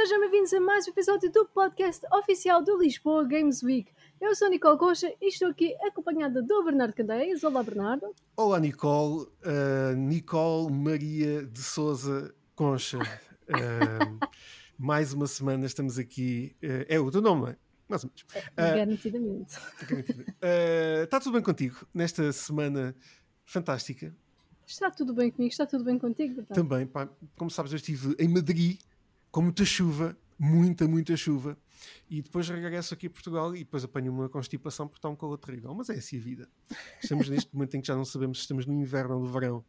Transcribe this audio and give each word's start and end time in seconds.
Sejam 0.00 0.20
bem-vindos 0.20 0.52
a 0.52 0.60
mais 0.60 0.86
um 0.86 0.92
episódio 0.92 1.28
do 1.32 1.44
podcast 1.46 2.06
oficial 2.12 2.62
do 2.62 2.78
Lisboa 2.78 3.24
Games 3.24 3.64
Week. 3.64 3.90
Eu 4.20 4.32
sou 4.36 4.46
a 4.46 4.50
Nicole 4.50 4.78
Concha 4.78 5.12
e 5.20 5.26
estou 5.26 5.48
aqui 5.48 5.74
acompanhada 5.84 6.40
do 6.40 6.62
Bernardo 6.62 6.94
Candeias. 6.94 7.42
Olá, 7.42 7.64
Bernardo. 7.64 8.14
Olá, 8.36 8.60
Nicole. 8.60 9.26
Uh, 9.42 9.96
Nicole 9.96 10.72
Maria 10.72 11.44
de 11.44 11.58
Souza 11.58 12.32
Concha. 12.54 12.98
Uh, 12.98 14.26
mais 14.78 15.12
uma 15.12 15.26
semana 15.26 15.66
estamos 15.66 15.98
aqui. 15.98 16.54
Uh, 16.62 16.86
é 16.88 17.00
o 17.00 17.10
teu 17.10 17.20
nome, 17.20 17.40
não 17.40 17.48
é? 17.48 17.56
Mais 17.88 18.04
ou 18.04 18.10
menos. 18.10 18.24
É, 18.56 18.76
garantidamente. 18.76 19.56
Está 21.02 21.18
tudo 21.18 21.32
bem 21.32 21.42
contigo 21.42 21.84
nesta 21.92 22.32
semana 22.32 22.94
fantástica? 23.44 24.14
Está 24.64 24.92
tudo 24.92 25.12
bem 25.12 25.28
comigo, 25.32 25.50
está 25.50 25.66
tudo 25.66 25.82
bem 25.82 25.98
contigo, 25.98 26.36
Bernardo? 26.36 26.54
Também, 26.54 26.86
pá, 26.86 27.08
como 27.36 27.50
sabes, 27.50 27.72
eu 27.72 27.76
estive 27.76 28.14
em 28.16 28.28
Madrid 28.28 28.78
com 29.30 29.42
muita 29.42 29.64
chuva, 29.64 30.16
muita, 30.38 30.86
muita 30.86 31.16
chuva, 31.16 31.56
e 32.08 32.22
depois 32.22 32.48
regresso 32.48 32.94
aqui 32.94 33.06
a 33.06 33.10
Portugal 33.10 33.54
e 33.54 33.60
depois 33.60 33.84
apanho 33.84 34.12
uma 34.12 34.28
constipação 34.28 34.86
porque 34.86 34.98
está 34.98 35.08
um 35.08 35.16
calor 35.16 35.38
terrível. 35.38 35.74
Mas 35.74 35.90
é 35.90 35.94
assim 35.94 36.18
a 36.18 36.20
vida. 36.20 36.48
Estamos 37.02 37.28
neste 37.28 37.54
momento 37.54 37.76
em 37.76 37.80
que 37.80 37.86
já 37.86 37.94
não 37.94 38.04
sabemos 38.04 38.38
se 38.38 38.42
estamos 38.42 38.66
no 38.66 38.72
inverno 38.74 39.16
ou 39.16 39.20
no 39.20 39.26
verão. 39.26 39.64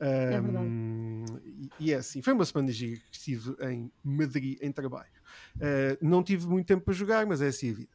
Um, 0.00 0.06
é 0.06 0.40
verdade. 0.40 1.70
E, 1.78 1.92
é 1.92 1.96
assim, 1.96 2.20
foi 2.20 2.32
uma 2.32 2.44
semana 2.44 2.70
gira 2.72 3.00
que 3.10 3.16
estive 3.16 3.54
em 3.64 3.90
Madrid 4.02 4.58
em 4.60 4.72
trabalho. 4.72 5.12
Uh, 5.56 5.96
não 6.00 6.22
tive 6.22 6.46
muito 6.46 6.66
tempo 6.66 6.84
para 6.84 6.94
jogar, 6.94 7.26
mas 7.26 7.40
é 7.40 7.48
assim 7.48 7.70
a 7.70 7.74
vida. 7.74 7.92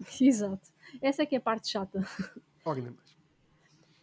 Exato. 0.20 0.68
Essa 1.00 1.22
é 1.22 1.26
que 1.26 1.34
é 1.34 1.38
a 1.38 1.40
parte 1.40 1.68
chata. 1.68 2.06
Ora, 2.64 2.82
mais. 2.82 3.16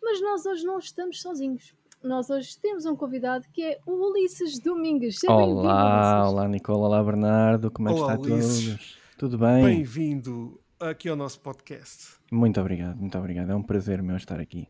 Mas 0.01 0.21
nós 0.21 0.45
hoje 0.45 0.65
não 0.65 0.79
estamos 0.79 1.21
sozinhos. 1.21 1.73
Nós 2.03 2.29
hoje 2.29 2.57
temos 2.57 2.85
um 2.85 2.97
convidado 2.97 3.45
que 3.53 3.63
é 3.63 3.79
o 3.85 4.09
Ulisses 4.09 4.59
Domingues. 4.59 5.19
Seja 5.21 5.31
olá, 5.31 6.29
olá 6.29 6.47
Nicola, 6.49 6.87
olá 6.87 7.01
Bernardo, 7.01 7.71
como 7.71 7.87
é 7.87 7.93
que 7.93 7.99
olá, 7.99 8.15
está 8.15 8.27
todos? 8.27 8.97
Tudo 9.17 9.37
bem? 9.37 9.63
Bem-vindo 9.63 10.59
aqui 10.81 11.07
ao 11.07 11.15
nosso 11.15 11.39
podcast. 11.39 12.15
Muito 12.29 12.59
obrigado, 12.59 12.97
muito 12.97 13.17
obrigado. 13.17 13.51
É 13.51 13.55
um 13.55 13.63
prazer 13.63 14.03
meu 14.03 14.17
estar 14.17 14.37
aqui. 14.37 14.67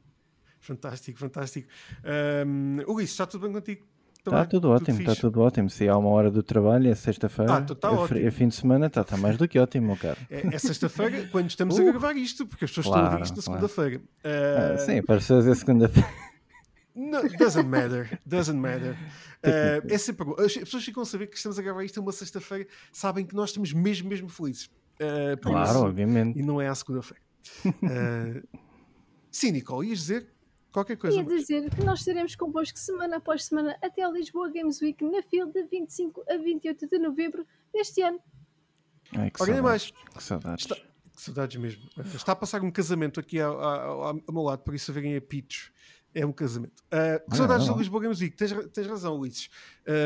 Fantástico, 0.60 1.18
fantástico. 1.18 1.68
Um, 2.46 2.78
Ulisses, 2.88 3.14
está 3.14 3.26
tudo 3.26 3.42
bem 3.42 3.54
contigo? 3.54 3.84
Está 4.20 4.46
tudo 4.46 4.70
ótimo, 4.70 5.00
está 5.00 5.16
tudo 5.16 5.42
ótimo. 5.42 5.70
Se 5.72 5.90
há 5.90 5.98
uma 5.98 6.10
hora 6.10 6.30
do 6.30 6.44
trabalho, 6.44 6.88
é 6.88 6.94
sexta-feira. 6.94 7.52
Ah, 7.52 7.62
tá 7.62 7.92
ótimo. 7.92 8.20
É 8.20 8.30
fim 8.30 8.48
de 8.48 8.56
semana, 8.56 8.86
está 8.86 9.04
tá 9.04 9.18
mais 9.18 9.38
do 9.38 9.48
que 9.48 9.58
ótimo, 9.58 9.88
meu 9.88 9.98
caro. 9.98 10.20
É, 10.30 10.56
é 10.56 10.60
sexta-feira 10.60 11.28
quando 11.32 11.50
estamos 11.50 11.80
uh, 11.80 11.82
a 11.82 11.92
gravar 11.92 12.16
isto, 12.16 12.46
porque 12.46 12.64
as 12.64 12.72
pessoas 12.72 12.86
claro, 12.86 13.02
estão 13.02 13.10
a 13.10 13.20
ouvir 13.20 13.26
isto 13.26 13.36
na 13.36 13.42
segunda-feira. 13.42 13.98
Uh... 13.98 14.76
Ah, 14.76 14.78
sim, 14.78 15.02
para 15.02 15.16
as 15.16 15.24
pessoas 15.24 15.48
é 15.48 15.56
segunda-feira. 15.56 16.23
No, 16.96 17.28
doesn't 17.38 17.68
matter, 17.68 18.20
doesn't 18.26 18.60
matter. 18.60 18.98
Uh, 19.44 19.84
é 19.90 19.98
sempre, 19.98 20.26
as 20.42 20.56
pessoas 20.56 20.86
ficam 20.86 21.04
a 21.04 21.06
saber 21.06 21.28
que 21.28 21.36
estamos 21.36 21.60
a 21.60 21.62
gravar 21.62 21.84
isto 21.84 22.00
uma 22.00 22.14
sexta-feira, 22.14 22.66
sabem 22.94 23.26
que 23.26 23.36
nós 23.36 23.50
estamos 23.50 23.74
mesmo, 23.74 24.08
mesmo 24.08 24.30
felizes. 24.30 24.68
Uh, 24.96 25.36
claro, 25.42 25.70
isso, 25.70 25.86
obviamente. 25.86 26.40
E 26.40 26.42
não 26.42 26.62
é 26.62 26.70
à 26.70 26.74
segunda-feira. 26.74 27.22
Uh, 27.66 28.48
sim, 29.30 29.52
Nicole, 29.52 29.90
ias 29.90 30.00
dizer 30.00 30.34
qualquer 30.72 30.96
coisa. 30.96 31.18
Ia 31.18 31.26
dizer 31.26 31.70
que 31.70 31.84
nós 31.84 32.00
estaremos 32.00 32.38
convosco 32.38 32.80
semana 32.80 33.18
após 33.18 33.44
semana 33.44 33.78
até 33.82 34.04
ao 34.04 34.14
Lisboa 34.14 34.50
Games 34.50 34.82
Week 34.82 35.04
na 35.04 35.22
fila 35.24 35.52
de 35.52 35.64
25 35.64 36.24
a 36.30 36.38
28 36.38 36.88
de 36.88 37.00
novembro 37.00 37.46
deste 37.74 38.02
ano. 38.02 38.20
Ai, 39.14 39.30
que 39.30 39.40
saudades. 39.40 39.62
mais. 39.62 39.92
Que 39.92 40.24
saudades. 40.24 40.64
Está, 40.64 40.76
que 40.76 41.22
saudades 41.22 41.58
mesmo. 41.58 41.84
Está 42.16 42.32
a 42.32 42.36
passar 42.38 42.62
um 42.62 42.72
casamento 42.72 43.20
aqui 43.20 43.42
ao, 43.42 43.60
ao, 43.60 44.04
ao 44.04 44.24
meu 44.32 44.44
lado, 44.44 44.64
por 44.64 44.74
isso 44.74 44.90
a 44.90 44.94
verem 44.94 45.18
apitos 45.18 45.74
é 46.14 46.26
um 46.26 46.32
casamento. 46.32 46.84
Uh, 46.92 47.30
que 47.30 47.38
saudades 47.38 47.68
do 47.68 47.78
Lisboa 47.78 48.04
Games 48.04 48.20
Week. 48.20 48.36
Tens, 48.36 48.54
tens 48.72 48.88
razão, 48.88 49.18
Ulisses. 49.20 49.50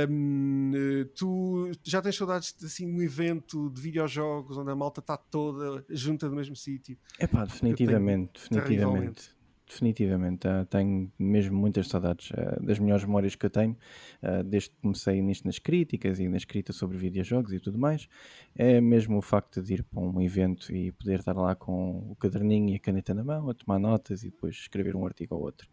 Um, 0.09 0.71
tu 1.15 1.71
já 1.83 2.01
tens 2.01 2.15
saudades 2.15 2.53
de 2.57 2.65
assim, 2.65 2.87
um 2.87 3.01
evento 3.01 3.69
de 3.69 3.81
videojogos 3.81 4.57
onde 4.57 4.71
a 4.71 4.75
malta 4.75 4.99
está 4.99 5.17
toda 5.17 5.85
junta 5.89 6.29
no 6.29 6.35
mesmo 6.35 6.55
sítio? 6.55 6.97
É 7.19 7.27
pá, 7.27 7.45
definitivamente, 7.45 8.49
definitivamente. 8.49 9.36
Definitivamente, 9.67 10.47
uh, 10.47 10.65
tenho 10.65 11.11
mesmo 11.19 11.57
muitas 11.57 11.89
saudades 11.89 12.31
uh, 12.31 12.65
das 12.65 12.79
melhores 12.79 13.03
memórias 13.03 13.35
que 13.35 13.45
eu 13.45 13.49
tenho, 13.49 13.75
uh, 14.23 14.41
desde 14.41 14.69
que 14.69 14.77
comecei 14.81 15.21
nisto 15.21 15.45
nas 15.45 15.59
críticas 15.59 16.19
e 16.19 16.29
na 16.29 16.37
escrita 16.37 16.71
sobre 16.71 16.97
videojogos 16.97 17.51
e 17.51 17.59
tudo 17.59 17.77
mais. 17.77 18.07
É 18.55 18.79
mesmo 18.79 19.17
o 19.17 19.21
facto 19.21 19.61
de 19.61 19.73
ir 19.73 19.83
para 19.83 19.99
um 19.99 20.21
evento 20.21 20.73
e 20.73 20.93
poder 20.93 21.19
estar 21.19 21.35
lá 21.35 21.53
com 21.53 22.09
o 22.09 22.15
caderninho 22.15 22.69
e 22.69 22.75
a 22.75 22.79
caneta 22.79 23.13
na 23.13 23.25
mão, 23.25 23.49
a 23.49 23.53
tomar 23.53 23.77
notas 23.77 24.23
e 24.23 24.29
depois 24.29 24.55
escrever 24.55 24.95
um 24.95 25.05
artigo 25.05 25.35
ou 25.35 25.41
outro. 25.41 25.67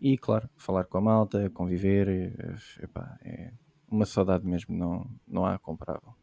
E 0.00 0.16
claro, 0.16 0.48
falar 0.56 0.84
com 0.84 0.98
a 0.98 1.00
malta, 1.00 1.50
conviver, 1.50 2.08
eh, 2.08 2.84
epá, 2.84 3.18
é 3.24 3.52
uma 3.90 4.06
saudade 4.06 4.46
mesmo, 4.46 4.76
não, 4.76 5.10
não 5.28 5.44
há 5.46 5.58
comparável 5.58 6.14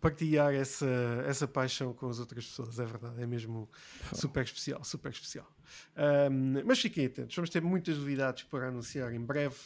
partilhar 0.00 0.54
essa, 0.54 0.86
essa 1.26 1.46
paixão 1.46 1.92
com 1.92 2.08
as 2.08 2.18
outras 2.18 2.46
pessoas, 2.46 2.78
é 2.78 2.84
verdade, 2.84 3.22
é 3.22 3.26
mesmo 3.26 3.68
super 4.14 4.42
especial, 4.42 4.82
super 4.82 5.12
especial. 5.12 5.46
Um, 6.30 6.62
mas 6.64 6.80
fiquem 6.80 7.06
atentos, 7.06 7.36
vamos 7.36 7.50
ter 7.50 7.60
muitas 7.62 7.98
novidades 7.98 8.44
para 8.44 8.68
anunciar 8.68 9.12
em 9.12 9.20
breve 9.20 9.56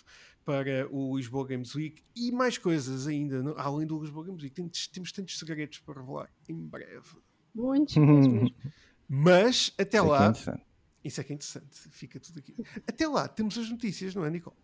para 0.45 0.87
o 0.91 1.17
Lisboa 1.17 1.47
Games 1.47 1.75
Week 1.75 2.03
e 2.15 2.31
mais 2.31 2.59
coisas 2.59 3.07
ainda, 3.07 3.55
além 3.57 3.87
do 3.87 3.99
Lisboa 3.99 4.27
Games 4.27 4.43
Week. 4.43 4.55
Temos, 4.55 4.89
temos 4.89 5.13
tantos 5.13 5.39
segredos 5.39 5.79
para 5.79 6.01
revelar 6.01 6.31
em 6.49 6.55
breve. 6.55 7.17
Muitos, 7.55 7.97
mesmo. 7.97 8.53
Mas 9.09 9.73
até 9.79 9.99
isso 9.99 10.07
lá, 10.07 10.27
é 10.27 10.61
isso 11.05 11.21
é 11.21 11.25
que 11.25 11.33
é 11.33 11.35
interessante, 11.35 11.89
fica 11.91 12.19
tudo 12.19 12.39
aqui. 12.41 12.55
Até 12.87 13.07
lá, 13.07 13.29
temos 13.29 13.57
as 13.57 13.71
notícias, 13.71 14.15
não 14.15 14.25
é, 14.25 14.31
Nicole? 14.31 14.57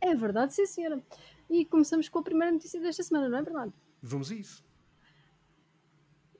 É 0.00 0.14
verdade, 0.14 0.54
sim, 0.54 0.64
senhora. 0.64 1.02
E 1.50 1.64
começamos 1.64 2.08
com 2.08 2.20
a 2.20 2.22
primeira 2.22 2.52
notícia 2.52 2.80
desta 2.80 3.02
semana, 3.02 3.28
não 3.28 3.38
é 3.38 3.42
verdade? 3.42 3.72
Vamos 4.00 4.30
a 4.30 4.34
isso 4.34 4.67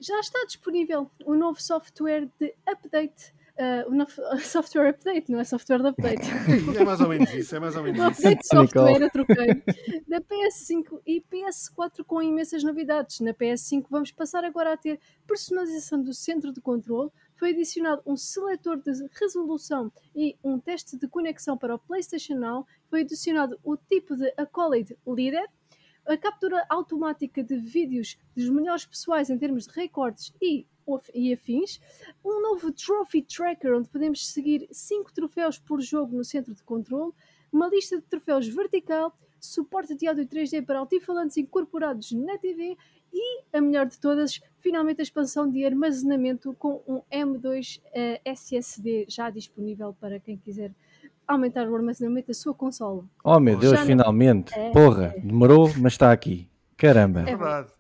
já 0.01 0.19
está 0.21 0.45
disponível 0.47 1.11
o 1.25 1.35
novo 1.35 1.61
software 1.61 2.29
de 2.39 2.55
update. 2.67 3.37
Uh, 3.59 3.91
o 3.91 3.95
novo 3.95 4.13
software 4.39 4.91
update, 4.91 5.33
não 5.33 5.41
é 5.41 5.45
software 5.45 5.81
de 5.81 5.89
update. 5.89 6.23
é 6.79 6.85
mais 6.85 7.01
ou 7.01 7.09
menos 7.09 7.35
isso, 7.35 7.57
é 7.57 7.59
mais 7.59 7.75
ou 7.75 7.83
menos 7.83 7.99
isso. 7.99 8.29
Update 8.29 8.47
software, 8.47 9.03
eu 9.03 9.11
troquei. 9.11 9.63
Da 10.09 10.21
PS5 10.21 11.01
e 11.05 11.21
PS4 11.21 12.05
com 12.07 12.23
imensas 12.23 12.63
novidades. 12.63 13.19
Na 13.21 13.35
PS5 13.35 13.87
vamos 13.91 14.13
passar 14.13 14.45
agora 14.45 14.73
a 14.73 14.77
ter 14.77 15.01
personalização 15.27 16.01
do 16.01 16.15
centro 16.15 16.53
de 16.53 16.61
controle. 16.61 17.11
Foi 17.35 17.51
adicionado 17.51 18.01
um 18.07 18.17
seletor 18.17 18.77
de 18.77 18.93
resolução 19.21 19.93
e 20.15 20.37
um 20.43 20.59
teste 20.59 20.97
de 20.97 21.09
conexão 21.09 21.59
para 21.59 21.75
o 21.75 21.79
PlayStation 21.79 22.37
Now. 22.37 22.67
Foi 22.89 23.01
adicionado 23.01 23.59
o 23.65 23.77
tipo 23.77 24.17
de 24.17 24.33
Accolade 24.37 24.97
Leader 25.05 25.47
a 26.09 26.17
captura 26.17 26.65
automática 26.71 27.45
de 27.45 27.57
vídeos 27.57 28.19
dos 28.35 28.49
melhores 28.49 28.87
pessoais 28.87 29.29
em 29.29 29.37
termos 29.37 29.67
de 29.67 29.75
recordes 29.75 30.33
e, 30.41 30.67
e 31.15 31.33
afins, 31.35 31.81
um 32.25 32.41
novo 32.41 32.73
Trophy 32.73 33.23
Tracker 33.23 33.75
onde 33.75 33.91
podemos 33.91 34.27
seguir 34.27 34.67
5 34.71 35.13
troféus 35.13 35.59
por 35.59 35.83
jogo 35.83 36.17
no 36.17 36.25
centro 36.25 36.55
de 36.55 36.63
controle, 36.63 37.13
uma 37.53 37.69
lista 37.69 37.97
de 37.97 38.03
troféus 38.07 38.49
vertical, 38.49 39.15
suporte 39.39 39.95
de 39.95 40.07
áudio 40.09 40.27
3D 40.27 40.65
para 40.65 40.79
altifalantes 40.79 41.37
incorporados 41.37 42.11
na 42.13 42.39
TV 42.39 42.77
e, 43.13 43.43
a 43.53 43.61
melhor 43.61 43.87
de 43.87 43.99
todas, 44.01 44.41
finalmente 44.61 45.01
a 45.01 45.03
expansão 45.03 45.49
de 45.49 45.65
armazenamento 45.65 46.55
com 46.55 46.83
um 46.87 47.03
M2 47.11 47.79
uh, 47.79 47.83
eh, 47.93 48.21
SSD 48.25 49.07
já 49.09 49.31
disponível 49.31 49.95
para 49.95 50.19
quem 50.19 50.37
quiser 50.37 50.75
aumentar 51.29 51.69
o 51.69 51.77
armazenamento 51.77 52.29
da 52.29 52.35
sua 52.35 52.55
consola. 52.55 53.05
Oh 53.23 53.39
meu 53.39 53.59
Deus, 53.59 53.79
Já 53.79 53.85
finalmente! 53.85 54.57
Não... 54.57 54.63
É, 54.63 54.73
Porra, 54.73 55.15
é. 55.17 55.21
demorou, 55.21 55.71
mas 55.79 55.93
está 55.93 56.11
aqui. 56.11 56.49
Caramba! 56.77 57.21
É 57.21 57.37
verdade. 57.37 57.71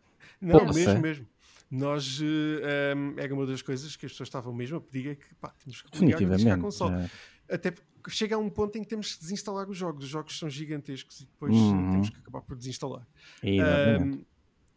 Não, 0.40 0.60
Poxa. 0.60 0.72
mesmo, 0.74 1.00
mesmo. 1.00 1.26
Nós, 1.70 2.20
um, 2.20 2.24
ehm, 2.24 3.14
era 3.18 3.34
uma 3.34 3.46
das 3.46 3.60
coisas 3.60 3.94
que 3.96 4.06
as 4.06 4.12
pessoas 4.12 4.28
estavam 4.28 4.52
mesmo 4.54 4.78
a 4.78 4.80
pedir, 4.80 5.10
é 5.10 5.14
que 5.16 5.34
pá, 5.34 5.52
temos 5.62 5.82
que 5.82 6.04
ligar 6.04 6.52
a 6.52 6.58
consola. 6.58 7.02
Já. 7.02 7.54
Até 7.54 7.70
porque 7.70 8.10
chega 8.10 8.36
a 8.36 8.38
um 8.38 8.48
ponto 8.48 8.76
em 8.78 8.82
que 8.82 8.88
temos 8.88 9.14
que 9.14 9.20
desinstalar 9.20 9.68
os 9.68 9.76
jogos. 9.76 10.04
Os 10.04 10.10
jogos 10.10 10.38
são 10.38 10.48
gigantescos 10.48 11.20
e 11.20 11.24
depois 11.26 11.54
uhum. 11.54 11.90
temos 11.90 12.10
que 12.10 12.18
acabar 12.18 12.40
por 12.40 12.56
desinstalar. 12.56 13.06
Um, 13.42 14.24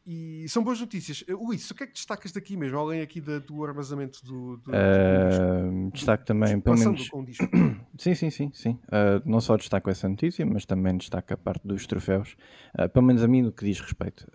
e 0.05 0.49
são 0.49 0.63
boas 0.63 0.79
notícias. 0.79 1.21
Uh, 1.21 1.45
Luís, 1.45 1.69
o 1.69 1.75
que 1.75 1.83
é 1.83 1.87
que 1.87 1.93
destacas 1.93 2.31
daqui 2.31 2.57
mesmo, 2.57 2.77
além 2.79 3.01
aqui 3.01 3.21
da, 3.21 3.37
do 3.37 3.63
armazenamento 3.63 4.23
do. 4.25 4.57
do, 4.57 4.71
uh, 4.71 5.91
destaco 5.91 6.25
também, 6.25 6.59
pelo 6.59 6.77
menos. 6.77 7.07
sim, 7.97 8.15
sim, 8.15 8.29
sim. 8.31 8.51
sim. 8.51 8.79
Uh, 8.87 9.21
não 9.23 9.39
só 9.39 9.55
destaco 9.55 9.89
essa 9.91 10.09
notícia, 10.09 10.43
mas 10.45 10.65
também 10.65 10.97
destaco 10.97 11.33
a 11.33 11.37
parte 11.37 11.67
dos 11.67 11.85
troféus. 11.85 12.35
Uh, 12.77 12.89
pelo 12.89 13.05
menos 13.05 13.23
a 13.23 13.27
mim, 13.27 13.43
no 13.43 13.51
que 13.51 13.63
diz 13.63 13.79
respeito. 13.79 14.27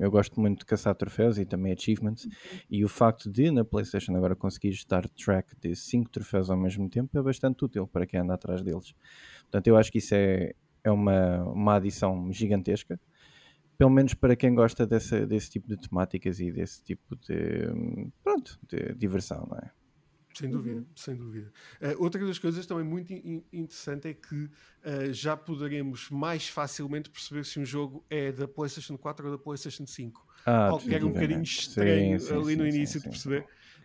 eu 0.00 0.10
gosto 0.10 0.40
muito 0.40 0.60
de 0.60 0.66
caçar 0.66 0.94
troféus 0.96 1.38
e 1.38 1.44
também 1.44 1.72
achievements. 1.72 2.28
E 2.68 2.84
o 2.84 2.88
facto 2.88 3.30
de 3.30 3.50
na 3.50 3.64
PlayStation 3.64 4.16
agora 4.16 4.34
conseguir 4.34 4.70
estar 4.70 5.08
track 5.08 5.54
de 5.60 5.76
5 5.76 6.10
troféus 6.10 6.50
ao 6.50 6.56
mesmo 6.56 6.88
tempo 6.88 7.16
é 7.16 7.22
bastante 7.22 7.64
útil 7.64 7.86
para 7.86 8.06
quem 8.06 8.18
anda 8.18 8.34
atrás 8.34 8.62
deles. 8.62 8.92
Portanto, 9.42 9.66
eu 9.68 9.76
acho 9.76 9.92
que 9.92 9.98
isso 9.98 10.14
é, 10.14 10.52
é 10.82 10.90
uma, 10.90 11.44
uma 11.44 11.76
adição 11.76 12.32
gigantesca 12.32 12.98
pelo 13.82 13.90
menos 13.90 14.14
para 14.14 14.36
quem 14.36 14.54
gosta 14.54 14.86
dessa, 14.86 15.26
desse 15.26 15.50
tipo 15.50 15.66
de 15.66 15.76
temáticas 15.76 16.38
e 16.38 16.52
desse 16.52 16.84
tipo 16.84 17.16
de, 17.16 18.12
pronto, 18.22 18.56
de 18.68 18.94
diversão, 18.94 19.44
não 19.50 19.58
é? 19.58 19.72
Sem 20.32 20.48
dúvida, 20.48 20.76
uhum. 20.76 20.86
sem 20.94 21.16
dúvida. 21.16 21.52
Uh, 21.80 22.00
outra 22.00 22.24
das 22.24 22.38
coisas 22.38 22.64
também 22.64 22.84
muito 22.84 23.12
in 23.12 23.42
interessante 23.52 24.06
é 24.06 24.14
que 24.14 24.44
uh, 24.44 25.12
já 25.12 25.36
poderemos 25.36 26.08
mais 26.10 26.48
facilmente 26.48 27.10
perceber 27.10 27.44
se 27.44 27.58
um 27.58 27.64
jogo 27.64 28.06
é 28.08 28.30
da 28.30 28.46
PlayStation 28.46 28.96
4 28.96 29.26
ou 29.26 29.36
da 29.36 29.42
PlayStation 29.42 29.84
5. 29.84 30.28
ah, 30.46 30.68
algo 30.68 30.84
que 30.84 30.94
era 30.94 31.04
um 31.04 31.10
bocadinho 31.12 31.42
estranho 31.42 32.20
sim, 32.20 32.26
sim, 32.28 32.34
ali 32.34 32.52
sim, 32.52 32.56
no 32.56 32.66
início 32.68 33.00
de 33.00 33.08
perceber. 33.08 33.44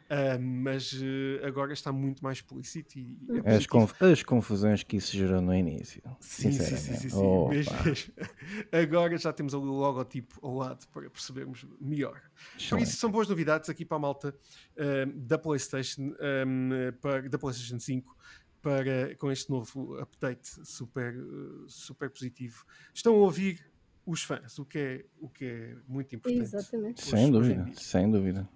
Uh, 0.10 0.42
mas 0.42 0.94
uh, 0.94 1.46
agora 1.46 1.74
está 1.74 1.92
muito 1.92 2.24
mais 2.24 2.38
explícito 2.38 2.98
e 2.98 3.18
é 3.44 3.56
as, 3.56 3.68
conf 3.68 4.02
as, 4.02 4.24
confusões 4.24 4.82
que 4.82 4.96
isso 4.96 5.12
gerou 5.12 5.42
no 5.42 5.54
início. 5.54 6.02
Sim, 6.22 6.54
sim, 6.54 6.78
sim, 6.78 6.96
sim, 6.96 7.10
sim. 7.10 7.48
Mesmo, 7.50 7.84
mesmo. 7.84 8.14
Agora 8.72 9.18
já 9.18 9.34
temos 9.34 9.54
ali 9.54 9.66
o 9.66 9.74
logotipo 9.74 10.40
ao 10.42 10.56
lado 10.56 10.88
para 10.94 11.10
percebermos 11.10 11.66
melhor. 11.82 12.22
Excelente. 12.58 12.70
Por 12.70 12.80
isso 12.80 12.98
são 12.98 13.12
boas 13.12 13.28
novidades 13.28 13.70
aqui 13.70 13.84
para 13.84 13.98
a 13.98 14.00
malta 14.00 14.30
uh, 14.30 15.12
da 15.14 15.38
PlayStation, 15.38 16.14
um, 16.48 16.70
para, 17.02 17.28
da 17.28 17.38
PlayStation 17.38 17.78
5 17.78 18.18
para, 18.62 19.14
com 19.18 19.30
este 19.30 19.50
novo 19.50 20.00
update 20.00 20.48
super, 20.66 21.14
super 21.68 22.10
positivo. 22.10 22.66
Estão 22.94 23.14
a 23.14 23.18
ouvir 23.18 23.70
os 24.06 24.24
fãs, 24.24 24.58
o 24.58 24.66
que 24.66 24.80
é, 24.80 25.06
o 25.20 25.28
que 25.28 25.46
é 25.46 25.76
muito 25.86 26.16
importante. 26.16 26.44
Exatamente. 26.44 27.04
Sem 27.04 27.30
dúvida, 27.30 27.70
sem 27.74 28.10
dúvida. 28.10 28.50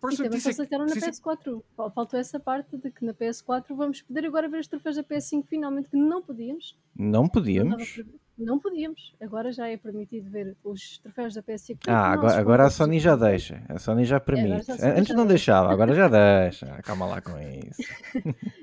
Por 0.00 0.12
e 0.12 0.16
também 0.16 0.40
facilitaram 0.40 0.86
na 0.86 0.94
PS4. 0.94 1.62
Faltou 1.94 2.18
essa 2.18 2.40
parte 2.40 2.76
de 2.78 2.90
que 2.90 3.04
na 3.04 3.12
PS4 3.12 3.66
vamos 3.76 4.00
poder 4.00 4.24
agora 4.24 4.48
ver 4.48 4.60
os 4.60 4.66
troféus 4.66 4.96
da 4.96 5.04
PS5 5.04 5.44
finalmente, 5.46 5.90
que 5.90 5.96
não 5.96 6.22
podíamos. 6.22 6.78
Não 6.96 7.28
podíamos? 7.28 8.02
Não, 8.38 8.58
podíamos. 8.58 9.14
Agora 9.20 9.52
já 9.52 9.68
é 9.68 9.76
permitido 9.76 10.30
ver 10.30 10.56
os 10.64 10.96
troféus 10.98 11.34
da 11.34 11.42
PS5. 11.42 11.80
Ah, 11.86 12.12
agora, 12.12 12.38
agora 12.38 12.66
a 12.66 12.70
Sony 12.70 12.98
já 12.98 13.14
deixa. 13.14 13.62
A 13.68 13.78
Sony 13.78 14.04
já 14.04 14.18
permite. 14.18 14.70
É, 14.70 14.76
já 14.76 14.98
Antes 14.98 15.14
não 15.14 15.26
deixava, 15.26 15.70
agora 15.70 15.94
já 15.94 16.08
deixa. 16.42 16.66
Calma 16.82 17.04
lá 17.04 17.20
com 17.20 17.32
isso. 17.38 17.82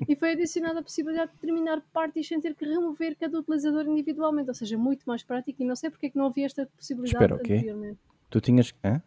e 0.09 0.15
foi 0.15 0.31
adicionada 0.31 0.79
a 0.79 0.83
possibilidade 0.83 1.31
de 1.31 1.37
terminar 1.37 1.79
partes 1.93 2.27
sem 2.27 2.41
ter 2.41 2.55
que 2.55 2.65
remover 2.65 3.15
cada 3.15 3.37
utilizador 3.37 3.85
individualmente. 3.85 4.49
Ou 4.49 4.55
seja, 4.55 4.75
muito 4.75 5.03
mais 5.05 5.21
prático. 5.21 5.61
E 5.61 5.65
não 5.65 5.75
sei 5.75 5.91
porque 5.91 6.07
é 6.07 6.09
que 6.09 6.17
não 6.17 6.25
havia 6.25 6.47
esta 6.47 6.65
possibilidade 6.75 7.23
Espera, 7.23 7.35
anteriormente. 7.35 7.99
Tu 8.31 8.41
tinhas. 8.41 8.73
Hã? 8.83 8.99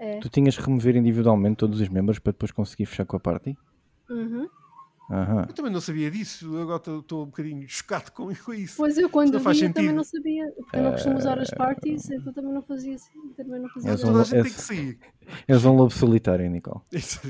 É. 0.00 0.18
Tu 0.18 0.30
tinhas 0.30 0.56
que 0.56 0.62
remover 0.64 0.96
individualmente 0.96 1.56
todos 1.56 1.78
os 1.78 1.88
membros 1.90 2.18
para 2.18 2.32
depois 2.32 2.50
conseguir 2.50 2.86
fechar 2.86 3.04
com 3.04 3.16
a 3.16 3.20
party? 3.20 3.54
Uhum. 4.08 4.48
Uhum. 5.10 5.40
Eu 5.40 5.52
também 5.52 5.72
não 5.72 5.80
sabia 5.80 6.08
disso, 6.10 6.56
agora 6.56 6.80
estou 7.00 7.24
um 7.24 7.26
bocadinho 7.26 7.68
chocado 7.68 8.10
com 8.12 8.30
isso. 8.54 8.76
Pois 8.78 8.96
eu, 8.96 9.10
quando 9.10 9.38
vi, 9.38 9.62
eu 9.64 9.72
também 9.74 9.92
não 9.92 10.04
sabia, 10.04 10.50
porque 10.56 10.76
eu 10.76 10.82
não 10.84 10.92
costumo 10.92 11.18
usar 11.18 11.38
as 11.38 11.50
parties, 11.50 12.08
então 12.10 12.32
também 12.32 12.52
não 12.52 12.62
fazia 12.62 12.94
assim. 12.94 13.28
Também 13.36 13.60
não 13.60 13.68
fazia 13.68 13.92
assim. 13.92 14.04
Toda 14.06 14.20
a 14.20 14.24
gente 14.24 14.42
tem 14.42 14.52
que 14.52 14.60
sair. 14.60 14.98
És 15.46 15.64
um 15.64 15.74
lobo 15.74 15.90
solitário, 15.90 16.48
Nicole. 16.48 16.80
Isso 16.92 17.20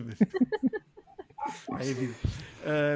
é 1.78 1.82
vida. 1.94 2.14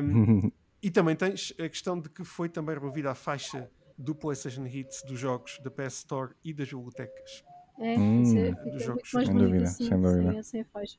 Um, 0.03 0.53
e 0.81 0.91
também 0.91 1.17
tens 1.17 1.53
a 1.59 1.69
questão 1.69 1.99
de 1.99 2.11
que 2.11 2.23
foi 2.23 2.49
também 2.49 2.77
removida 2.77 3.11
a 3.11 3.15
faixa 3.15 3.69
do 3.99 4.15
PlayStation 4.15 4.67
Hits 4.67 5.03
dos 5.03 5.19
jogos 5.19 5.59
da 5.65 5.71
PS 5.71 5.95
Store 5.95 6.33
e 6.45 6.53
das 6.53 6.69
bibliotecas. 6.69 7.43
É, 7.79 7.99
hum, 7.99 8.39
é, 8.39 8.55
fica 8.55 8.79
jogos, 8.79 9.13
mais 9.13 9.27
sem 9.27 9.37
dúvida, 9.37 9.65
assim, 9.65 9.89
sem 9.89 10.01
dúvida. 10.01 10.33
Sem, 10.33 10.43
sem 10.43 10.61
a 10.61 10.65
faixa. 10.67 10.99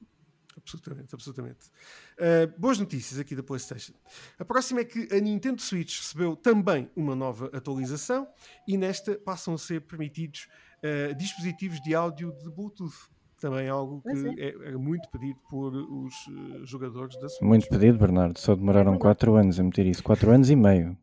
Absolutamente, 0.58 1.14
absolutamente. 1.14 1.68
Uh, 2.18 2.60
boas 2.60 2.80
notícias 2.80 3.20
aqui 3.20 3.36
da 3.36 3.44
PlayStation. 3.44 3.94
A 4.40 4.46
próxima 4.46 4.82
é 4.82 4.86
que 4.86 5.14
a 5.14 5.20
Nintendo 5.20 5.62
Switch 5.62 6.00
recebeu 6.00 6.36
também 6.36 6.90
uma 6.96 7.16
nova 7.16 7.50
atualização 7.54 8.28
e 8.68 8.78
nesta 8.78 9.16
passam 9.16 9.54
a 9.54 9.58
ser 9.58 9.82
permitidos 9.82 10.48
uh, 10.80 11.14
dispositivos 11.16 11.82
de 11.82 11.94
áudio 11.94 12.34
de 12.42 12.50
Bluetooth. 12.50 12.96
Também 13.40 13.66
é 13.66 13.70
algo 13.70 14.02
que 14.02 14.42
é. 14.42 14.48
é. 14.48 14.70
é 14.70 14.78
muito 14.78 15.10
pedido 15.10 15.40
por 15.50 15.76
os 15.76 16.14
uh, 16.28 16.66
jogadores 16.66 17.16
da 17.20 17.28
Switch. 17.28 17.42
Muito 17.42 17.68
pedido, 17.68 17.98
Bernardo. 17.98 18.40
Só 18.40 18.56
demoraram 18.56 18.98
4 18.98 19.36
é 19.36 19.42
anos 19.42 19.60
a 19.60 19.64
meter 19.64 19.86
isso. 19.86 20.02
4 20.02 20.32
anos 20.32 20.50
e 20.50 20.56
meio. 20.56 20.98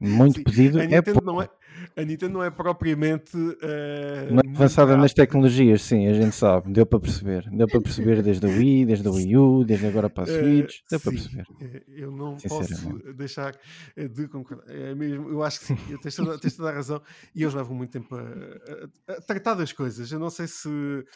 Muito 0.00 0.36
Sim, 0.36 0.44
pedido. 0.44 0.78
A 0.78 0.84
é 0.84 0.86
Nintendo, 0.86 1.18
é 1.18 1.24
não 1.24 1.42
é, 1.42 1.50
a 1.96 2.04
Nintendo 2.04 2.32
não 2.34 2.44
é 2.44 2.50
propriamente. 2.50 3.36
Uh, 3.36 4.30
não 4.30 4.42
é 4.44 4.54
avançada 4.54 4.96
nas 4.96 5.12
tecnologias, 5.12 5.82
sim, 5.82 6.06
a 6.06 6.12
gente 6.12 6.36
sabe. 6.36 6.72
Deu 6.72 6.86
para 6.86 7.00
perceber. 7.00 7.50
Deu 7.50 7.66
para 7.66 7.80
perceber 7.80 8.22
desde 8.22 8.46
a 8.46 8.48
Wii, 8.48 8.86
desde 8.86 9.08
a 9.08 9.10
Wii 9.10 9.36
U, 9.36 9.64
desde 9.64 9.86
agora 9.86 10.08
para 10.08 10.30
a 10.30 10.32
eh, 10.32 10.40
Switch. 10.40 10.76
Deu 10.88 10.98
uh, 10.98 11.02
para 11.02 11.12
perceber. 11.12 11.46
Eh, 11.60 11.82
eu 11.88 12.12
não 12.12 12.36
posso 12.36 13.12
deixar 13.14 13.58
de 13.96 14.28
concordar. 14.28 14.72
É 14.72 14.94
mesmo, 14.94 15.28
eu 15.30 15.42
acho 15.42 15.60
que 15.60 15.66
sim, 15.66 15.78
eu 15.90 16.00
tens 16.00 16.14
toda, 16.14 16.38
tens 16.38 16.56
toda 16.56 16.70
a 16.70 16.72
razão. 16.72 17.02
E 17.34 17.42
eles 17.42 17.54
levam 17.54 17.76
muito 17.76 17.90
tempo 17.90 18.14
a, 18.14 18.20
a, 18.20 19.12
a 19.14 19.20
tratar 19.20 19.54
das 19.54 19.72
coisas. 19.72 20.12
Eu 20.12 20.20
não 20.20 20.30
sei 20.30 20.46
se. 20.46 20.68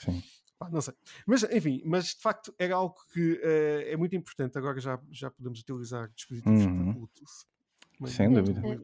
Sim. 0.04 0.22
Não 0.70 0.80
sei. 0.80 0.94
Mas, 1.26 1.42
enfim, 1.44 1.82
mas 1.84 2.06
de 2.14 2.20
facto 2.20 2.54
era 2.58 2.74
algo 2.74 2.94
que 3.12 3.32
uh, 3.34 3.92
é 3.92 3.96
muito 3.96 4.14
importante. 4.16 4.58
Agora 4.58 4.80
já, 4.80 4.98
já 5.10 5.30
podemos 5.30 5.60
utilizar 5.60 6.10
dispositivos 6.14 6.64
uhum. 6.64 6.92
Bluetooth. 6.92 7.52
Sem 8.06 8.32
dúvida. 8.32 8.60
É. 8.66 8.78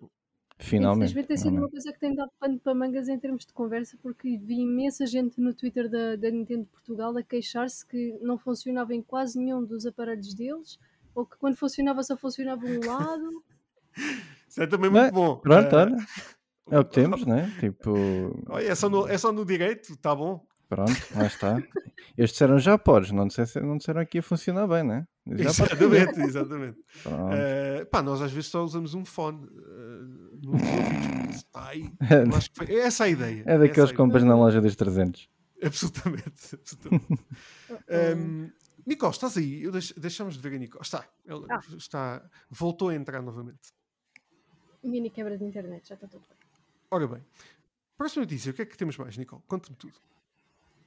Finalmente. 0.60 1.12
Infelizmente 1.12 1.28
tem 1.28 1.36
sido 1.36 1.56
uma 1.56 1.70
coisa 1.70 1.92
que 1.92 2.00
tem 2.00 2.14
dado 2.14 2.32
pano 2.38 2.58
para 2.58 2.74
mangas 2.74 3.08
em 3.08 3.18
termos 3.18 3.46
de 3.46 3.52
conversa, 3.52 3.96
porque 4.02 4.36
vi 4.38 4.60
imensa 4.60 5.06
gente 5.06 5.40
no 5.40 5.54
Twitter 5.54 5.88
da, 5.88 6.16
da 6.16 6.30
Nintendo 6.30 6.64
de 6.64 6.70
Portugal 6.70 7.16
a 7.16 7.22
queixar-se 7.22 7.86
que 7.86 8.18
não 8.20 8.36
funcionava 8.36 8.92
em 8.92 9.00
quase 9.00 9.38
nenhum 9.38 9.64
dos 9.64 9.86
aparelhos 9.86 10.34
deles, 10.34 10.78
ou 11.14 11.24
que 11.24 11.36
quando 11.36 11.56
funcionava 11.56 12.02
só 12.02 12.16
funcionava 12.16 12.64
um 12.66 12.84
lado. 12.84 13.44
Isso 14.48 14.62
é 14.62 14.66
também 14.66 14.90
muito 14.90 15.12
bom. 15.12 15.36
Pronto, 15.36 15.76
olha. 15.76 15.96
É 16.70 16.78
o 16.78 16.84
que 16.84 16.94
temos, 16.94 17.24
né? 17.24 17.50
Tipo. 17.60 17.94
Olha, 18.48 18.66
é 18.66 18.74
só 18.74 18.88
no, 18.88 19.06
é 19.06 19.16
só 19.16 19.32
no 19.32 19.44
direito, 19.44 19.96
tá 19.96 20.14
bom. 20.14 20.44
Pronto, 20.68 20.92
lá 21.16 21.26
está. 21.26 21.62
Eles 22.16 22.30
disseram 22.30 22.58
já 22.58 22.76
podes, 22.76 23.10
não 23.10 23.26
disseram, 23.26 23.66
não 23.66 23.78
disseram 23.78 24.04
que 24.04 24.18
ia 24.18 24.22
funcionar 24.22 24.66
bem, 24.66 24.82
né? 24.82 25.06
Já 25.26 25.50
exatamente, 25.50 26.20
exatamente. 26.20 26.78
Uh, 27.06 27.86
pá, 27.90 28.02
nós 28.02 28.20
às 28.20 28.32
vezes 28.32 28.50
só 28.50 28.62
usamos 28.62 28.92
um 28.94 29.04
fone 29.04 29.46
uh, 29.46 30.28
acho 32.36 32.50
que 32.50 32.56
foi, 32.56 32.66
é 32.66 32.80
essa 32.80 33.04
a 33.04 33.08
ideia. 33.08 33.42
É 33.46 33.58
daqueles 33.58 33.90
que 33.90 33.96
compras 33.96 34.24
na 34.24 34.36
loja 34.36 34.60
dos 34.60 34.76
300. 34.76 35.28
Absolutamente. 35.62 36.54
absolutamente. 36.54 37.24
um, 38.16 38.50
Nicole, 38.86 39.12
estás 39.12 39.36
aí? 39.36 39.62
Eu 39.62 39.72
deix, 39.72 39.92
deixamos 39.92 40.34
de 40.34 40.40
ver 40.40 40.56
a 40.56 40.58
Nicole. 40.58 40.82
Está, 40.82 41.06
ela 41.26 41.46
ah. 41.50 41.60
está, 41.76 42.30
voltou 42.50 42.88
a 42.88 42.94
entrar 42.94 43.20
novamente. 43.22 43.72
Mini 44.82 45.10
quebra 45.10 45.36
de 45.36 45.44
internet, 45.44 45.88
já 45.88 45.94
está 45.94 46.06
tudo 46.06 46.22
bem. 46.28 46.38
Ora 46.90 47.06
bem, 47.06 47.22
próxima 47.96 48.22
notícia, 48.24 48.50
o 48.50 48.54
que 48.54 48.62
é 48.62 48.66
que 48.66 48.76
temos 48.76 48.96
mais, 48.96 49.16
Nicole? 49.16 49.42
Conta-me 49.46 49.76
tudo. 49.76 49.94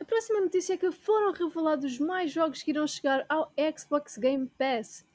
A 0.02 0.04
próxima 0.04 0.42
notícia 0.42 0.74
é 0.74 0.78
que 0.78 0.92
foram 0.92 1.32
revelados 1.32 2.00
mais 2.00 2.32
jogos 2.32 2.64
que 2.64 2.72
irão 2.72 2.88
chegar 2.88 3.24
ao 3.30 3.54
Xbox 3.78 4.18
Game 4.18 4.50
Pass. 4.58 5.06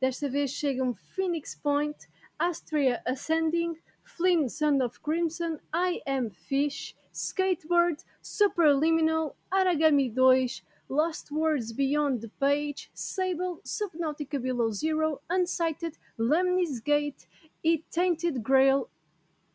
Desta 0.00 0.28
vez 0.28 0.50
chegam 0.50 0.96
Phoenix 1.14 1.54
Point, 1.54 1.96
Astria 2.36 3.00
Ascending, 3.06 3.80
Flynn 4.02 4.48
Son 4.48 4.84
of 4.84 4.98
Crimson, 4.98 5.60
I 5.72 6.02
Am 6.08 6.28
Fish, 6.28 6.96
Skateboard, 7.12 8.02
Superliminal, 8.20 9.36
Aragami 9.48 10.12
2, 10.12 10.64
Lost 10.88 11.30
Words 11.30 11.70
Beyond 11.70 12.22
the 12.22 12.30
Page, 12.40 12.90
Sable, 12.92 13.60
Subnautica 13.64 14.40
Below 14.40 14.72
Zero, 14.72 15.20
Unsighted, 15.30 15.96
Lemnis 16.18 16.80
Gate 16.80 17.28
e 17.62 17.78
Tainted 17.92 18.40
Grail 18.40 18.90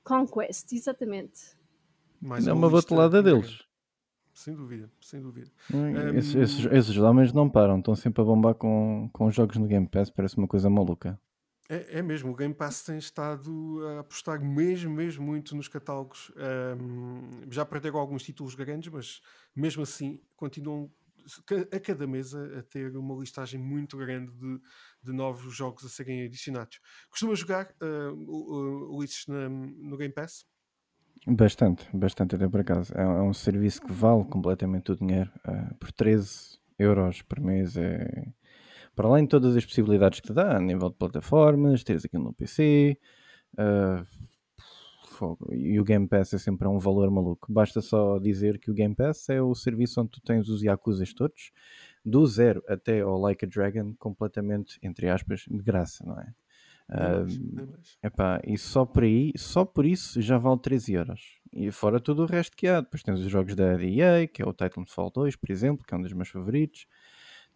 Conquest. 0.06 0.72
Exatamente. 0.72 1.58
Mais 2.22 2.48
é 2.48 2.54
uma 2.54 2.70
batelada 2.70 3.22
deles 3.22 3.67
sem 4.38 4.54
dúvida, 4.56 4.92
sem 5.02 5.20
dúvida. 5.20 5.52
Um, 5.74 6.16
esses, 6.16 6.36
esses, 6.36 6.66
esses, 6.66 6.98
homens 6.98 7.34
não 7.34 7.50
param, 7.50 7.80
estão 7.80 7.96
sempre 7.96 8.22
a 8.22 8.26
bombar 8.26 8.54
com, 8.54 9.10
com 9.12 9.32
jogos 9.32 9.58
no 9.58 9.66
Game 9.66 9.88
Pass, 9.88 10.12
parece 10.12 10.38
uma 10.38 10.48
coisa 10.48 10.70
maluca. 10.70 11.20
É, 11.68 11.98
é 11.98 12.02
mesmo, 12.04 12.32
o 12.32 12.36
Game 12.36 12.54
Pass 12.54 12.84
tem 12.84 13.00
estado 13.00 13.80
a 13.88 14.02
apostar 14.02 14.40
mesmo, 14.40 14.94
mesmo 14.94 15.26
muito 15.26 15.56
nos 15.56 15.68
catálogos. 15.68 16.32
Um, 16.80 17.52
já 17.52 17.66
perderam 17.66 17.98
alguns 17.98 18.24
títulos 18.24 18.54
grandes, 18.54 18.94
mas 18.94 19.22
mesmo 19.56 19.82
assim 19.82 20.22
continuam 20.36 20.92
a 21.74 21.80
cada 21.80 22.06
mesa 22.06 22.60
a 22.60 22.64
ter 22.64 22.96
uma 22.96 23.20
listagem 23.20 23.60
muito 23.60 23.98
grande 23.98 24.32
de, 24.32 24.62
de 25.02 25.12
novos 25.12 25.54
jogos 25.54 25.84
a 25.84 25.90
serem 25.90 26.24
adicionados. 26.24 26.80
Costuma 27.10 27.34
jogar 27.34 27.76
uh, 27.82 28.14
o, 28.14 28.98
o, 28.98 29.04
o 29.04 29.06
no 29.90 29.98
Game 29.98 30.14
Pass? 30.14 30.46
Bastante, 31.26 31.86
bastante 31.94 32.36
até 32.36 32.48
por 32.48 32.60
acaso. 32.60 32.94
É, 32.96 33.02
é 33.02 33.22
um 33.22 33.34
serviço 33.34 33.82
que 33.82 33.92
vale 33.92 34.24
completamente 34.26 34.92
o 34.92 34.96
dinheiro. 34.96 35.32
Uh, 35.48 35.76
por 35.76 35.92
13 35.92 36.58
euros 36.78 37.22
por 37.22 37.40
mês 37.40 37.76
é. 37.78 38.28
Para 38.96 39.08
além 39.08 39.24
de 39.26 39.30
todas 39.30 39.56
as 39.56 39.64
possibilidades 39.64 40.20
que 40.20 40.28
te 40.28 40.34
dá 40.34 40.58
a 40.58 40.60
nível 40.60 40.90
de 40.90 40.96
plataformas, 40.96 41.84
teres 41.84 42.04
aquilo 42.04 42.24
no 42.24 42.34
PC. 42.34 42.98
Uh, 43.54 43.60
ah, 43.60 44.06
e 45.52 45.80
o 45.80 45.84
Game 45.84 46.08
Pass 46.08 46.34
é 46.34 46.38
sempre 46.38 46.68
um 46.68 46.80
valor 46.80 47.10
maluco. 47.10 47.52
Basta 47.52 47.82
só 47.82 48.20
dizer 48.20 48.60
que 48.60 48.72
o 48.72 48.74
Game 48.74 48.96
Pass 48.96 49.30
é 49.30 49.42
o 49.42 49.54
serviço 49.56 50.02
onde 50.02 50.12
tu 50.12 50.22
tens 50.22 50.50
os 50.50 50.62
Yakuzas 50.62 51.14
todos, 51.14 51.52
do 52.04 52.26
zero 52.26 52.64
até 52.68 53.02
ao 53.02 53.20
Like 53.20 53.46
a 53.46 53.48
Dragon, 53.48 53.94
completamente, 53.98 54.80
entre 54.82 55.10
aspas, 55.10 55.42
de 55.42 55.62
graça, 55.62 56.04
não 56.06 56.20
é? 56.20 56.34
Uh, 56.90 57.68
epá, 58.02 58.40
e 58.46 58.58
só 58.58 58.86
por 58.86 59.04
aí, 59.04 59.34
só 59.36 59.66
por 59.66 59.86
isso 59.86 60.22
já 60.22 60.38
vale 60.38 60.60
13 60.60 60.94
euros. 60.94 61.22
E 61.52 61.72
fora 61.72 62.00
tudo 62.00 62.24
o 62.24 62.26
resto 62.26 62.56
que 62.56 62.68
há. 62.68 62.82
Depois 62.82 63.04
tens 63.04 63.20
os 63.20 63.30
jogos 63.30 63.56
da 63.56 63.82
EA, 63.84 64.28
que 64.28 64.42
é 64.42 64.46
o 64.46 64.54
Titanfall 64.54 65.12
2, 65.12 65.36
por 65.36 65.52
exemplo, 65.52 65.86
que 65.86 65.94
é 65.94 65.98
um 65.98 66.02
dos 66.02 66.14
meus 66.14 66.30
favoritos. 66.30 66.86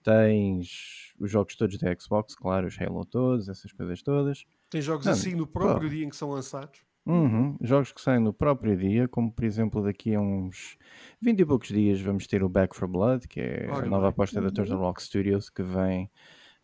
Tens 0.03 1.13
os 1.19 1.29
jogos 1.29 1.55
todos 1.55 1.77
da 1.77 1.95
Xbox, 1.97 2.35
claro, 2.35 2.67
os 2.67 2.79
Halo 2.81 3.05
todos, 3.05 3.47
essas 3.47 3.71
coisas 3.71 4.01
todas. 4.01 4.45
Tens 4.69 4.83
jogos 4.83 5.05
Não, 5.05 5.13
assim 5.13 5.35
no 5.35 5.45
próprio 5.45 5.89
pô. 5.89 5.95
dia 5.95 6.05
em 6.05 6.09
que 6.09 6.15
são 6.15 6.31
lançados? 6.31 6.81
Uhum. 7.05 7.57
Jogos 7.61 7.91
que 7.91 8.01
saem 8.01 8.19
no 8.19 8.33
próprio 8.33 8.77
dia, 8.77 9.07
como 9.07 9.31
por 9.31 9.43
exemplo 9.43 9.83
daqui 9.83 10.13
a 10.13 10.21
uns 10.21 10.77
20 11.19 11.39
e 11.39 11.45
poucos 11.45 11.69
dias 11.69 11.99
vamos 11.99 12.27
ter 12.27 12.43
o 12.43 12.49
Back 12.49 12.75
for 12.75 12.87
Blood, 12.87 13.27
que 13.27 13.39
é 13.39 13.67
a 13.71 13.85
nova 13.85 14.09
aposta 14.09 14.39
da 14.39 14.49
Turtle 14.49 14.75
uhum. 14.75 14.81
Rock 14.81 15.01
Studios, 15.01 15.49
que 15.49 15.63
vem 15.63 16.09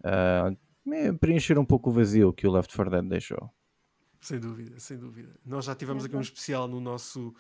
uh, 0.02 0.56
preencher 1.20 1.58
um 1.58 1.66
pouco 1.66 1.90
o 1.90 1.94
vazio 1.94 2.34
que 2.34 2.48
o 2.48 2.52
Left 2.52 2.76
4 2.76 2.92
Dead 2.92 3.10
deixou. 3.10 3.50
Sem 4.20 4.40
dúvida, 4.40 4.80
sem 4.80 4.98
dúvida. 4.98 5.30
Nós 5.46 5.66
já 5.66 5.76
tivemos 5.76 6.04
aqui 6.04 6.16
um 6.16 6.22
especial 6.22 6.68
no 6.68 6.82
nosso 6.82 7.34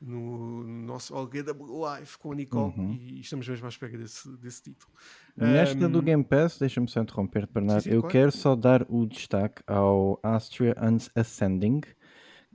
no 0.00 0.64
nosso 0.64 1.14
OGW 1.14 1.78
Live 1.78 2.18
com 2.18 2.32
a 2.32 2.34
Nicole 2.34 2.74
uhum. 2.76 2.92
e 3.00 3.20
estamos 3.20 3.46
mesmo 3.46 3.66
à 3.66 3.68
espera 3.68 3.96
desse, 3.96 4.28
desse 4.36 4.62
título. 4.62 4.92
Nesta 5.36 5.86
um... 5.86 5.90
do 5.90 6.02
Game 6.02 6.24
Pass, 6.24 6.58
deixa-me 6.58 6.88
só 6.88 7.00
interromper, 7.00 7.46
Bernardo. 7.46 7.84
Sim, 7.84 7.90
sim, 7.90 7.94
eu 7.94 8.00
claro. 8.00 8.12
quero 8.12 8.32
só 8.32 8.56
dar 8.56 8.84
o 8.88 9.06
destaque 9.06 9.62
ao 9.64 10.18
Astria 10.22 10.74
Ascending, 11.14 11.82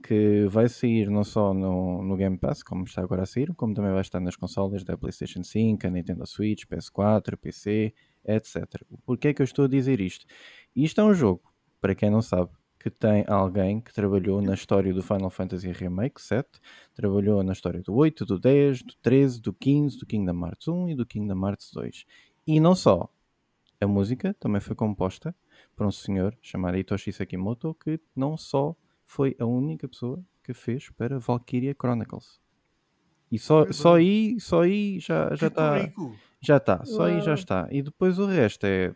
que 0.02 0.46
vai 0.48 0.68
sair 0.68 1.10
não 1.10 1.24
só 1.24 1.52
no, 1.52 2.02
no 2.02 2.16
Game 2.16 2.38
Pass, 2.38 2.62
como 2.62 2.84
está 2.84 3.02
agora 3.02 3.22
a 3.22 3.26
sair, 3.26 3.52
como 3.54 3.74
também 3.74 3.92
vai 3.92 4.00
estar 4.00 4.20
nas 4.20 4.36
consolas 4.36 4.84
da 4.84 4.96
PlayStation 4.96 5.42
5, 5.42 5.86
a 5.86 5.90
Nintendo 5.90 6.26
Switch, 6.26 6.64
PS4, 6.66 7.36
PC, 7.36 7.92
etc. 8.24 8.64
Por 9.04 9.18
que 9.18 9.28
é 9.28 9.34
que 9.34 9.42
eu 9.42 9.44
estou 9.44 9.64
a 9.64 9.68
dizer 9.68 10.00
isto? 10.00 10.26
Isto 10.74 11.00
é 11.00 11.04
um 11.04 11.14
jogo, 11.14 11.42
para 11.80 11.94
quem 11.94 12.10
não 12.10 12.22
sabe, 12.22 12.50
que 12.78 12.90
tem 12.90 13.24
alguém 13.26 13.80
que 13.80 13.92
trabalhou 13.92 14.40
na 14.40 14.54
história 14.54 14.94
do 14.94 15.02
Final 15.02 15.30
Fantasy 15.30 15.72
Remake 15.72 16.22
7, 16.22 16.48
trabalhou 16.94 17.42
na 17.42 17.52
história 17.52 17.82
do 17.82 17.92
8, 17.94 18.24
do 18.24 18.38
10, 18.38 18.82
do 18.82 18.94
13, 19.02 19.40
do 19.40 19.52
15, 19.52 19.98
do 19.98 20.06
Kingdom 20.06 20.46
Hearts 20.46 20.68
1 20.68 20.88
e 20.90 20.94
do 20.94 21.04
Kingdom 21.04 21.46
Hearts 21.46 21.70
2. 21.72 22.04
E 22.46 22.60
não 22.60 22.74
só, 22.74 23.10
a 23.80 23.86
música 23.86 24.34
também 24.38 24.60
foi 24.60 24.76
composta 24.76 25.34
por 25.76 25.86
um 25.86 25.90
senhor 25.90 26.36
chamado 26.40 26.76
Hitoshi 26.76 27.12
Sakimoto, 27.12 27.74
que 27.74 28.00
não 28.14 28.36
só 28.36 28.76
foi 29.08 29.34
a 29.38 29.46
única 29.46 29.88
pessoa 29.88 30.22
que 30.44 30.52
fez 30.52 30.90
para 30.90 31.18
Valkyria 31.18 31.74
Chronicles. 31.74 32.38
E 33.32 33.38
só, 33.38 33.70
só 33.72 33.96
aí, 33.96 34.38
só 34.38 34.62
aí 34.62 35.00
já 35.00 35.34
já 35.34 35.46
está. 35.48 35.92
Já 36.40 36.56
está, 36.58 36.84
só 36.84 37.04
aí 37.06 37.20
já 37.22 37.34
está. 37.34 37.66
E 37.70 37.82
depois 37.82 38.18
o 38.18 38.26
resto 38.26 38.64
é 38.66 38.94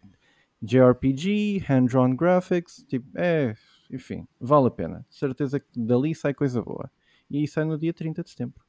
JRPG, 0.62 1.64
hand-drawn 1.66 2.14
graphics, 2.14 2.85
tipo, 2.87 3.09
é, 3.16 3.57
enfim, 3.90 4.28
vale 4.38 4.69
a 4.69 4.71
pena. 4.71 5.07
Certeza 5.09 5.59
que 5.59 5.66
dali 5.75 6.14
sai 6.14 6.35
coisa 6.35 6.62
boa. 6.62 6.90
E 7.31 7.49
sai 7.49 7.64
no 7.64 7.78
dia 7.78 7.92
30 7.92 8.23
de 8.23 8.31
setembro. 8.31 8.62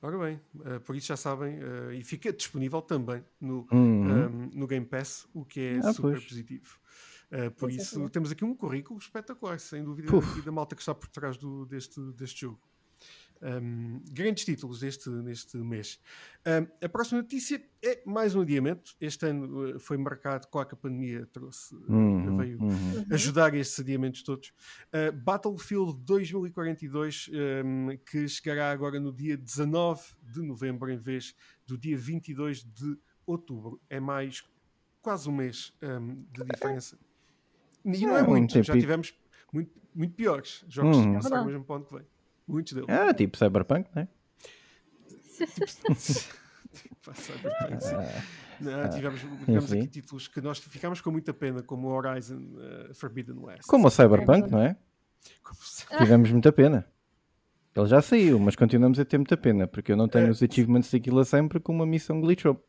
Ora 0.00 0.18
bem, 0.18 0.40
uh, 0.56 0.80
por 0.80 0.96
isso 0.96 1.08
já 1.08 1.16
sabem, 1.16 1.58
uh, 1.58 1.92
e 1.92 2.02
fica 2.02 2.32
disponível 2.32 2.82
também 2.82 3.22
no, 3.40 3.66
uhum. 3.70 3.78
um, 3.78 4.10
ehm, 4.10 4.50
no 4.54 4.66
Game 4.66 4.86
Pass, 4.86 5.28
o 5.34 5.44
que 5.44 5.60
é 5.60 5.78
ah, 5.78 5.92
super 5.92 6.12
pois. 6.12 6.24
positivo. 6.24 6.80
Uh, 7.32 7.50
por 7.52 7.70
isso, 7.70 8.10
temos 8.10 8.30
aqui 8.30 8.44
um 8.44 8.54
currículo 8.54 8.98
espetacular, 8.98 9.58
sem 9.58 9.82
dúvida, 9.82 10.12
da 10.44 10.52
malta 10.52 10.76
que 10.76 10.82
está 10.82 10.94
por 10.94 11.08
trás 11.08 11.38
do, 11.38 11.64
deste, 11.64 11.98
deste 12.12 12.42
jogo. 12.42 12.60
Um, 13.42 14.00
grandes 14.12 14.44
títulos 14.44 14.78
deste, 14.78 15.10
neste 15.10 15.56
mês. 15.56 15.98
Um, 16.46 16.84
a 16.84 16.88
próxima 16.88 17.22
notícia 17.22 17.60
é 17.82 18.00
mais 18.06 18.36
um 18.36 18.42
adiamento. 18.42 18.94
Este 19.00 19.26
ano 19.26 19.76
uh, 19.76 19.80
foi 19.80 19.96
marcado, 19.96 20.46
que 20.46 20.58
a 20.58 20.76
pandemia 20.76 21.26
trouxe, 21.26 21.74
uh, 21.74 21.92
uhum, 21.92 22.36
veio 22.36 22.62
uhum. 22.62 23.06
ajudar 23.10 23.52
estes 23.54 23.80
adiamentos 23.80 24.22
todos. 24.22 24.52
Uh, 24.94 25.10
Battlefield 25.12 25.98
2042, 26.04 27.30
um, 27.64 27.96
que 28.06 28.28
chegará 28.28 28.70
agora 28.70 29.00
no 29.00 29.12
dia 29.12 29.36
19 29.36 30.00
de 30.22 30.40
novembro, 30.40 30.88
em 30.88 30.98
vez 30.98 31.34
do 31.66 31.76
dia 31.76 31.98
22 31.98 32.62
de 32.62 32.96
outubro. 33.26 33.80
É 33.90 33.98
mais 33.98 34.44
quase 35.00 35.28
um 35.28 35.32
mês 35.32 35.72
de 36.30 36.44
diferença. 36.44 36.96
E 37.84 38.06
não 38.06 38.16
é, 38.16 38.20
é 38.20 38.22
muito, 38.22 38.62
já 38.62 38.72
tivemos 38.72 39.14
muito, 39.52 39.70
muito 39.94 40.14
piores 40.14 40.64
jogos 40.68 40.96
uhum. 40.96 41.04
que 41.04 41.22
passaram 41.22 41.44
mesmo 41.44 41.64
onde 41.68 41.86
que 41.86 41.94
vem. 41.94 42.06
Muitos 42.46 42.72
deles. 42.72 42.88
Ah, 42.88 43.14
tipo 43.14 43.36
Cyberpunk, 43.36 43.88
né? 43.94 44.08
tipo, 45.36 47.14
Cyberpunk. 47.14 47.84
Ah, 47.94 48.22
não, 48.60 48.90
tivemos, 48.90 49.20
tivemos 49.20 49.72
aqui 49.72 49.86
títulos 49.88 50.28
que 50.28 50.40
nós 50.40 50.58
ficámos 50.58 51.00
com 51.00 51.10
muita 51.10 51.34
pena, 51.34 51.62
como 51.62 51.88
o 51.88 51.90
Horizon 51.92 52.36
uh, 52.36 52.94
Forbidden 52.94 53.38
West. 53.38 53.66
Como 53.66 53.88
o 53.88 53.90
Cyberpunk, 53.90 54.50
não 54.50 54.62
é? 54.62 54.76
Tivemos 55.98 56.30
muita 56.30 56.52
pena. 56.52 56.86
Ele 57.74 57.86
já 57.86 58.02
saiu, 58.02 58.38
mas 58.38 58.54
continuamos 58.54 58.98
a 58.98 59.04
ter 59.04 59.16
muita 59.16 59.36
pena, 59.36 59.66
porque 59.66 59.92
eu 59.92 59.96
não 59.96 60.06
tenho 60.06 60.26
é, 60.26 60.30
os 60.30 60.42
achievements 60.42 60.90
daquilo 60.90 61.24
sempre 61.24 61.58
com 61.58 61.72
uma 61.72 61.86
missão 61.86 62.20
glitchou. 62.20 62.62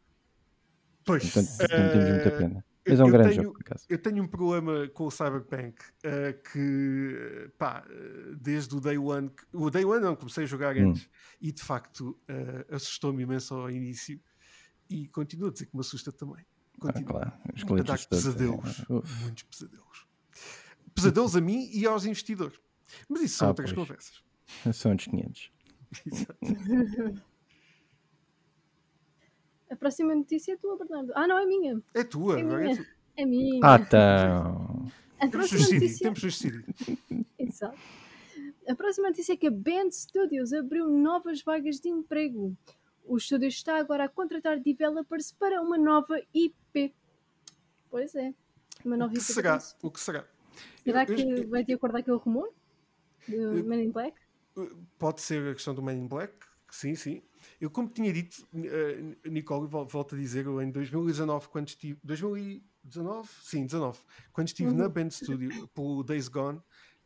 Pois. 1.06 1.26
Então, 1.26 1.44
então 1.44 1.90
temos 1.90 2.10
muita 2.10 2.32
pena. 2.32 2.66
Mas 2.88 3.00
é 3.00 3.04
um 3.04 3.10
grande 3.10 3.30
tenho, 3.30 3.44
jogo, 3.44 3.54
por 3.54 3.62
acaso. 3.62 3.86
Eu 3.90 3.98
tenho 3.98 4.24
um 4.24 4.28
problema 4.28 4.88
com 4.90 5.06
o 5.06 5.12
Cyberpunk 5.12 5.82
uh, 5.82 6.52
que, 6.52 7.52
pá, 7.58 7.86
desde 8.40 8.76
o 8.76 8.82
Day 8.82 8.98
One, 8.98 9.32
o 9.54 9.70
Day 9.70 9.86
One 9.86 10.02
não, 10.02 10.16
comecei 10.16 10.44
a 10.44 10.48
jogar 10.48 10.76
hum. 10.76 10.90
antes 10.90 11.10
e 11.40 11.52
de 11.52 11.62
facto 11.64 12.20
uh, 12.30 12.76
assustou-me 12.76 13.24
imenso 13.24 13.54
ao 13.56 13.72
início 13.72 14.20
e 14.90 15.08
continuo 15.08 15.48
a 15.48 15.52
dizer 15.52 15.68
que 15.68 15.76
me 15.76 15.82
assusta 15.82 16.12
também. 16.12 16.46
Continua 16.80 17.24
ah, 17.24 17.32
claro. 17.64 17.80
A 17.80 17.84
dar 17.84 18.06
pesadelos, 18.08 18.80
é. 18.82 19.22
muitos 19.22 19.44
pesadelos. 19.44 20.08
Pesadelos 20.94 21.36
a 21.36 21.42
mim 21.42 21.70
e 21.72 21.86
aos 21.86 22.06
investidores. 22.06 22.60
Mas 23.08 23.22
isso 23.22 23.38
são 23.38 23.48
ah, 23.48 23.52
outras 23.52 23.72
pois. 23.72 23.88
conversas. 23.88 24.24
São 24.74 24.94
os 24.94 25.06
500. 25.06 25.52
Exato. 26.06 26.38
A 29.74 29.76
próxima 29.76 30.14
notícia 30.14 30.54
é 30.54 30.56
tua, 30.56 30.78
Bernardo. 30.78 31.12
Ah, 31.16 31.28
não, 31.28 31.40
é 31.40 31.48
minha. 31.48 31.82
É 31.96 32.04
tua, 32.04 32.40
é 32.40 32.44
minha. 32.44 32.80
É, 33.18 33.24
é 33.24 33.26
minha. 33.26 33.60
Ah, 33.64 33.80
então. 33.82 34.86
A 35.20 35.28
temos 35.28 35.52
notícia... 35.52 36.04
Temos 36.04 36.20
suicídio. 36.20 36.64
Exato. 37.40 37.76
A 38.70 38.76
próxima 38.76 39.10
notícia 39.10 39.34
é 39.34 39.36
que 39.36 39.48
a 39.48 39.52
Band 39.52 39.90
Studios 39.92 40.54
abriu 40.54 40.88
novas 40.90 41.42
vagas 41.42 41.80
de 41.80 41.90
emprego. 41.90 42.56
O 43.04 43.18
estúdio 43.18 43.48
está 43.48 43.80
agora 43.80 44.06
a 44.06 44.10
contratar 44.10 44.60
developers 44.60 45.32
para 45.32 45.60
uma 45.60 45.78
nova 45.78 46.22
IP. 46.36 46.94
Pois 47.90 48.14
é. 48.14 48.32
Uma 48.86 48.96
nova 48.96 49.12
o 49.12 49.16
que 49.16 49.24
IP. 49.24 49.34
Será? 49.34 49.60
O 49.82 49.90
que 49.90 50.00
será? 50.00 50.24
Será 50.84 51.02
eu, 51.02 51.16
que 51.16 51.22
eu, 51.24 51.50
vai 51.50 51.64
de 51.64 51.74
acordo 51.74 51.94
com 51.94 52.00
aquele 52.00 52.18
rumor? 52.18 52.54
Do 53.28 53.66
Man 53.66 53.82
in 53.82 53.92
Black? 53.92 54.16
Pode 55.00 55.22
ser 55.22 55.50
a 55.50 55.54
questão 55.54 55.74
do 55.74 55.82
Man 55.82 55.94
in 55.94 56.08
Black, 56.08 56.34
sim, 56.70 56.94
sim. 56.94 57.24
Eu, 57.60 57.70
como 57.70 57.88
tinha 57.90 58.12
dito, 58.12 58.48
uh, 58.54 59.30
Nicole, 59.30 59.68
volto 59.68 60.16
a 60.16 60.18
dizer, 60.18 60.46
eu 60.46 60.62
em 60.62 60.72
2019, 60.72 61.48
quando 61.50 61.68
estive. 61.68 62.00
2019? 62.04 63.30
Sim, 63.42 63.66
19. 63.66 64.00
Quando 64.32 64.48
estive 64.48 64.70
uhum. 64.70 64.78
na 64.78 64.90
Band 64.90 65.10
Studio 65.10 65.68
pelo 65.70 66.04
Days 66.04 66.28
Gone, 66.28 66.62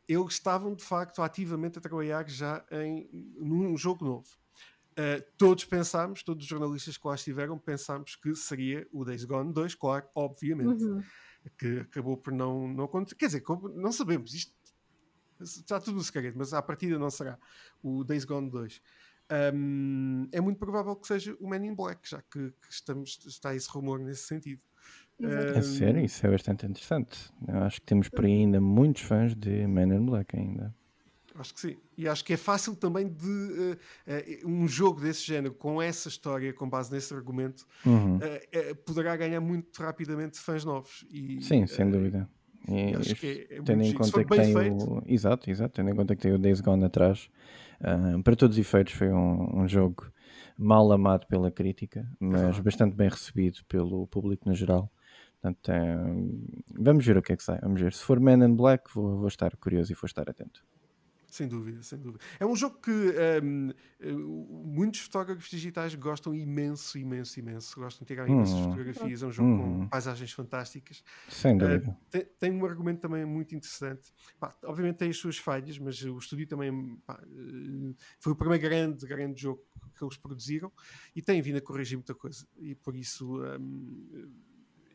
eles 0.07 0.33
estavam 0.33 0.73
de 0.73 0.83
facto 0.83 1.21
ativamente 1.21 1.77
a 1.77 1.81
trabalhar 1.81 2.27
já 2.29 2.65
em, 2.71 3.09
num 3.37 3.75
jogo 3.77 4.05
novo. 4.05 4.27
Uh, 4.93 5.21
todos 5.37 5.63
pensámos, 5.65 6.23
todos 6.23 6.43
os 6.43 6.49
jornalistas 6.49 6.97
que 6.97 7.07
lá 7.07 7.13
estiveram, 7.13 7.57
pensámos 7.59 8.15
que 8.15 8.33
seria 8.35 8.87
o 8.91 9.05
Days 9.05 9.25
Gone 9.25 9.53
2, 9.53 9.75
claro, 9.75 10.07
obviamente. 10.15 10.83
Uhum. 10.83 11.03
Que 11.57 11.79
acabou 11.79 12.17
por 12.17 12.33
não, 12.33 12.67
não 12.67 12.85
acontecer. 12.85 13.15
Quer 13.15 13.27
dizer, 13.27 13.43
não 13.75 13.91
sabemos, 13.91 14.33
isto 14.33 14.53
está 15.39 15.79
tudo 15.79 15.97
no 15.97 16.03
segredo, 16.03 16.37
mas 16.37 16.53
à 16.53 16.61
partida 16.61 16.97
não 16.97 17.09
será 17.09 17.37
o 17.81 18.03
Days 18.03 18.25
Gone 18.25 18.49
2 18.49 18.81
um, 19.53 20.27
é 20.31 20.39
muito 20.39 20.57
provável 20.57 20.95
que 20.95 21.07
seja 21.07 21.35
o 21.39 21.49
Man 21.49 21.65
in 21.65 21.75
Black, 21.75 22.09
já 22.09 22.21
que, 22.21 22.49
que 22.49 22.71
estamos, 22.71 23.19
está 23.25 23.55
esse 23.55 23.69
rumor 23.69 23.99
nesse 23.99 24.23
sentido. 24.23 24.61
É 25.19 25.61
sério, 25.61 26.03
isso 26.05 26.25
é 26.25 26.29
bastante 26.29 26.65
interessante. 26.65 27.31
Eu 27.47 27.57
acho 27.63 27.81
que 27.81 27.87
temos 27.87 28.07
por 28.07 28.25
aí 28.25 28.31
ainda 28.31 28.61
muitos 28.61 29.01
fãs 29.01 29.35
de 29.35 29.65
Man 29.65 29.95
in 29.95 30.05
Black 30.05 30.37
ainda. 30.37 30.73
Acho 31.35 31.53
que 31.53 31.59
sim. 31.59 31.77
E 31.97 32.07
acho 32.07 32.25
que 32.25 32.33
é 32.33 32.37
fácil 32.37 32.75
também 32.75 33.07
de 33.07 33.25
uh, 33.25 33.77
uh, 34.43 34.49
um 34.49 34.67
jogo 34.67 35.01
desse 35.01 35.23
género, 35.23 35.53
com 35.53 35.81
essa 35.81 36.07
história, 36.07 36.51
com 36.51 36.67
base 36.67 36.91
nesse 36.91 37.13
argumento, 37.13 37.65
uhum. 37.85 38.17
uh, 38.17 38.75
poderá 38.85 39.15
ganhar 39.15 39.39
muito 39.39 39.79
rapidamente 39.81 40.39
fãs 40.39 40.65
novos. 40.65 41.05
E, 41.11 41.41
sim, 41.41 41.65
sem 41.67 41.89
dúvida. 41.89 42.27
E, 42.67 42.95
acho 42.95 43.15
que 43.15 43.47
é, 43.49 43.57
é 43.57 43.61
tendo 43.61 43.83
em 43.83 43.93
conta 43.93 44.23
que 44.23 44.35
tem 44.35 44.53
feito. 44.53 44.93
o. 44.93 45.03
Exato, 45.05 45.49
exato. 45.49 45.75
Tendo 45.75 45.89
em 45.89 45.95
conta 45.95 46.15
que 46.15 46.21
tem 46.23 46.33
o 46.33 46.39
Days 46.39 46.59
Gone 46.59 46.83
atrás, 46.83 47.29
Uh, 47.79 48.21
para 48.23 48.35
todos 48.35 48.57
os 48.57 48.61
efeitos, 48.61 48.93
foi 48.93 49.11
um, 49.11 49.61
um, 49.61 49.67
jogo 49.67 50.11
mal 50.57 50.91
amado 50.91 51.27
pela 51.27 51.51
crítica, 51.51 52.07
mas 52.19 52.59
bastante 52.59 52.95
bem 52.95 53.09
recebido 53.09 53.59
pelo 53.67 54.07
público 54.07 54.47
no 54.49 54.55
geral. 54.55 54.91
Portanto, 55.39 55.71
é, 55.71 55.95
vamos 56.73 57.05
ver 57.05 57.17
o 57.17 57.21
que 57.21 57.33
é 57.33 57.37
que 57.37 57.43
sai. 57.43 57.59
Vamos 57.61 57.79
ver. 57.79 57.93
Se 57.93 58.03
for 58.03 58.19
Man 58.19 58.43
in 58.43 58.55
Black, 58.55 58.91
vou, 58.93 59.17
vou 59.19 59.27
estar 59.27 59.55
curioso 59.57 59.91
e 59.91 59.95
vou 59.95 60.07
estar 60.07 60.27
atento. 60.27 60.63
Sem 61.29 61.47
dúvida, 61.47 61.83
sem 61.83 61.99
dúvida. 61.99 62.23
É 62.39 62.45
um 62.45 62.55
jogo 62.55 62.79
que 62.79 62.89
um, 62.89 63.69
eh, 63.99 64.11
muitos 64.11 65.01
fotógrafos 65.01 65.49
digitais 65.49 65.93
gostam 65.93 66.33
imenso, 66.33 66.97
imenso, 66.97 67.37
imenso. 67.39 67.77
Gostam 67.77 68.05
de 68.05 68.07
tirar 68.07 68.29
imensas 68.29 68.55
uhum. 68.55 68.71
fotografias. 68.71 69.23
É 69.23 69.27
um 69.27 69.31
jogo 69.31 69.49
uhum. 69.49 69.79
com 69.81 69.89
paisagens 69.89 70.31
fantásticas. 70.31 71.03
Sem 71.27 71.55
eh, 71.55 71.57
dúvida. 71.57 71.89
Uh, 71.91 71.97
tem, 72.09 72.25
tem, 72.39 72.51
um 72.51 72.65
argumento 72.65 73.01
também 73.01 73.25
muito 73.25 73.53
interessante. 73.53 74.13
Pá, 74.39 74.55
obviamente 74.63 74.97
tem 74.97 75.09
as 75.09 75.17
suas 75.17 75.37
falhas, 75.37 75.77
mas 75.77 76.01
o 76.01 76.17
estúdio 76.17 76.47
também 76.47 76.97
pá, 77.05 77.21
eh, 77.21 77.93
foi 78.19 78.31
o 78.31 78.35
primeiro 78.35 78.63
grande, 78.63 79.05
grande 79.05 79.41
jogo 79.41 79.61
que 79.97 80.03
eles 80.03 80.15
produziram 80.15 80.71
e 81.13 81.21
tem 81.21 81.41
vindo 81.41 81.57
a 81.57 81.61
corrigir 81.61 81.97
muita 81.97 82.15
coisa. 82.15 82.47
E 82.57 82.73
por 82.73 82.95
isso 82.95 83.43
um, 83.43 84.31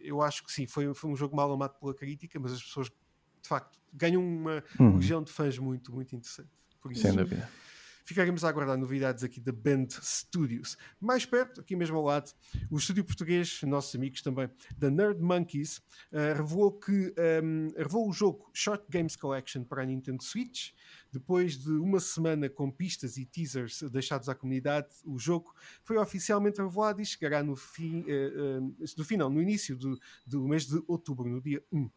eu 0.00 0.22
acho 0.22 0.44
que 0.44 0.52
sim, 0.52 0.66
foi, 0.66 0.92
foi 0.94 1.10
um 1.10 1.16
jogo 1.16 1.36
mal 1.36 1.52
amado 1.52 1.78
pela 1.78 1.94
crítica, 1.94 2.40
mas 2.40 2.52
as 2.52 2.62
pessoas 2.62 2.90
de 3.42 3.48
facto, 3.48 3.78
ganham 3.92 4.24
uma 4.24 4.62
uhum. 4.78 4.96
legião 4.96 5.22
de 5.22 5.30
fãs 5.30 5.58
muito, 5.58 5.92
muito 5.92 6.14
interessante. 6.14 6.50
Por 6.80 6.92
isso, 6.92 7.02
Sem 7.02 7.14
dúvida. 7.14 7.48
Ficaremos 8.04 8.42
a 8.42 8.48
aguardar 8.48 8.76
novidades 8.76 9.22
aqui 9.22 9.40
da 9.40 9.52
Band 9.52 9.86
Studios. 10.02 10.76
Mais 11.00 11.24
perto, 11.24 11.60
aqui 11.60 11.76
mesmo 11.76 11.96
ao 11.96 12.02
lado, 12.02 12.32
o 12.68 12.76
estúdio 12.76 13.04
português, 13.04 13.60
nossos 13.62 13.94
amigos 13.94 14.20
também, 14.22 14.50
da 14.76 14.90
Nerd 14.90 15.20
Monkeys, 15.22 15.78
uh, 16.10 16.36
revelou 16.36 16.72
que 16.72 16.90
um, 16.90 17.12
ehm, 17.16 17.68
revelou 17.76 18.08
o 18.08 18.12
jogo 18.12 18.50
Short 18.52 18.84
Games 18.90 19.14
Collection 19.14 19.62
para 19.62 19.82
a 19.82 19.86
Nintendo 19.86 20.22
Switch. 20.22 20.72
Depois 21.12 21.56
de 21.56 21.70
uma 21.70 22.00
semana 22.00 22.48
com 22.48 22.70
pistas 22.70 23.16
e 23.16 23.24
teasers 23.24 23.82
deixados 23.82 24.28
à 24.28 24.34
comunidade, 24.34 24.88
o 25.04 25.16
jogo 25.16 25.54
foi 25.84 25.96
oficialmente 25.96 26.60
revelado 26.60 27.00
e 27.00 27.06
chegará 27.06 27.42
no 27.42 27.54
fim, 27.54 28.00
uh, 28.00 28.60
uh, 28.60 28.74
no 28.98 29.04
final, 29.04 29.30
no 29.30 29.40
início 29.40 29.76
do, 29.76 29.96
do 30.26 30.48
mês 30.48 30.66
de 30.66 30.82
outubro, 30.88 31.28
no 31.28 31.40
dia 31.40 31.62
1. 31.70 31.88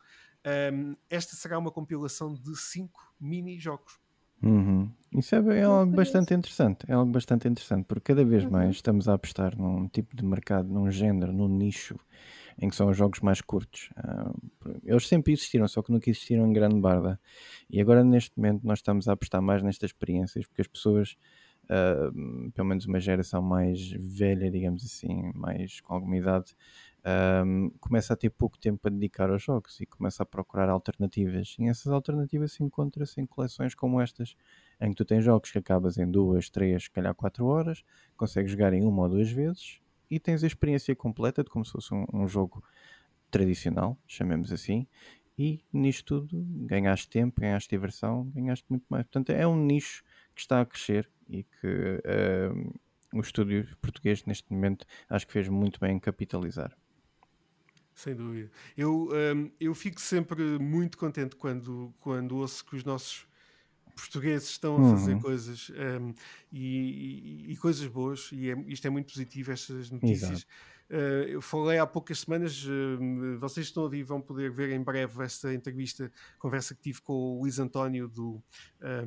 Um, 0.46 0.96
esta 1.10 1.36
será 1.36 1.58
uma 1.58 1.72
compilação 1.72 2.34
de 2.34 2.56
5 2.56 3.14
mini-jogos. 3.20 4.00
Uhum. 4.44 4.92
Isso 5.12 5.34
é, 5.36 5.60
é 5.60 5.64
algo 5.64 5.92
bastante 5.96 6.34
interessante. 6.34 6.86
É 6.88 6.94
algo 6.94 7.12
bastante 7.12 7.48
interessante, 7.48 7.86
porque 7.86 8.14
cada 8.14 8.24
vez 8.24 8.44
uhum. 8.44 8.52
mais 8.52 8.75
estamos 8.75 9.10
a 9.10 9.14
apostar 9.14 9.58
num 9.58 9.88
tipo 9.88 10.16
de 10.16 10.24
mercado, 10.24 10.68
num 10.70 10.90
género, 10.92 11.34
num 11.34 11.48
nicho 11.48 11.98
em 12.58 12.70
que 12.70 12.75
são 12.75 12.90
os 12.90 12.98
jogos 12.98 13.20
mais 13.20 13.42
curtos. 13.42 13.90
Uh, 13.98 14.80
eles 14.84 15.08
sempre 15.08 15.34
existiram, 15.34 15.68
só 15.68 15.82
que 15.82 15.92
nunca 15.92 16.10
existiram 16.10 16.48
em 16.48 16.54
grande 16.54 16.80
barda. 16.80 17.20
E 17.70 17.82
agora, 17.82 18.04
neste 18.04 18.32
momento, 18.38 18.66
nós 18.66 18.80
estamos 18.80 19.08
a 19.08 19.14
apostar 19.14 19.42
mais 19.42 19.62
nestas 19.62 19.90
experiências, 19.90 20.46
porque 20.46 20.62
as 20.62 20.68
pessoas, 20.68 21.18
uh, 21.66 22.52
pelo 22.52 22.68
menos 22.68 22.86
uma 22.86 23.00
geração 23.00 23.42
mais 23.42 23.92
velha, 23.92 24.50
digamos 24.50 24.86
assim, 24.86 25.32
mais 25.34 25.82
com 25.82 25.94
alguma 25.94 26.18
idade, 26.18 26.56
um, 27.06 27.70
começa 27.80 28.14
a 28.14 28.16
ter 28.16 28.32
pouco 28.32 28.58
tempo 28.58 28.80
para 28.80 28.92
dedicar 28.92 29.30
aos 29.30 29.44
jogos 29.44 29.80
e 29.80 29.86
começa 29.86 30.24
a 30.24 30.26
procurar 30.26 30.70
alternativas. 30.70 31.56
E 31.60 31.68
essas 31.68 31.92
alternativas 31.92 32.60
encontram-se 32.60 33.22
em 33.22 33.26
coleções 33.26 33.76
como 33.76 34.02
estas, 34.02 34.36
em 34.82 34.90
que 34.90 34.96
tu 34.96 35.06
tens 35.06 35.24
jogos 35.24 35.52
que 35.52 35.58
acabas 35.58 35.98
em 35.98 36.10
duas, 36.10 36.50
três, 36.50 36.86
se 36.86 36.92
calhar 36.92 37.14
quatro 37.14 37.46
horas, 37.46 37.84
consegues 38.18 38.52
jogar 38.52 38.74
em 38.74 38.84
uma 38.84 39.04
ou 39.04 39.10
duas 39.10 39.32
vezes 39.32 39.80
e 40.10 40.20
tens 40.20 40.44
a 40.44 40.48
experiência 40.48 40.96
completa 40.96 41.44
de 41.44 41.50
como 41.50 41.64
se 41.64 41.72
fosse 41.72 41.94
um, 41.94 42.06
um 42.12 42.28
jogo 42.28 42.64
tradicional, 43.30 43.98
chamemos 44.08 44.52
assim, 44.52 44.88
e 45.38 45.60
nisto 45.72 46.22
tudo 46.22 46.44
ganhaste 46.66 47.10
tempo, 47.10 47.42
ganhaste 47.42 47.70
diversão, 47.70 48.26
ganhaste 48.34 48.66
muito 48.70 48.86
mais. 48.90 49.04
Portanto, 49.04 49.32
é 49.32 49.46
um 49.46 49.58
nicho 49.58 50.04
que 50.34 50.42
está 50.42 50.62
a 50.62 50.66
crescer 50.66 51.10
e 51.28 51.44
que 51.44 51.68
uh, 51.68 52.74
o 53.14 53.20
estúdio 53.20 53.68
português 53.82 54.24
neste 54.26 54.52
momento 54.52 54.86
acho 55.10 55.28
que 55.28 55.34
fez 55.34 55.50
muito 55.50 55.80
bem 55.80 55.98
em 55.98 56.00
capitalizar. 56.00 56.76
Sem 57.96 58.14
dúvida. 58.14 58.52
Eu, 58.75 59.10
um, 59.10 59.50
eu 59.58 59.74
fico 59.74 60.02
sempre 60.02 60.60
muito 60.60 60.98
contente 60.98 61.36
quando, 61.38 61.94
quando 62.00 62.36
ouço 62.36 62.66
que 62.66 62.75
os 62.75 62.84
nossos 62.84 63.25
portugueses 63.96 64.50
estão 64.50 64.75
a 64.75 64.98
fazer 64.98 65.14
uhum. 65.14 65.22
coisas 65.22 65.72
um, 65.72 66.14
e, 66.52 67.46
e, 67.48 67.52
e, 67.54 67.58
coisas 67.58 67.88
boas, 67.88 68.30
e 68.34 68.52
é, 68.52 68.64
isto 68.68 68.86
é 68.86 68.90
muito 68.90 69.14
positivo, 69.14 69.54
estas 69.54 69.90
notícias. 69.90 70.46
Uh, 70.88 71.25
eu 71.28 71.42
falei 71.42 71.80
há 71.80 71.88
poucas 71.88 72.20
semanas, 72.20 72.64
uh, 72.66 73.40
vocês 73.40 73.68
estão 73.68 73.86
ali 73.86 74.04
vão 74.04 74.22
poder 74.22 74.52
ver 74.52 74.70
em 74.72 74.84
breve 74.84 75.24
esta 75.24 75.52
entrevista, 75.54 76.12
conversa 76.38 76.76
que 76.76 76.82
tive 76.82 77.02
com 77.02 77.13
o 77.13 77.39
Luís 77.39 77.58
António 77.58 78.08
do, 78.08 78.43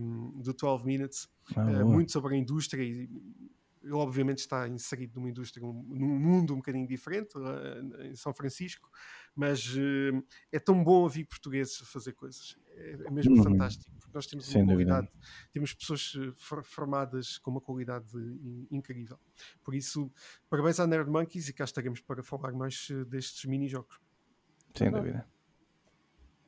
um, 0.00 0.40
do 0.40 0.52
12 0.52 0.84
Minutes, 0.84 1.28
ah, 1.54 1.62
uh, 1.62 1.86
muito 1.86 2.10
sobre 2.10 2.34
a 2.34 2.38
indústria 2.38 2.82
e, 2.82 3.08
ele 3.88 3.96
obviamente 3.96 4.38
está 4.38 4.68
inserido 4.68 5.14
numa 5.16 5.30
indústria, 5.30 5.66
num 5.66 5.72
mundo 6.18 6.52
um 6.52 6.58
bocadinho 6.58 6.86
diferente, 6.86 7.34
em 8.00 8.14
São 8.14 8.34
Francisco, 8.34 8.90
mas 9.34 9.74
uh, 9.74 10.22
é 10.52 10.58
tão 10.58 10.84
bom 10.84 11.02
ouvir 11.02 11.24
portugueses 11.24 11.80
a 11.82 11.86
fazer 11.86 12.12
coisas. 12.12 12.58
É, 12.76 13.06
é 13.06 13.10
mesmo 13.10 13.36
uhum. 13.36 13.42
fantástico, 13.42 13.90
porque 13.98 14.12
nós 14.14 14.26
temos 14.26 14.46
Sem 14.46 14.62
uma 14.62 14.72
qualidade, 14.72 15.08
temos 15.52 15.74
pessoas 15.74 16.12
eh, 16.16 16.32
formadas 16.62 17.38
com 17.38 17.50
uma 17.50 17.60
qualidade 17.60 18.06
incrível. 18.70 19.18
Por 19.64 19.74
isso, 19.74 20.12
parabéns 20.48 20.78
à 20.78 20.86
Nerd 20.86 21.10
Monkeys 21.10 21.48
e 21.48 21.52
cá 21.52 21.64
estaremos 21.64 22.00
para 22.00 22.22
falar 22.22 22.52
mais 22.52 22.88
eh, 22.90 23.04
destes 23.04 23.44
mini-jogos. 23.46 23.98
Sem 24.76 24.90
dúvida. 24.90 25.26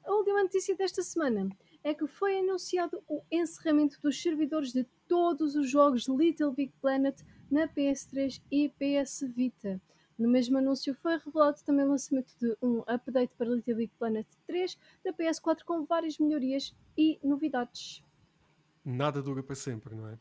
A 0.04 0.12
última 0.12 0.42
notícia 0.42 0.76
desta 0.76 1.02
semana 1.02 1.48
é 1.82 1.94
que 1.94 2.06
foi 2.06 2.38
anunciado 2.38 3.02
o 3.08 3.22
encerramento 3.30 3.98
dos 4.02 4.20
servidores 4.20 4.72
de 4.72 4.84
todos 5.08 5.54
os 5.54 5.68
jogos 5.68 6.06
Little 6.08 6.52
Big 6.52 6.72
Planet 6.80 7.20
na 7.50 7.66
PS3 7.66 8.40
e 8.50 8.68
PS 8.68 9.24
Vita. 9.34 9.80
No 10.18 10.28
mesmo 10.28 10.58
anúncio 10.58 10.94
foi 10.94 11.16
revelado 11.16 11.56
também 11.64 11.86
o 11.86 11.90
lançamento 11.90 12.32
de 12.38 12.54
um 12.60 12.82
update 12.86 13.32
para 13.36 13.48
Little 13.48 13.76
Big 13.76 13.92
Planet 13.98 14.26
3 14.46 14.76
da 15.04 15.12
PS4 15.12 15.64
com 15.64 15.84
várias 15.86 16.18
melhorias 16.18 16.76
e 16.96 17.18
novidades. 17.24 18.04
Nada 18.84 19.22
dura 19.22 19.42
para 19.42 19.56
sempre, 19.56 19.94
não 19.94 20.08
é? 20.08 20.18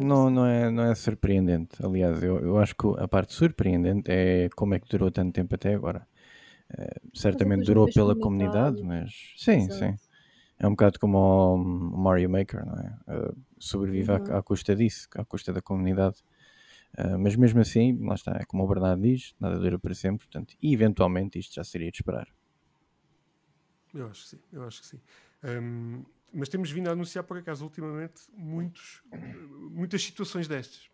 não, 0.00 0.30
não, 0.30 0.46
é, 0.46 0.70
não 0.70 0.84
é 0.84 0.94
surpreendente. 0.94 1.84
Aliás, 1.84 2.22
eu, 2.22 2.38
eu 2.38 2.58
acho 2.58 2.74
que 2.76 2.86
a 2.98 3.08
parte 3.08 3.34
surpreendente 3.34 4.10
é 4.10 4.48
como 4.54 4.74
é 4.74 4.80
que 4.80 4.88
durou 4.88 5.10
tanto 5.10 5.32
tempo 5.32 5.54
até 5.54 5.74
agora. 5.74 6.06
É, 6.78 7.00
certamente 7.12 7.66
durou 7.66 7.86
pela 7.92 8.16
comunidade, 8.16 8.82
mas 8.82 9.34
sim, 9.36 9.64
Exato. 9.64 9.74
sim. 9.74 10.11
É 10.62 10.66
um 10.68 10.70
bocado 10.70 11.00
como 11.00 11.18
o 11.56 11.98
Mario 11.98 12.30
Maker, 12.30 12.64
não 12.64 12.78
é? 12.78 12.96
Uh, 13.08 13.36
sobrevive 13.58 14.12
uhum. 14.12 14.32
à, 14.32 14.38
à, 14.38 14.42
custa 14.42 14.76
disso, 14.76 15.08
à 15.16 15.24
custa 15.24 15.52
da 15.52 15.60
comunidade. 15.60 16.22
Uh, 16.96 17.18
mas 17.18 17.34
mesmo 17.34 17.60
assim, 17.60 17.98
lá 18.06 18.14
está, 18.14 18.36
é 18.40 18.44
como 18.44 18.62
o 18.62 18.68
Bernardo 18.68 19.02
diz, 19.02 19.34
nada 19.40 19.58
dura 19.58 19.76
para 19.76 19.92
sempre, 19.92 20.24
portanto, 20.24 20.54
e 20.62 20.72
eventualmente 20.72 21.36
isto 21.36 21.52
já 21.52 21.64
seria 21.64 21.90
de 21.90 21.96
esperar. 21.96 22.28
Eu 23.92 24.06
acho 24.06 24.22
que 24.22 24.28
sim, 24.28 24.38
eu 24.52 24.62
acho 24.62 24.80
que 24.82 24.86
sim. 24.86 25.00
Um, 25.42 26.04
mas 26.32 26.48
temos 26.48 26.70
vindo 26.70 26.88
a 26.88 26.92
anunciar, 26.92 27.24
por 27.24 27.36
acaso, 27.36 27.64
ultimamente, 27.64 28.22
muitos, 28.32 29.02
muitas 29.68 30.00
situações 30.00 30.46
destas. 30.46 30.88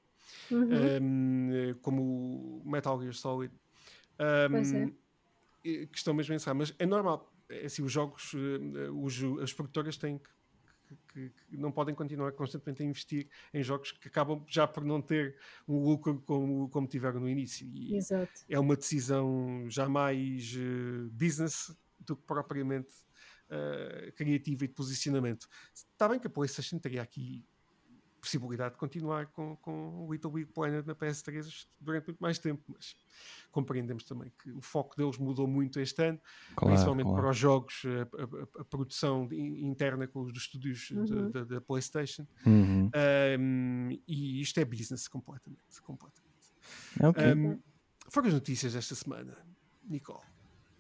Uhum. 0.51 0.69
Um, 1.03 1.75
como 1.83 2.63
Metal 2.65 2.99
Gear 3.03 3.13
Solid. 3.13 3.53
Um, 4.19 4.57
é. 4.57 4.93
Que 5.63 5.89
estão 5.99 6.15
mesmo 6.15 6.33
a 6.33 6.37
pensar, 6.37 6.55
mas 6.55 6.75
é 6.79 6.87
normal 6.87 7.31
é 7.49 7.67
assim, 7.67 7.83
os 7.83 7.93
jogos, 7.93 8.33
eh, 8.35 8.91
os, 8.91 9.23
as 9.43 9.53
produtoras 9.53 9.97
têm 9.97 10.19
que, 10.19 10.97
que, 11.13 11.31
que, 11.31 11.57
não 11.57 11.71
podem 11.71 11.95
continuar 11.95 12.33
constantemente 12.33 12.83
a 12.83 12.87
investir 12.87 13.29
em 13.53 13.63
jogos 13.63 13.93
que 13.93 14.09
acabam 14.09 14.45
já 14.49 14.67
por 14.67 14.85
não 14.85 15.03
ter 15.03 15.37
um 15.67 15.83
lucro 15.83 16.21
como, 16.23 16.69
como 16.69 16.87
tiveram 16.87 17.21
no 17.21 17.29
início. 17.29 17.67
E 17.67 17.97
Exato. 17.97 18.45
É 18.49 18.59
uma 18.59 18.77
decisão 18.77 19.65
já 19.69 19.89
mais 19.89 20.55
uh, 20.55 21.11
business 21.11 21.77
do 21.99 22.17
que 22.17 22.23
propriamente 22.23 22.93
uh, 23.51 24.13
criativa 24.13 24.65
e 24.65 24.69
de 24.69 24.75
posicionamento. 24.75 25.49
Está 25.75 26.09
bem 26.09 26.19
que 26.19 26.27
a 26.27 26.31
PlayStation 26.31 26.79
teria 26.79 27.03
aqui 27.03 27.47
possibilidade 28.21 28.75
de 28.75 28.79
continuar 28.79 29.27
com, 29.29 29.57
com 29.57 30.05
o 30.05 30.13
Little 30.13 30.31
Big 30.31 30.53
Planet 30.53 30.85
na 30.87 30.95
PS3 30.95 31.67
durante 31.81 32.07
muito 32.09 32.21
mais 32.21 32.39
tempo, 32.39 32.63
mas 32.69 32.97
compreendemos 33.51 34.05
também 34.05 34.33
que 34.43 34.51
o 34.51 34.61
foco 34.61 34.97
deles 34.97 35.19
mudou 35.19 35.47
muito 35.47 35.81
este 35.81 36.03
ano, 36.03 36.21
claro, 36.55 36.75
principalmente 36.75 37.07
claro. 37.07 37.23
para 37.23 37.31
os 37.31 37.37
jogos, 37.37 37.83
a, 37.85 38.61
a, 38.61 38.61
a, 38.63 38.65
produção 38.65 39.29
interna 39.33 40.07
com 40.07 40.21
os 40.23 40.33
dos 40.33 40.43
estúdios 40.43 40.91
uhum. 40.91 41.31
da 41.31 41.61
PlayStation, 41.61 42.27
uhum. 42.45 42.91
um, 43.39 43.99
e 44.07 44.41
isto 44.41 44.59
é 44.61 44.65
business 44.65 45.09
completamente. 45.09 45.81
completamente. 45.83 46.29
Okay. 47.01 47.33
Um, 47.33 47.59
foram 48.09 48.29
as 48.29 48.35
notícias 48.35 48.73
desta 48.73 48.95
semana, 48.95 49.37
Nicole. 49.85 50.25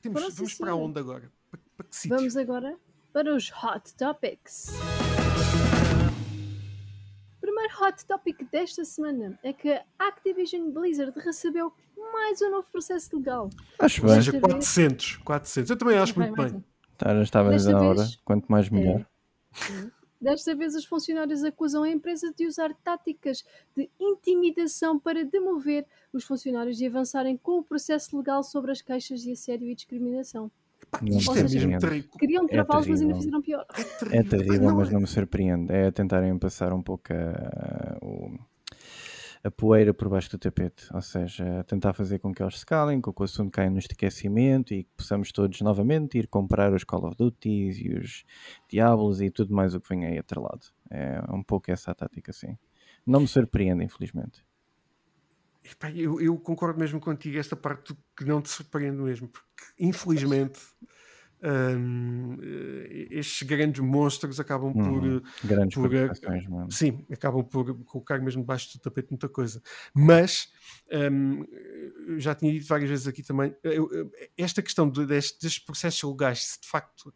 Temos, 0.00 0.34
vamos 0.34 0.54
para 0.54 0.74
onde 0.74 1.00
agora? 1.00 1.30
Para, 1.50 1.60
para 1.76 1.86
que 1.86 2.08
Vamos 2.08 2.36
agora 2.36 2.78
para 3.12 3.34
os 3.34 3.50
Hot 3.50 3.94
Topics 3.94 4.72
hot 7.80 8.04
topic 8.06 8.36
desta 8.50 8.84
semana 8.84 9.38
é 9.42 9.52
que 9.52 9.72
a 9.72 9.84
Activision 9.98 10.70
Blizzard 10.70 11.18
recebeu 11.18 11.72
mais 12.12 12.40
um 12.42 12.50
novo 12.50 12.66
processo 12.70 13.16
legal. 13.16 13.50
Acho 13.78 14.02
bem. 14.02 14.10
Ou 14.10 14.16
seja, 14.16 14.40
400, 14.40 15.16
400. 15.16 15.70
Eu 15.70 15.76
também 15.76 15.98
acho 15.98 16.18
muito 16.18 16.34
bem. 16.34 16.64
Tá, 16.96 17.14
já 17.14 17.22
estava 17.22 17.50
na 17.50 17.80
hora. 17.80 18.06
Quanto 18.24 18.46
mais 18.50 18.68
melhor. 18.68 19.06
É. 19.70 19.98
Desta 20.20 20.52
vez, 20.54 20.74
os 20.74 20.84
funcionários 20.84 21.44
acusam 21.44 21.84
a 21.84 21.88
empresa 21.88 22.32
de 22.36 22.44
usar 22.44 22.74
táticas 22.82 23.44
de 23.76 23.88
intimidação 24.00 24.98
para 24.98 25.24
demover 25.24 25.86
os 26.12 26.24
funcionários 26.24 26.80
e 26.80 26.86
avançarem 26.86 27.36
com 27.36 27.58
o 27.58 27.62
processo 27.62 28.16
legal 28.18 28.42
sobre 28.42 28.72
as 28.72 28.82
queixas 28.82 29.20
de 29.20 29.30
assédio 29.30 29.68
e 29.68 29.74
discriminação. 29.76 30.50
Pá, 30.90 31.00
isto 31.04 31.32
é 31.32 31.42
mesmo 31.42 31.78
terrível. 31.78 32.10
Queriam 32.18 32.46
travá-los, 32.46 32.86
é 32.86 32.90
mas 32.90 33.00
ainda 33.02 33.14
fizeram 33.14 33.42
pior. 33.42 33.66
É 33.70 33.82
terrível, 33.82 34.20
é 34.20 34.22
terrível 34.22 34.74
mas 34.74 34.90
não 34.90 35.00
me 35.00 35.06
surpreende. 35.06 35.72
É 35.72 35.90
tentarem 35.90 36.36
passar 36.38 36.72
um 36.72 36.82
pouco 36.82 37.12
a, 37.12 37.98
a, 39.44 39.50
poeira 39.50 39.92
por 39.92 40.08
baixo 40.08 40.30
do 40.30 40.38
tapete. 40.38 40.86
Ou 40.92 41.02
seja, 41.02 41.64
tentar 41.64 41.92
fazer 41.92 42.18
com 42.18 42.32
que 42.32 42.42
eles 42.42 42.58
se 42.58 42.66
calem, 42.66 43.00
com 43.00 43.12
que 43.12 43.20
o 43.20 43.24
assunto 43.24 43.50
caia 43.50 43.70
no 43.70 43.78
esquecimento 43.78 44.72
e 44.72 44.84
que 44.84 44.90
possamos 44.96 45.30
todos 45.30 45.60
novamente 45.60 46.18
ir 46.18 46.26
comprar 46.26 46.72
os 46.72 46.84
Call 46.84 47.06
of 47.06 47.16
Duty 47.16 47.48
e 47.48 47.98
os 47.98 48.24
Diablos 48.68 49.20
e 49.20 49.30
tudo 49.30 49.54
mais 49.54 49.74
o 49.74 49.80
que 49.80 49.88
vem 49.88 50.06
aí 50.06 50.18
atrelado. 50.18 50.66
É 50.90 51.20
um 51.30 51.42
pouco 51.42 51.70
essa 51.70 51.90
a 51.90 51.94
tática, 51.94 52.32
sim. 52.32 52.56
Não 53.06 53.20
me 53.20 53.28
surpreende, 53.28 53.84
infelizmente. 53.84 54.47
Eu, 55.94 56.20
eu, 56.20 56.38
concordo 56.38 56.78
mesmo 56.78 57.00
contigo, 57.00 57.38
esta 57.38 57.56
parte 57.56 57.96
que 58.16 58.24
não 58.24 58.40
te 58.40 58.50
surpreende 58.50 59.00
mesmo, 59.00 59.28
porque 59.28 59.48
infelizmente 59.78 60.60
um, 61.42 62.36
estes 63.10 63.46
grandes 63.46 63.80
monstros 63.80 64.40
acabam 64.40 64.72
por, 64.72 65.04
uhum. 65.04 65.22
grandes 65.44 65.74
por 65.74 65.88
sim, 66.70 67.06
acabam 67.12 67.44
por 67.44 67.84
colocar 67.84 68.18
mesmo 68.20 68.42
debaixo 68.42 68.76
do 68.76 68.80
tapete 68.80 69.10
muita 69.10 69.28
coisa. 69.28 69.62
Mas 69.94 70.52
um, 71.12 71.44
já 72.18 72.34
tinha 72.34 72.52
dito 72.52 72.66
várias 72.66 72.90
vezes 72.90 73.06
aqui 73.06 73.22
também, 73.22 73.54
eu, 73.62 74.10
esta 74.36 74.62
questão 74.62 74.88
de, 74.90 75.06
destes, 75.06 75.38
destes 75.40 75.64
processos 75.64 76.02
legais, 76.02 76.44
se 76.44 76.60
de 76.60 76.68
facto 76.68 77.12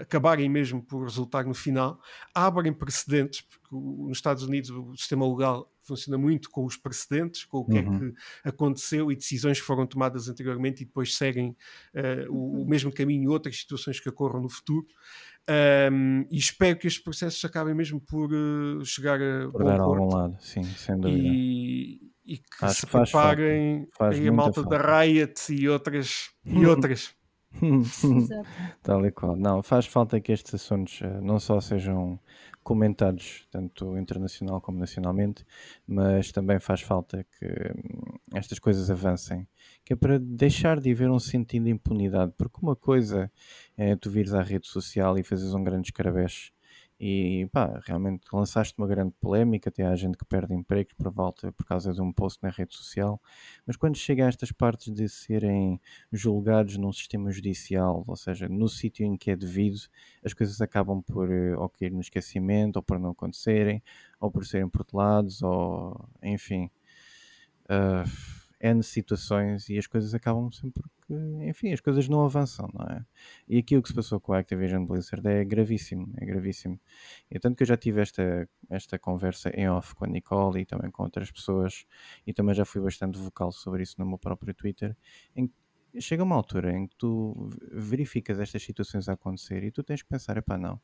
acabarem 0.00 0.48
mesmo 0.48 0.82
por 0.82 1.04
resultar 1.04 1.44
no 1.44 1.54
final, 1.54 2.00
abrem 2.34 2.72
precedentes, 2.72 3.40
porque 3.40 3.74
nos 3.74 4.18
Estados 4.18 4.42
Unidos 4.42 4.70
o 4.70 4.94
sistema 4.96 5.26
legal 5.26 5.70
funciona 5.82 6.16
muito 6.16 6.50
com 6.50 6.64
os 6.64 6.76
precedentes, 6.76 7.44
com 7.44 7.58
o 7.58 7.64
que 7.64 7.78
uhum. 7.78 7.96
é 7.96 7.98
que 7.98 8.14
aconteceu 8.44 9.10
e 9.10 9.16
decisões 9.16 9.60
que 9.60 9.66
foram 9.66 9.86
tomadas 9.86 10.28
anteriormente 10.28 10.82
e 10.82 10.86
depois 10.86 11.16
seguem 11.16 11.56
uh, 11.94 12.30
o, 12.30 12.34
o, 12.34 12.58
uhum. 12.58 12.66
mesmo 12.66 12.92
caminho 12.92 13.24
e 13.24 13.28
outras 13.28 13.56
situações 13.58 13.98
que 13.98 14.08
ocorram 14.08 14.40
no 14.40 14.48
futuro. 14.48 14.86
Um, 15.90 16.24
e 16.30 16.38
espero 16.38 16.78
que 16.78 16.86
estes 16.86 17.02
processos 17.02 17.44
acabem 17.44 17.74
mesmo 17.74 18.00
por 18.00 18.32
uh, 18.32 18.84
chegar 18.84 19.20
a 19.20 19.50
por 19.50 19.64
dar 19.64 19.80
a 19.80 19.82
algum 19.82 20.14
lado, 20.14 20.36
sim, 20.40 20.62
sem 20.62 20.96
dúvida. 20.96 21.18
E, 21.20 22.00
e 22.24 22.38
que 22.38 22.64
Acho 22.64 22.80
se 22.80 22.86
preparem 22.86 23.88
faz, 23.92 24.16
faz 24.16 24.28
a 24.28 24.32
malta 24.32 24.62
falta. 24.62 24.78
da 24.78 25.00
Riot 25.00 25.52
e 25.52 25.68
outras. 25.68 26.30
E 26.44 26.64
outras. 26.64 27.12
Tal 28.82 29.06
e 29.06 29.10
qual. 29.10 29.36
Não, 29.36 29.62
faz 29.62 29.86
falta 29.86 30.20
que 30.20 30.32
estes 30.32 30.54
assuntos 30.54 31.00
uh, 31.00 31.20
não 31.20 31.38
só 31.38 31.60
sejam 31.60 32.18
comentados, 32.62 33.46
tanto 33.50 33.98
internacional 33.98 34.60
como 34.60 34.78
nacionalmente, 34.78 35.44
mas 35.86 36.30
também 36.30 36.58
faz 36.60 36.80
falta 36.80 37.26
que 37.38 37.46
hum, 37.46 38.18
estas 38.34 38.58
coisas 38.58 38.90
avancem, 38.90 39.46
que 39.84 39.92
é 39.92 39.96
para 39.96 40.18
deixar 40.18 40.80
de 40.80 40.90
haver 40.90 41.10
um 41.10 41.18
sentido 41.18 41.64
de 41.64 41.70
impunidade, 41.70 42.32
porque 42.38 42.58
uma 42.62 42.76
coisa 42.76 43.30
é 43.76 43.96
tu 43.96 44.10
vires 44.10 44.32
à 44.32 44.42
rede 44.42 44.68
social 44.68 45.18
e 45.18 45.22
fazes 45.22 45.54
um 45.54 45.64
grande 45.64 45.88
escarabeche 45.88 46.52
e 47.04 47.48
pá, 47.50 47.80
realmente 47.84 48.22
lançaste 48.32 48.74
uma 48.78 48.86
grande 48.86 49.12
polémica, 49.20 49.70
até 49.70 49.84
há 49.84 49.96
gente 49.96 50.16
que 50.16 50.24
perde 50.24 50.54
empregos 50.54 50.94
por 50.94 51.10
volta 51.10 51.50
por 51.50 51.66
causa 51.66 51.92
de 51.92 52.00
um 52.00 52.12
post 52.12 52.40
na 52.40 52.48
rede 52.48 52.76
social, 52.76 53.20
mas 53.66 53.74
quando 53.74 53.96
chega 53.96 54.24
a 54.24 54.28
estas 54.28 54.52
partes 54.52 54.94
de 54.94 55.08
serem 55.08 55.80
julgados 56.12 56.76
num 56.76 56.92
sistema 56.92 57.32
judicial, 57.32 58.04
ou 58.06 58.14
seja, 58.14 58.48
no 58.48 58.68
sítio 58.68 59.04
em 59.04 59.16
que 59.16 59.32
é 59.32 59.36
devido, 59.36 59.80
as 60.24 60.32
coisas 60.32 60.60
acabam 60.60 61.02
por 61.02 61.28
uh, 61.28 61.58
ou 61.60 61.68
cair 61.68 61.90
no 61.90 62.00
esquecimento, 62.00 62.76
ou 62.76 62.84
por 62.84 63.00
não 63.00 63.10
acontecerem, 63.10 63.82
ou 64.20 64.30
por 64.30 64.46
serem 64.46 64.68
protelados, 64.68 65.42
ou 65.42 66.08
enfim. 66.22 66.70
Uh, 67.64 68.41
N 68.62 68.82
situações 68.82 69.68
e 69.68 69.76
as 69.76 69.88
coisas 69.88 70.14
acabam 70.14 70.50
sempre 70.52 70.84
porque, 70.94 71.14
enfim, 71.48 71.72
as 71.72 71.80
coisas 71.80 72.08
não 72.08 72.24
avançam, 72.24 72.68
não 72.72 72.86
é? 72.86 73.04
E 73.48 73.58
aqui 73.58 73.76
o 73.76 73.82
que 73.82 73.88
se 73.88 73.94
passou 73.94 74.20
com 74.20 74.32
a 74.32 74.38
Activision 74.38 74.86
Blizzard 74.86 75.26
é 75.28 75.44
gravíssimo, 75.44 76.12
é 76.16 76.24
gravíssimo. 76.24 76.80
E 77.30 77.38
tanto 77.40 77.56
que 77.56 77.64
eu 77.64 77.66
já 77.66 77.76
tive 77.76 78.00
esta, 78.00 78.48
esta 78.70 78.98
conversa 78.98 79.50
em 79.50 79.68
off 79.68 79.94
com 79.96 80.04
a 80.04 80.08
Nicole 80.08 80.60
e 80.60 80.64
também 80.64 80.90
com 80.90 81.02
outras 81.02 81.30
pessoas 81.30 81.84
e 82.26 82.32
também 82.32 82.54
já 82.54 82.64
fui 82.64 82.80
bastante 82.80 83.18
vocal 83.18 83.50
sobre 83.50 83.82
isso 83.82 83.96
no 83.98 84.06
meu 84.06 84.18
próprio 84.18 84.54
Twitter, 84.54 84.96
em 85.34 85.48
que 85.48 85.54
chega 86.00 86.22
uma 86.22 86.36
altura 86.36 86.72
em 86.72 86.86
que 86.86 86.96
tu 86.96 87.50
verificas 87.72 88.40
estas 88.40 88.62
situações 88.62 89.08
a 89.08 89.12
acontecer 89.12 89.62
e 89.64 89.70
tu 89.70 89.82
tens 89.82 90.02
que 90.02 90.08
pensar, 90.08 90.36
epá, 90.36 90.56
não, 90.56 90.80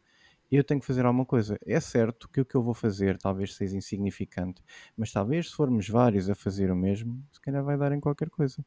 eu 0.57 0.65
tenho 0.65 0.81
que 0.81 0.87
fazer 0.87 1.05
alguma 1.05 1.27
coisa. 1.27 1.59
É 1.67 1.79
certo 1.81 2.29
que 2.29 2.41
o 2.41 2.45
que 2.45 2.55
eu 2.55 2.63
vou 2.63 2.75
fazer 2.75 3.19
talvez 3.19 3.55
seja 3.55 3.77
insignificante, 3.77 4.63
mas 4.97 5.13
talvez 5.13 5.51
se 5.51 5.57
formos 5.57 5.89
vários 5.89 6.31
a 6.31 6.35
fazer 6.35 6.71
o 6.71 6.77
mesmo, 6.77 7.23
se 7.33 7.41
calhar 7.41 7.63
vai 7.63 7.77
dar 7.77 7.93
em 7.93 8.01
qualquer 8.01 8.31
coisa. 8.31 8.65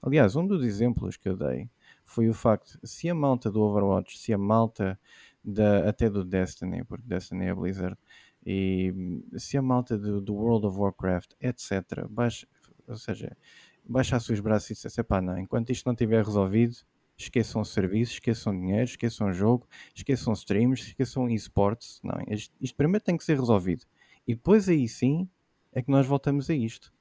Aliás, 0.00 0.36
um 0.36 0.46
dos 0.46 0.62
exemplos 0.62 1.16
que 1.16 1.28
eu 1.28 1.36
dei 1.36 1.70
foi 2.04 2.28
o 2.28 2.34
facto, 2.34 2.78
se 2.84 3.08
a 3.08 3.14
malta 3.14 3.50
do 3.50 3.62
Overwatch, 3.62 4.18
se 4.18 4.34
a 4.34 4.38
malta 4.38 5.00
da, 5.42 5.88
até 5.88 6.10
do 6.10 6.24
Destiny, 6.24 6.84
porque 6.84 7.06
Destiny 7.06 7.46
é 7.46 7.54
Blizzard, 7.54 7.96
e 8.44 8.92
se 9.38 9.56
a 9.56 9.62
malta 9.62 9.96
do, 9.96 10.20
do 10.20 10.34
World 10.34 10.66
of 10.66 10.78
Warcraft, 10.78 11.32
etc., 11.40 12.06
baixa, 12.08 12.46
ou 12.86 12.96
seja, 12.96 13.34
baixasse 13.82 14.32
os 14.32 14.40
braços 14.40 14.70
e 14.70 14.74
dissesse, 14.74 15.02
pá, 15.02 15.20
não, 15.20 15.38
enquanto 15.38 15.70
isto 15.70 15.86
não 15.86 15.94
estiver 15.94 16.22
resolvido, 16.22 16.76
esqueçam 17.16 17.62
o 17.62 17.64
serviço, 17.64 18.12
esqueçam 18.14 18.58
dinheiro, 18.58 18.84
esqueçam 18.84 19.32
jogo, 19.32 19.66
esqueçam 19.94 20.32
streams, 20.32 20.82
esqueçam 20.88 21.28
esportes. 21.28 22.00
Não, 22.02 22.14
isto, 22.28 22.54
isto 22.60 22.76
primeiro 22.76 23.04
tem 23.04 23.16
que 23.16 23.24
ser 23.24 23.38
resolvido. 23.38 23.84
E 24.26 24.34
depois 24.34 24.68
aí 24.68 24.88
sim 24.88 25.28
é 25.72 25.82
que 25.82 25.90
nós 25.90 26.06
voltamos 26.06 26.48
a 26.50 26.54
isto. 26.54 26.92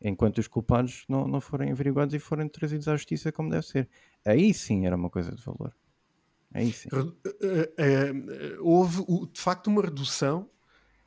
Enquanto 0.00 0.38
os 0.38 0.46
culpados 0.46 1.04
não, 1.08 1.26
não 1.26 1.40
forem 1.40 1.72
averiguados 1.72 2.14
e 2.14 2.18
forem 2.18 2.48
trazidos 2.48 2.86
à 2.86 2.96
justiça 2.96 3.32
como 3.32 3.50
deve 3.50 3.66
ser. 3.66 3.88
Aí 4.24 4.54
sim 4.54 4.86
era 4.86 4.94
uma 4.96 5.10
coisa 5.10 5.34
de 5.34 5.42
valor. 5.42 5.74
Aí 6.54 6.72
sim. 6.72 6.88
Eh, 7.42 7.72
eh, 7.76 8.12
houve 8.60 9.04
de 9.32 9.40
facto 9.40 9.66
uma 9.66 9.82
redução 9.82 10.48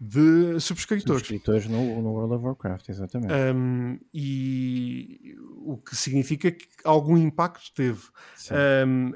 de 0.04 0.60
subscritores. 0.60 1.20
Subscritores 1.20 1.68
no, 1.68 2.02
no 2.02 2.10
World 2.10 2.34
of 2.34 2.44
Warcraft, 2.44 2.90
exatamente. 2.90 3.32
Um, 3.32 4.00
e 4.12 5.36
o 5.58 5.78
que 5.78 5.96
significa 5.96 6.52
que 6.52 6.68
algum 6.84 7.16
impacto 7.16 7.72
teve. 7.76 8.02
Um, 8.88 9.12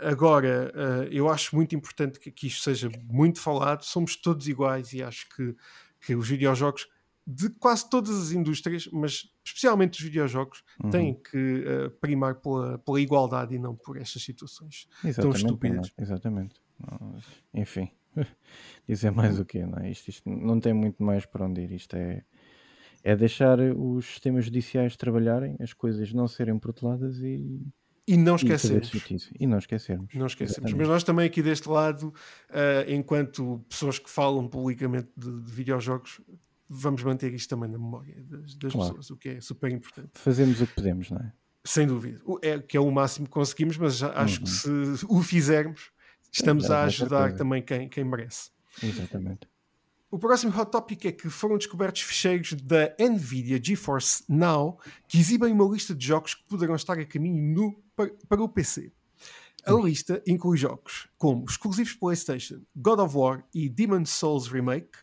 agora, 0.00 0.72
uh, 0.74 1.02
eu 1.12 1.28
acho 1.28 1.54
muito 1.54 1.76
importante 1.76 2.18
que, 2.18 2.30
que, 2.30 2.46
isto 2.46 2.62
seja 2.62 2.90
muito 3.04 3.42
falado. 3.42 3.82
Somos 3.82 4.16
todos 4.16 4.48
iguais 4.48 4.94
e 4.94 5.02
acho 5.02 5.28
que, 5.36 5.54
que 6.00 6.16
os 6.16 6.26
videojogos 6.26 6.88
de 7.26 7.50
quase 7.50 7.88
todas 7.90 8.18
as 8.18 8.32
indústrias, 8.32 8.88
mas 8.90 9.30
especialmente 9.44 9.98
os 9.98 10.04
videojogos, 10.04 10.64
uhum. 10.82 10.90
têm 10.90 11.14
que 11.14 11.62
uh, 11.66 11.90
primar 12.00 12.36
pela, 12.36 12.78
pela 12.78 12.98
igualdade 12.98 13.54
e 13.54 13.58
não 13.58 13.76
por 13.76 13.98
estas 13.98 14.22
situações 14.22 14.88
exatamente, 15.04 15.20
tão 15.20 15.30
estúpidas. 15.30 15.92
Exatamente. 15.98 16.54
Enfim. 17.52 17.90
Dizer 18.88 19.10
mais 19.10 19.38
o 19.38 19.44
quê, 19.44 19.64
não 19.64 19.78
é? 19.78 19.90
Isto, 19.90 20.08
isto, 20.08 20.28
não 20.28 20.60
tem 20.60 20.72
muito 20.72 21.02
mais 21.02 21.24
para 21.24 21.46
onde 21.46 21.62
ir. 21.62 21.72
Isto 21.72 21.96
é, 21.96 22.24
é 23.02 23.16
deixar 23.16 23.58
os 23.60 24.06
sistemas 24.06 24.44
judiciais 24.44 24.96
trabalharem, 24.96 25.56
as 25.60 25.72
coisas 25.72 26.12
não 26.12 26.28
serem 26.28 26.58
proteladas 26.58 27.18
e. 27.18 27.60
E 28.04 28.16
não 28.16 28.34
esquecermos. 28.34 28.90
E, 29.38 29.46
não 29.46 29.58
esquecermos. 29.58 30.12
Não 30.12 30.26
esquecermos. 30.26 30.72
Mas 30.72 30.88
nós 30.88 31.04
também 31.04 31.24
aqui 31.24 31.40
deste 31.40 31.68
lado, 31.68 32.08
uh, 32.50 32.90
enquanto 32.90 33.64
pessoas 33.68 33.96
que 33.96 34.10
falam 34.10 34.48
publicamente 34.48 35.08
de, 35.16 35.40
de, 35.40 35.52
videojogos, 35.52 36.20
vamos 36.68 37.04
manter 37.04 37.32
isto 37.32 37.48
também 37.48 37.70
na 37.70 37.78
memória 37.78 38.20
das, 38.24 38.56
das 38.56 38.72
claro. 38.72 38.94
pessoas, 38.96 39.10
o 39.10 39.16
que 39.16 39.28
é 39.28 39.40
super 39.40 39.70
importante. 39.70 40.10
Fazemos 40.14 40.60
o 40.60 40.66
que 40.66 40.74
podemos, 40.74 41.10
não 41.10 41.18
é? 41.18 41.32
Sem 41.64 41.86
dúvida. 41.86 42.20
É, 42.42 42.58
que 42.58 42.76
é 42.76 42.80
o 42.80 42.90
máximo 42.90 43.26
que 43.26 43.32
conseguimos, 43.32 43.78
mas 43.78 44.02
acho 44.02 44.38
uhum. 44.38 44.44
que 44.44 44.50
se 44.50 45.06
o 45.08 45.22
fizermos, 45.22 45.92
estamos 46.32 46.70
a 46.70 46.84
ajudar 46.84 47.34
também 47.36 47.62
quem, 47.62 47.88
quem 47.88 48.04
merece. 48.04 48.50
Exatamente. 48.82 49.52
O 50.10 50.18
próximo 50.18 50.52
hot 50.58 50.70
topic 50.70 51.06
é 51.06 51.12
que 51.12 51.30
foram 51.30 51.56
descobertos 51.56 52.02
ficheiros 52.02 52.52
da 52.52 52.94
Nvidia 52.98 53.58
GeForce 53.62 54.24
Now 54.28 54.78
que 55.08 55.18
exibem 55.18 55.52
uma 55.52 55.64
lista 55.64 55.94
de 55.94 56.06
jogos 56.06 56.34
que 56.34 56.44
poderão 56.44 56.74
estar 56.74 56.98
a 56.98 57.06
caminho 57.06 57.42
no, 57.42 57.82
para, 57.96 58.12
para 58.28 58.42
o 58.42 58.48
PC. 58.48 58.92
A 59.64 59.72
lista 59.72 60.22
inclui 60.26 60.58
jogos 60.58 61.08
como 61.16 61.44
exclusivos 61.44 61.94
PlayStation, 61.94 62.60
God 62.74 62.98
of 62.98 63.16
War 63.16 63.44
e 63.54 63.68
Demon's 63.68 64.10
Souls 64.10 64.48
Remake, 64.48 64.98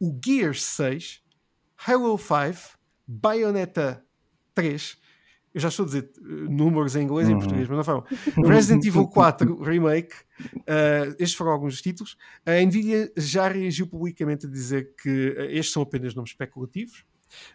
o 0.00 0.18
Gears 0.24 0.62
6, 0.62 1.20
Halo 1.76 2.16
5, 2.16 2.78
Bayonetta 3.06 4.04
3, 4.54 4.96
eu 5.54 5.60
já 5.60 5.68
estou 5.68 5.84
a 5.84 5.86
dizer 5.86 6.10
uh, 6.18 6.24
números 6.50 6.96
em 6.96 7.04
inglês 7.04 7.28
e 7.28 7.30
em 7.30 7.34
uhum. 7.34 7.40
português, 7.40 7.68
mas 7.68 7.76
não 7.76 7.84
falam. 7.84 8.04
Resident 8.44 8.84
Evil 8.84 9.06
4 9.06 9.56
Remake, 9.62 10.14
uh, 10.42 11.14
estes 11.18 11.34
foram 11.34 11.52
alguns 11.52 11.74
dos 11.74 11.82
títulos. 11.82 12.16
A 12.44 12.60
Nvidia 12.60 13.12
já 13.16 13.46
reagiu 13.46 13.86
publicamente 13.86 14.46
a 14.46 14.50
dizer 14.50 14.94
que 15.00 15.28
uh, 15.38 15.42
estes 15.42 15.72
são 15.72 15.82
apenas 15.82 16.14
nomes 16.14 16.32
especulativos 16.32 17.04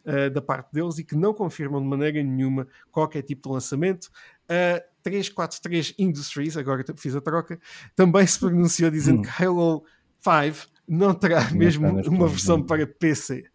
uh, 0.05 0.29
da 0.29 0.41
parte 0.41 0.71
deles 0.71 0.97
e 0.97 1.03
que 1.03 1.15
não 1.15 1.33
confirmam 1.33 1.81
de 1.81 1.87
maneira 1.87 2.23
nenhuma 2.23 2.67
qualquer 2.89 3.21
tipo 3.21 3.49
de 3.49 3.53
lançamento. 3.53 4.09
A 4.47 4.81
343 5.03 5.95
Industries, 5.99 6.57
agora 6.57 6.83
fiz 6.95 7.15
a 7.15 7.21
troca, 7.21 7.59
também 7.95 8.25
se 8.25 8.39
pronunciou 8.39 8.89
dizendo 8.89 9.21
que 9.21 9.43
Halo 9.43 9.83
5 10.21 10.67
não 10.87 11.13
terá 11.13 11.51
mesmo 11.51 11.87
uma 11.87 12.27
versão 12.27 12.63
para 12.63 12.87
PC. 12.87 13.45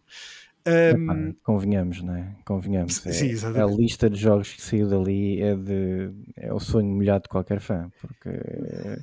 Um, 0.67 1.33
convenhamos, 1.43 2.01
não 2.01 2.15
é? 2.15 2.35
Convenhamos. 2.43 3.05
É, 3.05 3.11
sim, 3.11 3.31
a 3.45 3.65
lista 3.65 4.09
de 4.09 4.19
jogos 4.19 4.51
que 4.53 4.61
saiu 4.61 4.89
dali 4.89 5.39
é, 5.39 5.55
de, 5.55 6.11
é 6.35 6.51
o 6.51 6.59
sonho 6.59 6.87
molhado 6.87 7.23
de 7.23 7.29
qualquer 7.29 7.59
fã, 7.59 7.91
porque 8.01 8.29
é, 8.29 8.99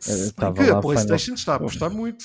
estava 0.00 0.62
lá 0.62 0.78
a 0.78 0.80
PlayStation 0.80 1.24
Final... 1.24 1.36
está 1.36 1.52
a 1.52 1.56
apostar 1.56 1.90
muito. 1.90 2.24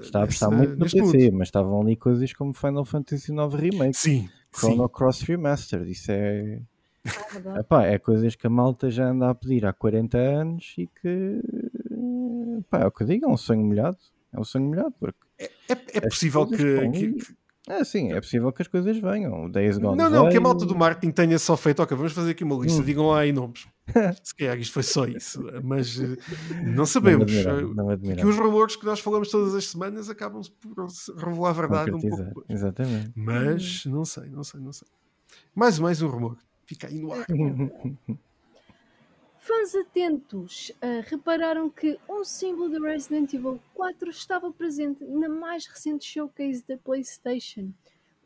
Está 0.00 0.20
a 0.20 0.22
apostar 0.24 0.50
muito 0.50 0.76
no 0.76 0.84
PC, 0.84 1.00
mundo. 1.00 1.32
mas 1.34 1.48
estavam 1.48 1.82
ali 1.82 1.96
coisas 1.96 2.32
como 2.32 2.54
Final 2.54 2.86
Fantasy 2.86 3.30
IX 3.30 3.54
Remake, 3.54 3.96
sim, 3.96 4.28
Chrono 4.50 4.86
sim. 4.86 4.92
Cross 4.92 5.20
Remastered. 5.22 5.90
Isso 5.90 6.10
é. 6.10 6.60
É, 7.04 7.60
epá, 7.60 7.84
é 7.84 7.98
coisas 7.98 8.34
que 8.34 8.46
a 8.46 8.50
malta 8.50 8.90
já 8.90 9.10
anda 9.10 9.28
a 9.28 9.34
pedir 9.34 9.66
há 9.66 9.74
40 9.74 10.16
anos 10.16 10.74
e 10.78 10.86
que 10.86 11.42
epá, 12.60 12.80
é 12.80 12.86
o 12.86 12.90
que 12.90 13.02
eu 13.02 13.06
digo, 13.06 13.26
é 13.26 13.28
um 13.28 13.36
sonho 13.36 13.62
molhado. 13.62 13.98
É 14.32 14.40
um 14.40 14.44
sonho 14.44 14.64
molhado, 14.64 14.94
porque 14.98 15.18
é, 15.38 15.44
é, 15.68 15.78
é 15.92 16.00
possível 16.00 16.46
que, 16.46 16.56
que, 16.90 17.34
é 17.68 17.82
sim, 17.82 18.12
é 18.12 18.20
possível 18.20 18.52
que 18.52 18.62
as 18.62 18.68
coisas 18.68 18.98
venham. 18.98 19.46
O 19.46 19.48
Days 19.48 19.78
Gone 19.78 19.96
Não, 19.96 20.10
não, 20.10 20.22
veio... 20.22 20.32
que 20.32 20.36
a 20.36 20.40
malta 20.40 20.66
do 20.66 20.76
marketing 20.76 21.12
tenha 21.12 21.38
só 21.38 21.56
feito, 21.56 21.82
ok, 21.82 21.96
vamos 21.96 22.12
fazer 22.12 22.32
aqui 22.32 22.44
uma 22.44 22.56
lista, 22.56 22.82
hum. 22.82 22.84
digam 22.84 23.06
lá 23.06 23.20
aí 23.20 23.32
nomes. 23.32 23.66
Se 24.22 24.34
calhar 24.34 24.58
isto 24.58 24.72
foi 24.72 24.82
só 24.82 25.06
isso, 25.06 25.42
mas 25.62 25.98
uh, 25.98 26.16
não 26.64 26.84
sabemos. 26.84 27.30
Não 27.74 27.90
admirar, 27.90 28.22
que 28.22 28.26
os 28.26 28.36
rumores 28.36 28.76
que 28.76 28.84
nós 28.84 29.00
falamos 29.00 29.30
todas 29.30 29.54
as 29.54 29.66
semanas 29.66 30.10
acabam-se 30.10 30.50
por 30.50 30.74
revelar 31.16 31.50
a 31.50 31.52
verdade 31.52 31.92
um 31.92 32.00
pouco. 32.00 32.16
Depois. 32.16 32.46
Exatamente. 32.48 33.12
Mas 33.14 33.84
não 33.86 34.04
sei, 34.04 34.28
não 34.30 34.44
sei, 34.44 34.60
não 34.60 34.72
sei. 34.72 34.88
Mais 35.54 35.78
mais 35.78 36.02
um 36.02 36.08
rumor. 36.08 36.36
Fica 36.66 36.86
aí 36.86 36.98
no 36.98 37.12
ar. 37.12 37.26
Fãs 39.44 39.74
atentos 39.74 40.72
uh, 40.76 41.04
repararam 41.06 41.68
que 41.68 41.98
um 42.08 42.24
símbolo 42.24 42.70
de 42.70 42.78
Resident 42.78 43.30
Evil 43.34 43.60
4 43.74 44.08
estava 44.08 44.50
presente 44.50 45.04
na 45.04 45.28
mais 45.28 45.66
recente 45.66 46.06
showcase 46.06 46.64
da 46.66 46.78
PlayStation. 46.78 47.70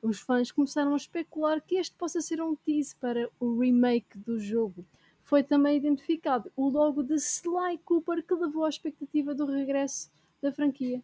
Os 0.01 0.21
fãs 0.21 0.53
começaram 0.53 0.93
a 0.93 0.97
especular 0.97 1.61
que 1.61 1.75
este 1.75 1.97
possa 1.97 2.21
ser 2.21 2.41
um 2.41 2.55
tease 2.55 2.95
para 2.95 3.29
o 3.41 3.59
remake 3.59 4.17
do 4.17 4.39
jogo. 4.39 4.87
Foi 5.25 5.43
também 5.43 5.77
identificado 5.77 6.53
o 6.55 6.69
logo 6.69 7.03
de 7.03 7.15
Sly 7.15 7.81
Cooper 7.85 8.25
que 8.25 8.35
levou 8.35 8.65
à 8.65 8.69
expectativa 8.69 9.35
do 9.35 9.45
regresso 9.45 10.13
da 10.41 10.53
franquia. 10.53 11.03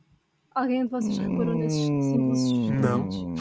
Alguém 0.54 0.84
de 0.84 0.92
vocês 0.92 1.18
reparou 1.18 1.56
nesses 1.56 1.86
símbolos? 1.86 2.40
Não. 2.80 3.34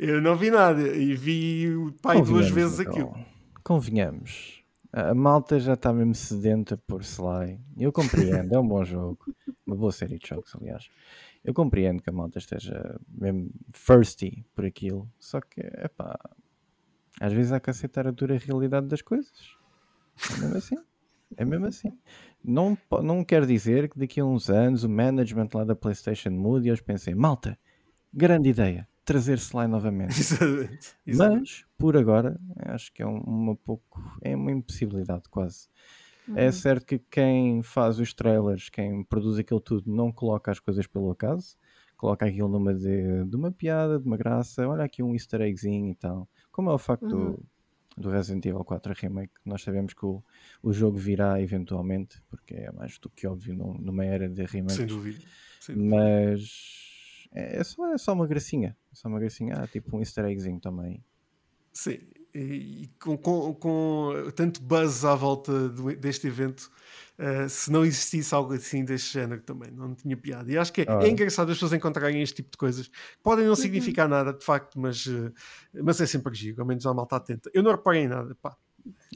Eu 0.00 0.22
não 0.22 0.34
vi 0.34 0.50
nada 0.50 0.80
e 0.96 1.14
vi 1.14 1.76
o 1.76 1.92
pai 2.00 2.22
duas 2.22 2.48
vezes 2.48 2.80
então. 2.80 2.90
aquilo. 2.90 3.26
Convenhamos. 3.62 4.63
A 4.96 5.12
malta 5.12 5.58
já 5.58 5.74
está 5.74 5.92
mesmo 5.92 6.14
sedenta 6.14 6.76
por 6.86 7.02
Sly. 7.02 7.60
Eu 7.76 7.90
compreendo, 7.90 8.54
é 8.54 8.58
um 8.60 8.68
bom 8.68 8.84
jogo. 8.84 9.18
Uma 9.66 9.74
boa 9.74 9.90
série 9.90 10.20
de 10.20 10.28
jogos, 10.28 10.54
aliás. 10.54 10.88
Eu 11.42 11.52
compreendo 11.52 12.00
que 12.00 12.10
a 12.10 12.12
malta 12.12 12.38
esteja 12.38 13.00
mesmo 13.08 13.50
thirsty 13.72 14.46
por 14.54 14.64
aquilo. 14.64 15.10
Só 15.18 15.40
que, 15.40 15.60
epá, 15.60 16.16
às 17.20 17.32
vezes 17.32 17.50
há 17.50 17.58
que 17.58 17.70
aceitar 17.70 18.06
a 18.06 18.12
dura 18.12 18.38
realidade 18.38 18.86
das 18.86 19.02
coisas. 19.02 19.56
É 20.30 20.40
mesmo 20.40 20.56
assim. 20.58 20.76
É 21.38 21.44
mesmo 21.44 21.66
assim. 21.66 21.98
Não, 22.44 22.78
não 23.02 23.24
quer 23.24 23.44
dizer 23.46 23.90
que 23.90 23.98
daqui 23.98 24.20
a 24.20 24.24
uns 24.24 24.48
anos 24.48 24.84
o 24.84 24.88
management 24.88 25.48
lá 25.54 25.64
da 25.64 25.74
PlayStation 25.74 26.30
mude 26.30 26.68
e 26.68 26.70
eu 26.70 26.84
pensei, 26.84 27.16
malta, 27.16 27.58
grande 28.12 28.50
ideia 28.50 28.86
trazer-se 29.04 29.54
lá 29.54 29.68
novamente. 29.68 30.14
Exatamente. 30.20 30.94
Mas, 31.06 31.64
por 31.76 31.96
agora, 31.96 32.40
acho 32.56 32.92
que 32.92 33.02
é 33.02 33.06
uma 33.06 33.54
pouco. 33.54 34.00
É 34.22 34.34
uma 34.34 34.50
impossibilidade 34.50 35.28
quase. 35.30 35.68
É 36.26 36.30
uhum. 36.30 36.38
É 36.38 36.52
certo 36.52 36.86
que 36.86 36.98
quem 36.98 37.62
faz 37.62 37.98
os 37.98 38.14
trailers, 38.14 38.70
quem 38.70 39.04
produz 39.04 39.38
aquilo 39.38 39.60
tudo, 39.60 39.90
não 39.90 40.10
coloca 40.10 40.50
as 40.50 40.58
coisas 40.58 40.86
pelo 40.86 41.10
acaso, 41.10 41.56
coloca 41.96 42.24
aquilo 42.24 42.48
numa 42.48 42.74
de, 42.74 43.24
de 43.24 43.36
uma 43.36 43.52
piada, 43.52 43.98
de 43.98 44.06
uma 44.06 44.16
graça, 44.16 44.66
olha 44.66 44.84
aqui 44.84 45.02
um 45.02 45.12
easter 45.12 45.42
eggzinho 45.42 45.90
e 45.90 45.94
tal. 45.94 46.28
Como 46.50 46.70
é 46.70 46.72
o 46.72 46.78
facto 46.78 47.14
uhum. 47.14 47.32
do, 47.32 47.46
do 47.98 48.10
Resident 48.10 48.46
Evil 48.46 48.64
4 48.64 48.94
Remake, 48.96 49.34
nós 49.44 49.62
sabemos 49.62 49.92
que 49.92 50.06
o, 50.06 50.22
o 50.62 50.72
jogo 50.72 50.96
virá 50.96 51.40
eventualmente, 51.42 52.22
porque 52.28 52.54
é 52.54 52.72
mais 52.72 52.98
do 52.98 53.10
que 53.10 53.26
óbvio 53.26 53.54
numa 53.54 54.04
era 54.04 54.28
de 54.28 54.44
remake. 54.44 54.76
Sem 54.76 54.86
dúvida. 54.86 55.24
Sem 55.60 55.74
dúvida. 55.74 55.94
Mas 55.94 56.83
é, 57.34 57.58
é, 57.58 57.64
só, 57.64 57.92
é 57.92 57.98
só 57.98 58.12
uma 58.12 58.26
gracinha. 58.26 58.76
É 58.92 58.94
só 58.94 59.08
uma 59.08 59.18
gracinha. 59.18 59.54
Ah, 59.56 59.66
tipo 59.66 59.96
um 59.96 60.00
easter 60.00 60.24
eggzinho 60.26 60.60
também. 60.60 61.04
Sim, 61.72 61.98
e, 62.34 62.90
com, 63.00 63.16
com, 63.16 63.54
com, 63.54 64.12
tanto 64.34 64.60
buzz 64.60 65.04
à 65.04 65.14
volta 65.14 65.68
do, 65.68 65.94
deste 65.96 66.26
evento, 66.26 66.70
uh, 67.18 67.48
se 67.48 67.70
não 67.70 67.84
existisse 67.84 68.34
algo 68.34 68.52
assim 68.54 68.84
deste 68.84 69.12
género 69.12 69.40
também, 69.42 69.70
não 69.70 69.94
tinha 69.94 70.16
piada. 70.16 70.50
E 70.50 70.58
acho 70.58 70.72
que 70.72 70.82
é, 70.82 70.86
ah. 70.88 71.00
é 71.02 71.08
engraçado 71.08 71.50
as 71.50 71.56
pessoas 71.56 71.72
encontrarem 71.72 72.20
este 72.22 72.36
tipo 72.36 72.50
de 72.50 72.56
coisas. 72.56 72.90
Podem 73.22 73.44
não 73.44 73.50
uhum. 73.50 73.56
significar 73.56 74.08
nada, 74.08 74.32
de 74.32 74.44
facto, 74.44 74.80
mas, 74.80 75.06
uh, 75.06 75.32
mas 75.82 76.00
é 76.00 76.06
sempre 76.06 76.34
giro, 76.34 76.60
ao 76.60 76.66
menos 76.66 76.84
a 76.86 76.92
malta 76.92 77.16
atenta. 77.16 77.50
Eu 77.54 77.62
não 77.62 77.70
reparei 77.70 78.02
em 78.02 78.08
nada, 78.08 78.36
pá. 78.40 78.56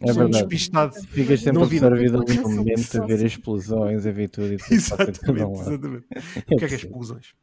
É 0.00 0.06
Sou 0.12 0.22
verdade. 0.22 0.46
despistado. 0.46 0.94
Ficas 1.08 1.40
sempre 1.40 1.62
absorvido 1.62 2.22
ali 2.22 2.36
no 2.38 2.48
momento 2.48 3.02
a 3.02 3.06
ver 3.06 3.24
explosões, 3.24 4.06
a 4.06 4.12
ver 4.12 4.28
tudo. 4.28 4.52
E 4.52 4.56
tudo 4.56 4.72
exatamente, 4.72 5.60
exatamente. 5.60 6.06
o 6.36 6.56
que 6.56 6.64
é 6.64 6.68
que 6.68 6.74
é 6.74 6.76
explosões? 6.76 7.34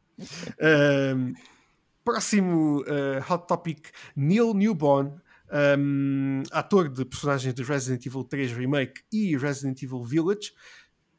Um, 1.14 1.34
próximo 2.04 2.80
uh, 2.82 3.32
Hot 3.32 3.46
Topic: 3.46 3.88
Neil 4.16 4.54
Newborn, 4.54 5.12
um, 5.78 6.42
ator 6.50 6.88
de 6.88 7.04
personagens 7.04 7.54
de 7.54 7.62
Resident 7.62 8.04
Evil 8.06 8.24
3 8.24 8.52
Remake 8.52 9.02
e 9.12 9.36
Resident 9.36 9.82
Evil 9.82 10.02
Village. 10.02 10.52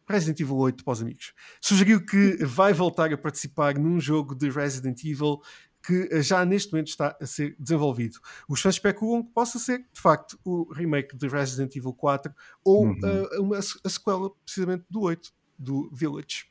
Resident 0.10 0.40
Evil 0.40 0.56
8 0.56 0.86
para 0.86 0.94
os 0.94 1.02
amigos. 1.02 1.34
Sugeriu 1.60 2.00
que 2.04 2.38
vai 2.46 2.72
voltar 2.72 3.12
a 3.12 3.18
participar 3.18 3.78
num 3.78 4.00
jogo 4.00 4.34
de 4.34 4.50
Resident 4.50 5.04
Evil 5.04 5.42
que 5.86 6.10
eh, 6.12 6.22
já 6.22 6.44
neste 6.46 6.72
momento 6.72 6.88
está 6.88 7.18
a 7.20 7.26
ser 7.26 7.56
desenvolvido. 7.60 8.20
Os 8.48 8.62
fãs 8.62 8.76
especulam 8.76 9.24
que 9.24 9.32
possa 9.32 9.58
ser, 9.60 9.80
de 9.92 10.02
facto, 10.02 10.40
o 10.44 10.72
remake 10.74 11.16
de 11.16 11.28
Resident 11.28 11.76
Evil 11.76 11.94
4 11.94 12.34
ou 12.64 12.86
uhum. 12.86 13.00
uh, 13.00 13.42
uma, 13.42 13.58
a 13.58 13.90
sequela, 13.90 14.30
precisamente, 14.44 14.86
do 14.90 15.02
8, 15.02 15.34
do 15.58 15.90
Village. 15.94 16.46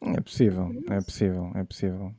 É 0.00 0.20
possível, 0.20 0.70
é 0.90 1.00
possível, 1.00 1.52
é 1.54 1.64
possível. 1.64 2.14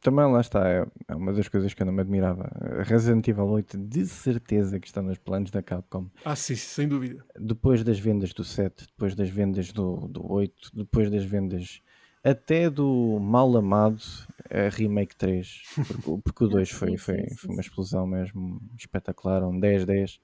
Também 0.00 0.30
lá 0.30 0.40
está, 0.40 0.66
é, 0.68 0.86
é 1.08 1.14
uma 1.14 1.32
das 1.32 1.48
coisas 1.48 1.74
que 1.74 1.82
eu 1.82 1.86
não 1.86 1.92
me 1.92 2.00
admirava. 2.00 2.48
Resident 2.84 3.26
Evil 3.26 3.46
8, 3.46 3.76
de 3.76 4.06
certeza 4.06 4.78
que 4.78 4.86
está 4.86 5.02
nos 5.02 5.18
planos 5.18 5.50
da 5.50 5.62
Capcom. 5.62 6.08
Ah, 6.24 6.36
sim, 6.36 6.54
sem 6.54 6.86
dúvida. 6.86 7.24
Depois 7.38 7.82
das 7.82 7.98
vendas 7.98 8.32
do 8.32 8.44
7, 8.44 8.86
depois 8.86 9.14
das 9.14 9.28
vendas 9.28 9.72
do, 9.72 10.06
do 10.08 10.32
8, 10.32 10.70
depois 10.72 11.10
das 11.10 11.24
vendas 11.24 11.82
até 12.22 12.68
do 12.68 13.18
mal 13.20 13.56
amado 13.56 14.02
a 14.50 14.68
Remake 14.68 15.16
3, 15.16 15.62
porque, 15.74 16.22
porque 16.24 16.44
o 16.44 16.48
2 16.48 16.70
foi, 16.70 16.96
foi, 16.96 17.28
foi 17.36 17.50
uma 17.50 17.60
explosão 17.60 18.06
mesmo 18.06 18.60
espetacular, 18.76 19.42
um 19.44 19.58
10-10 19.60 20.18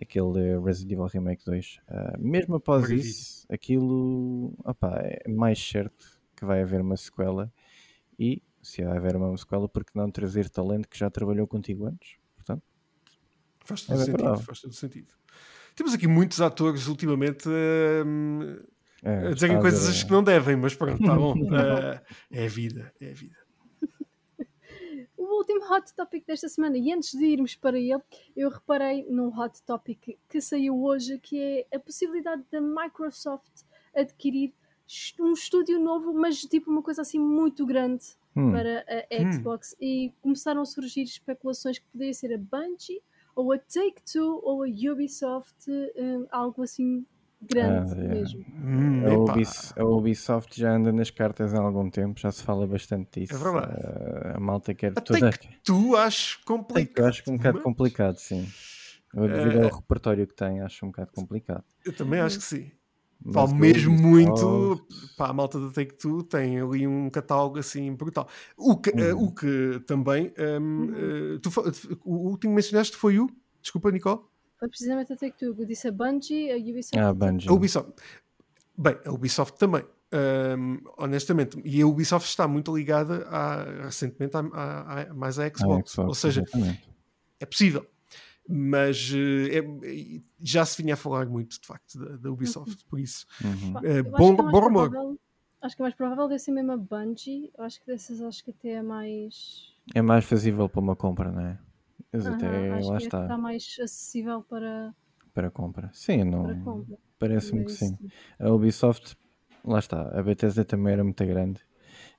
aquele 0.00 0.58
Resident 0.60 0.92
Evil 0.92 1.06
Remake 1.06 1.44
2. 1.44 1.80
Uh, 1.88 2.18
mesmo 2.18 2.56
após 2.56 2.88
isso, 2.88 3.46
aquilo 3.50 4.54
opa, 4.64 4.96
é 5.00 5.28
mais 5.28 5.58
certo 5.58 6.20
que 6.36 6.44
vai 6.44 6.62
haver 6.62 6.80
uma 6.80 6.96
sequela 6.96 7.52
e 8.18 8.42
se 8.62 8.84
vai 8.84 8.96
haver 8.96 9.16
uma 9.16 9.36
sequela, 9.36 9.68
porque 9.68 9.92
não 9.94 10.10
trazer 10.10 10.48
talento 10.48 10.88
que 10.88 10.98
já 10.98 11.10
trabalhou 11.10 11.46
contigo 11.46 11.86
antes? 11.86 12.16
Portanto, 12.36 12.62
faz 13.64 13.82
todo, 13.82 14.00
é 14.00 14.04
sentido, 14.04 14.38
faz 14.38 14.60
todo 14.60 14.74
sentido. 14.74 15.14
Temos 15.74 15.94
aqui 15.94 16.06
muitos 16.06 16.40
atores 16.40 16.86
ultimamente 16.86 17.48
uh, 17.48 18.68
é, 19.02 19.28
a 19.28 19.30
dizerem 19.32 19.60
coisas 19.60 20.02
que 20.02 20.10
não 20.10 20.22
devem, 20.22 20.56
mas 20.56 20.74
pronto, 20.74 21.02
tá 21.02 21.14
bom. 21.14 21.34
uh, 21.34 22.00
é 22.30 22.44
a 22.44 22.48
vida, 22.48 22.92
é 23.00 23.10
a 23.10 23.14
vida. 23.14 23.36
O 25.16 25.38
último 25.38 25.60
hot 25.70 25.92
topic 25.94 26.24
desta 26.26 26.48
semana, 26.48 26.78
e 26.78 26.92
antes 26.92 27.12
de 27.12 27.24
irmos 27.24 27.54
para 27.54 27.78
ele, 27.78 28.00
eu 28.36 28.48
reparei 28.48 29.04
num 29.10 29.28
hot 29.36 29.62
topic 29.64 30.16
que 30.28 30.40
saiu 30.40 30.80
hoje, 30.80 31.18
que 31.18 31.38
é 31.70 31.76
a 31.76 31.78
possibilidade 31.78 32.42
da 32.50 32.60
Microsoft 32.60 33.62
adquirir 33.94 34.54
um 35.20 35.32
estúdio 35.32 35.78
novo, 35.78 36.14
mas 36.14 36.40
tipo 36.40 36.70
uma 36.70 36.82
coisa 36.82 37.02
assim 37.02 37.18
muito 37.18 37.66
grande 37.66 38.04
hum. 38.34 38.52
para 38.52 38.84
a 38.88 39.22
hum. 39.22 39.32
Xbox. 39.32 39.72
Hum. 39.74 39.84
E 39.84 40.12
começaram 40.22 40.62
a 40.62 40.64
surgir 40.64 41.02
especulações 41.02 41.78
que 41.78 41.86
poderia 41.86 42.14
ser 42.14 42.32
a 42.32 42.38
Bungie, 42.38 43.02
ou 43.34 43.52
a 43.52 43.58
Take-Two, 43.58 44.40
ou 44.42 44.64
a 44.64 44.66
Ubisoft, 44.66 45.70
um, 45.70 46.26
algo 46.30 46.62
assim 46.62 47.04
grande 47.40 47.92
ah, 47.92 47.96
mesmo. 47.96 48.44
Hum, 48.62 49.06
a, 49.06 49.18
Ubisoft, 49.18 49.80
a, 49.80 49.84
Ubisoft 49.84 50.60
já 50.60 50.72
anda 50.72 50.92
nas 50.92 51.10
cartas 51.10 51.54
há 51.54 51.60
algum 51.60 51.88
tempo, 51.90 52.18
já 52.18 52.30
se 52.30 52.42
fala 52.42 52.66
bastante 52.66 53.20
disso. 53.20 53.34
É 53.34 53.38
verdade. 53.38 53.72
Uh, 53.74 54.36
a 54.36 54.40
malta 54.40 54.74
quer 54.74 54.92
a 54.96 55.00
toda. 55.00 55.30
Tu 55.64 55.96
acho 55.96 56.40
complicado. 56.44 57.04
Eu 57.04 57.06
acho 57.06 57.30
um 57.30 57.36
bocado 57.36 57.60
complicado, 57.60 58.16
sim. 58.16 58.48
Devido 59.14 59.60
uh, 59.60 59.64
ao 59.64 59.76
repertório 59.76 60.26
que 60.26 60.34
tem, 60.34 60.60
acho 60.60 60.84
um 60.84 60.90
bocado 60.90 61.12
complicado. 61.12 61.64
Eu 61.84 61.94
também 61.94 62.20
acho 62.20 62.38
que 62.38 62.44
sim. 62.44 62.70
Vale 63.20 63.54
mesmo 63.54 63.92
muito. 63.92 64.86
Pá, 65.16 65.28
a 65.28 65.32
malta 65.32 65.58
da 65.58 65.70
Take 65.70 65.94
Two 65.94 66.22
tem 66.22 66.60
ali 66.60 66.86
um 66.86 67.10
catálogo 67.10 67.58
assim 67.58 67.92
brutal. 67.92 68.28
O 68.56 68.76
que, 68.76 68.90
uhum. 68.90 69.12
uh, 69.12 69.24
o 69.24 69.34
que 69.34 69.80
também. 69.86 70.32
Um, 70.38 71.34
uh, 71.34 71.38
tu, 71.40 71.50
o 72.04 72.28
último 72.28 72.52
que 72.52 72.56
mencionaste 72.56 72.96
foi 72.96 73.18
o. 73.18 73.28
Desculpa, 73.60 73.90
Nicole. 73.90 74.20
Foi 74.58 74.68
precisamente 74.68 75.12
a 75.12 75.16
Take 75.16 75.38
Two. 75.38 75.54
Eu 75.58 75.64
disse 75.66 75.88
a 75.88 75.92
Bungie, 75.92 76.50
a 76.50 76.56
Ubisoft. 76.56 76.98
Ah, 76.98 77.08
a 77.08 77.14
Bungie. 77.14 77.48
A 77.48 77.52
Ubisoft. 77.52 77.92
Bem, 78.76 78.96
a 79.04 79.10
Ubisoft 79.10 79.58
também. 79.58 79.84
Um, 80.10 80.80
honestamente, 80.96 81.60
e 81.64 81.82
a 81.82 81.86
Ubisoft 81.86 82.28
está 82.28 82.48
muito 82.48 82.74
ligada 82.74 83.26
a, 83.28 83.84
recentemente 83.84 84.36
a, 84.36 84.40
a, 84.40 85.02
a 85.02 85.14
mais 85.14 85.38
à 85.38 85.46
Xbox. 85.48 85.92
Xbox. 85.92 85.98
Ou 85.98 86.14
seja, 86.14 86.42
exatamente. 86.42 86.88
é 87.40 87.46
possível 87.46 87.86
mas 88.50 89.10
uh, 89.10 89.84
é, 89.84 90.22
já 90.40 90.64
se 90.64 90.80
vinha 90.80 90.94
a 90.94 90.96
falar 90.96 91.26
muito 91.26 91.60
de 91.60 91.66
facto 91.66 91.98
da, 91.98 92.16
da 92.16 92.30
Ubisoft, 92.30 92.82
por 92.88 92.98
isso 92.98 93.26
uhum. 93.44 93.72
uh, 93.72 94.10
bom, 94.16 94.32
é 94.32 94.36
bom 94.50 94.60
rumor. 94.60 95.18
Acho 95.60 95.76
que 95.76 95.82
é 95.82 95.84
mais 95.84 95.94
provável 95.94 96.28
deve 96.28 96.38
ser 96.38 96.52
mesmo 96.52 96.72
a 96.72 96.76
Bungie. 96.76 97.52
acho 97.58 97.80
que 97.80 97.86
dessas 97.86 98.22
acho 98.22 98.42
que 98.44 98.52
até 98.52 98.70
é 98.70 98.82
mais. 98.82 99.74
É 99.94 100.00
mais 100.00 100.24
fazível 100.24 100.68
para 100.68 100.80
uma 100.80 100.96
compra, 100.96 101.30
não 101.30 101.40
é? 101.42 101.58
Mas 102.12 102.26
uhum, 102.26 102.34
até 102.34 102.70
acho 102.72 102.88
lá 102.88 102.96
que 102.96 103.04
está. 103.04 103.22
está 103.22 103.38
mais 103.38 103.76
acessível 103.80 104.42
para. 104.42 104.94
Para 105.34 105.50
compra. 105.50 105.90
Sim, 105.92 106.24
não. 106.24 106.86
Parece-me 107.18 107.64
que 107.64 107.72
sim. 107.72 107.96
A 108.38 108.50
Ubisoft, 108.50 109.16
lá 109.64 109.78
está. 109.78 110.18
A 110.18 110.22
Bethesda 110.22 110.64
também 110.64 110.92
era 110.92 111.04
muito 111.04 111.24
grande 111.24 111.60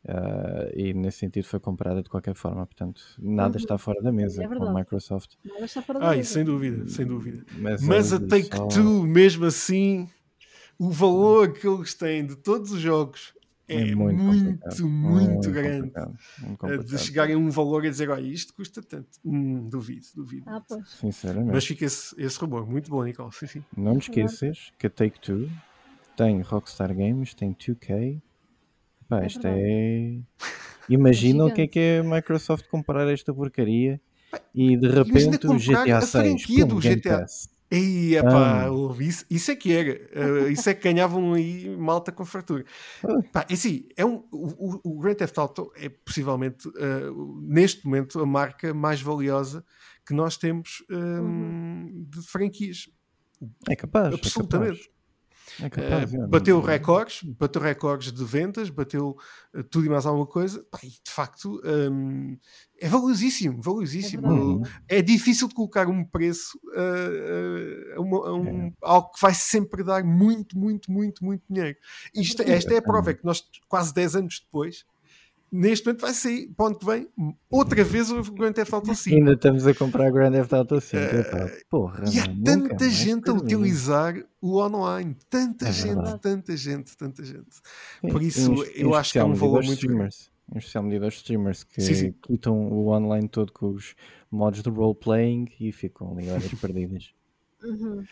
Uh, 0.05 0.71
e 0.73 0.93
nesse 0.93 1.17
sentido 1.17 1.43
foi 1.43 1.59
comprada 1.59 2.01
de 2.01 2.09
qualquer 2.09 2.33
forma, 2.33 2.65
portanto 2.65 3.01
nada 3.19 3.57
uhum. 3.57 3.61
está 3.61 3.77
fora 3.77 4.01
da 4.01 4.13
mesa 4.13 4.41
é 4.41 4.47
com 4.47 4.63
a 4.63 4.73
Microsoft. 4.73 5.33
Nada 5.43 5.65
está 5.65 5.81
fora 5.81 5.99
da 5.99 6.07
Ai, 6.07 6.17
mesa. 6.17 6.33
sem 6.35 6.45
dúvida, 6.45 6.87
sem 6.87 7.05
dúvida. 7.05 7.45
Mas, 7.57 7.81
Mas 7.81 8.13
a 8.13 8.19
Take-Two, 8.19 9.03
mesmo 9.03 9.43
assim, 9.45 10.09
o 10.77 10.89
valor 10.89 11.51
que 11.51 11.67
eles 11.67 11.93
têm 11.93 12.25
de 12.25 12.37
todos 12.37 12.71
os 12.71 12.79
jogos 12.79 13.33
é, 13.69 13.89
é 13.89 13.95
muito, 13.95 14.21
muito, 14.21 14.87
muito, 14.87 14.87
muito 14.87 15.51
grande. 15.51 15.91
Muito 16.61 16.83
de 16.83 16.97
chegarem 16.97 17.35
a 17.35 17.37
um 17.37 17.49
valor 17.49 17.85
e 17.85 17.89
dizer, 17.89 18.09
olha, 18.09 18.27
isto 18.27 18.53
custa 18.53 18.81
tanto. 18.81 19.09
Hum, 19.23 19.69
duvido, 19.69 20.05
duvido. 20.15 20.43
Ah, 20.47 20.61
pois. 20.67 20.89
Sinceramente. 20.89 21.53
Mas 21.53 21.65
fica 21.65 21.85
esse, 21.85 22.15
esse 22.19 22.39
rumor. 22.39 22.67
Muito 22.67 22.89
bom, 22.89 23.03
Nicole. 23.03 23.31
Sim, 23.31 23.47
sim. 23.47 23.63
Não 23.77 23.97
te 23.97 24.09
esqueças 24.09 24.73
que 24.77 24.87
a 24.87 24.89
Take-Two 24.89 25.49
tem 26.17 26.41
Rockstar 26.41 26.93
Games, 26.93 27.33
tem 27.33 27.53
2K, 27.53 28.21
Pá, 29.09 29.23
é 29.23 29.27
isto 29.27 29.45
é. 29.45 30.19
Imagina 30.87 31.45
o 31.45 31.53
que 31.53 31.61
é 31.61 31.67
que 31.67 31.79
é 31.79 31.99
a 31.99 32.03
Microsoft 32.03 32.67
comprar 32.67 33.07
esta 33.11 33.33
porcaria 33.33 33.99
e 34.53 34.77
de 34.77 34.87
repente 34.87 35.47
o 35.47 35.57
GTA 35.57 36.01
6. 36.01 36.45
Pum, 36.45 36.67
do 36.67 36.79
GTA. 36.79 37.25
E, 37.71 38.15
epá, 38.15 38.65
ah. 38.65 39.03
isso, 39.03 39.25
isso 39.29 39.51
é 39.51 39.55
que 39.55 39.71
era. 39.71 39.91
Uh, 40.15 40.49
isso 40.49 40.67
é 40.69 40.73
que 40.73 40.91
ganhavam 40.91 41.33
aí 41.33 41.69
malta 41.77 42.11
com 42.11 42.25
fartura. 42.25 42.65
Ah. 43.03 43.21
Pá, 43.31 43.45
e 43.49 43.53
assim, 43.53 43.87
é 43.95 44.03
um, 44.03 44.23
o, 44.31 44.79
o 44.83 44.99
Grand 44.99 45.13
Theft 45.13 45.37
Auto 45.37 45.71
é 45.75 45.87
possivelmente, 45.87 46.67
uh, 46.67 47.41
neste 47.43 47.85
momento, 47.85 48.19
a 48.19 48.25
marca 48.25 48.73
mais 48.73 49.01
valiosa 49.01 49.63
que 50.05 50.13
nós 50.15 50.35
temos 50.35 50.83
um, 50.89 50.95
uhum. 50.95 52.07
de 52.09 52.21
franquias. 52.23 52.89
É 53.69 53.75
capaz. 53.75 54.15
Absolutamente. 54.15 54.71
É 54.71 54.83
capaz. 54.83 54.98
É 55.61 55.69
capaz, 55.69 56.13
uh, 56.13 56.27
bateu 56.27 56.61
recordes, 56.61 57.23
bateu 57.23 57.61
recordes 57.61 58.11
de 58.11 58.23
vendas, 58.23 58.69
bateu 58.69 59.17
uh, 59.55 59.63
tudo 59.63 59.85
e 59.85 59.89
mais 59.89 60.05
alguma 60.05 60.25
coisa. 60.25 60.65
Pá, 60.71 60.79
e 60.83 60.89
de 60.89 61.11
facto 61.11 61.61
um, 61.63 62.37
é 62.79 62.87
valiosíssimo, 62.87 63.61
valiosíssimo. 63.61 64.63
É, 64.87 64.99
é, 64.99 65.01
difícil 65.01 65.47
de 65.47 65.55
colocar 65.55 65.87
um 65.87 66.03
preço 66.03 66.59
uh, 66.67 67.97
a, 67.97 68.01
uma, 68.01 68.27
a 68.27 68.33
um, 68.33 68.67
é. 68.67 68.71
algo 68.81 69.11
que 69.11 69.21
vai 69.21 69.33
sempre 69.33 69.83
dar 69.83 70.03
muito, 70.03 70.57
muito, 70.57 70.91
muito, 70.91 71.23
muito 71.23 71.43
dinheiro. 71.49 71.77
Isto, 72.13 72.41
esta 72.43 72.73
é 72.73 72.77
a 72.77 72.81
prova, 72.81 73.11
é 73.11 73.13
que 73.13 73.25
nós 73.25 73.43
quase 73.67 73.93
10 73.93 74.15
anos 74.15 74.39
depois 74.39 74.85
neste 75.51 75.85
momento 75.85 76.01
vai 76.01 76.13
sair 76.13 76.47
para 76.55 76.63
o 76.63 76.67
ano 76.67 76.79
que 76.79 76.85
vem 76.85 77.07
outra 77.49 77.83
vez 77.83 78.11
o 78.11 78.21
Grand 78.33 78.53
Theft 78.53 78.73
Auto 78.73 78.93
5. 78.93 79.15
Ainda 79.15 79.33
estamos 79.33 79.67
a 79.67 79.73
comprar 79.73 80.11
Grand 80.11 80.31
Theft 80.31 80.53
Auto 80.53 80.79
5. 80.79 81.03
Uh, 81.03 81.65
Porra, 81.69 82.03
e 82.11 82.19
há 82.19 82.25
tanta 82.43 82.89
gente 82.89 83.29
a 83.29 83.33
utilizar 83.33 84.15
o 84.41 84.57
online. 84.57 85.15
Tanta 85.29 85.67
é 85.67 85.71
gente, 85.71 85.95
verdade. 85.95 86.19
tanta 86.21 86.57
gente, 86.57 86.97
tanta 86.97 87.23
gente. 87.23 87.61
Por 88.01 88.21
isso, 88.21 88.53
em, 88.53 88.81
eu 88.81 88.89
em 88.91 88.95
acho 88.95 89.11
que 89.13 89.19
é 89.19 89.23
um 89.23 89.33
valor 89.33 89.63
muito 89.63 89.79
streamers. 89.79 90.31
Em 90.53 90.57
especial 90.57 90.83
medida 90.83 91.05
aos 91.05 91.15
streamers 91.15 91.63
que 91.63 91.81
sim, 91.81 91.93
sim. 91.93 92.15
quitam 92.23 92.55
o 92.55 92.87
online 92.89 93.27
todo 93.27 93.51
com 93.51 93.69
os 93.69 93.95
modos 94.31 94.63
de 94.63 94.69
role-playing 94.69 95.47
e 95.59 95.71
ficam 95.71 96.11
ali 96.11 96.29
horas 96.29 96.51
perdidas. 96.55 97.13
Uhum 97.63 98.03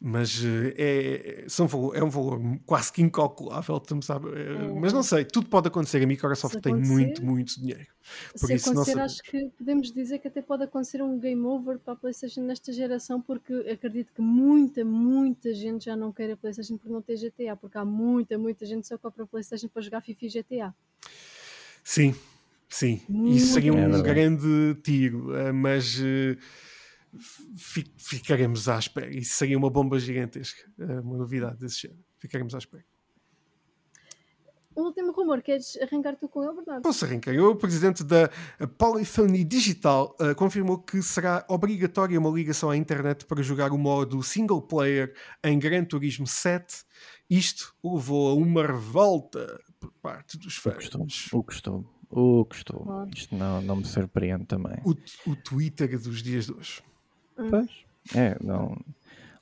mas 0.00 0.42
eh, 0.44 0.74
é, 0.78 1.44
são, 1.48 1.66
é 1.92 2.02
um 2.02 2.08
valor 2.08 2.40
quase 2.64 2.92
que 2.92 3.02
incalculável, 3.02 3.82
sabe? 4.00 4.28
Eh, 4.28 4.54
é. 4.54 4.72
mas 4.80 4.92
não 4.92 5.02
sei, 5.02 5.24
tudo 5.24 5.48
pode 5.48 5.66
acontecer. 5.66 6.02
A 6.02 6.06
Microsoft 6.06 6.60
tem 6.60 6.74
muito, 6.74 7.24
muito 7.24 7.58
dinheiro. 7.58 7.86
Por 8.38 8.46
se 8.46 8.54
isso, 8.54 8.70
acontecer, 8.70 8.98
acho 9.00 9.22
que 9.22 9.50
podemos 9.58 9.92
dizer 9.92 10.20
que 10.20 10.28
até 10.28 10.40
pode 10.40 10.62
acontecer 10.62 11.02
um 11.02 11.18
game 11.18 11.44
over 11.44 11.78
para 11.78 11.94
a 11.94 11.96
PlayStation 11.96 12.42
nesta 12.42 12.72
geração, 12.72 13.20
porque 13.20 13.52
acredito 13.70 14.12
que 14.14 14.22
muita, 14.22 14.84
muita 14.84 15.52
gente 15.52 15.86
já 15.86 15.96
não 15.96 16.12
quer 16.12 16.30
a 16.30 16.36
PlayStation 16.36 16.78
por 16.78 16.90
não 16.90 17.02
ter 17.02 17.16
GTA, 17.16 17.56
porque 17.56 17.76
há 17.76 17.84
muita, 17.84 18.38
muita 18.38 18.64
gente 18.64 18.86
só 18.86 18.96
compra 18.96 19.24
a 19.24 19.26
PlayStation 19.26 19.68
para 19.68 19.82
jogar 19.82 20.00
FIFA 20.00 20.26
e 20.26 20.28
GTA. 20.28 20.74
Sim, 21.82 22.14
sim, 22.68 23.00
muito 23.08 23.36
isso 23.36 23.54
seria 23.54 23.72
um 23.72 23.96
é 23.96 24.02
grande 24.02 24.76
tiro, 24.82 25.34
eh, 25.34 25.52
mas 25.52 26.00
ficaremos 27.96 28.68
à 28.68 28.78
espera. 28.78 29.08
Isso 29.10 29.34
seria 29.34 29.56
uma 29.56 29.70
bomba 29.70 29.98
gigantesca, 29.98 30.70
eh, 30.78 31.00
uma 31.00 31.16
novidade 31.16 31.58
desse 31.58 31.82
género. 31.82 32.04
Ficaremos 32.18 32.54
à 32.54 32.58
espera. 32.58 32.84
O 34.78 34.82
último 34.82 35.10
rumor, 35.10 35.42
queres 35.42 35.76
arrancar 35.82 36.14
tu 36.14 36.28
com 36.28 36.44
ele, 36.44 36.54
Bernardo? 36.54 36.82
Posso 36.82 37.04
arrancar. 37.04 37.36
O 37.36 37.56
presidente 37.56 38.04
da 38.04 38.30
Polyphony 38.78 39.42
Digital 39.42 40.16
uh, 40.20 40.36
confirmou 40.36 40.78
que 40.78 41.02
será 41.02 41.44
obrigatória 41.48 42.16
uma 42.16 42.30
ligação 42.30 42.70
à 42.70 42.76
internet 42.76 43.26
para 43.26 43.42
jogar 43.42 43.72
o 43.72 43.76
modo 43.76 44.22
single 44.22 44.62
player 44.62 45.12
em 45.42 45.58
Gran 45.58 45.84
Turismo 45.84 46.28
7. 46.28 46.84
Isto 47.28 47.74
levou 47.82 48.30
a 48.30 48.34
uma 48.34 48.64
revolta 48.64 49.60
por 49.80 49.90
parte 50.00 50.38
dos 50.38 50.54
fãs. 50.54 50.88
O 51.32 51.42
costume. 51.42 51.84
O 52.08 52.44
costume. 52.44 53.10
Isto 53.12 53.34
não, 53.34 53.60
não 53.60 53.76
me 53.76 53.84
surpreende 53.84 54.46
também. 54.46 54.80
O, 54.84 54.94
o 55.28 55.34
Twitter 55.34 55.98
dos 55.98 56.22
dias 56.22 56.46
de 56.46 56.52
hoje. 56.52 56.82
Pois. 57.50 57.70
É, 58.14 58.36
não. 58.42 58.76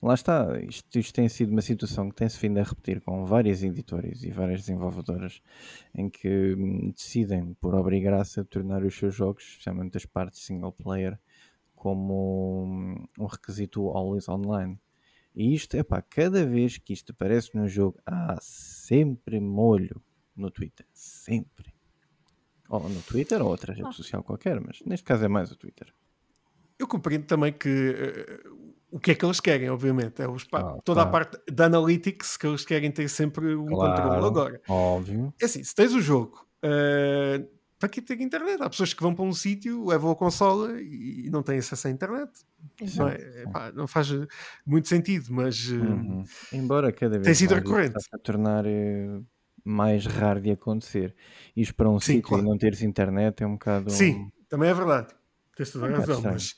Lá 0.02 0.14
está, 0.14 0.60
isto, 0.60 0.98
isto 0.98 1.14
tem 1.14 1.28
sido 1.28 1.50
uma 1.50 1.62
situação 1.62 2.10
que 2.10 2.16
tem-se 2.16 2.38
vindo 2.38 2.58
a 2.58 2.62
repetir 2.62 3.00
com 3.00 3.24
várias 3.24 3.62
editoras 3.62 4.22
e 4.22 4.30
várias 4.30 4.60
desenvolvedoras 4.60 5.40
em 5.94 6.10
que 6.10 6.54
hum, 6.54 6.90
decidem, 6.90 7.54
por 7.54 7.74
obrigar-se 7.74 8.40
a 8.40 8.44
tornar 8.44 8.84
os 8.84 8.96
seus 8.96 9.14
jogos, 9.14 9.42
especialmente 9.42 9.96
as 9.96 10.04
partes 10.04 10.44
single 10.44 10.72
player, 10.72 11.18
como 11.74 12.64
hum, 12.64 13.06
um 13.18 13.26
requisito 13.26 13.88
always 13.88 14.28
online. 14.28 14.78
E 15.34 15.54
isto, 15.54 15.76
é 15.76 15.82
pá, 15.82 16.02
cada 16.02 16.44
vez 16.46 16.78
que 16.78 16.92
isto 16.92 17.12
aparece 17.12 17.56
no 17.56 17.66
jogo, 17.66 17.98
há 18.06 18.36
sempre 18.40 19.40
molho 19.40 20.02
no 20.36 20.50
Twitter. 20.50 20.86
Sempre. 20.92 21.72
Ou 22.68 22.88
no 22.88 23.00
Twitter 23.02 23.42
ou 23.42 23.48
outra 23.48 23.72
rede 23.72 23.88
ah. 23.88 23.92
social 23.92 24.22
qualquer, 24.22 24.60
mas 24.60 24.80
neste 24.84 25.04
caso 25.04 25.24
é 25.24 25.28
mais 25.28 25.50
o 25.50 25.56
Twitter. 25.56 25.92
Eu 26.78 26.86
compreendo 26.86 27.24
também 27.24 27.52
que 27.52 27.68
uh, 27.68 28.66
o 28.90 28.98
que 28.98 29.10
é 29.10 29.14
que 29.14 29.24
eles 29.24 29.40
querem, 29.40 29.68
obviamente. 29.70 30.22
É 30.22 30.28
os, 30.28 30.46
ah, 30.52 30.78
toda 30.84 31.02
a 31.02 31.06
parte 31.06 31.38
da 31.50 31.66
analytics 31.66 32.36
que 32.36 32.46
eles 32.46 32.64
querem 32.64 32.90
ter 32.90 33.08
sempre 33.08 33.54
um 33.54 33.66
claro, 33.66 34.02
controle 34.02 34.26
agora. 34.26 34.60
Óbvio. 34.68 35.34
É 35.40 35.44
assim, 35.44 35.62
se 35.62 35.74
tens 35.74 35.92
o 35.92 36.00
jogo, 36.00 36.46
uh, 36.64 37.46
para 37.78 37.88
que 37.88 38.00
ter 38.00 38.20
internet? 38.20 38.62
Há 38.62 38.70
pessoas 38.70 38.94
que 38.94 39.02
vão 39.02 39.14
para 39.14 39.24
um 39.24 39.32
sítio, 39.32 39.86
levam 39.86 40.10
a 40.10 40.16
consola 40.16 40.80
e 40.80 41.28
não 41.30 41.42
têm 41.42 41.58
acesso 41.58 41.88
à 41.88 41.90
internet. 41.90 42.30
Não, 42.96 43.08
é, 43.08 43.44
pá, 43.52 43.72
não, 43.72 43.86
faz 43.86 44.08
muito 44.64 44.88
sentido, 44.88 45.26
mas 45.30 45.68
uh, 45.68 45.74
uhum. 45.74 46.24
embora 46.52 46.92
cada 46.92 47.18
vez 47.18 47.24
tem 47.24 47.34
sido 47.34 47.54
recorrente. 47.54 47.96
A 48.12 48.18
tornar 48.18 48.64
mais 49.64 50.06
raro 50.06 50.40
de 50.40 50.52
acontecer. 50.52 51.14
Isto 51.56 51.74
para 51.74 51.90
um 51.90 51.98
Sim, 51.98 52.14
sítio 52.14 52.28
claro. 52.28 52.44
e 52.44 52.46
não 52.48 52.56
teres 52.56 52.82
internet 52.82 53.42
é 53.42 53.46
um 53.46 53.54
bocado. 53.54 53.90
Sim, 53.90 54.30
também 54.48 54.70
é 54.70 54.74
verdade. 54.74 55.08
Tens 55.56 55.70
toda 55.70 55.86
a 55.86 55.88
um 55.88 55.92
razão, 55.94 56.22
mas, 56.22 56.54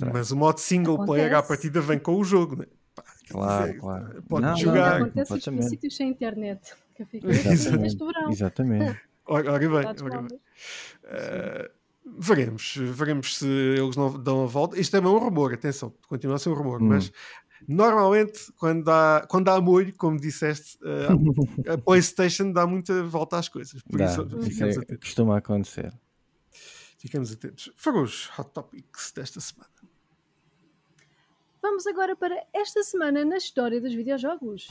um 0.00 0.12
mas 0.12 0.30
o 0.30 0.36
modo 0.36 0.58
single 0.58 0.94
acontece. 0.94 1.12
player 1.12 1.36
à 1.36 1.42
partida 1.42 1.80
vem 1.80 1.98
com 1.98 2.16
o 2.16 2.24
jogo, 2.24 2.56
né? 2.56 2.66
Pá, 2.94 3.04
claro, 3.28 3.66
dizer, 3.66 3.80
claro. 3.80 4.22
Pode 4.28 4.46
não, 4.46 4.56
jogar. 4.56 5.00
Não, 5.00 5.06
acontece 5.06 5.50
em 5.50 5.62
sítios 5.62 5.96
sem 5.96 6.08
internet. 6.08 6.74
Que 6.94 7.04
fica 7.04 7.28
Exatamente. 7.28 7.96
Exatamente. 8.30 9.00
Ora, 9.24 9.56
bem, 9.56 9.68
ora 9.68 10.22
bem. 10.22 10.38
Uh, 11.04 11.70
veremos, 12.18 12.74
veremos 12.76 13.38
se 13.38 13.46
eles 13.46 13.96
não 13.96 14.20
dão 14.20 14.42
a 14.42 14.46
volta. 14.46 14.78
Isto 14.78 14.96
é 14.96 15.00
um 15.00 15.16
rumor, 15.16 15.54
atenção, 15.54 15.94
continua 16.08 16.36
a 16.36 16.38
ser 16.40 16.48
um 16.48 16.54
rumor, 16.54 16.82
hum. 16.82 16.88
mas 16.88 17.12
normalmente 17.66 18.52
quando 18.58 18.88
há, 18.90 19.24
quando 19.28 19.48
há 19.48 19.60
molho, 19.60 19.94
como 19.96 20.18
disseste, 20.18 20.76
uh, 20.82 21.70
a 21.72 21.78
PlayStation 21.78 22.50
dá 22.50 22.66
muita 22.66 23.04
volta 23.04 23.38
às 23.38 23.48
coisas. 23.48 23.80
Por 23.82 23.98
dá, 23.98 24.06
isso, 24.06 24.26
isso 24.40 24.80
é, 24.88 24.96
costuma 24.96 25.38
acontecer. 25.38 25.92
Ficamos 27.02 27.32
atentos. 27.32 27.68
Foram 27.74 28.04
os 28.04 28.30
Hot 28.38 28.50
Topics 28.52 29.10
desta 29.10 29.40
semana. 29.40 29.68
Vamos 31.60 31.84
agora 31.84 32.14
para 32.14 32.46
esta 32.52 32.84
semana 32.84 33.24
na 33.24 33.38
história 33.38 33.80
dos 33.80 33.92
videojogos. 33.92 34.68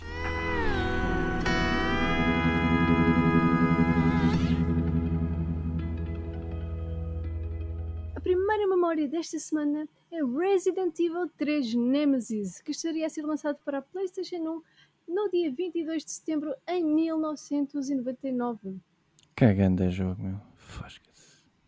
A 8.15 8.19
primeira 8.21 8.65
memória 8.65 9.09
desta 9.09 9.37
semana 9.37 9.85
é 10.09 10.23
Resident 10.23 10.97
Evil 11.01 11.29
3 11.37 11.73
Nemesis, 11.73 12.61
que 12.61 12.71
estaria 12.71 13.07
a 13.07 13.09
ser 13.09 13.25
lançado 13.25 13.57
para 13.65 13.79
a 13.79 13.81
PlayStation 13.81 14.37
1 15.09 15.13
no 15.13 15.29
dia 15.29 15.51
22 15.51 16.05
de 16.05 16.11
setembro 16.11 16.55
em 16.65 16.81
1999. 16.81 18.79
Cagando 19.35 19.83
a 19.83 19.89
jogo, 19.89 20.23
meu. 20.23 20.39
Fosca. 20.55 21.10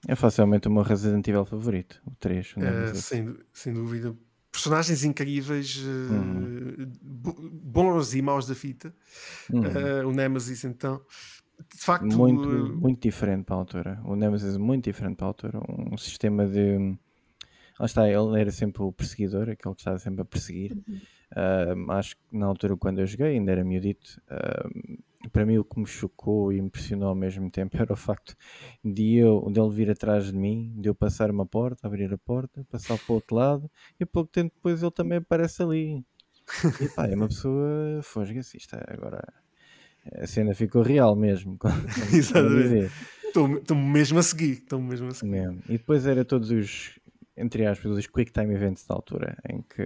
É 0.08 0.16
facilmente 0.16 0.68
o 0.68 0.72
meu 0.72 0.84
Resident 0.84 1.28
Evil 1.28 1.46
favorito, 1.46 2.02
o 2.06 2.12
3. 2.20 2.56
O 2.58 2.64
é, 2.64 2.94
sem, 2.94 3.36
sem 3.54 3.74
dúvida. 3.74 4.16
Personagens 4.52 5.04
incríveis, 5.04 5.84
eh, 5.84 6.14
uhum. 6.14 6.92
bons 7.02 8.14
e 8.14 8.22
maus 8.22 8.46
da 8.46 8.54
fita. 8.54 8.94
Uhum. 9.52 9.62
Uh, 9.62 10.08
o 10.08 10.12
Nemesis, 10.12 10.64
então. 10.64 11.02
De 11.74 11.80
facto. 11.80 12.16
Muito, 12.16 12.48
uh... 12.48 12.76
muito 12.76 13.02
diferente 13.02 13.46
para 13.46 13.56
a 13.56 13.60
altura. 13.60 14.02
O 14.06 14.16
Nemesis, 14.16 14.58
muito 14.58 14.84
diferente 14.84 15.16
para 15.16 15.26
a 15.26 15.30
altura. 15.30 15.60
Um 15.68 15.98
sistema 15.98 16.46
de. 16.46 16.96
Lá 17.80 17.86
está, 17.88 18.08
ele 18.08 18.40
era 18.40 18.52
sempre 18.52 18.84
o 18.84 18.92
perseguidor, 18.92 19.50
aquele 19.50 19.74
que 19.74 19.82
estava 19.82 19.98
sempre 19.98 20.22
a 20.22 20.26
perseguir. 20.26 20.74
Uhum. 20.88 21.02
Uh, 21.88 21.92
acho 21.94 22.16
que 22.16 22.22
na 22.32 22.46
altura, 22.46 22.78
quando 22.78 23.00
eu 23.00 23.08
joguei, 23.08 23.38
ainda 23.38 23.52
era 23.52 23.64
miudito. 23.64 24.22
Para 25.32 25.46
mim 25.46 25.58
o 25.58 25.64
que 25.64 25.80
me 25.80 25.86
chocou 25.86 26.52
e 26.52 26.60
impressionou 26.60 27.10
ao 27.10 27.16
mesmo 27.16 27.50
tempo 27.50 27.76
era 27.82 27.94
o 27.94 27.96
facto 27.96 28.36
de, 28.84 29.16
eu, 29.16 29.50
vir 29.70 29.90
atrás 29.90 30.26
de 30.26 30.34
mim, 30.34 30.74
de 30.78 30.90
eu 30.90 30.96
passar 30.96 31.32
uma 31.32 31.46
porta, 31.46 31.88
abrir 31.88 32.14
a 32.14 32.18
porta, 32.18 32.66
passar 32.70 32.98
para 32.98 33.12
o 33.12 33.16
outro 33.16 33.36
lado 33.36 33.72
e 34.00 34.06
pouco 34.06 34.32
tempo 34.32 34.54
depois 34.56 34.82
ele 34.82 34.92
também 34.92 35.18
aparece 35.18 35.64
ali. 35.64 36.06
E 36.82 36.90
pá, 36.90 37.08
é 37.08 37.16
uma 37.16 37.28
pessoa 37.28 38.02
fosga 38.04 38.42
assim, 38.42 38.58
está 38.58 38.84
agora 38.88 39.24
a 40.12 40.28
cena 40.28 40.54
ficou 40.54 40.82
real 40.82 41.16
mesmo. 41.16 41.58
Exatamente. 42.14 42.92
Estou 43.26 43.76
mesmo 43.76 44.20
a 44.20 44.24
seguir. 44.24 44.52
Estou 44.52 44.82
mesmo 44.82 45.08
a 45.08 45.12
seguir. 45.12 45.32
Mesmo. 45.32 45.64
E 45.68 45.74
depois 45.74 46.06
era 46.06 46.24
todos 46.24 46.52
os 46.52 47.00
entre 47.36 47.66
aspas, 47.66 47.92
os 47.92 48.08
quick 48.08 48.32
time 48.32 48.54
events 48.54 48.86
da 48.86 48.94
altura, 48.94 49.38
em 49.50 49.62
que 49.62 49.84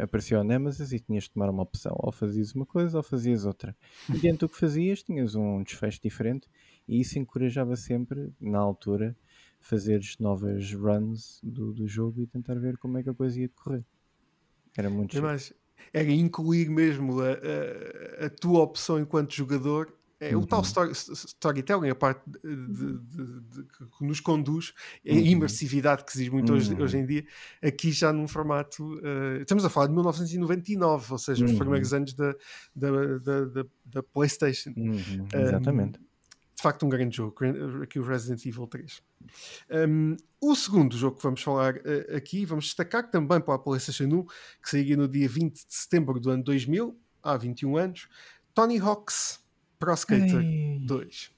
aparecia 0.00 0.40
o 0.40 0.44
Nemesis 0.44 0.92
e 0.92 0.98
tinhas 0.98 1.24
de 1.24 1.30
tomar 1.30 1.48
uma 1.48 1.62
opção, 1.62 1.94
ou 1.98 2.10
fazias 2.10 2.54
uma 2.54 2.66
coisa 2.66 2.96
ou 2.96 3.02
fazias 3.02 3.44
outra. 3.44 3.76
E 4.12 4.18
dentro 4.18 4.46
do 4.46 4.52
que 4.52 4.58
fazias, 4.58 5.02
tinhas 5.02 5.34
um 5.34 5.62
desfecho 5.62 6.00
diferente, 6.02 6.48
e 6.86 7.00
isso 7.00 7.18
encorajava 7.18 7.76
sempre, 7.76 8.32
na 8.40 8.58
altura, 8.58 9.16
fazeres 9.60 10.18
novas 10.18 10.72
runs 10.72 11.40
do, 11.42 11.72
do 11.72 11.86
jogo 11.86 12.20
e 12.20 12.26
tentar 12.26 12.54
ver 12.54 12.76
como 12.78 12.98
é 12.98 13.02
que 13.02 13.10
a 13.10 13.14
coisa 13.14 13.40
ia 13.40 13.48
decorrer. 13.48 13.84
Era 14.76 14.90
muito 14.90 15.20
Mas 15.22 15.52
era 15.92 16.10
incluir 16.10 16.68
mesmo 16.68 17.20
a, 17.20 17.30
a, 18.22 18.26
a 18.26 18.30
tua 18.30 18.60
opção 18.60 19.00
enquanto 19.00 19.34
jogador 19.34 19.97
é 20.20 20.34
uhum. 20.34 20.42
o 20.42 20.46
tal 20.46 20.60
uhum. 20.60 20.64
story, 20.64 20.92
storytelling, 20.92 21.90
a 21.90 21.94
parte 21.94 22.22
de, 22.28 22.38
de, 22.38 23.40
de, 23.40 23.62
que 23.64 24.04
nos 24.04 24.20
conduz, 24.20 24.72
a 25.06 25.12
uhum. 25.12 25.18
imersividade 25.18 26.04
que 26.04 26.12
se 26.12 26.18
diz 26.18 26.28
muito 26.28 26.50
uhum. 26.50 26.58
hoje, 26.58 26.74
hoje, 26.74 26.98
em 26.98 27.06
dia, 27.06 27.24
aqui 27.62 27.92
já 27.92 28.12
num 28.12 28.26
formato. 28.26 28.94
Uh, 28.98 29.42
estamos 29.42 29.64
a 29.64 29.70
falar 29.70 29.86
de 29.86 29.92
1999, 29.92 31.12
ou 31.12 31.18
seja, 31.18 31.44
os 31.44 31.52
uhum. 31.52 31.58
primeiros 31.58 31.94
anos 31.94 32.14
da, 32.14 32.34
da, 32.74 32.90
da, 33.18 33.64
da 33.86 34.02
PlayStation. 34.02 34.72
Uhum. 34.76 35.26
Exatamente. 35.32 36.00
Um, 36.00 36.08
de 36.58 36.62
facto, 36.62 36.84
um 36.84 36.88
grande 36.88 37.16
jogo, 37.16 37.36
aqui 37.84 38.00
o 38.00 38.02
Resident 38.02 38.44
Evil 38.44 38.66
3. 38.66 39.00
Um, 39.88 40.16
o 40.40 40.56
segundo 40.56 40.96
jogo 40.96 41.16
que 41.16 41.22
vamos 41.22 41.40
falar 41.40 41.76
uh, 41.76 42.16
aqui, 42.16 42.44
vamos 42.44 42.64
destacar 42.64 43.08
também 43.08 43.40
para 43.40 43.54
a 43.54 43.58
PlayStation 43.58 44.06
1, 44.06 44.24
que 44.24 44.68
sairia 44.68 44.96
no 44.96 45.06
dia 45.06 45.28
20 45.28 45.54
de 45.54 45.62
setembro 45.72 46.18
do 46.18 46.30
ano 46.30 46.42
2000, 46.42 46.98
há 47.22 47.36
21 47.36 47.76
anos, 47.76 48.08
Tony 48.52 48.80
Hawk's 48.80 49.38
Pro 49.78 49.94
Skater 49.94 50.40
Ei. 50.40 50.80
2. 50.80 51.30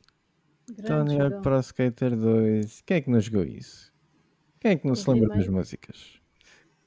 Tony 0.86 1.20
Hawk 1.20 1.42
Pro 1.42 1.60
Skater 1.60 2.16
2. 2.16 2.82
Quem 2.86 2.96
é 2.96 3.00
que 3.00 3.10
não 3.10 3.20
jogou 3.20 3.44
isso? 3.44 3.92
Quem 4.60 4.72
é 4.72 4.76
que 4.76 4.86
não 4.86 4.94
se 4.94 5.10
lembra 5.10 5.36
das 5.36 5.48
músicas? 5.48 6.20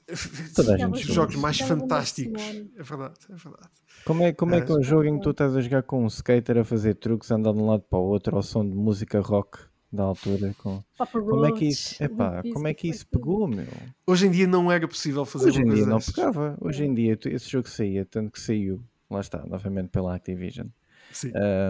Toda 0.55 0.75
a 0.75 0.77
gente 0.77 0.95
Os 0.95 1.13
jogos 1.13 1.35
mais 1.35 1.59
fantásticos. 1.59 2.41
É 2.43 2.83
verdade, 2.83 3.19
é 3.29 3.35
verdade. 3.35 3.69
Como 4.05 4.23
é, 4.23 4.33
como 4.33 4.55
é 4.55 4.61
que 4.61 4.71
é 4.71 4.75
um 4.75 4.83
jogo 4.83 5.05
em 5.05 5.17
que 5.17 5.23
tu 5.23 5.31
estás 5.31 5.55
a 5.55 5.61
jogar 5.61 5.83
com 5.83 6.03
um 6.03 6.07
skater 6.07 6.57
a 6.57 6.63
fazer 6.63 6.95
truques, 6.95 7.31
andar 7.31 7.53
de 7.53 7.59
um 7.59 7.67
lado 7.67 7.83
para 7.83 7.99
o 7.99 8.03
outro 8.03 8.35
ao 8.35 8.43
som 8.43 8.67
de 8.67 8.75
música 8.75 9.19
rock 9.21 9.59
da 9.91 10.03
altura? 10.03 10.53
Com... 10.57 10.83
Como 11.11 11.45
é 11.45 11.51
que 11.51 11.65
isso, 11.65 12.03
epá, 12.03 12.43
como 12.53 12.67
é 12.67 12.73
que 12.73 12.87
isso 12.87 13.07
pegou, 13.07 13.47
meu? 13.47 13.67
Hoje 14.05 14.27
em 14.27 14.31
dia 14.31 14.47
não 14.47 14.71
era 14.71 14.87
possível 14.87 15.25
fazer 15.25 15.49
Hoje 15.49 15.61
em 15.61 15.69
dia 15.69 15.85
não 15.85 15.99
pegava. 15.99 16.57
Hoje 16.59 16.83
em 16.83 16.93
dia 16.93 17.17
esse 17.25 17.49
jogo 17.49 17.69
saía, 17.69 18.05
tanto 18.05 18.31
que 18.31 18.39
saiu, 18.39 18.83
lá 19.09 19.21
está, 19.21 19.45
novamente 19.45 19.89
pela 19.89 20.15
Activision. 20.15 20.67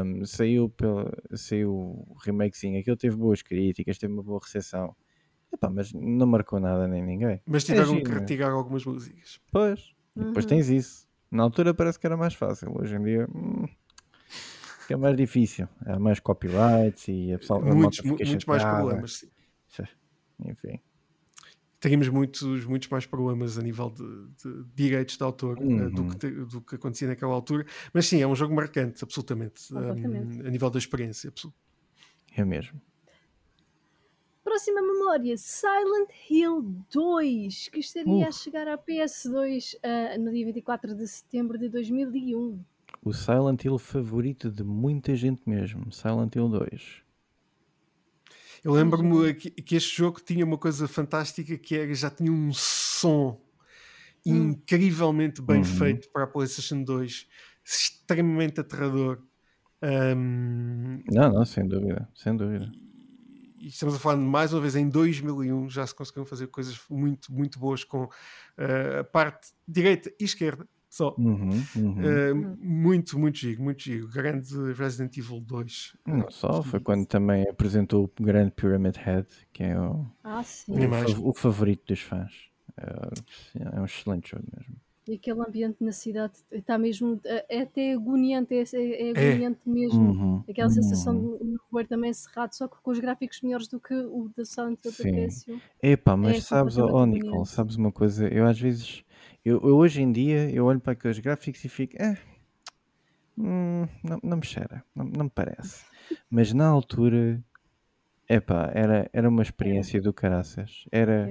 Um, 0.03 0.25
saiu, 0.25 0.69
pelo, 0.69 1.11
saiu 1.33 1.71
o 1.71 2.17
remakezinho, 2.23 2.79
aquilo 2.79 2.95
teve 2.95 3.15
boas 3.15 3.41
críticas, 3.41 3.97
teve 3.97 4.13
uma 4.13 4.23
boa 4.23 4.39
recepção. 4.41 4.95
Epá, 5.51 5.69
mas 5.69 5.93
não 5.93 6.25
marcou 6.25 6.59
nada 6.59 6.87
nem 6.87 7.03
ninguém. 7.03 7.41
Mas 7.45 7.63
tiveram 7.63 7.95
é 7.95 8.01
que 8.01 8.11
retirar 8.11 8.51
algumas 8.51 8.85
músicas. 8.85 9.39
Pois, 9.51 9.93
uhum. 10.15 10.27
depois 10.27 10.45
tens 10.45 10.69
isso. 10.69 11.07
Na 11.29 11.43
altura 11.43 11.73
parece 11.73 11.99
que 11.99 12.05
era 12.05 12.17
mais 12.17 12.33
fácil, 12.33 12.71
hoje 12.75 12.95
em 12.95 13.03
dia 13.03 13.27
hum, 13.33 13.67
é 14.89 14.95
mais 14.95 15.15
difícil. 15.15 15.67
Há 15.85 15.99
mais 15.99 16.19
copyrights 16.19 17.07
e 17.07 17.33
a 17.33 17.39
pessoa. 17.39 17.59
Muitos, 17.59 18.01
muitos 18.01 18.45
mais 18.45 18.63
problemas, 18.63 19.13
sim. 19.67 19.83
Enfim 20.45 20.79
teríamos 21.83 22.07
muitos, 22.07 22.65
muitos 22.65 22.87
mais 22.87 23.05
problemas 23.05 23.57
a 23.57 23.61
nível 23.61 23.89
de, 23.89 24.05
de 24.41 24.63
direitos 24.73 25.17
de 25.17 25.23
autor 25.23 25.59
uhum. 25.59 25.87
uh, 25.87 25.91
do, 25.91 26.17
que, 26.17 26.29
do 26.29 26.61
que 26.61 26.75
acontecia 26.75 27.09
naquela 27.09 27.33
altura. 27.33 27.65
Mas 27.93 28.05
sim, 28.05 28.21
é 28.21 28.25
um 28.25 28.33
jogo 28.33 28.55
marcante, 28.55 29.03
absolutamente, 29.03 29.73
um, 29.73 30.47
a 30.47 30.49
nível 30.49 30.69
da 30.69 30.79
experiência. 30.79 31.33
É 32.37 32.45
mesmo. 32.45 32.81
Próxima 34.45 34.81
memória, 34.81 35.35
Silent 35.35 36.09
Hill 36.29 36.73
2, 36.89 37.67
que 37.67 37.79
estaria 37.79 38.13
uh. 38.13 38.27
a 38.29 38.31
chegar 38.31 38.65
à 38.69 38.77
PS2 38.77 39.73
uh, 39.73 39.79
eh, 39.83 40.17
no 40.17 40.31
dia 40.31 40.45
24 40.45 40.95
de 40.95 41.05
setembro 41.05 41.57
de 41.57 41.67
2001. 41.67 42.63
O 43.03 43.11
Silent 43.11 43.65
Hill 43.65 43.77
favorito 43.77 44.49
de 44.49 44.63
muita 44.63 45.17
gente 45.17 45.41
mesmo, 45.45 45.91
Silent 45.91 46.33
Hill 46.33 46.47
2. 46.47 47.03
Eu 48.63 48.71
lembro-me 48.71 49.33
que, 49.33 49.49
que, 49.49 49.75
este 49.75 49.97
jogo 49.97 50.21
tinha 50.21 50.45
uma 50.45 50.57
coisa 50.57 50.87
fantástica 50.87 51.57
que 51.57 51.75
era 51.75 51.93
já 51.93 52.09
tinha 52.09 52.31
um 52.31 52.53
som 52.53 53.41
hum. 54.25 54.51
incrivelmente 54.51 55.41
bem 55.41 55.57
uhum. 55.57 55.63
feito 55.65 56.09
para 56.09 56.23
a 56.23 56.27
PlayStation 56.27 56.81
2, 56.81 57.27
extremamente 57.63 58.61
aterrador. 58.61 59.21
Um, 59.81 61.03
não, 61.11 61.33
não, 61.33 61.45
sem 61.45 61.67
dúvida, 61.67 62.07
sem 62.15 62.37
dúvida. 62.37 62.71
E, 63.59 63.67
estamos 63.67 63.95
a 63.95 63.99
falar 63.99 64.15
mais 64.15 64.53
uma 64.53 64.61
vez 64.61 64.77
em 64.77 64.87
2001 64.87 65.69
já 65.69 65.85
se 65.85 65.93
conseguiram 65.93 66.25
fazer 66.25 66.47
coisas 66.47 66.79
muito, 66.89 67.33
muito 67.33 67.59
boas 67.59 67.83
com 67.83 68.05
uh, 68.05 68.99
a 69.01 69.03
parte 69.03 69.51
direita 69.67 70.09
e 70.17 70.23
esquerda 70.23 70.65
só. 70.93 71.15
Uhum, 71.17 71.49
uhum. 71.75 71.95
Uh, 71.97 72.57
muito, 72.59 73.17
muito 73.17 73.39
giro, 73.39 73.63
muito 73.63 73.81
giro. 73.81 74.07
Grande 74.09 74.73
Resident 74.73 75.17
Evil 75.17 75.39
2. 75.39 75.97
Não 76.05 76.29
só, 76.29 76.61
foi 76.61 76.79
quando 76.79 77.07
também 77.07 77.49
apresentou 77.49 78.03
o 78.03 78.23
grande 78.23 78.51
Pyramid 78.51 78.95
Head, 78.97 79.27
que 79.51 79.63
é 79.63 79.79
o, 79.79 80.05
ah, 80.23 80.43
o, 80.67 81.29
o 81.29 81.33
favorito 81.33 81.87
dos 81.87 81.99
fãs. 81.99 82.31
É, 82.77 83.75
é 83.75 83.81
um 83.81 83.85
excelente 83.85 84.29
jogo 84.29 84.45
mesmo. 84.55 84.75
E 85.07 85.15
aquele 85.15 85.41
ambiente 85.41 85.83
na 85.83 85.91
cidade 85.91 86.33
está 86.51 86.77
mesmo, 86.77 87.19
é 87.25 87.63
até 87.63 87.93
agoniante, 87.93 88.53
é, 88.53 88.63
é, 88.73 89.07
é 89.07 89.09
agoniante 89.09 89.59
é. 89.65 89.69
mesmo. 89.69 89.99
Uhum, 89.99 90.43
Aquela 90.47 90.67
uhum. 90.69 90.73
sensação 90.75 91.19
de 91.19 91.25
um 91.25 91.57
roer 91.71 91.87
também 91.87 92.13
cerrado, 92.13 92.53
só 92.53 92.67
que 92.67 92.77
com 92.81 92.91
os 92.91 92.99
gráficos 92.99 93.41
melhores 93.41 93.67
do 93.67 93.79
que 93.79 93.95
o 93.95 94.29
da 94.37 94.45
Silent 94.45 94.79
Hill 94.85 94.91
da 94.91 95.03
PS1. 95.03 95.61
Epá, 95.81 96.15
mas 96.15 96.37
é 96.37 96.41
sabes, 96.41 96.77
oh, 96.77 97.05
Nicole, 97.05 97.45
sabes 97.47 97.75
uma 97.75 97.91
coisa? 97.91 98.27
Eu 98.27 98.45
às 98.45 98.59
vezes 98.59 99.03
eu, 99.45 99.59
eu, 99.61 99.75
hoje 99.75 100.01
em 100.01 100.11
dia 100.11 100.49
eu 100.49 100.65
olho 100.65 100.79
para 100.79 100.93
aqueles 100.93 101.19
gráficos 101.19 101.63
e 101.63 101.69
fico, 101.69 101.95
eh, 102.01 102.17
hum, 103.37 103.87
não, 104.03 104.19
não 104.23 104.37
me 104.37 104.45
cheira, 104.45 104.83
não, 104.95 105.05
não 105.05 105.25
me 105.25 105.31
parece. 105.31 105.85
Mas 106.29 106.53
na 106.53 106.67
altura, 106.67 107.43
epá, 108.29 108.71
era, 108.73 109.09
era 109.11 109.29
uma 109.29 109.41
experiência 109.41 110.01
do 110.01 110.13
caraças. 110.13 110.85
Era, 110.91 111.29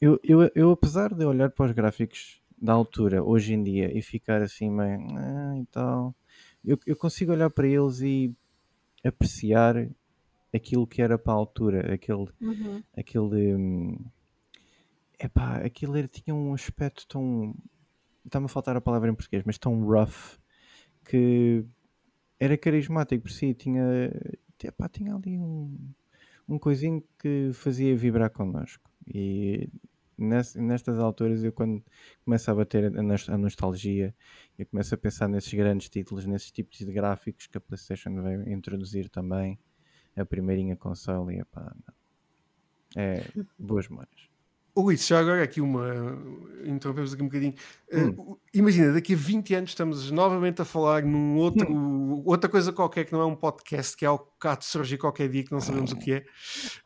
eu, 0.00 0.18
eu, 0.22 0.50
eu, 0.54 0.70
apesar 0.70 1.14
de 1.14 1.24
olhar 1.24 1.50
para 1.50 1.66
os 1.66 1.72
gráficos 1.72 2.40
da 2.60 2.72
altura, 2.72 3.22
hoje 3.22 3.54
em 3.54 3.62
dia, 3.62 3.96
e 3.96 4.00
ficar 4.00 4.40
assim 4.40 4.70
meio, 4.70 5.00
ah, 5.16 5.58
e 5.58 5.66
tal, 5.66 6.14
eu, 6.64 6.78
eu 6.86 6.96
consigo 6.96 7.32
olhar 7.32 7.50
para 7.50 7.66
eles 7.66 8.00
e 8.00 8.32
apreciar 9.04 9.88
aquilo 10.54 10.86
que 10.86 11.02
era 11.02 11.18
para 11.18 11.32
a 11.32 11.36
altura, 11.36 11.92
aquele, 11.92 12.28
uhum. 12.40 12.82
aquele 12.96 13.54
hum, 13.54 13.98
Epá, 15.22 15.58
aquilo 15.58 15.96
era, 15.96 16.08
tinha 16.08 16.34
um 16.34 16.52
aspecto 16.52 17.06
tão. 17.06 17.54
Está-me 18.24 18.46
a 18.46 18.48
faltar 18.48 18.76
a 18.76 18.80
palavra 18.80 19.08
em 19.08 19.14
português, 19.14 19.44
mas 19.46 19.56
tão 19.56 19.80
rough 19.84 20.36
que 21.04 21.64
era 22.40 22.58
carismático 22.58 23.22
por 23.22 23.30
si. 23.30 23.54
Tinha, 23.54 23.84
epá, 24.64 24.88
tinha 24.88 25.14
ali 25.14 25.38
um, 25.38 25.78
um 26.48 26.58
coisinho 26.58 27.04
que 27.20 27.52
fazia 27.54 27.96
vibrar 27.96 28.30
connosco. 28.30 28.90
E 29.06 29.68
nestas 30.18 30.98
alturas, 30.98 31.44
eu 31.44 31.52
quando 31.52 31.84
começo 32.24 32.50
a 32.50 32.54
bater 32.54 32.92
a, 32.96 33.38
nostalgia, 33.38 34.12
eu 34.58 34.66
começo 34.66 34.92
a 34.92 34.98
pensar 34.98 35.28
nesses 35.28 35.54
grandes 35.54 35.88
títulos, 35.88 36.26
nesses 36.26 36.50
tipos 36.50 36.78
de 36.78 36.92
gráficos 36.92 37.46
que 37.46 37.58
a 37.58 37.60
PlayStation 37.60 38.20
veio 38.22 38.48
introduzir 38.52 39.08
também, 39.08 39.56
a 40.16 40.24
primeirinha 40.24 40.76
console, 40.76 41.36
e 41.36 41.40
epá, 41.40 41.74
não. 41.86 41.94
É 42.96 43.24
boas 43.56 43.88
memórias. 43.88 44.31
O 44.74 44.82
Luís, 44.82 45.06
já 45.06 45.20
agora 45.20 45.42
aqui 45.42 45.60
uma. 45.60 46.16
Interrompemos 46.64 47.12
aqui 47.12 47.22
um 47.22 47.26
bocadinho. 47.26 47.54
Eh, 47.90 48.04
hum. 48.04 48.14
Uh, 48.16 48.40
imagina, 48.54 48.92
daqui 48.92 49.12
a 49.12 49.16
20 49.16 49.54
anos 49.54 49.70
estamos 49.70 50.10
novamente 50.10 50.62
a 50.62 50.64
falar 50.64 51.02
num 51.02 51.36
outro, 51.36 51.70
hum. 51.70 52.22
outra 52.24 52.48
coisa 52.48 52.72
qualquer 52.72 53.04
que 53.04 53.12
não 53.12 53.20
é 53.20 53.26
um 53.26 53.36
podcast, 53.36 53.94
que 53.94 54.04
é 54.04 54.08
algo 54.08 54.26
que 54.40 54.48
há 54.48 54.54
de 54.54 54.64
surgir 54.64 54.96
qualquer 54.96 55.28
dia 55.28 55.44
que 55.44 55.52
não 55.52 55.60
sabemos 55.60 55.92
o 55.92 55.96
que 55.96 56.12
é. 56.14 56.24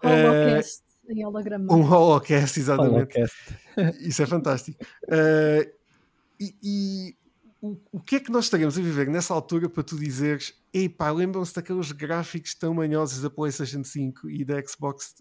Holocast 0.03 0.82
uh, 0.82 1.12
em 1.12 1.24
holograma. 1.24 1.72
Um 1.72 1.82
holocast, 1.82 2.59
exatamente. 2.59 3.18
Holocast. 3.18 3.37
Isso 4.01 4.22
é 4.22 4.26
fantástico. 4.26 4.84
Uh, 5.05 5.70
e, 6.41 6.55
e 6.62 7.16
o, 7.61 7.76
o, 7.93 8.01
que 8.01 8.16
é 8.16 8.20
que 8.20 8.32
nós 8.32 8.47
estaremos 8.47 8.76
a 8.76 8.82
viver 8.82 9.09
nessa 9.09 9.32
altura 9.32 9.68
para 9.68 9.84
tu 9.84 9.97
dizeres: 9.97 10.55
epá, 10.74 11.11
lembram-se 11.12 11.55
daqueles 11.55 11.93
gráficos 11.93 12.55
tão 12.55 12.74
manhosos 12.74 13.22
da 13.22 13.30
PlayStation 13.30 13.84
5 13.84 14.28
e 14.28 14.45
da 14.45 14.61
Xbox 14.66 15.14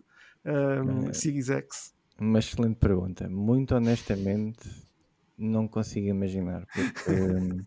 um, 0.43 1.13
Series 1.13 1.49
X? 1.49 1.94
Uma 2.19 2.39
excelente 2.39 2.77
pergunta. 2.77 3.29
Muito 3.29 3.75
honestamente, 3.75 4.69
não 5.37 5.67
consigo 5.67 6.07
imaginar. 6.07 6.65
Porque, 6.65 7.65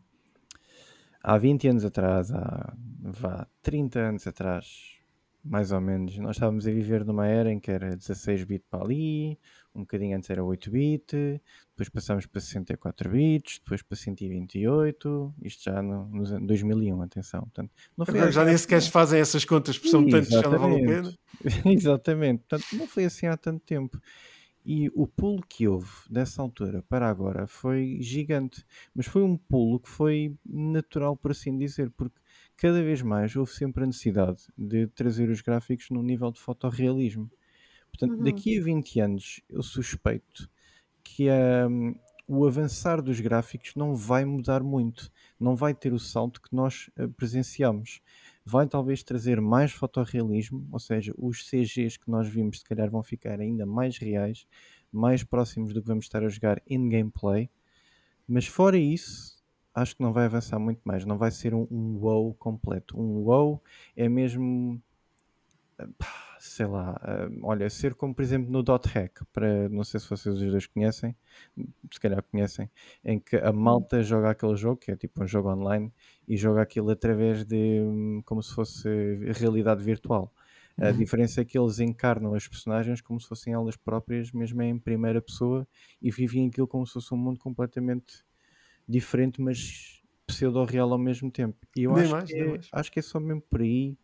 há 1.23 1.37
20 1.37 1.69
anos 1.69 1.85
atrás, 1.85 2.31
há 2.31 2.75
vá, 3.01 3.47
30 3.63 4.01
anos 4.01 4.27
atrás, 4.27 4.97
mais 5.45 5.73
ou 5.73 5.81
menos, 5.81 6.17
nós 6.19 6.37
estávamos 6.37 6.67
a 6.67 6.71
viver 6.71 7.05
numa 7.05 7.27
era 7.27 7.53
em 7.53 7.61
que 7.61 7.71
era 7.71 7.97
16 7.97 8.45
bit 8.45 8.65
para 8.71 8.85
ali, 8.85 9.39
um 9.75 9.81
bocadinho 9.81 10.17
antes 10.17 10.29
era 10.31 10.43
8 10.43 10.71
bit, 10.71 11.41
depois 11.71 11.89
passámos 11.89 12.27
para 12.27 12.41
64 12.41 13.11
bits, 13.11 13.61
depois 13.63 13.83
para 13.83 13.97
128, 13.97 15.35
isto 15.43 15.65
já 15.65 15.81
no, 15.83 16.07
no 16.07 16.47
2001, 16.47 17.03
atenção. 17.03 17.43
Portanto, 17.43 17.71
não 17.97 18.05
foi 18.05 18.19
já 18.19 18.27
assim, 18.29 18.45
nem 18.45 18.59
sequer 18.59 18.83
se 18.83 18.91
fazem 18.91 19.21
essas 19.21 19.45
contas, 19.45 19.79
porque 19.79 19.91
são 19.91 20.07
tantos 20.07 20.31
já 20.31 20.43
não 20.43 20.59
vale 20.59 20.83
a 20.83 20.87
pena. 20.87 21.15
Exatamente, 21.65 22.45
portanto, 22.49 22.67
não 22.73 22.87
foi 22.87 23.05
assim 23.05 23.27
há 23.27 23.37
tanto 23.37 23.61
tempo. 23.65 24.01
E 24.71 24.91
o 24.95 25.07
pulo 25.07 25.43
que 25.49 25.67
houve 25.67 25.89
dessa 26.11 26.43
altura 26.43 26.85
para 26.91 27.09
agora 27.09 27.47
foi 27.47 27.97
gigante, 28.03 28.63
mas 28.95 29.07
foi 29.07 29.23
um 29.23 29.35
pulo 29.35 29.81
que 29.81 29.89
foi 29.89 30.37
natural, 30.45 31.17
por 31.17 31.31
assim 31.31 31.57
dizer, 31.57 31.91
porque 31.93 32.21
cada 32.55 32.83
vez 32.83 33.01
mais 33.01 33.35
houve 33.35 33.51
sempre 33.51 33.85
a 33.85 33.87
necessidade 33.87 34.43
de 34.59 34.87
trazer 34.89 35.31
os 35.31 35.41
gráficos 35.41 35.89
num 35.89 36.03
nível 36.03 36.31
de 36.31 36.39
fotorrealismo. 36.39 37.31
Portanto, 37.91 38.19
uhum. 38.19 38.25
daqui 38.25 38.59
a 38.59 38.63
20 38.63 39.01
anos, 39.01 39.41
eu 39.49 39.63
suspeito 39.63 40.51
que 41.03 41.29
um, 41.31 41.95
o 42.27 42.47
avançar 42.47 43.01
dos 43.01 43.21
gráficos 43.21 43.75
não 43.75 43.97
vai 43.97 44.27
mudar 44.27 44.63
muito, 44.63 45.11
não 45.41 45.57
vai 45.57 45.73
ter 45.73 45.95
o 45.95 45.99
salto 45.99 46.43
que 46.43 46.55
nós 46.55 46.91
uh, 46.99 47.09
presenciamos. 47.09 48.03
Vai 48.51 48.67
talvez 48.67 49.03
trazer 49.03 49.43
mais 49.43 49.73
fotorrealismo, 49.73 50.67
ou 50.73 50.79
seja, 50.79 51.13
os 51.19 51.47
CGs 51.47 51.99
que 51.99 52.11
nós 52.11 52.27
vimos 52.27 52.61
se 52.61 52.65
calhar 52.65 52.91
vão 52.91 53.03
ficar 53.03 53.39
ainda 53.39 53.67
mais 53.67 53.99
reais, 53.99 54.47
mais 54.91 55.23
próximos 55.23 55.75
do 55.75 55.83
que 55.83 55.87
vamos 55.87 56.07
estar 56.07 56.25
a 56.25 56.31
jogar 56.31 56.63
in 56.67 56.89
gameplay. 56.89 57.51
Mas 58.27 58.47
fora 58.47 58.79
isso, 58.79 59.37
acho 59.75 59.95
que 59.95 60.03
não 60.03 60.15
vai 60.15 60.25
avançar 60.25 60.59
muito 60.59 60.81
mais. 60.83 61.05
Não 61.05 61.19
vai 61.19 61.31
ser 61.31 61.53
um, 61.53 61.69
um 61.71 61.99
WoW 61.99 62.33
completo. 62.39 62.99
Um 62.99 63.19
WoW 63.19 63.63
é 63.95 64.09
mesmo. 64.09 64.81
Sei 66.41 66.67
lá, 66.67 67.01
olha, 67.43 67.69
ser 67.69 67.95
como 67.95 68.15
por 68.15 68.23
exemplo 68.23 68.51
no 68.51 68.63
Dot 68.63 68.89
Hack, 68.89 69.25
para 69.33 69.69
não 69.69 69.83
sei 69.83 69.99
se 69.99 70.09
vocês 70.09 70.37
os 70.37 70.51
dois 70.51 70.67
conhecem, 70.67 71.17
se 71.93 72.01
calhar 72.01 72.23
conhecem, 72.23 72.71
em 73.05 73.19
que 73.19 73.37
a 73.37 73.53
malta 73.53 74.03
joga 74.03 74.31
aquele 74.31 74.57
jogo, 74.57 74.77
que 74.77 74.91
é 74.93 74.97
tipo 74.97 75.23
um 75.23 75.27
jogo 75.27 75.51
online, 75.51 75.93
e 76.29 76.37
joga 76.37 76.63
aquilo 76.63 76.91
através 76.91 77.45
de 77.45 78.23
como 78.25 78.43
se 78.43 78.55
fosse 78.55 78.89
realidade 79.33 79.83
virtual. 79.83 80.33
A 80.81 80.91
uhum. 80.91 80.97
diferença 80.97 81.41
é 81.41 81.45
que 81.45 81.59
eles 81.59 81.81
encarnam 81.81 82.35
as 82.35 82.47
personagens 82.47 83.01
como 83.01 83.21
se 83.21 83.29
fossem 83.29 83.53
elas 83.53 83.77
próprias, 83.77 84.31
mesmo 84.31 84.63
em 84.63 84.79
primeira 84.79 85.21
pessoa, 85.21 85.67
e 86.01 86.09
vivem 86.09 86.47
aquilo 86.47 86.69
como 86.69 86.87
se 86.87 86.93
fosse 86.93 87.13
um 87.13 87.19
mundo 87.19 87.41
completamente 87.41 88.25
diferente, 88.89 89.41
mas 89.41 90.01
pseudo-real 90.25 90.93
ao 90.93 90.99
mesmo 90.99 91.33
tempo. 91.33 91.59
E 91.77 91.83
eu 91.83 91.97
acho, 91.97 92.11
mais, 92.13 92.31
que 92.31 92.39
é, 92.39 92.61
acho 92.71 92.93
que 92.93 92.99
é 93.01 93.03
só 93.03 93.19
mesmo 93.19 93.41
por 93.43 93.61
aí 93.61 93.97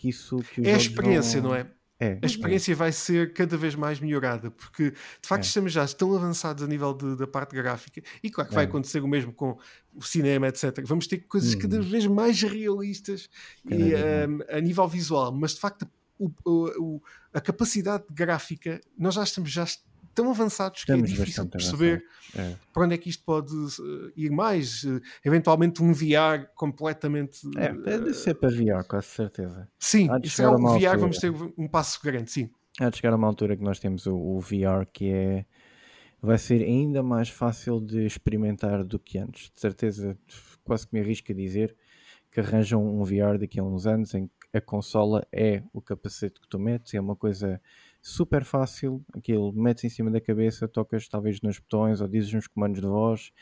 que 0.00 0.08
isso. 0.08 0.38
Que 0.54 0.66
é 0.66 0.74
a 0.74 0.76
experiência, 0.76 1.40
não, 1.40 1.50
não 1.50 1.56
é? 1.56 1.66
É, 2.02 2.18
a 2.22 2.26
experiência 2.26 2.72
é. 2.72 2.74
vai 2.74 2.92
ser 2.92 3.34
cada 3.34 3.58
vez 3.58 3.74
mais 3.74 4.00
melhorada, 4.00 4.50
porque 4.50 4.90
de 4.90 5.28
facto 5.28 5.44
é. 5.44 5.46
estamos 5.46 5.70
já 5.70 5.86
tão 5.86 6.16
avançados 6.16 6.62
a 6.62 6.66
nível 6.66 6.94
de, 6.94 7.14
da 7.14 7.26
parte 7.26 7.54
gráfica, 7.54 8.02
e 8.22 8.30
claro 8.30 8.48
que 8.48 8.54
vai 8.54 8.64
é. 8.64 8.66
acontecer 8.66 9.00
o 9.00 9.08
mesmo 9.08 9.34
com 9.34 9.58
o 9.94 10.02
cinema, 10.02 10.48
etc. 10.48 10.82
Vamos 10.86 11.06
ter 11.06 11.18
coisas 11.18 11.54
cada 11.54 11.78
hum. 11.78 11.82
vez 11.82 12.06
mais 12.06 12.40
realistas 12.42 13.28
e, 13.68 13.92
um, 13.94 14.38
a 14.48 14.60
nível 14.60 14.88
visual, 14.88 15.30
mas 15.30 15.54
de 15.54 15.60
facto 15.60 15.86
o, 16.18 16.30
o, 16.46 17.02
a 17.34 17.40
capacidade 17.40 18.04
gráfica, 18.10 18.80
nós 18.96 19.14
já 19.14 19.22
estamos 19.22 19.50
já 19.50 19.66
tão 20.14 20.30
avançados 20.30 20.84
que 20.84 20.92
é 20.92 20.94
Estamos 20.94 21.10
é 21.10 21.14
difícil 21.14 21.48
perceber 21.48 22.04
é. 22.36 22.54
para 22.72 22.84
onde 22.84 22.94
é 22.94 22.98
que 22.98 23.08
isto 23.08 23.24
pode 23.24 23.52
uh, 23.54 24.12
ir 24.16 24.30
mais. 24.30 24.84
Uh, 24.84 25.00
eventualmente 25.24 25.82
um 25.82 25.92
VR 25.92 26.46
completamente. 26.54 27.40
É, 27.56 27.72
deve 27.72 28.14
ser 28.14 28.34
para 28.34 28.50
VR, 28.50 28.86
com 28.86 29.00
certeza. 29.00 29.68
Sim, 29.78 30.08
se 30.24 30.42
é 30.42 30.48
um 30.48 30.56
VR, 30.58 30.72
altura. 30.72 30.98
vamos 30.98 31.18
ter 31.18 31.32
um 31.56 31.68
passo 31.68 32.00
grande, 32.02 32.30
sim. 32.30 32.50
Há 32.78 32.88
de 32.88 32.96
chegar 32.96 33.12
a 33.12 33.16
uma 33.16 33.26
altura 33.26 33.56
que 33.56 33.62
nós 33.62 33.78
temos 33.78 34.06
o, 34.06 34.16
o 34.16 34.40
VR 34.40 34.86
que 34.92 35.10
é 35.10 35.44
vai 36.22 36.36
ser 36.36 36.62
ainda 36.62 37.02
mais 37.02 37.28
fácil 37.28 37.80
de 37.80 38.04
experimentar 38.04 38.84
do 38.84 38.98
que 38.98 39.18
antes. 39.18 39.50
De 39.54 39.60
certeza, 39.60 40.18
quase 40.62 40.86
que 40.86 40.94
me 40.94 41.00
arrisco 41.00 41.32
a 41.32 41.34
dizer 41.34 41.74
que 42.30 42.40
arranjam 42.40 42.84
um 42.86 43.02
VR 43.04 43.38
daqui 43.38 43.58
a 43.58 43.64
uns 43.64 43.86
anos 43.86 44.14
em 44.14 44.26
que 44.26 44.32
a 44.52 44.60
consola 44.60 45.26
é 45.32 45.62
o 45.72 45.80
capacete 45.80 46.40
que 46.40 46.48
tu 46.48 46.58
metes, 46.58 46.94
é 46.94 47.00
uma 47.00 47.16
coisa 47.16 47.60
super 48.00 48.44
fácil, 48.44 49.04
aquilo 49.14 49.52
metes 49.52 49.84
em 49.84 49.88
cima 49.88 50.10
da 50.10 50.20
cabeça, 50.20 50.66
tocas 50.66 51.08
talvez 51.08 51.40
nos 51.40 51.58
botões 51.58 52.00
ou 52.00 52.08
dizes 52.08 52.32
uns 52.34 52.46
comandos 52.46 52.80
de 52.80 52.86
voz 52.86 53.32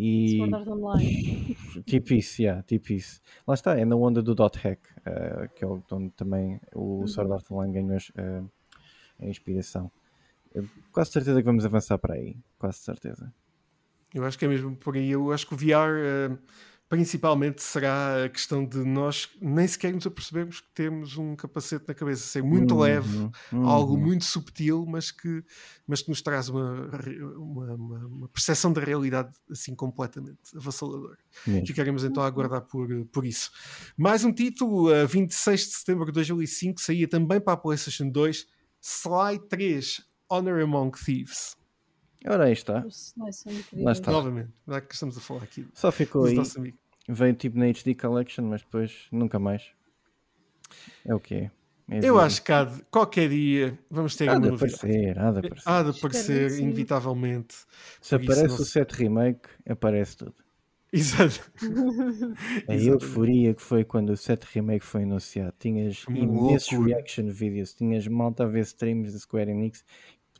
e 0.00 0.38
tipo 1.84 2.14
isso, 2.14 2.40
yeah, 2.40 2.62
tipo 2.62 2.92
isso. 2.92 3.20
Lá 3.46 3.54
está, 3.54 3.76
é 3.76 3.84
na 3.84 3.96
onda 3.96 4.22
do 4.22 4.32
dot 4.32 4.56
hack, 4.58 4.78
uh, 5.00 5.52
que 5.54 5.64
é 5.64 5.66
onde 5.66 6.10
também 6.10 6.60
o 6.72 7.00
uhum. 7.00 7.06
Sword 7.08 7.32
Art 7.32 7.50
Online 7.50 7.72
ganhou 7.72 7.98
uh, 7.98 8.50
a 9.18 9.26
inspiração. 9.26 9.90
Eu, 10.54 10.64
quase 10.92 11.10
certeza 11.10 11.40
que 11.40 11.46
vamos 11.46 11.64
avançar 11.64 11.98
para 11.98 12.14
aí, 12.14 12.36
quase 12.58 12.78
certeza. 12.78 13.32
Eu 14.14 14.24
acho 14.24 14.38
que 14.38 14.44
é 14.44 14.48
mesmo 14.48 14.74
por 14.76 14.96
aí. 14.96 15.10
Eu 15.10 15.32
acho 15.32 15.46
que 15.46 15.54
o 15.54 15.56
VR 15.56 16.32
uh, 16.32 16.38
principalmente 16.88 17.62
será 17.62 18.24
a 18.24 18.28
questão 18.28 18.64
de 18.64 18.78
nós 18.78 19.28
nem 19.40 19.66
sequer 19.66 19.92
nos 19.92 20.06
apercebermos 20.06 20.60
que 20.60 20.68
temos 20.74 21.18
um 21.18 21.36
capacete 21.36 21.84
na 21.86 21.92
cabeça, 21.92 22.26
ser 22.26 22.42
muito 22.42 22.74
uhum, 22.74 22.80
leve, 22.80 23.30
uhum. 23.52 23.68
algo 23.68 23.96
muito 23.96 24.24
subtil, 24.24 24.86
mas 24.88 25.10
que, 25.10 25.44
mas 25.86 26.00
que 26.00 26.08
nos 26.08 26.22
traz 26.22 26.48
uma, 26.48 26.88
uma, 27.36 27.74
uma, 27.74 28.28
percepção 28.28 28.72
da 28.72 28.80
realidade 28.80 29.36
assim 29.50 29.74
completamente 29.74 30.56
avassaladora. 30.56 31.18
Mesmo. 31.46 31.66
Ficaremos 31.66 32.04
então 32.04 32.22
a 32.22 32.26
aguardar 32.26 32.62
por, 32.62 32.88
por 33.12 33.26
isso. 33.26 33.50
Mais 33.96 34.24
um 34.24 34.32
título, 34.32 34.92
a 34.92 35.04
26 35.04 35.60
de 35.60 35.74
setembro 35.74 36.06
de 36.06 36.12
2005, 36.12 36.80
saía 36.80 37.06
também 37.06 37.38
para 37.38 37.52
a 37.52 37.56
PlayStation 37.56 38.08
2, 38.08 38.46
Sly 38.80 39.38
3, 39.50 40.02
Honor 40.30 40.62
Among 40.62 40.98
Thieves. 40.98 41.57
Ora, 42.26 42.44
aí 42.44 42.52
está. 42.52 42.84
Lá 43.72 43.92
está. 43.92 44.10
Novamente, 44.10 44.50
já 44.66 44.80
que 44.80 44.94
estamos 44.94 45.16
a 45.16 45.20
falar 45.20 45.44
aqui. 45.44 45.66
Só 45.72 45.92
ficou 45.92 46.24
aí. 46.24 46.36
Veio 47.08 47.34
tipo 47.34 47.58
na 47.58 47.66
HD 47.66 47.94
Collection, 47.94 48.44
mas 48.44 48.62
depois 48.62 49.06
nunca 49.10 49.38
mais. 49.38 49.70
É 51.04 51.14
o 51.14 51.20
que 51.20 51.34
é. 51.34 51.50
é 51.88 52.00
Eu 52.02 52.20
acho 52.20 52.42
que 52.42 52.52
há 52.52 52.64
de, 52.64 52.82
qualquer 52.90 53.30
dia 53.30 53.78
vamos 53.90 54.14
ter 54.14 54.28
há 54.28 54.38
de 54.38 54.48
aparecer, 54.48 55.18
há 55.18 55.30
de 55.32 55.38
aparecer. 55.38 55.62
Há 55.64 55.82
de 55.82 55.90
aparecer, 55.90 56.58
inevitavelmente. 56.58 57.54
Se 58.02 58.14
aparece 58.14 58.60
o 58.60 58.64
7 58.64 58.92
Remake, 58.92 59.48
aparece 59.66 60.18
tudo. 60.18 60.34
Exato. 60.92 61.50
A 62.66 62.74
euforia 62.74 63.52
que 63.52 63.62
foi 63.62 63.84
quando 63.84 64.10
o 64.10 64.16
7 64.16 64.46
Remake 64.54 64.84
foi 64.84 65.02
anunciado. 65.02 65.54
Tinhas 65.58 66.04
imensos 66.08 66.70
reaction 66.78 67.28
videos, 67.28 67.74
tinhas 67.74 68.06
malta 68.06 68.44
a 68.44 68.46
ver 68.46 68.60
streams 68.60 69.12
da 69.12 69.18
Square 69.18 69.50
Enix 69.50 69.84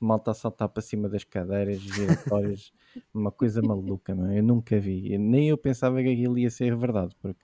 malta 0.00 0.30
a 0.30 0.34
saltar 0.34 0.68
para 0.68 0.82
cima 0.82 1.08
das 1.08 1.24
cadeiras 1.24 1.80
giratórias, 1.80 2.72
uma 3.12 3.30
coisa 3.30 3.62
maluca, 3.62 4.14
não? 4.14 4.32
Eu 4.32 4.42
nunca 4.42 4.78
vi, 4.78 5.16
nem 5.18 5.48
eu 5.48 5.58
pensava 5.58 6.02
que 6.02 6.08
aquilo 6.08 6.38
ia 6.38 6.50
ser 6.50 6.76
verdade, 6.76 7.14
porque 7.20 7.42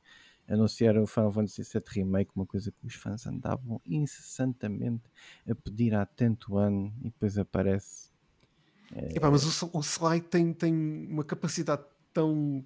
anunciaram 0.49 1.03
o 1.03 1.07
Final 1.07 1.33
Fantasy 1.33 1.63
VII 1.63 1.83
Remake, 1.89 2.31
uma 2.35 2.47
coisa 2.47 2.71
que 2.71 2.87
os 2.87 2.95
fãs 2.95 3.27
andavam 3.27 3.81
incessantemente 3.87 5.05
a 5.49 5.55
pedir 5.55 5.95
há 5.95 6.05
tanto 6.05 6.57
ano 6.57 6.93
e 7.01 7.05
depois 7.05 7.39
aparece. 7.39 8.11
É... 8.95 9.17
Epá, 9.17 9.31
mas 9.31 9.63
o, 9.63 9.71
o 9.73 9.81
Sly 9.81 10.21
tem, 10.21 10.53
tem 10.53 10.75
uma 11.09 11.25
capacidade 11.25 11.83
tão 12.13 12.65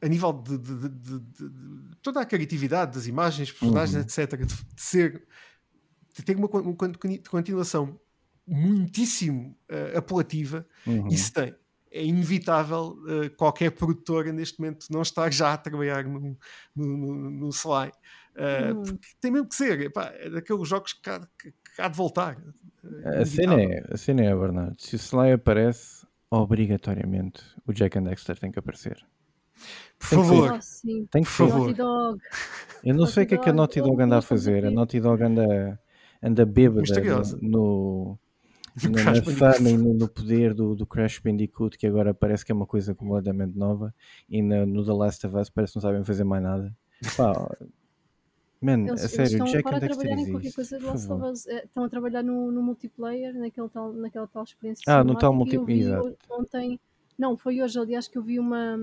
a 0.00 0.08
nível 0.08 0.32
de, 0.32 0.58
de, 0.58 0.88
de, 0.88 1.18
de, 1.20 1.96
toda 2.02 2.20
a 2.20 2.26
criatividade 2.26 2.94
das 2.94 3.06
imagens, 3.06 3.50
personagens, 3.50 3.94
uhum. 3.94 4.02
etc., 4.02 4.44
de, 4.44 4.54
ser 4.76 5.26
de 6.14 6.22
ter 6.22 6.36
uma, 6.36 6.48
uma 6.48 6.76
continuação 7.30 7.98
muitíssimo 8.46 9.56
uh, 9.70 9.98
apelativa, 9.98 10.66
uhum. 10.86 11.08
isso 11.08 11.32
tem. 11.32 11.54
É 11.90 12.04
inevitável 12.04 12.98
uh, 13.04 13.30
qualquer 13.36 13.70
produtora 13.70 14.30
neste 14.32 14.60
momento 14.60 14.86
não 14.90 15.00
estar 15.00 15.32
já 15.32 15.54
a 15.54 15.56
trabalhar 15.56 16.04
no, 16.04 16.36
no, 16.74 16.96
no, 16.96 17.30
no 17.30 17.48
Sly. 17.48 17.90
Uh, 18.36 18.74
uhum. 18.74 18.82
Porque 18.82 19.08
tem 19.20 19.30
mesmo 19.30 19.48
que 19.48 19.54
ser, 19.54 19.80
epá, 19.80 20.12
é 20.14 20.28
daqueles 20.28 20.68
jogos 20.68 20.92
que 20.92 21.08
há, 21.08 21.20
que, 21.38 21.50
que 21.50 21.82
há 21.82 21.88
de 21.88 21.96
voltar. 21.96 22.36
a, 23.04 23.24
cena 23.24 23.62
é, 23.62 23.84
a 23.90 23.96
cena 23.96 24.24
é, 24.24 24.34
Bernardo, 24.34 24.76
se 24.78 24.94
o 24.94 24.98
Sly 24.98 25.32
aparece, 25.32 26.06
obrigatoriamente 26.30 27.42
o 27.66 27.72
Jack 27.72 27.98
and 27.98 28.04
Dexter 28.04 28.38
tem 28.38 28.52
que 28.52 28.58
aparecer. 28.58 28.98
Por 29.98 30.08
tem 30.08 30.18
favor, 30.18 30.58
que, 30.58 31.06
tem 31.10 31.22
que 31.22 31.28
por 31.28 31.48
favor. 31.48 31.74
Eu 32.84 32.94
não 32.94 33.06
sei 33.06 33.24
o 33.24 33.26
que 33.26 33.34
é 33.34 33.38
que 33.38 33.48
a 33.48 33.52
Naughty 33.52 33.80
Dog 33.80 34.02
anda 34.02 34.18
a 34.18 34.22
fazer. 34.22 34.66
A 34.66 34.70
Naughty 34.70 35.00
Dog 35.00 35.22
anda, 35.22 35.80
anda 36.22 36.44
bêbada 36.44 36.82
no, 37.40 38.18
na, 38.84 39.12
na 39.12 39.22
fama 39.22 39.70
e 39.70 39.76
no, 39.76 39.94
no, 39.94 40.08
poder 40.08 40.52
do, 40.52 40.74
do, 40.74 40.86
Crash 40.86 41.18
Bandicoot, 41.18 41.78
que 41.78 41.86
agora 41.86 42.12
parece 42.12 42.44
que 42.44 42.52
é 42.52 42.54
uma 42.54 42.66
coisa 42.66 42.94
completamente 42.94 43.56
nova, 43.56 43.94
e 44.28 44.42
no, 44.42 44.66
no 44.66 44.84
The 44.84 44.92
Last 44.92 45.26
of 45.26 45.36
Us 45.36 45.48
parece 45.48 45.72
que 45.72 45.78
não 45.78 45.82
sabem 45.82 46.04
fazer 46.04 46.24
mais 46.24 46.42
nada. 46.42 46.76
Pá, 47.16 47.56
man, 48.60 48.86
eles, 48.86 49.04
a 49.04 49.08
sério, 49.08 49.32
estão 49.32 49.46
Jack 49.46 49.68
a 49.68 49.80
trabalhar 49.80 50.18
em 50.18 50.30
qualquer 50.30 50.52
coisa 50.52 50.78
do 50.78 50.86
Last 50.86 51.10
of 51.10 51.24
Us. 51.24 51.46
Eh, 51.46 51.64
estão 51.64 51.84
a 51.84 51.88
trabalhar 51.88 52.22
no, 52.22 52.52
no 52.52 52.62
multiplayer, 52.62 53.34
naquele 53.34 53.68
tal, 53.68 53.92
naquela 53.92 54.26
tal 54.26 54.44
experiência. 54.44 54.82
Ah, 54.86 55.02
no 55.02 55.16
tal 55.16 55.32
multiplayer. 55.32 55.98
Ontem 56.28 56.78
Não, 57.18 57.34
foi 57.34 57.62
hoje, 57.62 57.78
aliás, 57.78 58.06
que 58.06 58.18
eu 58.18 58.22
vi 58.22 58.38
uma, 58.38 58.76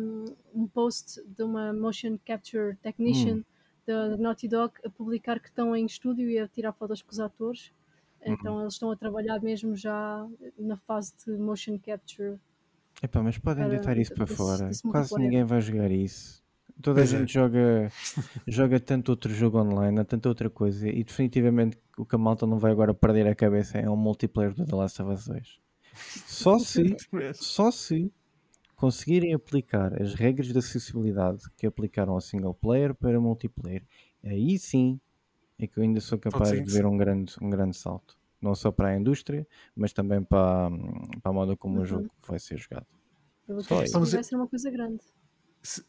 um 0.56 0.66
post 0.66 1.22
de 1.24 1.44
uma 1.44 1.72
motion 1.72 2.18
capture 2.26 2.76
technician 2.82 3.36
hum. 3.36 3.44
da 3.86 4.18
Naughty 4.18 4.48
Dog 4.48 4.74
a 4.84 4.89
publicar 4.89 5.39
que 5.39 5.50
estão 5.50 5.76
em 5.76 5.86
estúdio 5.86 6.28
e 6.28 6.39
a 6.39 6.48
tirar 6.48 6.74
fotos 6.74 7.04
com 7.04 7.12
os 7.12 7.20
atores. 7.20 7.72
Uhum. 8.26 8.34
Então 8.34 8.61
eles 8.61 8.74
estão 8.74 8.91
a 8.91 8.95
trabalhar 8.95 9.41
mesmo 9.41 9.76
já 9.76 10.28
na 10.57 10.78
fase 10.78 11.13
de 11.26 11.38
motion 11.38 11.78
capture. 11.78 12.39
Epá, 13.01 13.21
mas 13.21 13.38
podem 13.38 13.67
deitar 13.67 13.97
isso 13.97 14.13
para 14.13 14.26
desse, 14.26 14.38
fora. 14.38 14.67
Desse 14.67 14.84
Quase 14.84 15.17
ninguém 15.17 15.43
vai 15.43 15.61
jogar 15.61 15.91
isso. 15.91 16.43
Toda 16.82 17.01
a 17.01 17.05
gente 17.05 17.38
é. 17.38 17.41
joga, 17.41 17.91
joga 18.47 18.80
tanto 18.80 19.09
outro 19.09 19.34
jogo 19.34 19.59
online, 19.59 20.03
tanta 20.05 20.28
outra 20.30 20.49
coisa, 20.49 20.88
e 20.89 21.03
definitivamente 21.03 21.78
o 21.97 22.05
que 22.05 22.15
a 22.15 22.17
malta 22.17 22.47
não 22.47 22.57
vai 22.57 22.71
agora 22.71 22.93
perder 22.93 23.28
a 23.28 23.36
cabeça 23.36 23.78
é 23.78 23.89
um 23.89 23.95
multiplayer 23.95 24.53
do 24.53 24.65
The 24.65 24.76
Last 24.76 25.01
of 25.01 25.11
Us 25.11 25.28
2. 25.28 25.59
Só 26.26 26.57
se, 26.59 26.95
só 27.34 27.71
se 27.71 28.11
conseguirem 28.76 29.34
aplicar 29.34 30.01
as 30.01 30.13
regras 30.13 30.47
de 30.47 30.57
acessibilidade 30.57 31.43
que 31.55 31.67
aplicaram 31.67 32.13
ao 32.13 32.21
single 32.21 32.53
player 32.53 32.95
para 32.95 33.19
multiplayer, 33.19 33.84
aí 34.24 34.57
sim 34.57 34.99
é 35.64 35.68
que 35.68 35.78
eu 35.78 35.84
ainda 35.84 35.99
sou 36.01 36.18
capaz 36.18 36.51
de 36.51 36.72
ver 36.72 36.86
um 36.86 36.97
grande, 36.97 37.36
um 37.41 37.49
grande 37.49 37.78
salto. 37.78 38.18
Não 38.41 38.53
só 38.53 38.72
para 38.72 38.89
a 38.89 38.97
indústria, 38.97 39.47
mas 39.76 39.93
também 39.93 40.22
para, 40.22 40.70
para 41.22 41.32
a 41.32 41.34
moda 41.34 41.55
como 41.55 41.78
uhum. 41.78 41.84
o 41.84 41.86
jogo 41.86 42.09
vai 42.28 42.39
ser 42.39 42.57
jogado. 42.57 42.86
Só 43.61 43.84
isso. 43.84 43.99
Vai 43.99 44.24
ser 44.24 44.36
uma 44.36 44.47
coisa 44.47 44.70
grande. 44.70 45.01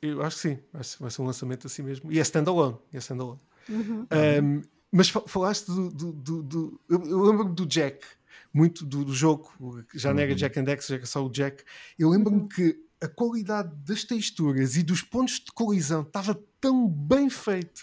Eu 0.00 0.22
acho 0.22 0.36
que 0.36 0.42
sim, 0.42 0.58
acho 0.72 0.96
que 0.96 1.02
vai 1.02 1.10
ser 1.10 1.22
um 1.22 1.26
lançamento 1.26 1.66
assim 1.66 1.82
mesmo. 1.82 2.12
E 2.12 2.18
é 2.18 2.22
standalone. 2.22 2.76
É 2.92 2.98
standalone. 2.98 3.40
Uhum. 3.68 4.06
Um, 4.42 4.62
mas 4.92 5.08
falaste 5.08 5.66
do. 5.66 5.90
do, 5.90 6.12
do, 6.12 6.42
do 6.42 6.80
eu, 6.88 7.02
eu 7.02 7.22
lembro-me 7.22 7.54
do 7.54 7.66
Jack, 7.66 8.06
muito 8.52 8.86
do, 8.86 9.04
do 9.04 9.12
jogo, 9.12 9.52
já 9.92 10.10
uhum. 10.10 10.14
não 10.14 10.22
era 10.22 10.30
uhum. 10.30 10.36
Jack 10.36 10.60
and 10.60 10.64
Dex, 10.64 10.86
já 10.86 10.94
era 10.94 11.06
só 11.06 11.26
o 11.26 11.30
Jack. 11.30 11.64
Eu 11.98 12.08
lembro-me 12.08 12.42
uhum. 12.42 12.48
que 12.48 12.80
a 13.00 13.08
qualidade 13.08 13.74
das 13.84 14.04
texturas 14.04 14.76
e 14.76 14.82
dos 14.84 15.02
pontos 15.02 15.40
de 15.40 15.50
colisão 15.52 16.02
estava 16.02 16.40
tão 16.60 16.88
bem 16.88 17.28
feito. 17.28 17.82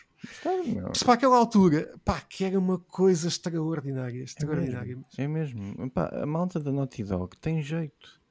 Se 0.94 1.04
para 1.04 1.16
aquela 1.16 1.38
altura, 1.38 1.94
pá, 2.06 2.22
que 2.22 2.44
era 2.44 2.58
uma 2.58 2.78
coisa 2.78 3.28
extraordinária. 3.28 4.24
extraordinária. 4.24 4.94
É 5.18 5.28
mesmo. 5.28 5.64
É 5.64 5.68
mesmo. 5.68 5.92
Pá, 5.92 6.10
a 6.14 6.26
malta 6.26 6.60
da 6.60 6.72
Naughty 6.72 7.04
Dog 7.04 7.36
tem 7.38 7.62
jeito. 7.62 8.22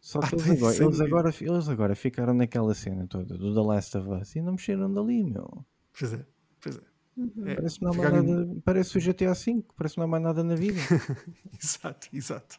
Só 0.00 0.20
que 0.20 0.34
ah, 0.34 0.38
eles, 0.38 0.50
agora, 0.50 0.76
eles, 0.76 1.00
agora, 1.00 1.34
eles 1.40 1.68
agora 1.68 1.94
ficaram 1.94 2.34
naquela 2.34 2.74
cena 2.74 3.06
toda 3.06 3.38
do 3.38 3.54
The 3.54 3.60
Last 3.60 3.96
of 3.96 4.08
Us 4.10 4.34
e 4.34 4.42
não 4.42 4.52
mexeram 4.52 4.92
dali, 4.92 5.22
meu. 5.22 5.64
Pois 5.96 6.12
é, 6.12 6.26
pois 6.60 6.76
é. 6.76 6.91
Uhum. 7.14 7.46
É, 7.46 7.56
parece, 7.56 7.82
não 7.82 7.92
nada, 7.92 8.56
parece 8.64 8.96
o 8.96 9.00
GTA 9.00 9.34
V, 9.34 9.62
parece 9.76 9.94
que 9.94 9.98
não 9.98 10.04
há 10.04 10.08
mais 10.08 10.22
nada 10.22 10.42
na 10.42 10.54
vida. 10.54 10.78
exato, 11.62 12.08
exato. 12.12 12.56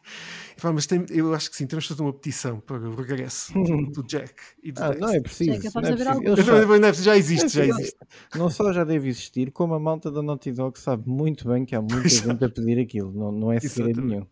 Mas 0.62 0.86
tem, 0.86 1.04
eu 1.10 1.34
acho 1.34 1.50
que 1.50 1.56
sim, 1.56 1.66
temos 1.66 1.84
de 1.84 1.88
fazer 1.88 2.02
uma 2.02 2.12
petição 2.12 2.60
para 2.60 2.76
o 2.76 2.94
regresso 2.94 3.52
do 3.92 4.02
Jack 4.04 4.34
e 4.62 4.70
do 4.70 4.82
ah, 4.82 4.94
Não 4.94 5.08
é 5.08 5.20
preciso. 5.20 5.50
É 5.50 5.80
não 5.80 5.88
é 5.88 6.32
preciso. 6.32 6.82
Já, 6.82 6.92
já 6.92 7.16
existe, 7.16 7.48
já 7.48 7.66
existe. 7.66 7.98
Não 8.36 8.48
só 8.48 8.72
já 8.72 8.84
deve 8.84 9.08
existir, 9.08 9.50
como 9.50 9.74
a 9.74 9.80
malta 9.80 10.10
da 10.10 10.22
Naughty 10.22 10.52
Dog 10.52 10.78
sabe 10.78 11.08
muito 11.08 11.48
bem 11.48 11.64
que 11.64 11.74
há 11.74 11.82
muita 11.82 12.08
gente 12.08 12.44
a 12.44 12.48
pedir 12.48 12.78
aquilo. 12.78 13.12
Não, 13.12 13.32
não 13.32 13.52
é 13.52 13.58
segredo 13.58 14.02
nenhum. 14.02 14.26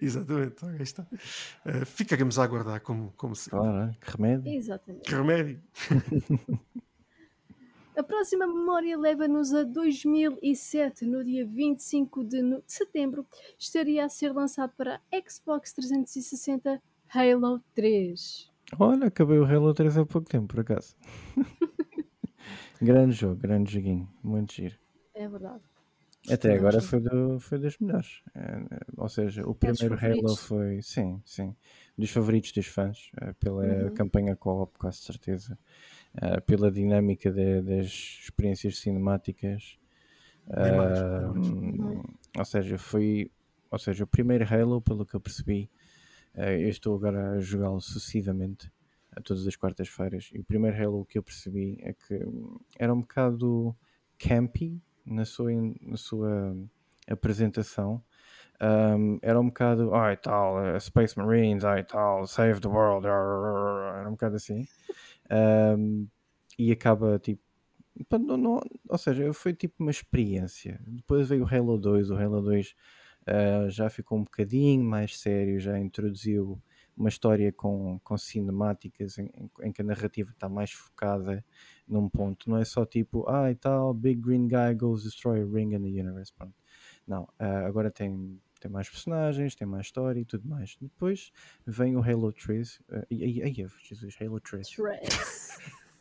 Exatamente, 0.00 0.64
aí 0.64 0.82
está. 0.82 1.06
Uh, 1.64 1.84
ficaremos 1.86 2.38
a 2.38 2.44
aguardar 2.44 2.80
como, 2.80 3.12
como 3.16 3.34
se. 3.34 3.50
Claro, 3.50 3.94
que 4.00 4.10
remédio. 4.10 4.52
Exatamente. 4.52 5.02
Que 5.02 5.14
remédio. 5.14 5.60
a 7.98 8.02
próxima 8.04 8.46
memória 8.46 8.96
leva-nos 8.96 9.52
a 9.52 9.64
2007, 9.64 11.04
no 11.04 11.24
dia 11.24 11.44
25 11.44 12.22
de 12.22 12.62
setembro, 12.64 13.26
estaria 13.58 14.04
a 14.04 14.08
ser 14.08 14.32
lançado 14.32 14.72
para 14.76 15.00
Xbox 15.12 15.72
360 15.72 16.80
Halo 17.12 17.60
3. 17.74 18.52
Olha, 18.78 19.08
acabei 19.08 19.38
o 19.38 19.44
Halo 19.44 19.74
3 19.74 19.98
há 19.98 20.06
pouco 20.06 20.28
tempo, 20.28 20.46
por 20.46 20.60
acaso. 20.60 20.94
grande 22.80 23.16
jogo, 23.16 23.34
grande 23.34 23.72
joguinho, 23.72 24.08
muito 24.22 24.52
giro. 24.52 24.76
É 25.12 25.26
verdade. 25.26 25.64
Até 26.30 26.54
agora 26.54 26.80
foi, 26.80 27.00
do, 27.00 27.40
foi 27.40 27.58
das 27.58 27.78
melhores. 27.78 28.22
É, 28.32 28.60
ou 28.96 29.08
seja, 29.08 29.44
o 29.44 29.56
primeiro 29.56 29.98
Halo 30.00 30.36
foi, 30.36 30.80
sim, 30.82 31.20
sim, 31.24 31.56
dos 31.96 32.10
favoritos 32.10 32.52
dos 32.52 32.66
fãs, 32.66 33.10
é, 33.20 33.32
pela 33.32 33.64
uhum. 33.64 33.94
campanha 33.94 34.36
co-op, 34.36 34.78
quase 34.78 34.98
certeza, 34.98 35.58
é, 36.20 36.40
pela 36.40 36.70
dinâmica 36.70 37.30
de, 37.30 37.62
das 37.62 37.86
experiências 38.22 38.78
cinemáticas. 38.78 39.78
Uh, 40.48 42.02
ou 42.36 42.44
seja, 42.44 42.78
foi, 42.78 43.30
ou 43.70 43.78
seja, 43.78 44.04
o 44.04 44.06
primeiro 44.06 44.44
Halo, 44.44 44.80
pelo 44.80 45.06
que 45.06 45.14
eu 45.14 45.20
percebi, 45.20 45.70
uh, 46.34 46.40
eu 46.40 46.68
estou 46.68 46.96
agora 46.96 47.32
a 47.32 47.40
jogá-lo 47.40 47.80
sucessivamente, 47.80 48.72
a 49.12 49.20
todas 49.20 49.46
as 49.46 49.54
quartas-feiras, 49.54 50.30
e 50.32 50.40
o 50.40 50.44
primeiro 50.44 50.82
Halo 50.82 51.04
que 51.04 51.18
eu 51.18 51.22
percebi 51.22 51.78
é 51.82 51.92
que 51.92 52.18
era 52.78 52.92
um 52.92 53.00
bocado 53.00 53.76
campy, 54.18 54.80
na 55.04 55.24
sua, 55.24 55.50
na 55.80 55.96
sua 55.96 56.56
apresentação 57.06 58.02
um, 58.60 59.18
era 59.22 59.38
um 59.40 59.46
bocado, 59.46 59.94
ai 59.94 60.16
tal, 60.16 60.56
uh, 60.56 60.80
Space 60.80 61.16
Marines, 61.16 61.64
ai 61.64 61.84
tal, 61.84 62.26
Save 62.26 62.60
the 62.60 62.68
World, 62.68 63.06
era 63.06 64.08
um 64.08 64.12
bocado 64.12 64.36
assim. 64.36 64.66
Um, 65.30 66.08
e 66.58 66.72
acaba 66.72 67.18
tipo. 67.18 67.42
Não, 68.12 68.36
não, 68.36 68.60
ou 68.88 68.98
seja, 68.98 69.32
foi 69.32 69.52
tipo 69.52 69.76
uma 69.80 69.90
experiência. 69.90 70.80
Depois 70.86 71.28
veio 71.28 71.44
o 71.44 71.48
Halo 71.48 71.78
2, 71.78 72.10
o 72.10 72.16
Halo 72.16 72.40
2 72.42 72.74
uh, 73.26 73.70
já 73.70 73.90
ficou 73.90 74.18
um 74.18 74.24
bocadinho 74.24 74.84
mais 74.84 75.18
sério, 75.18 75.58
já 75.58 75.78
introduziu 75.78 76.60
uma 76.96 77.08
história 77.08 77.52
com, 77.52 78.00
com 78.02 78.18
cinemáticas 78.18 79.18
em, 79.18 79.30
em, 79.62 79.72
que 79.72 79.82
a 79.82 79.84
narrativa 79.84 80.30
está 80.30 80.48
mais 80.48 80.72
focada 80.72 81.44
num 81.86 82.08
ponto, 82.08 82.50
não 82.50 82.56
é 82.58 82.64
só 82.64 82.84
tipo, 82.84 83.24
ah 83.28 83.54
tal, 83.60 83.94
Big 83.94 84.20
Green 84.20 84.48
Guy 84.48 84.74
goes 84.76 85.04
destroy 85.04 85.40
a 85.40 85.44
ring 85.44 85.74
in 85.74 85.82
the 85.82 85.88
universe. 86.00 86.32
Pronto. 86.32 86.54
Não, 87.08 87.22
uh, 87.22 87.66
agora 87.66 87.90
tem, 87.90 88.38
tem 88.60 88.70
mais 88.70 88.88
personagens, 88.88 89.54
tem 89.54 89.66
mais 89.66 89.86
história 89.86 90.20
e 90.20 90.24
tudo 90.26 90.46
mais. 90.46 90.76
Depois 90.80 91.32
vem 91.66 91.96
o 91.96 92.02
Halo 92.02 92.30
3. 92.32 92.80
Uh, 92.80 93.06
ai, 93.10 93.40
ai, 93.42 93.66
Jesus, 93.82 94.16
Halo 94.20 94.38
3. 94.40 94.76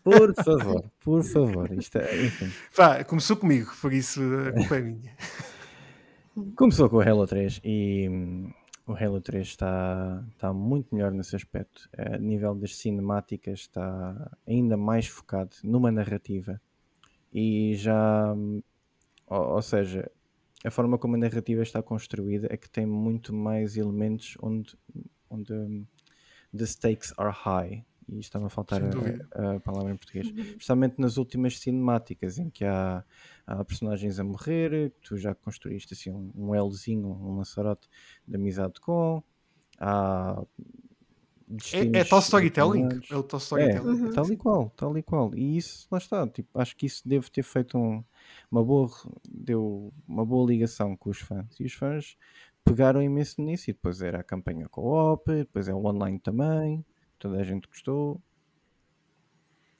Por 0.03 0.35
favor, 0.43 0.91
por 0.99 1.23
favor. 1.23 1.71
Isto 1.71 1.99
é, 1.99 2.25
enfim. 2.25 2.51
Vá, 2.75 3.03
começou 3.05 3.37
comigo, 3.37 3.71
por 3.81 3.93
isso 3.93 4.21
a 4.21 4.51
culpa 4.51 4.75
é 4.75 4.81
minha. 4.81 5.15
Começou 6.55 6.89
com 6.89 6.97
o 6.97 7.01
Halo 7.01 7.25
3 7.25 7.61
e 7.63 8.07
hum, 8.09 8.51
o 8.85 8.93
Halo 8.93 9.19
3 9.19 9.47
está, 9.47 10.23
está 10.31 10.53
muito 10.53 10.93
melhor 10.93 11.11
nesse 11.11 11.35
aspecto. 11.35 11.89
A 11.97 12.17
nível 12.17 12.53
das 12.53 12.75
cinemáticas 12.75 13.61
está 13.61 14.37
ainda 14.45 14.77
mais 14.77 15.07
focado 15.07 15.55
numa 15.63 15.91
narrativa. 15.91 16.61
E 17.33 17.75
já, 17.75 18.33
ou, 19.25 19.55
ou, 19.55 19.61
seja, 19.61 20.09
a 20.65 20.71
forma 20.71 20.97
como 20.97 21.15
a 21.15 21.19
narrativa 21.19 21.61
está 21.61 21.81
construída 21.81 22.47
é 22.49 22.57
que 22.57 22.69
tem 22.69 22.85
muito 22.85 23.33
mais 23.33 23.77
elementos 23.77 24.35
onde, 24.41 24.75
onde 25.29 25.53
um, 25.53 25.85
the 26.55 26.65
stakes 26.65 27.13
are 27.17 27.31
high. 27.31 27.85
E 28.09 28.19
está-me 28.19 28.45
a 28.45 28.49
faltar 28.49 28.81
a, 28.81 29.55
a, 29.55 29.59
palavra 29.59 29.91
em 29.91 29.97
português, 29.97 30.27
uhum. 30.27 30.39
especialmente 30.39 30.95
nas 30.97 31.17
últimas 31.17 31.59
cinemáticas 31.59 32.37
em 32.37 32.49
que 32.49 32.63
há, 32.63 33.03
há, 33.45 33.65
personagens 33.65 34.17
a 34.17 34.23
morrer, 34.23 34.93
tu 35.01 35.17
já 35.17 35.35
construíste 35.35 35.93
assim 35.93 36.09
um, 36.09 36.31
um 36.33 36.67
Lzinho, 36.67 37.09
um 37.09 37.35
Lançarote 37.35 37.89
de 38.25 38.37
amizade 38.37 38.79
com, 38.79 39.21
há 39.77 40.41
é, 41.73 41.99
é 41.99 42.03
tal 42.03 42.19
storytelling? 42.19 42.89
É 43.09 43.15
o 43.15 43.23
tal 43.23 43.39
storytelling. 43.39 43.87
É, 43.87 44.03
uhum. 44.05 44.11
tal 44.11 44.31
e 44.31 44.37
qual, 44.37 44.69
tal 44.75 44.97
e 44.97 45.03
qual. 45.03 45.35
E 45.35 45.57
isso, 45.57 45.87
lá 45.91 45.97
está, 45.97 46.27
tipo, 46.27 46.49
acho 46.59 46.75
que 46.75 46.85
isso 46.85 47.07
deve 47.07 47.29
ter 47.29 47.43
feito 47.43 47.77
um, 47.77 48.03
uma 48.51 48.63
boa 48.63 48.89
deu 49.29 49.93
uma 50.07 50.25
boa 50.25 50.49
ligação 50.49 50.95
com 50.95 51.09
os 51.09 51.19
fãs. 51.19 51.59
E 51.59 51.65
os 51.65 51.73
fãs 51.73 52.17
pegaram 52.63 53.01
imenso 53.01 53.41
nisso 53.41 53.69
e 53.69 53.73
depois 53.73 54.01
era 54.01 54.19
a 54.19 54.23
campanha 54.23 54.67
co-op, 54.67 55.31
depois 55.31 55.67
é 55.67 55.73
o 55.73 55.85
online 55.85 56.19
também 56.19 56.85
toda 57.17 57.39
a 57.39 57.43
gente 57.43 57.67
gostou. 57.67 58.21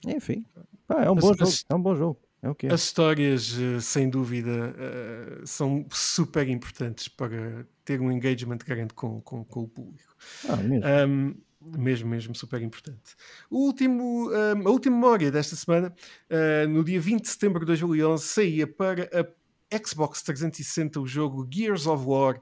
Enfim, 0.06 0.46
pá, 0.88 1.04
é 1.04 1.12
um 1.12 1.16
bom 1.16 1.34
jogo. 1.34 1.52
É 1.70 1.76
um 1.76 1.82
bom 1.82 1.96
jogo. 1.96 2.20
É 2.42 2.50
o 2.50 2.56
que 2.56 2.68
é. 2.68 2.74
As 2.74 2.84
histórias, 2.84 3.58
eh, 3.60 3.80
sem 3.80 4.10
dúvida, 4.10 4.52
uh, 4.52 5.48
são 5.48 5.86
super 5.90 6.48
importantes 6.48 7.08
para 7.08 7.66
ter 7.84 8.00
um 8.00 8.12
engagement 8.12 8.60
grande 8.60 8.94
com, 8.94 9.20
com, 9.22 9.44
com 9.44 9.64
o 9.64 9.68
público. 9.68 10.16
Ah, 10.48 10.56
mesmo. 10.58 10.86
Um, 10.86 11.36
mesmo, 11.78 12.10
mesmo 12.10 12.36
super 12.36 12.62
importante. 12.62 13.16
O 13.50 13.66
último, 13.66 14.30
um, 14.30 14.68
a 14.68 14.72
última 14.72 14.96
memória 14.96 15.32
desta 15.32 15.56
semana, 15.56 15.94
uh, 16.30 16.68
no 16.68 16.84
dia 16.84 17.00
20 17.00 17.22
de 17.22 17.30
setembro 17.30 17.62
de 17.62 17.66
2011, 17.68 18.24
saía 18.24 18.68
para 18.68 19.10
a 19.14 19.88
Xbox 19.88 20.22
360 20.22 21.00
o 21.00 21.08
jogo 21.08 21.48
Gears 21.52 21.88
of 21.88 22.06
War 22.06 22.42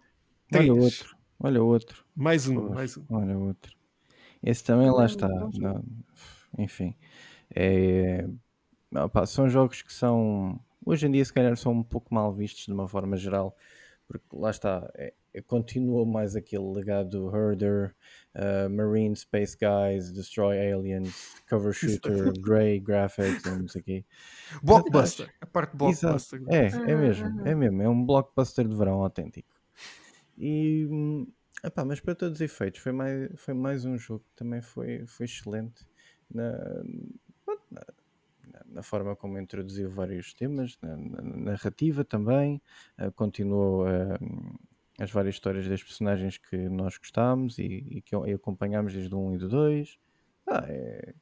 3. 0.51 0.69
Olha 0.69 0.81
outro, 0.81 1.17
olha 1.39 1.63
outro. 1.63 2.05
Mais 2.15 2.47
um, 2.47 2.69
mais 2.69 2.97
um. 2.97 3.03
Olha 3.09 3.37
outro. 3.37 3.75
Esse 4.43 4.63
também 4.63 4.91
lá 4.91 5.05
está. 5.05 5.27
Não, 5.27 5.83
enfim. 6.57 6.95
É, 7.53 8.27
opa, 8.93 9.25
são 9.25 9.49
jogos 9.49 9.81
que 9.81 9.91
são. 9.91 10.59
Hoje 10.85 11.07
em 11.07 11.11
dia, 11.11 11.25
se 11.25 11.33
calhar, 11.33 11.55
são 11.57 11.71
um 11.71 11.83
pouco 11.83 12.13
mal 12.13 12.31
vistos 12.31 12.65
de 12.65 12.71
uma 12.71 12.87
forma 12.87 13.17
geral, 13.17 13.57
porque 14.07 14.25
lá 14.33 14.49
está, 14.49 14.89
é, 14.95 15.13
é, 15.33 15.41
continuou 15.41 16.05
mais 16.05 16.35
aquele 16.35 16.71
legado 16.71 17.35
Herder, 17.35 17.95
uh, 18.35 18.69
Marine 18.69 19.15
Space 19.15 19.57
Guys, 19.57 20.11
Destroy 20.11 20.57
Aliens, 20.71 21.41
Cover 21.49 21.73
Shooter, 21.73 22.33
Grey 22.39 22.79
Graphics, 22.79 23.43
não 23.45 23.67
sei 23.67 23.81
o 23.81 23.83
quê. 23.83 24.05
Blockbuster, 24.63 25.33
a 25.41 25.45
parte 25.45 25.75
blockbuster. 25.75 26.41
É, 26.49 26.67
é 26.67 26.95
mesmo, 26.95 27.47
é 27.47 27.55
mesmo, 27.55 27.81
é 27.81 27.89
um 27.89 28.05
blockbuster 28.05 28.67
de 28.67 28.75
verão 28.75 29.01
autêntico. 29.01 29.53
E, 30.37 30.87
epá, 31.63 31.83
mas 31.83 31.99
para 31.99 32.15
todos 32.15 32.39
os 32.39 32.41
efeitos, 32.41 32.81
foi 32.81 32.91
mais, 32.91 33.29
foi 33.35 33.53
mais 33.53 33.85
um 33.85 33.97
jogo 33.97 34.23
que 34.29 34.35
também 34.35 34.61
foi, 34.61 35.05
foi 35.07 35.25
excelente 35.25 35.85
na 36.29 36.83
na 38.75 38.83
forma 38.83 39.15
como 39.15 39.39
introduziu 39.39 39.89
vários 39.89 40.33
temas, 40.33 40.77
na, 40.81 40.97
na 40.97 41.21
narrativa 41.21 42.03
também, 42.03 42.61
uh, 42.99 43.11
continuou 43.13 43.85
uh, 43.85 44.59
as 44.99 45.09
várias 45.09 45.35
histórias 45.35 45.65
das 45.67 45.81
personagens 45.81 46.37
que 46.37 46.57
nós 46.69 46.97
gostámos 46.97 47.57
e, 47.57 47.63
e 47.89 48.01
que 48.01 48.13
e 48.13 48.33
acompanhámos 48.33 48.93
desde 48.93 49.15
o 49.15 49.19
1 49.19 49.35
e 49.35 49.37
do 49.37 49.49
2. 49.49 49.97
Ah, 50.47 50.65
é, 50.67 51.13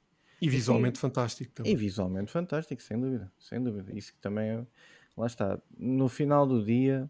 e 0.41 0.49
visualmente 0.49 0.99
fantástico 0.99 1.53
também. 1.53 1.71
E 1.71 1.75
visualmente 1.75 2.31
fantástico, 2.31 2.81
sem 2.81 2.99
dúvida, 2.99 3.31
sem 3.39 3.63
dúvida. 3.63 3.97
Isso 3.97 4.13
que 4.13 4.19
também 4.19 4.49
é, 4.49 4.65
lá 5.15 5.27
está. 5.27 5.57
No 5.77 6.09
final 6.09 6.45
do 6.45 6.65
dia, 6.65 7.09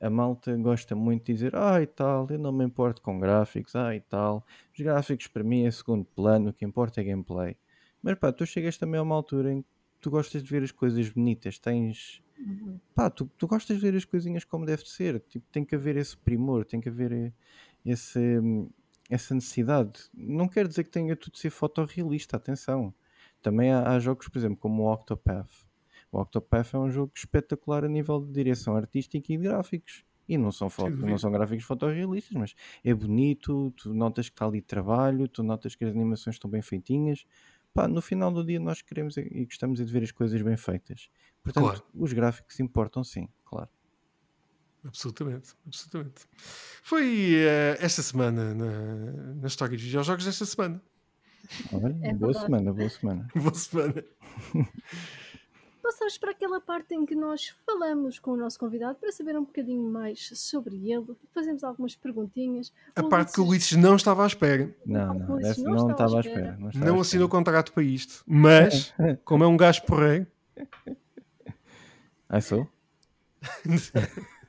a 0.00 0.08
malta 0.08 0.56
gosta 0.56 0.94
muito 0.94 1.26
de 1.26 1.34
dizer, 1.34 1.54
ah 1.54 1.82
e 1.82 1.86
tal, 1.86 2.26
eu 2.30 2.38
não 2.38 2.52
me 2.52 2.64
importo 2.64 3.02
com 3.02 3.18
gráficos, 3.18 3.76
ah 3.76 3.94
e 3.94 4.00
tal. 4.00 4.46
Os 4.72 4.82
gráficos 4.82 5.26
para 5.26 5.42
mim 5.42 5.66
é 5.66 5.70
segundo 5.70 6.06
plano, 6.06 6.50
o 6.50 6.52
que 6.54 6.64
importa 6.64 7.00
é 7.00 7.04
gameplay. 7.04 7.56
Mas 8.02 8.18
pá, 8.18 8.32
tu 8.32 8.46
chegas 8.46 8.78
também 8.78 8.98
a 8.98 9.02
uma 9.02 9.14
altura 9.14 9.52
em 9.52 9.60
que 9.60 9.68
tu 10.00 10.10
gostas 10.10 10.42
de 10.42 10.50
ver 10.50 10.62
as 10.62 10.72
coisas 10.72 11.08
bonitas, 11.08 11.58
tens. 11.58 12.22
Uhum. 12.38 12.80
Pá, 12.94 13.10
tu, 13.10 13.30
tu 13.36 13.46
gostas 13.46 13.76
de 13.76 13.82
ver 13.82 13.96
as 13.96 14.04
coisinhas 14.04 14.44
como 14.44 14.64
deve 14.64 14.88
ser. 14.88 15.20
Tipo, 15.20 15.46
tem 15.52 15.64
que 15.64 15.74
haver 15.74 15.96
esse 15.96 16.16
primor, 16.16 16.64
tem 16.64 16.80
que 16.80 16.88
haver 16.88 17.12
eh, 17.12 17.32
esse, 17.84 18.40
essa 19.08 19.34
necessidade. 19.34 20.08
Não 20.14 20.48
quer 20.48 20.66
dizer 20.66 20.84
que 20.84 20.90
tenha 20.90 21.14
tudo 21.14 21.34
de 21.34 21.40
ser 21.40 21.50
fotorrealista, 21.50 22.36
atenção. 22.36 22.94
Também 23.42 23.70
há, 23.72 23.90
há, 23.90 23.98
jogos, 23.98 24.28
por 24.28 24.38
exemplo, 24.38 24.56
como 24.56 24.84
o 24.84 24.92
Octopath. 24.92 25.50
O 26.10 26.20
Octopath 26.20 26.74
é 26.74 26.78
um 26.78 26.90
jogo 26.90 27.12
espetacular 27.14 27.84
a 27.84 27.88
nível 27.88 28.20
de 28.20 28.32
direção 28.32 28.74
artística 28.74 29.32
e 29.32 29.36
de 29.36 29.44
gráficos. 29.44 30.04
E 30.26 30.38
não 30.38 30.52
são, 30.52 30.70
foto, 30.70 30.96
não 30.96 31.18
são 31.18 31.32
gráficos 31.32 31.64
fotorrealistas, 31.64 32.32
mas 32.36 32.54
é 32.84 32.94
bonito, 32.94 33.72
tu 33.76 33.92
notas 33.92 34.28
que 34.28 34.34
está 34.34 34.46
ali 34.46 34.62
trabalho, 34.62 35.26
tu 35.26 35.42
notas 35.42 35.74
que 35.74 35.84
as 35.84 35.90
animações 35.90 36.36
estão 36.36 36.48
bem 36.48 36.62
feitinhas 36.62 37.26
pá, 37.74 37.88
no 37.88 38.02
final 38.02 38.32
do 38.32 38.44
dia 38.44 38.60
nós 38.60 38.82
queremos 38.82 39.16
e 39.16 39.44
gostamos 39.44 39.78
de 39.78 39.84
ver 39.84 40.02
as 40.02 40.12
coisas 40.12 40.40
bem 40.42 40.56
feitas. 40.56 41.08
Portanto, 41.42 41.64
claro. 41.64 41.82
os 41.94 42.12
gráficos 42.12 42.58
importam 42.60 43.02
sim, 43.02 43.28
claro. 43.44 43.68
Absolutamente, 44.84 45.54
absolutamente. 45.66 46.26
Foi 46.82 47.34
uh, 47.34 47.76
esta 47.80 48.02
semana 48.02 48.54
na, 48.54 49.34
na 49.34 49.46
história 49.46 49.76
dos 49.76 49.84
videojogos 49.84 50.24
desta 50.24 50.46
semana. 50.46 50.82
Olha, 51.72 51.96
é 52.02 52.14
boa 52.14 52.32
semana, 52.32 52.72
boa 52.72 52.88
semana. 52.88 53.28
boa 53.34 53.54
semana. 53.54 54.04
passamos 55.90 56.16
para 56.18 56.30
aquela 56.30 56.60
parte 56.60 56.94
em 56.94 57.04
que 57.04 57.16
nós 57.16 57.52
falamos 57.66 58.20
com 58.20 58.30
o 58.30 58.36
nosso 58.36 58.56
convidado 58.58 58.96
para 59.00 59.10
saber 59.10 59.36
um 59.36 59.42
bocadinho 59.42 59.90
mais 59.90 60.30
sobre 60.34 60.88
ele, 60.88 61.16
fazemos 61.34 61.64
algumas 61.64 61.96
perguntinhas. 61.96 62.72
A 62.94 63.00
o 63.00 63.08
parte 63.08 63.28
Ulisses... 63.28 63.34
que 63.34 63.40
o 63.40 63.44
Ulisses 63.44 63.76
não 63.76 63.96
estava 63.96 64.22
à 64.22 64.26
espera. 64.28 64.72
Não, 64.86 65.14
não, 65.14 65.26
não, 65.26 65.38
não, 65.38 65.74
não 65.74 65.90
estava 65.90 66.18
à 66.18 66.20
espera. 66.20 66.56
Não, 66.58 66.70
não 66.86 67.00
assinou 67.00 67.28
contrato 67.28 67.72
para 67.72 67.82
isto, 67.82 68.22
mas, 68.24 68.94
como 69.24 69.42
é 69.42 69.48
um 69.48 69.56
gajo 69.56 69.82
porreiro. 69.82 70.28
Ah, 72.28 72.40
sou? 72.40 72.68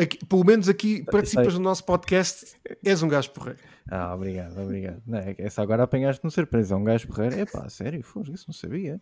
Aqui, 0.00 0.18
pelo 0.26 0.44
menos 0.44 0.68
aqui 0.68 1.02
participas 1.04 1.54
do 1.54 1.60
nosso 1.60 1.84
podcast, 1.84 2.54
és 2.84 3.02
um 3.02 3.08
gajo 3.08 3.30
porreiro. 3.30 3.58
Ah, 3.90 4.14
obrigado, 4.14 4.60
obrigado. 4.60 5.02
Não, 5.06 5.18
é 5.18 5.34
essa 5.38 5.62
agora 5.62 5.82
apanhaste-me 5.84 6.30
surpresa. 6.30 6.76
Um 6.76 6.84
gajo 6.84 7.08
porreiro, 7.08 7.36
é 7.36 7.46
pá, 7.46 7.68
sério, 7.68 8.02
foda 8.02 8.30
isso 8.32 8.44
não 8.48 8.54
sabia. 8.54 9.00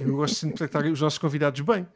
Eu 0.00 0.16
gosto 0.16 0.34
sempre 0.34 0.54
de 0.54 0.68
tratar 0.68 0.86
os 0.86 1.00
nossos 1.00 1.18
convidados 1.18 1.60
bem. 1.62 1.86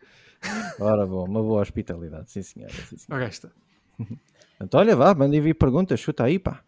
Ora, 0.81 1.07
bom, 1.07 1.25
uma 1.27 1.43
boa 1.43 1.61
hospitalidade, 1.61 2.31
sim 2.31 2.43
senhora. 2.43 2.73
Sim, 2.73 2.97
senhora. 2.97 3.25
Ora, 3.25 3.29
esta. 3.29 3.53
Então, 4.63 4.79
olha, 4.79 4.95
vá, 4.95 5.15
mandem 5.15 5.41
vir 5.41 5.55
perguntas, 5.55 5.99
chuta 5.99 6.25
aí, 6.25 6.39
pá. 6.39 6.63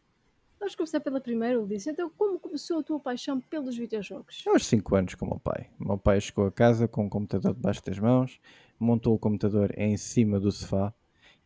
Vamos 0.59 0.75
começar 0.75 1.01
pela 1.01 1.21
primeira, 1.21 1.61
Ulisses. 1.61 1.89
Então, 1.89 2.09
como 2.17 2.39
começou 2.39 2.79
a 2.79 2.83
tua 2.83 2.99
paixão 2.99 3.39
pelos 3.39 3.77
videojogos? 3.77 4.45
Uns 4.47 4.65
5 4.65 4.95
anos 4.95 5.15
com 5.15 5.27
o 5.27 5.29
meu 5.29 5.39
pai. 5.41 5.69
O 5.79 5.89
meu 5.89 5.99
pai 5.99 6.19
chegou 6.21 6.47
a 6.47 6.53
casa 6.53 6.89
com 6.89 7.05
um 7.05 7.09
computador 7.09 7.53
debaixo 7.53 7.85
das 7.85 7.99
mãos 7.99 8.41
montou 8.83 9.15
o 9.15 9.19
computador 9.19 9.73
em 9.77 9.97
cima 9.97 10.41
do 10.41 10.51
sofá 10.51 10.93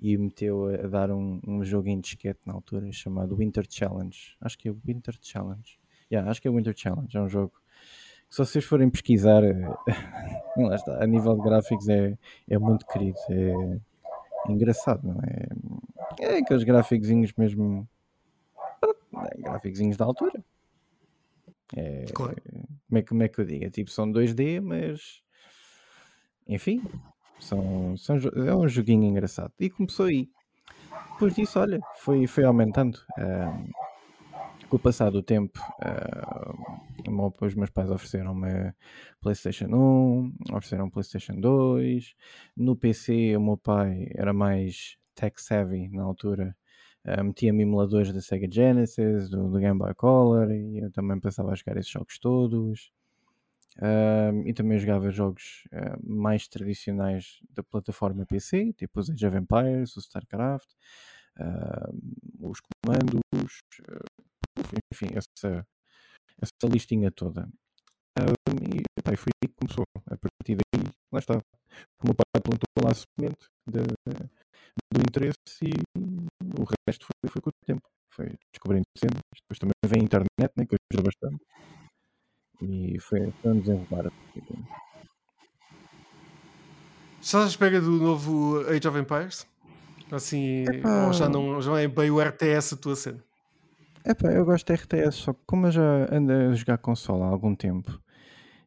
e 0.01 0.16
meteu 0.16 0.66
a 0.68 0.87
dar 0.87 1.11
um, 1.11 1.41
um 1.47 1.64
joguinho 1.64 1.97
de 1.97 2.09
disquete 2.09 2.41
na 2.47 2.55
altura 2.55 2.91
chamado 2.93 3.37
Winter 3.37 3.66
Challenge. 3.68 4.37
Acho 4.41 4.59
que 4.59 4.68
é 4.68 4.70
o 4.70 4.80
Winter 4.84 5.16
Challenge. 5.20 5.78
Yeah, 6.11 6.30
acho 6.30 6.41
que 6.41 6.49
é 6.49 6.51
o 6.51 6.55
Winter 6.55 6.74
Challenge. 6.76 7.16
É 7.16 7.20
um 7.20 7.28
jogo 7.28 7.51
que, 7.51 8.34
se 8.34 8.39
vocês 8.39 8.64
forem 8.64 8.91
pesquisar, 8.91 9.43
lá 10.57 10.74
está, 10.74 11.03
a 11.03 11.07
nível 11.07 11.37
de 11.37 11.43
gráficos 11.43 11.89
é, 11.89 12.16
é 12.49 12.59
muito 12.59 12.87
querido. 12.87 13.18
É 13.28 14.53
engraçado, 14.53 15.07
não 15.07 15.20
é? 15.22 15.49
É 16.20 16.39
aqueles 16.39 16.64
gráficos 16.64 17.09
mesmo. 17.37 17.89
É, 18.82 19.41
gráficos 19.41 19.97
da 19.97 20.05
altura. 20.05 20.45
É, 21.74 22.05
claro. 22.12 22.37
como, 22.89 22.99
é, 22.99 23.03
como 23.03 23.22
é 23.22 23.28
que 23.28 23.41
eu 23.41 23.45
digo? 23.45 23.64
É 23.64 23.70
tipo, 23.70 23.91
são 23.91 24.11
2D, 24.11 24.61
mas 24.61 25.20
enfim, 26.47 26.80
são, 27.39 27.97
são, 27.97 28.16
é 28.47 28.55
um 28.55 28.68
joguinho 28.68 29.05
engraçado. 29.05 29.53
E 29.59 29.70
começou 29.70 30.07
aí. 30.07 30.28
Depois 31.12 31.34
disso, 31.34 31.59
olha, 31.59 31.80
foi, 31.97 32.26
foi 32.26 32.45
aumentando. 32.45 32.99
Uh, 33.18 33.70
com 34.68 34.76
o 34.76 34.80
passar 34.80 35.11
do 35.11 35.22
tempo, 35.22 35.61
uh, 35.80 37.34
os 37.41 37.55
meus 37.55 37.70
pais 37.70 37.91
ofereceram-me 37.91 38.74
PlayStation 39.20 39.66
1, 39.66 40.34
ofereceram 40.51 40.91
PlayStation 40.91 41.41
2. 41.41 42.14
No 42.57 42.76
PC, 42.76 43.37
o 43.37 43.41
meu 43.41 43.57
pai 43.57 44.09
era 44.14 44.32
mais 44.32 44.97
tech 45.14 45.41
savvy 45.41 45.89
na 45.89 46.03
altura. 46.03 46.57
Uh, 47.05 47.22
Metia-me 47.22 47.62
emuladores 47.62 48.12
da 48.12 48.20
Sega 48.20 48.49
Genesis, 48.51 49.30
do, 49.30 49.49
do 49.49 49.59
Game 49.59 49.78
Boy 49.78 49.95
Color, 49.95 50.51
e 50.51 50.78
eu 50.78 50.91
também 50.91 51.20
passava 51.20 51.53
a 51.53 51.55
jogar 51.55 51.76
esses 51.76 51.91
jogos 51.91 52.18
todos. 52.18 52.91
Uh, 53.79 54.41
e 54.47 54.55
também 54.55 54.79
jogava 54.79 55.11
jogos 55.11 55.64
uh, 55.67 56.01
mais 56.03 56.49
tradicionais 56.49 57.41
da 57.51 57.62
plataforma 57.62 58.25
PC, 58.25 58.73
tipo 58.73 58.99
os 58.99 59.11
Age 59.11 59.27
of 59.27 59.37
Empires, 59.37 59.97
o 59.97 60.01
StarCraft, 60.01 60.71
uh, 61.39 62.49
os 62.49 62.59
comandos, 62.61 63.21
enfim, 64.91 65.09
essa, 65.14 65.67
essa 66.41 66.73
listinha 66.73 67.11
toda. 67.11 67.47
e 68.19 69.03
pá, 69.03 69.14
foi 69.17 69.31
aí 69.43 69.49
que 69.49 69.55
começou. 69.61 69.85
A 70.07 70.17
partir 70.17 70.57
daí, 70.57 70.91
lá 71.12 71.19
está. 71.19 71.35
O 71.35 72.07
meu 72.07 72.14
pai 72.14 72.41
plantou 72.43 72.67
lá 72.83 72.93
a 72.93 72.95
semente 72.95 73.47
do 73.67 75.01
interesse 75.01 75.35
e 75.62 75.73
o 76.59 76.64
resto 76.89 77.07
foi, 77.07 77.31
foi 77.31 77.43
com 77.43 77.51
o 77.51 77.67
tempo. 77.67 77.87
Foi 78.11 78.27
descobrindo 78.53 78.87
cenas. 78.97 79.21
Depois 79.35 79.59
também 79.59 79.75
vem 79.85 80.01
a 80.01 80.05
internet, 80.05 80.53
né, 80.57 80.67
que 80.67 80.77
ajuda 80.93 81.11
bastante. 81.11 81.45
E 82.61 82.99
foi, 83.01 83.33
foi 83.43 83.53
um 83.53 83.61
desenrolar. 83.61 84.11
Estás 87.21 87.45
à 87.45 87.49
espera 87.49 87.81
do 87.81 87.91
novo 87.91 88.61
Age 88.69 88.89
of 88.89 88.99
Empires? 88.99 89.47
Assim, 90.11 90.65
Epá. 90.65 91.07
ou 91.07 91.13
já 91.13 91.29
não, 91.29 91.61
já 91.61 91.71
não 91.71 91.77
é 91.77 91.89
bem 91.89 92.11
o 92.11 92.21
RTS 92.21 92.75
a 92.75 92.77
tua 92.77 92.97
cena? 92.97 93.25
Epá, 94.05 94.33
eu 94.33 94.45
gosto 94.45 94.67
de 94.67 94.75
RTS, 94.75 95.17
só 95.17 95.33
que 95.33 95.41
como 95.45 95.67
eu 95.67 95.73
já 95.73 96.15
ando 96.15 96.33
a 96.33 96.55
jogar 96.55 96.79
console 96.79 97.25
há 97.25 97.27
algum 97.27 97.57
tempo, 97.57 98.01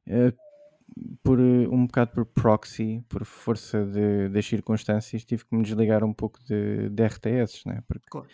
é, 0.05 0.33
por 1.23 1.39
um 1.39 1.85
bocado 1.85 2.11
por 2.11 2.25
proxy, 2.25 3.01
por 3.07 3.23
força 3.23 3.85
de, 3.85 4.27
das 4.27 4.45
circunstâncias, 4.45 5.23
tive 5.23 5.45
que 5.45 5.55
me 5.55 5.63
desligar 5.63 6.03
um 6.03 6.13
pouco 6.13 6.43
de, 6.43 6.89
de 6.89 7.03
RTS, 7.03 7.65
né? 7.65 7.81
Porque 7.87 8.07
claro. 8.09 8.27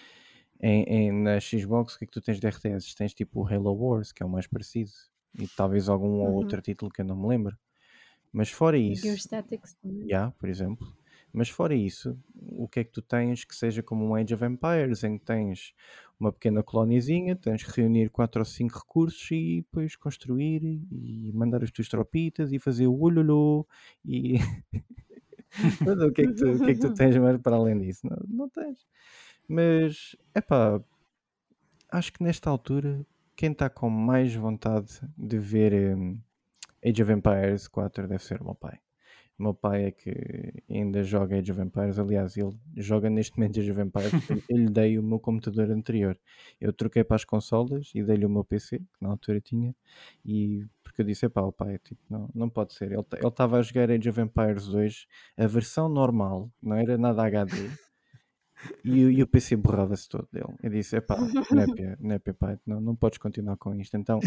em, 0.59 0.83
em, 0.83 1.11
na 1.11 1.39
Xbox, 1.39 1.93
o 1.93 1.99
que 1.99 2.05
é 2.05 2.07
que 2.07 2.13
tu 2.13 2.21
tens 2.21 2.39
de 2.39 2.47
RTS? 2.47 2.95
Tens 2.95 3.13
tipo 3.13 3.41
o 3.41 3.47
Halo 3.47 3.73
Wars, 3.73 4.11
que 4.11 4.23
é 4.23 4.25
o 4.25 4.29
mais 4.29 4.47
parecido 4.47 4.91
e 5.37 5.47
talvez 5.47 5.89
algum 5.89 6.19
uhum. 6.19 6.27
ou 6.27 6.33
outro 6.33 6.61
título 6.61 6.91
que 6.91 7.01
eu 7.01 7.05
não 7.05 7.15
me 7.15 7.27
lembro. 7.27 7.57
Mas 8.31 8.49
fora 8.49 8.77
isso. 8.77 9.07
Statics 9.17 9.75
também. 9.75 10.07
Yeah, 10.07 10.31
por 10.37 10.49
exemplo. 10.49 10.95
Mas 11.31 11.49
fora 11.49 11.75
isso, 11.75 12.17
o 12.33 12.65
que 12.65 12.79
é 12.79 12.83
que 12.85 12.93
tu 12.93 13.01
tens 13.01 13.43
que 13.43 13.53
seja 13.53 13.83
como 13.83 14.05
um 14.05 14.15
Age 14.15 14.33
of 14.33 14.45
Empires, 14.45 15.03
em 15.03 15.17
que 15.17 15.25
tens 15.25 15.73
uma 16.17 16.31
pequena 16.31 16.63
colóniazinha, 16.63 17.35
tens 17.35 17.61
que 17.61 17.81
reunir 17.81 18.09
4 18.09 18.39
ou 18.39 18.45
5 18.45 18.79
recursos 18.79 19.31
e 19.31 19.57
depois 19.57 19.97
construir 19.97 20.63
e 20.63 21.31
mandar 21.33 21.61
as 21.61 21.71
tuas 21.71 21.89
tropitas 21.89 22.53
e 22.53 22.59
fazer 22.59 22.87
o 22.87 23.01
olholô 23.01 23.67
e. 24.05 24.35
o, 26.07 26.11
que 26.13 26.21
é 26.21 26.27
que 26.27 26.33
tu, 26.35 26.51
o 26.51 26.57
que 26.57 26.71
é 26.71 26.73
que 26.73 26.79
tu 26.79 26.93
tens 26.93 27.17
mais 27.17 27.37
para 27.41 27.57
além 27.57 27.79
disso? 27.79 28.07
Não, 28.07 28.17
não 28.27 28.49
tens. 28.49 28.85
Mas, 29.45 30.15
é 30.33 30.39
pá, 30.39 30.81
acho 31.91 32.13
que 32.13 32.23
nesta 32.23 32.49
altura 32.49 33.05
quem 33.35 33.51
está 33.51 33.69
com 33.69 33.89
mais 33.89 34.33
vontade 34.33 34.99
de 35.17 35.37
ver 35.37 35.95
um, 35.95 36.17
Age 36.83 37.03
of 37.03 37.11
Empires 37.11 37.67
4 37.67 38.07
deve 38.07 38.23
ser 38.23 38.41
o 38.41 38.45
meu 38.45 38.55
pai. 38.55 38.79
O 39.37 39.43
meu 39.43 39.53
pai 39.53 39.85
é 39.85 39.91
que 39.91 40.63
ainda 40.69 41.03
joga 41.03 41.37
Age 41.37 41.51
of 41.51 41.61
Empires. 41.61 41.99
Aliás, 41.99 42.37
ele 42.37 42.57
joga 42.77 43.09
neste 43.09 43.37
momento 43.37 43.59
Age 43.59 43.71
of 43.71 43.81
Empires. 43.81 44.11
eu 44.49 44.57
lhe 44.57 44.69
dei 44.69 44.97
o 44.97 45.03
meu 45.03 45.19
computador 45.19 45.69
anterior. 45.71 46.17
Eu 46.59 46.71
troquei 46.71 47.03
para 47.03 47.17
as 47.17 47.25
consolas 47.25 47.91
e 47.93 48.01
dei-lhe 48.01 48.25
o 48.25 48.29
meu 48.29 48.45
PC, 48.45 48.79
que 48.79 48.85
na 49.01 49.09
altura 49.09 49.41
tinha. 49.41 49.75
E 50.23 50.65
porque 50.81 51.01
eu 51.01 51.05
disse: 51.05 51.27
pá, 51.27 51.41
o 51.41 51.51
pai, 51.51 51.77
tipo, 51.79 52.01
não, 52.09 52.29
não 52.33 52.49
pode 52.49 52.73
ser. 52.73 52.93
Ele 52.93 53.03
estava 53.27 53.57
a 53.57 53.61
jogar 53.61 53.91
Age 53.91 54.09
of 54.09 54.21
Empires 54.21 54.67
2, 54.67 55.07
a 55.37 55.47
versão 55.47 55.89
normal, 55.89 56.49
não 56.63 56.77
era 56.77 56.97
nada 56.97 57.25
HD. 57.25 57.69
E, 58.83 58.99
e 58.99 59.23
o 59.23 59.27
PC 59.27 59.55
borrava-se 59.55 60.07
todo 60.07 60.27
dele. 60.31 60.53
Eu 60.61 60.69
disse: 60.69 60.95
epá, 60.95 61.17
népia, 61.51 61.97
népia, 61.99 62.33
pai, 62.33 62.59
não, 62.65 62.79
não 62.79 62.95
podes 62.95 63.17
continuar 63.17 63.57
com 63.57 63.75
isto. 63.75 63.95
Então, 63.97 64.19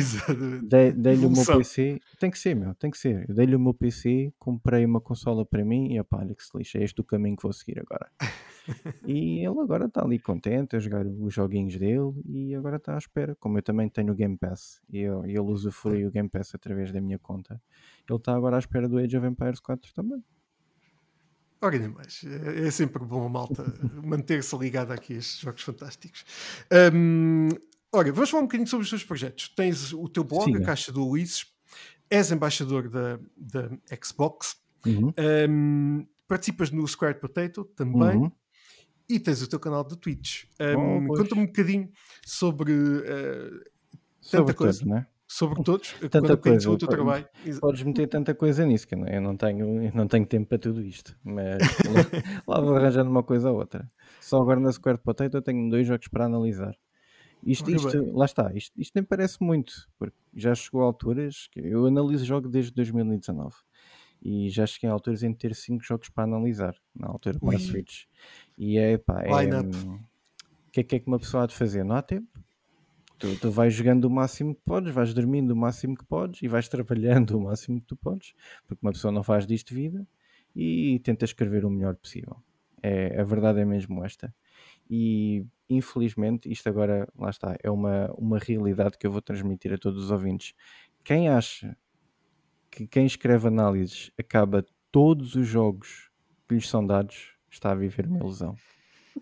dei-lhe 0.62 1.26
o 1.26 1.30
meu 1.30 1.44
PC. 1.44 2.00
Tem 2.18 2.30
que 2.30 2.38
ser, 2.38 2.54
meu, 2.54 2.74
tem 2.74 2.90
que 2.90 2.98
ser. 2.98 3.28
Eu 3.28 3.34
dei-lhe 3.34 3.56
o 3.56 3.60
meu 3.60 3.74
PC, 3.74 4.32
comprei 4.38 4.84
uma 4.84 5.00
consola 5.00 5.44
para 5.44 5.64
mim 5.64 5.92
e 5.92 5.98
epá, 5.98 6.18
olha 6.18 6.34
que 6.34 6.42
se 6.42 6.56
lixa, 6.56 6.78
é 6.78 6.84
este 6.84 7.00
o 7.00 7.04
caminho 7.04 7.36
que 7.36 7.42
vou 7.42 7.52
seguir 7.52 7.80
agora. 7.80 8.10
e 9.06 9.38
ele 9.38 9.60
agora 9.60 9.86
está 9.86 10.04
ali 10.04 10.18
contente 10.18 10.76
a 10.76 10.78
jogar 10.78 11.06
os 11.06 11.32
joguinhos 11.32 11.76
dele 11.76 12.12
e 12.26 12.54
agora 12.54 12.76
está 12.76 12.94
à 12.94 12.98
espera. 12.98 13.34
Como 13.36 13.58
eu 13.58 13.62
também 13.62 13.88
tenho 13.88 14.12
o 14.12 14.16
Game 14.16 14.36
Pass 14.36 14.80
e 14.90 15.00
eu, 15.00 15.24
ele 15.24 15.38
usufrui 15.40 16.06
o 16.06 16.10
Game 16.10 16.28
Pass 16.28 16.54
através 16.54 16.92
da 16.92 17.00
minha 17.00 17.18
conta, 17.18 17.60
ele 18.08 18.18
está 18.18 18.34
agora 18.34 18.56
à 18.56 18.58
espera 18.58 18.88
do 18.88 18.98
Age 18.98 19.16
of 19.16 19.26
Empires 19.26 19.60
4 19.60 19.92
também. 19.94 20.22
Ora, 21.60 21.78
nem 21.78 21.88
mais. 21.88 22.24
É, 22.24 22.66
é 22.66 22.70
sempre 22.70 23.04
bom 23.04 23.28
malta 23.28 23.64
manter-se 24.04 24.56
ligada 24.56 24.94
aqui 24.94 25.14
a 25.14 25.16
estes 25.18 25.40
jogos 25.40 25.62
fantásticos. 25.62 26.24
Um, 26.92 27.48
ora, 27.92 28.12
vamos 28.12 28.30
falar 28.30 28.42
um 28.42 28.46
bocadinho 28.46 28.68
sobre 28.68 28.84
os 28.84 28.90
teus 28.90 29.04
projetos. 29.04 29.48
Tens 29.48 29.92
o 29.92 30.08
teu 30.08 30.22
blog, 30.22 30.52
Sim. 30.52 30.62
a 30.62 30.64
Caixa 30.64 30.92
do 30.92 31.06
Ulisses, 31.06 31.46
és 32.08 32.30
embaixador 32.30 32.88
da, 32.88 33.18
da 33.36 33.70
Xbox, 34.02 34.56
uhum. 34.86 35.12
um, 35.48 36.06
participas 36.26 36.70
no 36.70 36.86
Squared 36.86 37.20
Potato 37.20 37.64
também. 37.64 38.16
Uhum. 38.16 38.32
E 39.08 39.18
tens 39.18 39.42
o 39.42 39.48
teu 39.48 39.58
canal 39.58 39.82
de 39.84 39.96
Twitch. 39.96 40.44
Um, 40.60 41.06
oh, 41.06 41.16
Conta-me 41.16 41.40
um 41.40 41.46
bocadinho 41.46 41.90
sobre 42.26 42.72
uh, 42.72 43.50
tanta 44.30 44.38
sobre 44.38 44.54
coisa. 44.54 44.78
Tudo, 44.80 44.90
né? 44.90 45.06
Sobre 45.28 45.62
todos, 45.62 45.94
tanta 46.10 46.36
coisa. 46.38 46.70
o 46.70 46.78
teu 46.78 46.88
trabalho. 46.88 47.28
Podes 47.60 47.82
meter 47.82 48.08
tanta 48.08 48.34
coisa 48.34 48.64
nisso, 48.64 48.88
que 48.88 48.94
eu 48.94 49.20
não 49.20 49.36
tenho, 49.36 49.84
eu 49.84 49.92
não 49.94 50.08
tenho 50.08 50.24
tempo 50.24 50.48
para 50.48 50.58
tudo 50.58 50.82
isto, 50.82 51.14
mas 51.22 51.58
lá, 52.48 52.60
vou 52.60 52.74
arranjando 52.74 53.10
uma 53.10 53.22
coisa 53.22 53.50
ou 53.50 53.58
outra. 53.58 53.88
Só 54.22 54.40
agora 54.40 54.58
na 54.58 54.72
Square 54.72 54.98
Potato 54.98 55.34
eu 55.34 55.42
tenho 55.42 55.68
dois 55.68 55.86
jogos 55.86 56.08
para 56.08 56.24
analisar. 56.24 56.74
Isto, 57.44 57.70
isto 57.70 58.16
lá 58.16 58.24
está, 58.24 58.52
isto, 58.54 58.72
isto 58.80 58.92
nem 58.94 59.04
parece 59.04 59.40
muito, 59.40 59.72
porque 59.98 60.16
já 60.34 60.54
chegou 60.54 60.82
a 60.82 60.86
alturas 60.86 61.46
que 61.52 61.60
eu 61.60 61.86
analiso 61.86 62.24
jogo 62.24 62.48
desde 62.48 62.72
2019 62.72 63.54
e 64.20 64.48
já 64.48 64.66
cheguei 64.66 64.90
a 64.90 64.92
alturas 64.92 65.22
em 65.22 65.32
ter 65.32 65.54
cinco 65.54 65.84
jogos 65.84 66.08
para 66.08 66.24
analisar, 66.24 66.74
na 66.96 67.06
altura 67.06 67.38
para 67.38 67.58
Switch. 67.58 68.06
E 68.56 68.76
é 68.76 68.98
pá, 68.98 69.22
é, 69.22 69.60
o 69.60 70.70
que 70.72 70.80
é 70.80 70.82
que 70.82 70.96
é 70.96 70.98
que 70.98 71.06
uma 71.06 71.18
pessoa 71.18 71.44
há 71.44 71.46
de 71.46 71.54
fazer? 71.54 71.84
Não 71.84 71.94
há 71.94 72.02
tempo 72.02 72.40
Tu, 73.18 73.36
tu 73.40 73.50
vais 73.50 73.74
jogando 73.74 74.04
o 74.04 74.10
máximo 74.10 74.54
que 74.54 74.62
podes, 74.64 74.94
vais 74.94 75.12
dormindo 75.12 75.50
o 75.50 75.56
máximo 75.56 75.96
que 75.96 76.04
podes 76.04 76.42
e 76.42 76.48
vais 76.48 76.68
trabalhando 76.68 77.36
o 77.36 77.40
máximo 77.40 77.80
que 77.80 77.86
tu 77.86 77.96
podes, 77.96 78.34
porque 78.66 78.84
uma 78.84 78.92
pessoa 78.92 79.12
não 79.12 79.22
faz 79.22 79.46
disto 79.46 79.74
vida 79.74 80.06
e 80.54 81.00
tenta 81.00 81.24
escrever 81.24 81.64
o 81.64 81.70
melhor 81.70 81.94
possível. 81.96 82.36
É, 82.82 83.20
a 83.20 83.24
verdade 83.24 83.60
é 83.60 83.64
mesmo 83.64 84.04
esta. 84.04 84.34
E 84.88 85.44
infelizmente, 85.68 86.50
isto 86.50 86.68
agora, 86.68 87.08
lá 87.16 87.30
está, 87.30 87.56
é 87.62 87.70
uma, 87.70 88.10
uma 88.16 88.38
realidade 88.38 88.96
que 88.96 89.06
eu 89.06 89.10
vou 89.10 89.20
transmitir 89.20 89.72
a 89.72 89.78
todos 89.78 90.04
os 90.04 90.10
ouvintes. 90.10 90.54
Quem 91.04 91.28
acha 91.28 91.76
que 92.70 92.86
quem 92.86 93.06
escreve 93.06 93.48
análises 93.48 94.10
acaba 94.18 94.64
todos 94.90 95.34
os 95.34 95.46
jogos 95.46 96.10
que 96.48 96.54
lhes 96.54 96.68
são 96.68 96.86
dados, 96.86 97.34
está 97.50 97.72
a 97.72 97.74
viver 97.74 98.06
uma 98.06 98.18
ilusão. 98.18 98.56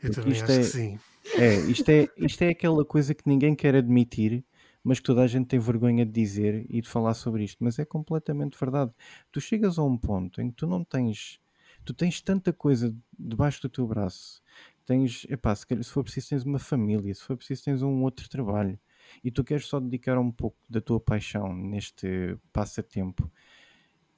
Eu 0.03 0.13
também 0.13 0.33
acho 0.33 0.53
é, 0.53 0.59
que 0.59 0.65
sim. 0.65 0.99
É, 1.35 1.57
isto 1.71 1.89
é, 1.89 2.09
isto 2.17 2.43
é 2.43 2.49
aquela 2.49 2.85
coisa 2.85 3.15
que 3.15 3.29
ninguém 3.29 3.55
quer 3.55 3.75
admitir, 3.75 4.45
mas 4.83 5.01
que 5.01 5.07
toda 5.07 5.23
a 5.23 5.27
gente 5.27 5.47
tem 5.47 5.59
vergonha 5.59 6.07
de 6.07 6.13
dizer 6.13 6.67
e 6.69 6.81
de 6.81 6.89
falar 6.89 7.15
sobre 7.15 7.45
isto. 7.45 7.63
Mas 7.63 7.79
é 7.79 7.85
completamente 7.85 8.57
verdade. 8.59 8.93
Tu 9.33 9.41
chegas 9.41 9.79
a 9.79 9.83
um 9.83 9.97
ponto 9.99 10.41
em 10.41 10.51
que 10.51 10.57
tu 10.57 10.67
não 10.67 10.85
tens. 10.85 11.41
Tu 11.85 11.93
tens 11.93 12.21
tanta 12.21 12.53
coisa 12.53 12.95
debaixo 13.19 13.63
do 13.63 13.69
teu 13.69 13.87
braço. 13.87 14.43
Tens, 14.85 15.27
epá, 15.29 15.55
se, 15.55 15.67
se 15.83 15.91
for 15.91 16.05
preciso, 16.05 16.31
tens 16.31 16.45
uma 16.45 16.59
família, 16.59 17.13
se 17.15 17.23
for 17.23 17.37
preciso, 17.37 17.65
tens 17.65 17.83
um 17.83 18.03
outro 18.03 18.29
trabalho. 18.29 18.79
E 19.23 19.31
tu 19.31 19.45
queres 19.45 19.67
só 19.67 19.81
dedicar 19.81 20.19
um 20.19 20.31
pouco 20.31 20.57
da 20.69 20.81
tua 20.81 21.01
paixão 21.01 21.55
neste 21.55 22.37
passatempo. 22.53 23.31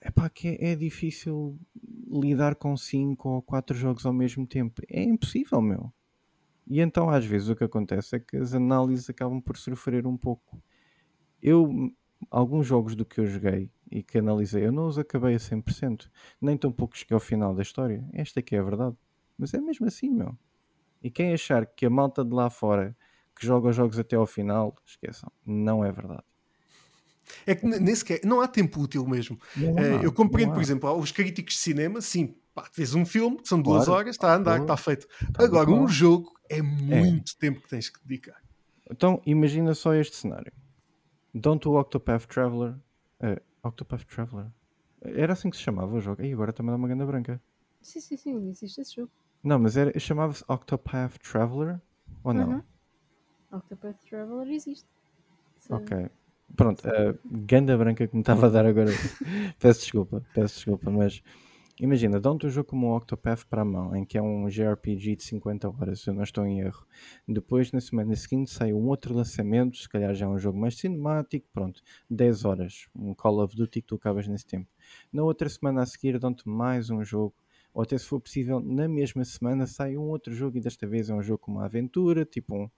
Epá, 0.00 0.28
que 0.30 0.48
é, 0.48 0.72
é 0.72 0.76
difícil 0.76 1.58
lidar 2.10 2.54
com 2.54 2.76
cinco 2.76 3.28
ou 3.30 3.42
quatro 3.42 3.76
jogos 3.76 4.06
ao 4.06 4.12
mesmo 4.12 4.46
tempo. 4.46 4.82
É 4.88 5.02
impossível, 5.02 5.60
meu. 5.60 5.92
E 6.68 6.80
então, 6.80 7.08
às 7.08 7.24
vezes, 7.24 7.48
o 7.48 7.56
que 7.56 7.64
acontece 7.64 8.16
é 8.16 8.20
que 8.20 8.36
as 8.36 8.54
análises 8.54 9.08
acabam 9.08 9.40
por 9.40 9.56
sofrer 9.56 10.06
um 10.06 10.16
pouco. 10.16 10.62
Eu, 11.42 11.90
alguns 12.30 12.66
jogos 12.66 12.94
do 12.94 13.06
que 13.06 13.20
eu 13.20 13.26
joguei 13.26 13.70
e 13.90 14.02
que 14.02 14.18
analisei, 14.18 14.66
eu 14.66 14.72
não 14.72 14.86
os 14.86 14.98
acabei 14.98 15.34
a 15.34 15.38
100%. 15.38 16.10
Nem 16.40 16.58
tão 16.58 16.70
pouco 16.70 16.96
cheguei 16.96 17.14
ao 17.14 17.20
final 17.20 17.54
da 17.54 17.62
história. 17.62 18.06
Esta 18.12 18.40
é 18.40 18.42
que 18.42 18.54
é 18.54 18.58
a 18.58 18.62
verdade. 18.62 18.96
Mas 19.38 19.54
é 19.54 19.60
mesmo 19.60 19.86
assim, 19.86 20.10
meu. 20.10 20.36
E 21.02 21.10
quem 21.10 21.32
achar 21.32 21.64
que 21.64 21.86
a 21.86 21.90
malta 21.90 22.24
de 22.24 22.34
lá 22.34 22.50
fora 22.50 22.94
que 23.34 23.46
joga 23.46 23.68
os 23.68 23.76
jogos 23.76 23.98
até 23.98 24.16
ao 24.16 24.26
final, 24.26 24.74
esqueçam. 24.84 25.30
Não 25.46 25.84
é 25.84 25.92
verdade. 25.92 26.24
É 27.46 27.54
que 27.54 27.66
nem 27.66 27.94
sequer, 27.94 28.20
não 28.24 28.40
há 28.40 28.48
tempo 28.48 28.80
útil 28.80 29.06
mesmo. 29.06 29.38
Não, 29.56 29.78
eh, 29.78 30.04
eu 30.04 30.12
compreendo, 30.12 30.52
por 30.52 30.62
exemplo, 30.62 30.92
os 30.98 31.12
críticos 31.12 31.54
de 31.54 31.60
cinema, 31.60 32.00
sim, 32.00 32.34
pá, 32.54 32.68
fez 32.72 32.94
um 32.94 33.04
filme 33.04 33.36
que 33.38 33.48
são 33.48 33.60
duas 33.60 33.84
claro. 33.84 34.00
horas, 34.00 34.14
está 34.14 34.32
a 34.32 34.36
andar, 34.36 34.60
está 34.60 34.76
feito. 34.76 35.06
Tá 35.32 35.44
Agora, 35.44 35.70
um 35.70 35.88
jogo 35.88 36.32
é, 36.48 36.58
é. 36.58 36.62
muito 36.62 37.32
é. 37.36 37.40
tempo 37.40 37.60
que 37.60 37.68
tens 37.68 37.88
que 37.88 38.00
dedicar. 38.04 38.40
Então, 38.90 39.20
imagina 39.26 39.74
só 39.74 39.94
este 39.94 40.16
cenário. 40.16 40.52
Don't 41.34 41.66
o 41.68 41.78
Octopath 41.78 42.26
Traveler. 42.26 42.74
Uh, 43.20 43.40
Octopath 43.62 44.04
Traveler. 44.04 44.46
Era 45.02 45.34
assim 45.34 45.50
que 45.50 45.56
se 45.56 45.62
chamava 45.62 45.94
o 45.94 46.00
jogo. 46.00 46.22
E 46.22 46.32
agora 46.32 46.52
também 46.52 46.70
dá 46.70 46.76
uma 46.76 46.88
ganda 46.88 47.04
branca. 47.06 47.40
Sim, 47.80 48.00
sim, 48.00 48.16
sim, 48.16 48.48
existe 48.50 48.80
esse 48.80 48.96
jogo. 48.96 49.10
Não, 49.42 49.58
mas 49.58 49.76
era, 49.76 49.96
chamava-se 49.98 50.44
Octopath 50.48 51.18
Traveler 51.18 51.80
ou 52.24 52.34
não? 52.34 52.48
Uhum. 52.48 52.62
Octopath 53.52 53.96
Traveler 54.08 54.48
existe. 54.48 54.86
So... 55.58 55.74
Ok. 55.74 56.10
Pronto, 56.56 56.88
a 56.88 57.14
ganda 57.24 57.76
branca 57.76 58.06
que 58.06 58.14
me 58.14 58.22
estava 58.22 58.46
a 58.46 58.50
dar 58.50 58.66
agora. 58.66 58.90
peço 59.58 59.80
desculpa, 59.80 60.24
peço 60.34 60.56
desculpa, 60.56 60.90
mas 60.90 61.22
Imagina, 61.80 62.18
dão-te 62.18 62.44
um 62.44 62.50
jogo 62.50 62.70
como 62.70 62.88
o 62.88 62.96
Octopath 62.96 63.44
para 63.44 63.62
a 63.62 63.64
mão, 63.64 63.94
em 63.94 64.04
que 64.04 64.18
é 64.18 64.22
um 64.22 64.48
JRPG 64.48 65.14
de 65.14 65.22
50 65.22 65.68
horas, 65.68 66.00
se 66.00 66.10
eu 66.10 66.14
não 66.14 66.24
estou 66.24 66.44
em 66.44 66.58
erro. 66.58 66.84
Depois, 67.26 67.70
na 67.70 67.80
semana 67.80 68.16
seguinte, 68.16 68.50
sai 68.50 68.72
um 68.72 68.88
outro 68.88 69.14
lançamento, 69.14 69.76
se 69.76 69.88
calhar 69.88 70.12
já 70.12 70.26
é 70.26 70.28
um 70.28 70.38
jogo 70.38 70.58
mais 70.58 70.76
cinemático, 70.76 71.46
pronto, 71.52 71.80
10 72.10 72.44
horas, 72.44 72.88
um 72.96 73.14
Call 73.14 73.38
of 73.44 73.54
Duty 73.54 73.80
que 73.80 73.86
tu 73.86 73.94
acabas 73.94 74.26
nesse 74.26 74.44
tempo. 74.44 74.68
Na 75.12 75.22
outra 75.22 75.48
semana 75.48 75.82
a 75.82 75.86
seguir, 75.86 76.18
dão-te 76.18 76.48
mais 76.48 76.90
um 76.90 77.04
jogo, 77.04 77.36
ou 77.72 77.82
até 77.82 77.96
se 77.96 78.06
for 78.06 78.20
possível, 78.20 78.58
na 78.58 78.88
mesma 78.88 79.24
semana 79.24 79.64
sai 79.64 79.96
um 79.96 80.08
outro 80.08 80.34
jogo, 80.34 80.58
e 80.58 80.60
desta 80.60 80.84
vez 80.84 81.08
é 81.08 81.14
um 81.14 81.22
jogo 81.22 81.38
com 81.38 81.52
uma 81.52 81.66
aventura, 81.66 82.24
tipo 82.24 82.56
um, 82.56 82.68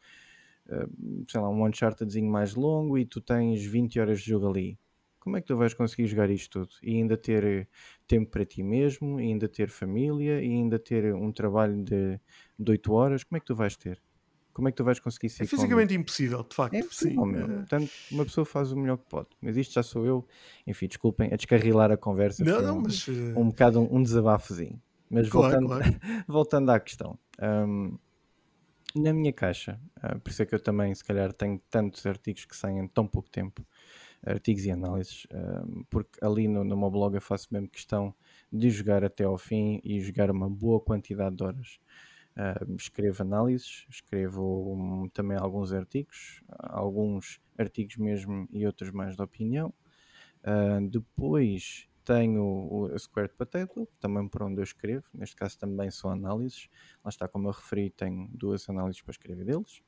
sei 1.29 1.41
lá, 1.41 1.49
um 1.49 1.65
Unchartedzinho 1.65 2.31
mais 2.31 2.55
longo, 2.55 2.99
e 2.99 3.05
tu 3.05 3.21
tens 3.21 3.65
20 3.65 4.01
horas 4.01 4.21
de 4.21 4.31
jogo 4.31 4.49
ali 4.49 4.79
como 5.21 5.37
é 5.37 5.41
que 5.41 5.47
tu 5.47 5.57
vais 5.57 5.75
conseguir 5.75 6.07
jogar 6.07 6.31
isto 6.31 6.61
tudo? 6.61 6.73
E 6.83 6.97
ainda 6.97 7.17
ter 7.17 7.45
eh, 7.45 7.67
tempo 8.09 8.31
para 8.31 8.45
ti 8.45 8.63
mesmo, 8.63 9.21
e 9.21 9.25
ainda 9.25 9.47
ter 9.49 9.69
família, 9.69 10.43
e 10.43 10.47
ainda 10.47 10.79
ter 10.79 11.15
um 11.15 11.31
trabalho 11.31 11.85
de, 11.85 12.19
de 12.59 12.71
8 12.71 12.93
horas, 12.93 13.23
como 13.23 13.37
é 13.37 13.41
que 13.41 13.47
tu 13.47 13.55
vais 13.55 13.77
ter? 13.77 14.03
Como 14.53 14.67
é 14.67 14.73
que 14.73 14.77
tu 14.77 14.83
vais 14.83 14.99
conseguir 14.99 15.29
ser? 15.29 15.45
É 15.45 15.47
fisicamente 15.47 15.95
impossível, 15.95 16.43
de 16.43 16.55
facto. 16.55 16.75
É 16.75 16.83
sim. 16.91 17.15
Meu. 17.15 17.47
Portanto, 17.47 17.91
uma 18.11 18.25
pessoa 18.25 18.45
faz 18.45 18.73
o 18.73 18.77
melhor 18.77 18.97
que 18.97 19.05
pode. 19.09 19.29
Mas 19.41 19.57
isto 19.57 19.75
já 19.75 19.83
sou 19.83 20.05
eu, 20.05 20.27
enfim, 20.67 20.89
desculpem, 20.89 21.33
a 21.33 21.37
descarrilar 21.37 21.93
a 21.93 21.97
conversa. 21.97 22.43
Não, 22.43 22.61
não, 22.61 22.79
um, 22.79 22.83
mas. 22.83 23.07
Eh, 23.09 23.39
um 23.39 23.49
bocado 23.49 23.81
um, 23.81 23.97
um 23.97 24.03
desabafozinho. 24.03 24.81
Mas 25.09 25.29
claro, 25.29 25.61
voltando, 25.61 25.67
claro. 25.69 26.01
voltando 26.27 26.71
à 26.71 26.81
questão. 26.81 27.19
Um, 27.41 27.97
na 28.95 29.13
minha 29.13 29.33
caixa, 29.33 29.81
uh, 29.99 30.19
por 30.21 30.31
isso 30.31 30.43
é 30.43 30.47
que 30.47 30.55
eu 30.55 30.61
também, 30.61 30.95
se 30.95 31.05
calhar, 31.05 31.33
tenho 31.33 31.59
tantos 31.71 32.05
artigos 32.07 32.45
que 32.45 32.57
saem 32.57 32.79
em 32.79 32.89
tão 32.89 33.07
pouco 33.07 33.31
tempo 33.31 33.67
artigos 34.27 34.67
e 34.67 34.71
análises, 34.71 35.27
porque 35.89 36.23
ali 36.23 36.47
no, 36.47 36.63
no 36.63 36.77
meu 36.77 36.91
blog 36.91 37.15
eu 37.15 37.23
faço 37.23 37.49
mesmo 37.51 37.69
questão 37.69 38.15
de 38.53 38.69
jogar 38.69 39.03
até 39.03 39.25
ao 39.25 39.39
fim 39.39 39.81
e 39.83 39.99
jogar 40.01 40.31
uma 40.31 40.49
boa 40.49 40.79
quantidade 40.79 41.37
de 41.37 41.43
horas. 41.43 41.81
Uh, 42.37 42.77
escrevo 42.77 43.23
análises, 43.23 43.87
escrevo 43.89 44.75
um, 44.75 45.09
também 45.09 45.39
alguns 45.39 45.73
artigos, 45.73 46.43
alguns 46.49 47.41
artigos 47.59 47.97
mesmo 47.97 48.47
e 48.53 48.67
outros 48.67 48.91
mais 48.91 49.17
de 49.17 49.23
opinião. 49.23 49.73
Depois 50.91 51.87
tenho 52.11 52.43
o 52.43 52.99
Squared 52.99 53.33
Potato, 53.35 53.89
também 54.01 54.27
por 54.27 54.43
onde 54.43 54.59
eu 54.61 54.65
escrevo, 54.65 55.07
neste 55.15 55.37
caso 55.37 55.57
também 55.57 55.93
são 55.93 56.11
análises. 56.11 56.69
Lá 57.05 57.09
está, 57.09 57.29
como 57.29 57.47
eu 57.47 57.53
referi, 57.53 57.89
tenho 57.89 58.29
duas 58.33 58.69
análises 58.69 59.01
para 59.01 59.13
escrever 59.13 59.45
deles. 59.45 59.81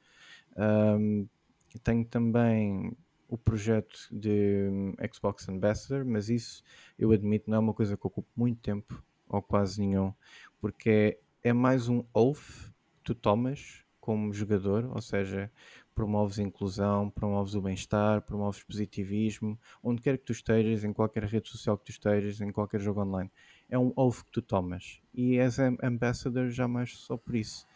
tenho 1.82 2.04
também 2.04 2.96
o 3.28 3.36
projeto 3.36 3.98
de 4.12 4.68
hum, 4.70 4.94
Xbox 5.12 5.48
Ambassador, 5.48 6.04
mas 6.04 6.28
isso 6.28 6.62
eu 6.96 7.10
admito 7.10 7.50
não 7.50 7.56
é 7.56 7.60
uma 7.60 7.74
coisa 7.74 7.96
que 7.96 8.06
ocupe 8.06 8.28
muito 8.36 8.60
tempo 8.60 9.02
ou 9.28 9.42
quase 9.42 9.80
nenhum, 9.80 10.14
porque 10.60 11.18
é, 11.42 11.48
é 11.48 11.52
mais 11.52 11.88
um 11.88 12.04
oath 12.14 12.70
que 12.98 13.02
tu 13.02 13.14
tomas 13.16 13.84
como 13.98 14.32
jogador, 14.32 14.84
ou 14.94 15.00
seja, 15.00 15.50
promoves 15.94 16.38
inclusão, 16.38 17.10
promoves 17.10 17.54
o 17.54 17.60
bem-estar, 17.60 18.22
promoves 18.22 18.62
positivismo, 18.62 19.58
onde 19.82 20.02
quer 20.02 20.18
que 20.18 20.24
tu 20.24 20.32
estejas, 20.32 20.84
em 20.84 20.92
qualquer 20.92 21.24
rede 21.24 21.48
social 21.48 21.76
que 21.78 21.84
tu 21.84 21.90
estejas, 21.90 22.40
em 22.40 22.50
qualquer 22.50 22.80
jogo 22.80 23.02
online. 23.02 23.30
É 23.68 23.78
um 23.78 23.92
oath 23.96 24.22
que 24.24 24.32
tu 24.32 24.42
tomas. 24.42 25.00
E 25.14 25.38
és 25.38 25.58
ambassador 25.58 26.48
já 26.48 26.66
mais 26.66 26.96
só 26.96 27.16
por 27.16 27.34
isso. 27.34 27.66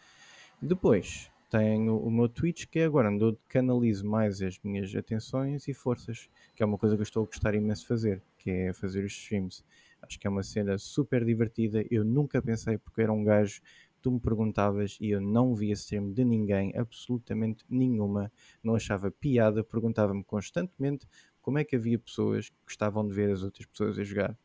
Depois, 0.61 1.31
tenho 1.49 1.97
o 1.97 2.11
meu 2.11 2.27
Twitch, 2.27 2.65
que 2.65 2.79
é 2.79 2.85
agora 2.85 3.09
onde 3.09 3.37
canalizo 3.47 4.05
mais 4.05 4.41
as 4.41 4.59
minhas 4.63 4.93
atenções 4.93 5.67
e 5.67 5.73
forças, 5.73 6.29
que 6.55 6.61
é 6.61 6.65
uma 6.65 6.77
coisa 6.77 6.95
que 6.95 7.01
eu 7.01 7.03
estou 7.03 7.23
a 7.23 7.25
gostar 7.25 7.55
imenso 7.55 7.83
de 7.83 7.87
fazer, 7.87 8.21
que 8.37 8.49
é 8.49 8.73
fazer 8.73 9.05
os 9.05 9.13
streams. 9.13 9.63
Acho 10.01 10.19
que 10.19 10.27
é 10.27 10.29
uma 10.29 10.43
cena 10.43 10.77
super 10.77 11.23
divertida. 11.23 11.85
Eu 11.89 12.03
nunca 12.03 12.41
pensei, 12.41 12.77
porque 12.77 13.01
era 13.01 13.13
um 13.13 13.23
gajo, 13.23 13.61
tu 14.07 14.11
me 14.11 14.19
perguntavas 14.21 14.97
e 15.01 15.09
eu 15.09 15.19
não 15.19 15.53
via 15.53 15.73
stream 15.73 16.13
de 16.13 16.23
ninguém, 16.23 16.71
absolutamente 16.77 17.65
nenhuma, 17.69 18.31
não 18.63 18.73
achava 18.73 19.11
piada, 19.11 19.65
perguntava-me 19.65 20.23
constantemente 20.23 21.05
como 21.41 21.57
é 21.57 21.65
que 21.65 21.75
havia 21.75 21.99
pessoas 21.99 22.47
que 22.47 22.55
gostavam 22.65 23.05
de 23.05 23.13
ver 23.13 23.29
as 23.29 23.43
outras 23.43 23.65
pessoas 23.65 23.99
a 23.99 24.03
jogar. 24.03 24.37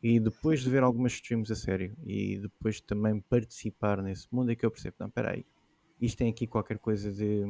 E 0.00 0.20
depois 0.20 0.60
de 0.60 0.70
ver 0.70 0.84
algumas 0.84 1.14
streams 1.14 1.50
a 1.50 1.56
sério 1.56 1.96
e 2.04 2.38
depois 2.38 2.80
também 2.80 3.20
participar 3.20 4.00
nesse 4.00 4.32
mundo, 4.32 4.52
é 4.52 4.54
que 4.54 4.64
eu 4.64 4.70
percebo: 4.70 4.94
não, 5.00 5.08
espera 5.08 5.32
aí, 5.32 5.44
isto 6.00 6.18
tem 6.18 6.30
aqui 6.30 6.46
qualquer 6.46 6.78
coisa 6.78 7.12
de, 7.12 7.42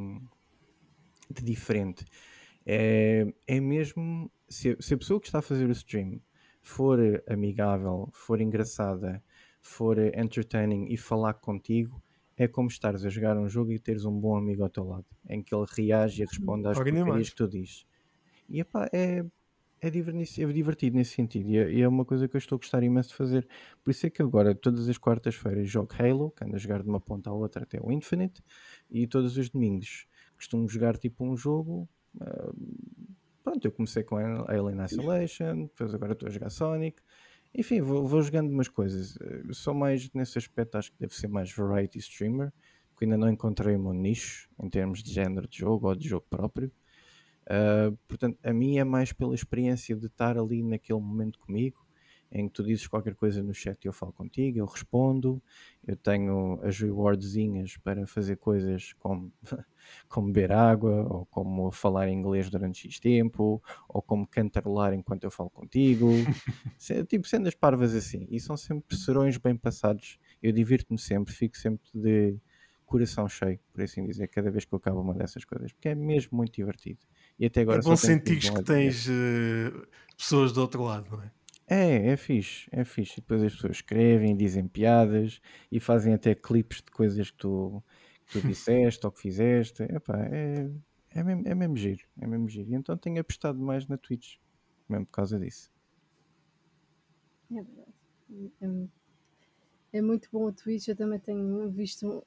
de 1.31 1.45
diferente. 1.45 2.07
É, 2.65 3.31
é 3.47 3.61
mesmo 3.61 4.33
se, 4.49 4.79
se, 4.81 4.95
a 4.95 4.99
pessoa 4.99 5.21
que 5.21 5.27
está 5.27 5.41
a 5.41 5.43
fazer 5.43 5.69
o 5.69 5.73
stream 5.73 6.23
for 6.63 6.99
amigável, 7.29 8.09
for 8.13 8.41
engraçada, 8.41 9.23
for 9.61 9.99
entertaining 9.99 10.87
e 10.89 10.97
falar 10.97 11.35
contigo, 11.35 12.03
é 12.37 12.49
como 12.49 12.69
estares 12.69 13.05
a 13.05 13.09
jogar 13.09 13.37
um 13.37 13.49
jogo 13.49 13.73
e 13.73 13.79
teres 13.79 14.05
um 14.05 14.19
bom 14.19 14.37
amigo 14.37 14.63
ao 14.63 14.71
teu 14.71 14.85
lado, 14.85 15.05
em 15.29 15.43
que 15.43 15.55
ele 15.55 15.67
reage 15.77 16.23
e 16.23 16.27
responde 16.27 16.69
às 16.69 16.79
porcarias 16.79 17.31
que 17.31 17.37
tu 17.37 17.47
dizes. 17.47 17.87
E 18.49 18.61
epá, 18.61 18.89
é, 18.93 19.25
é 19.81 19.91
divertido, 19.91 20.51
é 20.51 20.53
divertido 20.53 20.97
nesse 20.97 21.15
sentido 21.15 21.49
e 21.49 21.59
é, 21.59 21.81
é, 21.81 21.89
uma 21.89 22.05
coisa 22.05 22.27
que 22.27 22.37
eu 22.37 22.39
estou 22.39 22.57
a 22.57 22.59
gostar 22.59 22.83
imenso 22.83 23.11
de 23.11 23.15
fazer. 23.15 23.47
Por 23.85 23.91
isso 23.91 24.07
é 24.07 24.11
que 24.11 24.23
agora, 24.23 24.55
todas 24.55 24.89
as 24.89 24.99
quartas-feiras, 24.99 25.69
jogo 25.69 25.91
Halo, 25.99 26.31
que 26.31 26.45
ando 26.45 26.57
a 26.57 26.59
jogar 26.59 26.83
de 26.83 26.89
uma 26.89 27.01
ponta 27.01 27.31
à 27.31 27.33
outra 27.33 27.63
até 27.63 27.79
o 27.81 27.93
Infinite, 27.93 28.43
e 28.91 29.07
todos 29.07 29.37
os 29.37 29.51
domingos 29.51 30.07
costumo 30.37 30.69
jogar 30.69 30.97
tipo 30.97 31.25
um 31.25 31.37
jogo. 31.37 31.89
Uh, 32.17 32.55
pronto, 33.45 33.65
eu 33.65 33.73
comecei 33.73 34.03
com 34.03 34.17
Alien 34.17 34.83
Isolation, 34.85 35.63
depois 35.65 35.95
agora 35.95 36.13
estou 36.13 36.29
a 36.29 36.33
jogar 36.33 36.51
Sonic. 36.51 37.03
Enfim, 37.55 37.81
vou, 37.81 38.07
vou 38.07 38.23
jogando 38.23 38.51
umas 38.51 38.69
coisas. 38.69 39.17
Eu 39.21 39.53
sou 39.55 39.75
mais 39.75 40.11
nesse 40.13 40.39
aspecto, 40.39 40.79
acho 40.79 40.93
que 40.93 40.99
deve 41.01 41.15
ser 41.15 41.29
mais 41.29 41.53
variety 41.53 41.99
streamer, 41.99 42.53
porque 42.91 43.05
ainda 43.05 43.17
não 43.17 43.29
encontrei 43.29 43.75
o 43.75 43.81
meu 43.81 43.93
nicho 43.93 44.49
em 44.63 44.69
termos 44.71 45.03
de 45.03 45.13
género 45.13 45.49
de 45.49 45.59
jogo 45.59 45.89
ou 45.89 45.95
de 45.95 46.09
jogo 46.09 46.27
próprio. 46.31 46.71
Uh, 47.47 47.97
portanto, 48.07 48.39
a 48.45 48.53
mim 48.53 48.79
é 48.79 48.85
mais 48.85 49.13
pela 49.13 49.35
experiência 49.35 49.97
de 49.97 50.07
estar 50.07 50.39
ali 50.39 50.63
naquele 50.63 51.01
momento 51.01 51.39
comigo, 51.41 51.85
em 52.33 52.47
que 52.47 52.55
tu 52.55 52.63
dizes 52.63 52.87
qualquer 52.87 53.15
coisa 53.15 53.43
no 53.43 53.53
chat 53.53 53.85
e 53.85 53.89
eu 53.89 53.93
falo 53.93 54.13
contigo, 54.13 54.59
eu 54.59 54.67
respondo, 54.67 55.43
eu 55.87 55.97
tenho 55.97 56.61
as 56.63 56.79
rewardzinhas 56.79 57.77
para 57.79 58.07
fazer 58.07 58.37
coisas 58.37 58.93
como, 58.95 59.33
como 60.09 60.29
beber 60.29 60.53
água, 60.53 61.07
ou 61.09 61.27
como 61.27 61.71
falar 61.73 62.09
inglês 62.09 62.49
durante 62.49 62.89
X 62.89 63.01
tempo, 63.01 63.63
ou 63.89 64.01
como 64.01 64.27
cantarolar 64.27 64.95
enquanto 64.95 65.25
eu 65.25 65.31
falo 65.31 65.51
contigo, 65.51 66.09
tipo 67.09 67.27
cenas 67.27 67.55
parvas 67.55 67.95
assim, 67.95 68.27
e 68.31 68.39
são 68.39 68.57
sempre 68.57 68.97
serões 68.97 69.37
bem 69.37 69.57
passados, 69.57 70.19
eu 70.43 70.53
divirto-me 70.53 70.99
sempre, 70.99 71.35
fico 71.35 71.57
sempre 71.57 71.91
de 71.93 72.39
coração 72.91 73.29
cheio, 73.29 73.59
por 73.73 73.83
assim 73.83 74.05
dizer, 74.05 74.27
cada 74.29 74.51
vez 74.51 74.65
que 74.65 74.75
eu 74.75 74.77
acabo 74.79 75.01
uma 75.01 75.15
dessas 75.15 75.45
coisas, 75.45 75.73
porque 75.73 75.89
é 75.89 75.95
mesmo 75.95 76.37
muito 76.37 76.53
divertido. 76.53 76.99
E 77.39 77.47
até 77.47 77.61
agora 77.61 77.79
é 77.79 77.83
bom 77.83 77.95
sentir 77.97 78.41
que 78.41 78.63
tens 78.65 79.07
uh, 79.07 79.87
pessoas 80.17 80.53
do 80.53 80.61
outro 80.61 80.83
lado, 80.83 81.09
não 81.09 81.23
é? 81.23 81.31
É, 81.71 82.09
é 82.09 82.17
fixe, 82.17 82.69
é 82.73 82.85
fixe. 82.85 83.13
E 83.13 83.21
depois 83.21 83.45
as 83.45 83.55
pessoas 83.55 83.77
escrevem, 83.77 84.37
dizem 84.37 84.67
piadas 84.67 85.41
e 85.71 85.79
fazem 85.79 86.13
até 86.13 86.35
clipes 86.35 86.79
de 86.79 86.91
coisas 86.91 87.31
que 87.31 87.37
tu, 87.37 87.81
que 88.27 88.41
tu 88.41 88.47
disseste 88.49 89.07
ou 89.07 89.13
que 89.13 89.21
fizeste. 89.21 89.85
Epá, 89.85 90.19
é, 90.19 90.69
é, 91.11 91.23
mesmo, 91.23 91.43
é 91.47 91.55
mesmo 91.55 91.77
giro, 91.77 92.03
é 92.21 92.27
mesmo 92.27 92.49
giro. 92.49 92.69
E 92.69 92.75
então 92.75 92.97
tenho 92.97 93.21
apostado 93.21 93.61
mais 93.61 93.87
na 93.87 93.97
Twitch, 93.97 94.39
mesmo 94.89 95.07
por 95.07 95.13
causa 95.13 95.39
disso. 95.39 95.71
É 97.53 97.63
verdade. 97.63 97.93
É, 99.93 99.99
é 99.99 100.03
muito 100.03 100.29
bom 100.33 100.47
o 100.47 100.53
Twitch, 100.53 100.89
eu 100.89 100.97
também 100.97 101.21
tenho 101.21 101.71
visto 101.71 102.27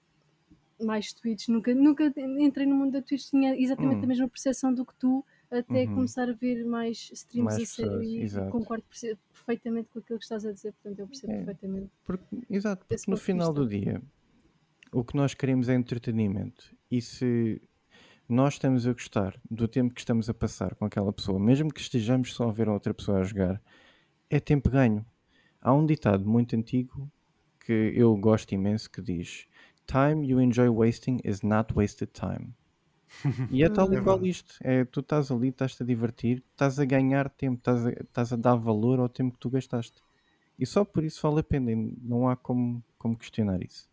mais 0.82 1.12
tweets, 1.12 1.50
nunca, 1.50 1.76
nunca 1.76 2.14
entrei 2.40 2.66
no 2.66 2.76
mundo 2.76 2.94
da 2.94 3.02
Twitch, 3.02 3.30
tinha 3.30 3.60
exatamente 3.60 4.00
hum. 4.00 4.04
a 4.04 4.08
mesma 4.08 4.28
percepção 4.30 4.74
do 4.74 4.86
que 4.86 4.96
tu, 4.96 5.26
até 5.60 5.84
uhum. 5.84 5.96
começar 5.96 6.30
a 6.30 6.34
ver 6.34 6.66
mais 6.66 7.10
streams 7.14 7.56
mais 7.56 7.62
a 7.62 7.66
sério 7.66 8.04
e 8.04 8.22
exato. 8.22 8.52
concordo 8.52 8.84
perfeitamente 9.32 9.90
com 9.90 10.00
aquilo 10.00 10.18
que 10.18 10.26
estás 10.26 10.46
a 10.46 10.52
dizer, 10.52 10.74
portanto 10.74 11.00
eu 11.00 11.08
percebo 11.08 11.34
é, 11.34 11.36
perfeitamente. 11.38 11.92
Porque, 12.04 12.26
exato, 12.50 12.86
porque 12.88 13.12
no 13.12 13.18
final 13.18 13.54
do 13.54 13.68
dia 13.68 14.02
o 14.92 15.04
que 15.04 15.16
nós 15.16 15.34
queremos 15.34 15.70
é 15.70 15.74
entretenimento 15.74 16.76
e 16.90 17.02
se 17.02 17.62
nós 18.28 18.54
estamos 18.54 18.88
a 18.88 18.94
gostar 18.94 19.40
do 19.50 19.68
tempo 19.68 19.94
que 19.94 20.02
estamos 20.02 20.30
a 20.30 20.34
passar 20.34 20.76
com 20.76 20.86
aquela 20.86 21.12
pessoa, 21.12 21.40
mesmo 21.40 21.72
que 21.72 21.82
estejamos 21.82 22.34
só 22.34 22.50
a 22.50 22.52
ver 22.52 22.70
outra 22.70 22.94
pessoa 22.94 23.20
a 23.20 23.24
jogar, 23.24 23.62
é 24.30 24.40
tempo 24.40 24.70
ganho. 24.70 25.06
Há 25.62 25.74
um 25.74 25.86
ditado 25.86 26.28
muito 26.28 26.56
antigo 26.56 27.12
que 27.60 27.94
eu 27.96 28.16
gosto 28.18 28.52
imenso 28.54 28.90
que 28.90 29.02
diz 29.02 29.46
Time 29.86 30.26
you 30.26 30.40
enjoy 30.40 30.70
wasting 30.70 31.20
is 31.24 31.42
not 31.42 31.74
wasted 31.74 32.12
time. 32.14 32.54
E 33.52 33.64
é 33.64 33.70
tal 33.70 33.94
e 33.94 34.02
qual 34.02 34.26
isto. 34.26 34.56
É, 34.62 34.84
tu 34.86 35.00
estás 35.00 35.32
ali, 35.32 35.50
estás-te 35.50 35.84
a 35.84 35.86
divertir, 35.86 36.44
estás 36.52 36.80
a 36.80 36.86
ganhar 36.86 37.30
tempo, 37.30 37.58
estás 37.58 37.86
a, 37.86 37.90
estás 37.90 38.34
a 38.34 38.36
dar 38.36 38.56
valor 38.56 39.00
ao 39.00 39.10
tempo 39.10 39.34
que 39.34 39.40
tu 39.40 39.50
gastaste. 39.50 40.02
E 40.58 40.66
só 40.66 40.84
por 40.86 41.04
isso 41.04 41.22
vale 41.28 41.40
a 41.40 41.44
pena. 41.44 41.72
Não 42.02 42.28
há 42.28 42.36
como, 42.36 42.84
como 42.98 43.18
questionar 43.18 43.62
isso. 43.64 43.90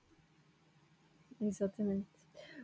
Exatamente. 1.41 2.07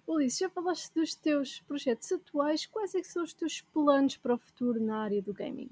Ulisses, 0.06 0.38
já 0.38 0.50
falaste 0.50 0.92
dos 0.94 1.14
teus 1.14 1.60
projetos 1.60 2.12
atuais. 2.12 2.66
Quais 2.66 2.94
é 2.94 3.00
que 3.00 3.08
são 3.08 3.24
os 3.24 3.32
teus 3.32 3.60
planos 3.60 4.16
para 4.16 4.34
o 4.34 4.38
futuro 4.38 4.80
na 4.80 4.98
área 4.98 5.20
do 5.20 5.32
gaming? 5.32 5.70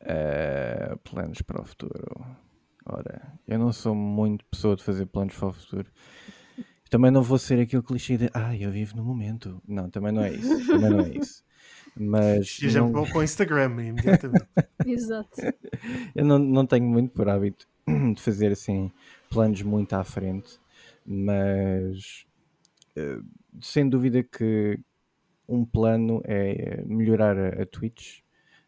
Uh, 0.00 0.96
planos 0.98 1.42
para 1.42 1.60
o 1.60 1.64
futuro. 1.64 2.24
Ora, 2.86 3.38
eu 3.46 3.58
não 3.58 3.72
sou 3.72 3.94
muito 3.94 4.44
pessoa 4.46 4.74
de 4.74 4.82
fazer 4.82 5.06
planos 5.06 5.36
para 5.36 5.48
o 5.48 5.52
futuro. 5.52 5.90
Também 6.90 7.12
não 7.12 7.22
vou 7.22 7.38
ser 7.38 7.60
aquele 7.60 7.82
clichê 7.82 8.18
de 8.18 8.28
ah, 8.34 8.54
eu 8.56 8.70
vivo 8.72 8.96
no 8.96 9.04
momento. 9.04 9.62
Não, 9.66 9.88
também 9.88 10.10
não 10.10 10.24
é 10.24 10.32
isso. 10.32 10.66
Também 10.66 10.90
não 10.90 11.00
é 11.00 11.08
isso. 11.10 11.44
Mas. 11.96 12.58
E 12.62 12.68
já 12.68 12.80
não... 12.80 13.06
com 13.06 13.18
o 13.18 13.22
Instagram 13.22 13.70
imediatamente. 13.80 14.48
Exato. 14.84 15.40
Eu 16.14 16.24
não, 16.24 16.38
não 16.38 16.66
tenho 16.66 16.86
muito 16.86 17.12
por 17.12 17.28
hábito 17.28 17.68
de 18.14 18.20
fazer 18.20 18.50
assim 18.50 18.90
planos 19.30 19.62
muito 19.62 19.94
à 19.94 20.02
frente, 20.02 20.58
mas 21.06 22.26
uh, 22.98 23.24
sem 23.60 23.88
dúvida 23.88 24.24
que 24.24 24.78
um 25.48 25.64
plano 25.64 26.20
é 26.24 26.82
melhorar 26.84 27.38
a, 27.38 27.62
a 27.62 27.66
Twitch, 27.66 28.20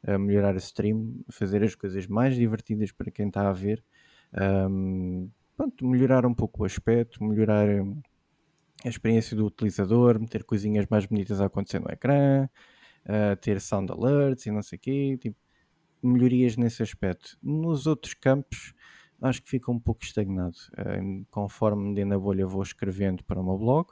a 0.06 0.16
melhorar 0.16 0.54
a 0.54 0.58
stream, 0.58 1.24
fazer 1.28 1.64
as 1.64 1.74
coisas 1.74 2.06
mais 2.06 2.36
divertidas 2.36 2.92
para 2.92 3.10
quem 3.10 3.26
está 3.26 3.48
a 3.48 3.52
ver. 3.52 3.82
Um, 4.32 5.28
pronto, 5.56 5.86
melhorar 5.86 6.24
um 6.24 6.34
pouco 6.34 6.62
o 6.62 6.64
aspecto, 6.64 7.22
melhorar 7.22 7.68
a 8.84 8.88
experiência 8.88 9.36
do 9.36 9.46
utilizador, 9.46 10.18
meter 10.18 10.44
coisinhas 10.44 10.86
mais 10.90 11.06
bonitas 11.06 11.40
a 11.40 11.46
acontecer 11.46 11.80
no 11.80 11.90
ecrã, 11.90 12.48
uh, 13.04 13.36
ter 13.40 13.60
sound 13.60 13.92
alerts 13.92 14.46
e 14.46 14.50
não 14.50 14.62
sei 14.62 14.76
o 14.76 14.80
quê, 14.80 15.18
tipo, 15.20 15.38
melhorias 16.02 16.56
nesse 16.56 16.82
aspecto. 16.82 17.38
Nos 17.42 17.86
outros 17.86 18.14
campos, 18.14 18.74
acho 19.20 19.42
que 19.42 19.50
fica 19.50 19.70
um 19.70 19.78
pouco 19.78 20.02
estagnado. 20.02 20.56
Uh, 20.72 21.24
conforme 21.30 21.94
de 21.94 22.04
na 22.04 22.18
bolha 22.18 22.46
vou 22.46 22.62
escrevendo 22.62 23.22
para 23.24 23.40
o 23.40 23.44
meu 23.44 23.56
blog 23.56 23.88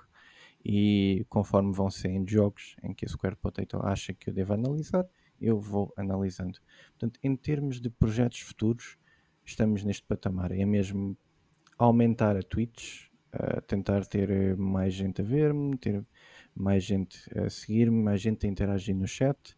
e 0.64 1.24
conforme 1.28 1.72
vão 1.72 1.91
saindo 1.91 2.30
jogos 2.30 2.76
em 2.82 2.93
que 2.93 3.05
a 3.05 3.09
Square 3.09 3.36
Potato 3.36 3.80
acha 3.82 4.12
que 4.12 4.28
eu 4.28 4.34
devo 4.34 4.53
analisar, 4.53 5.07
eu 5.41 5.59
vou 5.59 5.93
analisando. 5.97 6.59
Portanto, 6.91 7.18
em 7.22 7.34
termos 7.34 7.80
de 7.80 7.88
projetos 7.88 8.41
futuros, 8.41 8.99
estamos 9.45 9.82
neste 9.84 10.03
patamar. 10.03 10.53
É 10.53 10.66
mesmo 10.66 11.16
aumentar 11.78 12.36
a 12.36 12.43
Twitch, 12.43 13.10
a 13.33 13.61
tentar 13.61 14.05
ter 14.07 14.31
eh, 14.31 14.55
mais 14.57 14.95
gente 14.95 15.20
a 15.20 15.24
ver-me, 15.24 15.76
ter 15.76 16.05
mais 16.55 16.85
gente 16.85 17.18
a 17.39 17.49
seguir-me, 17.49 18.03
mais 18.03 18.20
gente 18.20 18.47
a 18.47 18.49
interagir 18.49 18.95
no 18.95 19.07
chat 19.07 19.57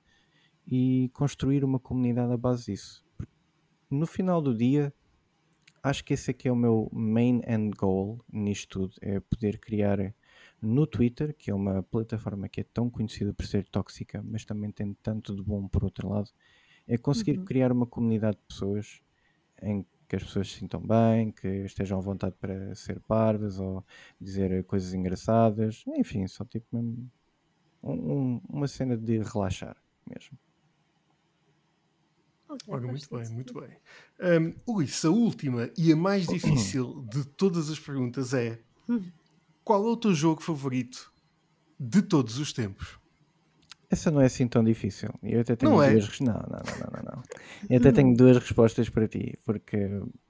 e 0.67 1.11
construir 1.15 1.65
uma 1.65 1.79
comunidade 1.79 2.33
à 2.33 2.37
base 2.37 2.67
disso. 2.67 3.05
Porque 3.17 3.33
no 3.91 4.07
final 4.07 4.41
do 4.41 4.55
dia, 4.55 4.93
acho 5.83 6.05
que 6.05 6.15
esse 6.15 6.31
aqui 6.31 6.49
é 6.49 6.53
o 6.53 6.57
meu 6.57 6.89
main 6.93 7.41
end 7.47 7.77
goal 7.77 8.21
nisto 8.33 8.81
tudo, 8.81 8.95
é 9.01 9.21
poder 9.21 9.59
criar 9.59 10.15
no 10.61 10.87
Twitter, 10.87 11.35
que 11.35 11.51
é 11.51 11.55
uma 11.55 11.83
plataforma 11.83 12.49
que 12.49 12.61
é 12.61 12.65
tão 12.65 12.89
conhecida 12.89 13.35
por 13.35 13.47
ser 13.47 13.67
tóxica, 13.69 14.23
mas 14.23 14.45
também 14.45 14.71
tem 14.71 14.95
tanto 15.03 15.35
de 15.35 15.43
bom 15.43 15.67
por 15.67 15.83
outro 15.83 16.09
lado, 16.09 16.31
é 16.87 16.97
conseguir 16.97 17.39
uhum. 17.39 17.45
criar 17.45 17.73
uma 17.73 17.87
comunidade 17.87 18.37
de 18.37 18.43
pessoas 18.45 19.01
em 19.61 19.85
que 20.13 20.17
as 20.17 20.25
pessoas 20.25 20.53
se 20.53 20.59
sintam 20.59 20.79
bem, 20.79 21.33
que 21.33 21.49
estejam 21.65 21.99
à 21.99 22.03
vontade 22.03 22.37
para 22.39 22.75
ser 22.75 23.01
parvas 23.01 23.59
ou 23.59 23.83
dizer 24.21 24.63
coisas 24.65 24.93
engraçadas, 24.93 25.85
enfim, 25.87 26.27
só 26.27 26.45
tipo 26.45 26.67
mesmo 26.77 27.11
um, 27.83 28.39
uma 28.47 28.69
cena 28.69 28.95
de 28.95 29.21
relaxar 29.21 29.75
mesmo. 30.07 30.39
Olha, 32.69 32.87
muito 32.87 33.09
bem, 33.09 33.29
muito 33.31 33.55
bem. 33.59 33.71
Um, 34.67 34.75
Luís, 34.75 35.03
a 35.03 35.09
última 35.09 35.71
e 35.79 35.91
a 35.91 35.97
mais 35.97 36.27
difícil 36.29 37.07
de 37.09 37.25
todas 37.25 37.71
as 37.71 37.81
perguntas 37.81 38.35
é: 38.35 38.61
hum. 38.87 39.11
qual 39.65 39.83
é 39.83 39.89
o 39.89 39.97
teu 39.97 40.13
jogo 40.13 40.43
favorito 40.43 41.11
de 41.81 42.03
todos 42.03 42.37
os 42.37 42.53
tempos? 42.53 43.01
Essa 43.93 44.11
não 44.11 44.23
é 44.23 44.25
assim 44.25 44.49
tão 44.49 44.65
difícil. 44.65 45.11
Eu 45.23 45.43
até 45.43 45.55
tenho 45.55 45.73
não 45.73 45.83
é? 45.83 45.91
duas. 45.91 46.19
É? 46.19 46.25
Não, 46.25 46.33
não, 46.33 46.41
não, 46.41 46.91
não, 46.93 47.13
não. 47.13 47.23
Eu 47.69 47.77
até 47.77 47.93
tenho 47.93 48.17
duas 48.17 48.39
respostas 48.39 48.89
para 48.89 49.07
ti, 49.07 49.39
porque 49.45 49.77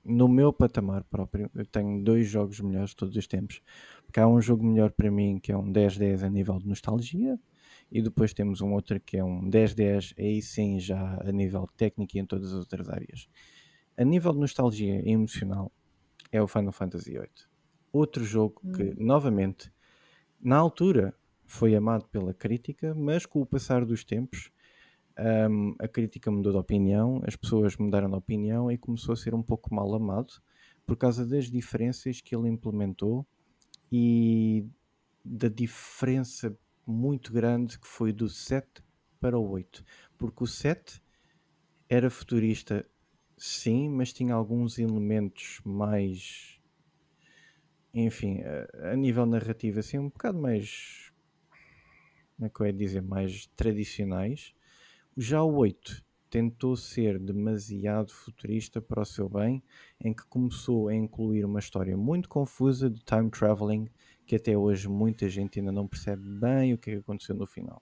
no 0.05 0.27
meu 0.27 0.53
patamar 0.53 1.05
próprio 1.05 1.49
eu 1.55 1.65
tenho 1.65 2.03
dois 2.03 2.27
jogos 2.27 2.59
melhores 2.59 2.91
de 2.91 2.97
todos 2.97 3.17
os 3.17 3.27
tempos. 3.29 3.63
Porque 4.05 4.19
há 4.19 4.27
um 4.27 4.41
jogo 4.41 4.65
melhor 4.67 4.91
para 4.91 5.13
mim 5.13 5.39
que 5.39 5.53
é 5.53 5.57
um 5.57 5.73
10-10 5.73 6.25
a 6.25 6.29
nível 6.29 6.59
de 6.59 6.67
nostalgia, 6.67 7.39
e 7.89 8.03
depois 8.03 8.35
temos 8.35 8.61
um 8.61 8.73
outro 8.73 8.99
que 8.99 9.17
é 9.17 9.23
um 9.23 9.49
10-10, 9.49 10.15
aí 10.19 10.43
sim 10.43 10.81
já 10.81 11.21
a 11.25 11.31
nível 11.31 11.69
técnico 11.77 12.17
e 12.17 12.21
em 12.21 12.27
todas 12.27 12.49
as 12.49 12.59
outras 12.59 12.89
áreas. 12.89 13.29
A 13.97 14.05
nível 14.05 14.33
de 14.33 14.41
nostalgia 14.41 15.01
e 15.09 15.13
emocional 15.13 15.71
é 16.33 16.43
o 16.43 16.49
Final 16.49 16.73
Fantasy 16.73 17.13
VIII. 17.13 17.29
Outro 17.93 18.25
jogo 18.25 18.61
que, 18.75 18.83
hum. 18.83 18.95
novamente, 18.99 19.73
na 20.41 20.57
altura 20.57 21.15
foi 21.53 21.75
amado 21.75 22.07
pela 22.09 22.33
crítica, 22.33 22.95
mas 22.95 23.27
com 23.27 23.41
o 23.43 23.47
passar 23.47 23.85
dos 23.85 24.05
tempos 24.05 24.51
um, 25.51 25.75
a 25.79 25.87
crítica 25.87 26.31
mudou 26.31 26.53
de 26.53 26.59
opinião, 26.59 27.21
as 27.27 27.37
pessoas 27.37 27.77
mudaram 27.77 28.09
de 28.09 28.17
opinião 28.17 28.71
e 28.73 28.79
começou 28.79 29.13
a 29.13 29.17
ser 29.17 29.35
um 29.35 29.43
pouco 29.43 29.75
mal 29.75 29.95
amado 29.95 30.33
por 30.87 30.97
causa 30.97 31.27
das 31.27 31.51
diferenças 31.51 32.21
que 32.23 32.35
ele 32.35 32.49
implementou 32.49 33.27
e 33.91 34.67
da 35.23 35.49
diferença 35.49 36.57
muito 36.87 37.33
grande 37.33 37.79
que 37.79 37.87
foi 37.87 38.13
do 38.13 38.29
7 38.29 38.83
para 39.21 39.39
o 39.39 39.51
8. 39.51 39.85
Porque 40.17 40.43
o 40.43 40.47
7 40.47 41.03
era 41.87 42.09
futurista, 42.09 42.85
sim, 43.37 43.91
mas 43.91 44.13
tinha 44.13 44.35
alguns 44.35 44.79
elementos 44.79 45.61
mais. 45.65 46.59
Enfim, 47.93 48.41
a, 48.41 48.93
a 48.93 48.97
nível 48.97 49.27
narrativo, 49.27 49.79
assim, 49.79 49.99
um 49.99 50.09
bocado 50.09 50.41
mais. 50.41 51.12
Como 52.43 52.49
é 52.49 52.51
que 52.51 52.61
eu 52.61 52.67
ia 52.67 52.73
dizer? 52.73 53.03
Mais 53.03 53.47
tradicionais. 53.55 54.53
Já 55.17 55.45
o 55.45 55.55
8 55.59 56.05
tentou 56.29 56.75
ser 56.75 57.17
demasiado 57.17 58.13
futurista 58.13 58.83
para 58.83 59.03
o 59.03 59.05
seu 59.05 59.29
bem, 59.29 59.63
em 60.01 60.13
que 60.13 60.27
começou 60.27 60.89
a 60.89 60.95
incluir 60.95 61.45
uma 61.45 61.61
história 61.61 61.97
muito 61.97 62.29
confusa 62.29 62.91
de 62.91 63.01
time 63.05 63.31
traveling 63.31 63.89
que 64.27 64.35
até 64.35 64.59
hoje 64.59 64.89
muita 64.89 65.29
gente 65.29 65.61
ainda 65.61 65.71
não 65.71 65.87
percebe 65.87 66.23
bem 66.41 66.75
o 66.75 66.79
que, 66.79 66.91
é 66.91 66.97
aconteceu 66.97 67.37
no 67.37 67.47
final. 67.47 67.81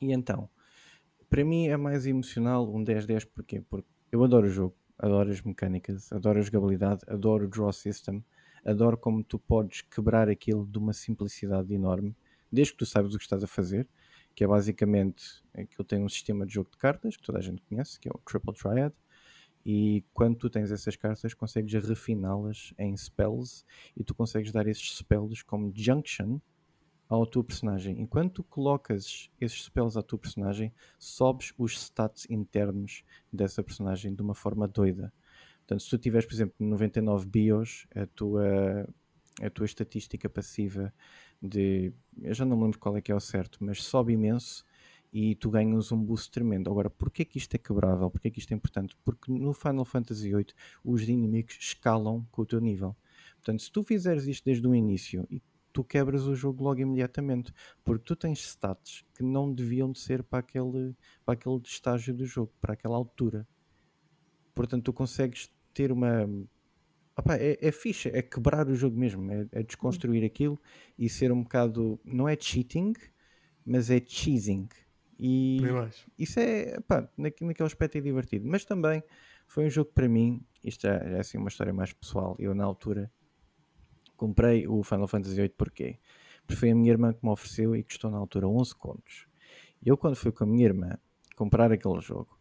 E 0.00 0.12
então, 0.12 0.48
para 1.28 1.44
mim 1.44 1.66
é 1.66 1.76
mais 1.76 2.06
emocional 2.06 2.72
um 2.72 2.84
10-10 2.84 3.24
porquê? 3.24 3.60
Porque 3.60 3.88
eu 4.12 4.22
adoro 4.22 4.46
o 4.46 4.50
jogo, 4.50 4.76
adoro 4.96 5.32
as 5.32 5.42
mecânicas, 5.42 6.12
adoro 6.12 6.38
a 6.38 6.42
jogabilidade, 6.42 7.02
adoro 7.08 7.46
o 7.46 7.48
draw 7.48 7.72
system, 7.72 8.24
adoro 8.64 8.96
como 8.96 9.24
tu 9.24 9.36
podes 9.36 9.80
quebrar 9.80 10.28
aquilo 10.28 10.64
de 10.64 10.78
uma 10.78 10.92
simplicidade 10.92 11.74
enorme, 11.74 12.14
desde 12.50 12.72
que 12.72 12.78
tu 12.78 12.86
saibas 12.86 13.14
o 13.14 13.18
que 13.18 13.24
estás 13.24 13.42
a 13.42 13.46
fazer, 13.46 13.88
que 14.34 14.44
é 14.44 14.46
basicamente 14.46 15.42
aquilo 15.54 15.84
tem 15.84 16.02
um 16.02 16.08
sistema 16.08 16.46
de 16.46 16.54
jogo 16.54 16.70
de 16.70 16.76
cartas 16.76 17.16
que 17.16 17.22
toda 17.22 17.38
a 17.38 17.42
gente 17.42 17.62
conhece, 17.62 17.98
que 17.98 18.08
é 18.08 18.12
o 18.14 18.18
Triple 18.18 18.54
Triad, 18.54 18.92
e 19.64 20.04
quando 20.14 20.36
tu 20.36 20.48
tens 20.48 20.70
essas 20.70 20.94
cartas 20.94 21.34
consegues 21.34 21.72
refiná-las 21.72 22.72
em 22.78 22.96
spells 22.96 23.64
e 23.96 24.04
tu 24.04 24.14
consegues 24.14 24.52
dar 24.52 24.66
esses 24.68 24.96
spells 24.96 25.42
como 25.42 25.72
junction 25.74 26.40
ao 27.08 27.26
teu 27.26 27.42
personagem. 27.42 28.00
Enquanto 28.00 28.34
tu 28.34 28.44
colocas 28.44 29.30
esses 29.40 29.64
spells 29.64 29.96
à 29.96 30.02
tua 30.02 30.18
personagem, 30.18 30.72
sobes 30.98 31.52
os 31.58 31.80
stats 31.80 32.28
internos 32.30 33.04
dessa 33.32 33.62
personagem 33.62 34.14
de 34.14 34.22
uma 34.22 34.34
forma 34.34 34.68
doida. 34.68 35.12
Portanto, 35.58 35.82
se 35.82 35.90
tu 35.90 35.98
tiveres, 35.98 36.26
por 36.26 36.34
exemplo, 36.34 36.54
99 36.60 37.26
bios, 37.26 37.86
a 37.94 38.06
tua, 38.06 38.88
a 39.42 39.50
tua 39.50 39.66
estatística 39.66 40.28
passiva 40.28 40.94
de. 41.42 41.92
Eu 42.20 42.34
já 42.34 42.44
não 42.44 42.56
me 42.56 42.64
lembro 42.64 42.78
qual 42.78 42.96
é 42.96 43.00
que 43.00 43.12
é 43.12 43.14
o 43.14 43.20
certo, 43.20 43.58
mas 43.60 43.82
sobe 43.82 44.12
imenso 44.12 44.64
e 45.12 45.34
tu 45.34 45.50
ganhas 45.50 45.92
um 45.92 46.02
boost 46.02 46.30
tremendo. 46.30 46.70
Agora, 46.70 46.90
porquê 46.90 47.24
que 47.24 47.38
isto 47.38 47.54
é 47.54 47.58
quebrável? 47.58 48.10
Porquê 48.10 48.30
que 48.30 48.38
isto 48.38 48.52
é 48.52 48.54
importante? 48.54 48.96
Porque 49.04 49.32
no 49.32 49.52
Final 49.52 49.84
Fantasy 49.84 50.30
VIII 50.34 50.46
os 50.84 51.02
inimigos 51.02 51.56
escalam 51.60 52.26
com 52.30 52.42
o 52.42 52.46
teu 52.46 52.60
nível. 52.60 52.96
Portanto, 53.36 53.62
se 53.62 53.70
tu 53.70 53.82
fizeres 53.82 54.26
isto 54.26 54.44
desde 54.44 54.66
o 54.66 54.74
início 54.74 55.26
e 55.30 55.40
tu 55.72 55.84
quebras 55.84 56.26
o 56.26 56.34
jogo 56.34 56.64
logo 56.64 56.80
imediatamente, 56.80 57.52
porque 57.84 58.04
tu 58.04 58.16
tens 58.16 58.40
stats 58.40 59.04
que 59.14 59.22
não 59.22 59.52
deviam 59.52 59.92
de 59.92 59.98
ser 59.98 60.22
para 60.22 60.38
aquele, 60.38 60.96
para 61.24 61.34
aquele 61.34 61.60
estágio 61.64 62.14
do 62.14 62.24
jogo, 62.24 62.52
para 62.60 62.72
aquela 62.72 62.96
altura. 62.96 63.46
Portanto, 64.54 64.84
tu 64.84 64.92
consegues 64.92 65.52
ter 65.74 65.92
uma. 65.92 66.26
Opa, 67.16 67.36
é, 67.36 67.58
é 67.60 67.72
ficha, 67.72 68.10
é 68.12 68.20
quebrar 68.20 68.68
o 68.68 68.74
jogo 68.74 68.98
mesmo, 68.98 69.30
é, 69.32 69.46
é 69.52 69.62
desconstruir 69.62 70.24
aquilo 70.24 70.60
e 70.98 71.08
ser 71.08 71.32
um 71.32 71.42
bocado. 71.42 71.98
Não 72.04 72.28
é 72.28 72.36
cheating, 72.38 72.92
mas 73.64 73.90
é 73.90 74.00
cheesing 74.04 74.68
e 75.18 75.58
isso 76.18 76.38
é, 76.38 76.78
pá, 76.80 77.08
naquele 77.16 77.54
aspecto 77.60 77.96
é 77.96 78.00
divertido. 78.00 78.46
Mas 78.46 78.64
também 78.64 79.02
foi 79.46 79.66
um 79.66 79.70
jogo 79.70 79.90
para 79.92 80.08
mim, 80.08 80.44
isto 80.62 80.86
é, 80.86 81.14
é 81.14 81.20
assim 81.20 81.38
uma 81.38 81.48
história 81.48 81.72
mais 81.72 81.92
pessoal. 81.92 82.36
Eu, 82.38 82.54
na 82.54 82.64
altura, 82.64 83.10
comprei 84.16 84.66
o 84.66 84.82
Final 84.82 85.08
Fantasy 85.08 85.34
VIII 85.36 85.48
porquê? 85.50 85.98
Porque 86.46 86.56
foi 86.56 86.70
a 86.70 86.74
minha 86.74 86.90
irmã 86.90 87.12
que 87.12 87.24
me 87.24 87.30
ofereceu 87.30 87.74
e 87.74 87.82
custou 87.82 88.10
na 88.10 88.18
altura 88.18 88.46
11 88.46 88.74
contos. 88.74 89.26
Eu, 89.84 89.96
quando 89.96 90.16
fui 90.16 90.32
com 90.32 90.44
a 90.44 90.46
minha 90.46 90.64
irmã 90.64 90.98
comprar 91.34 91.72
aquele 91.72 92.00
jogo, 92.00 92.38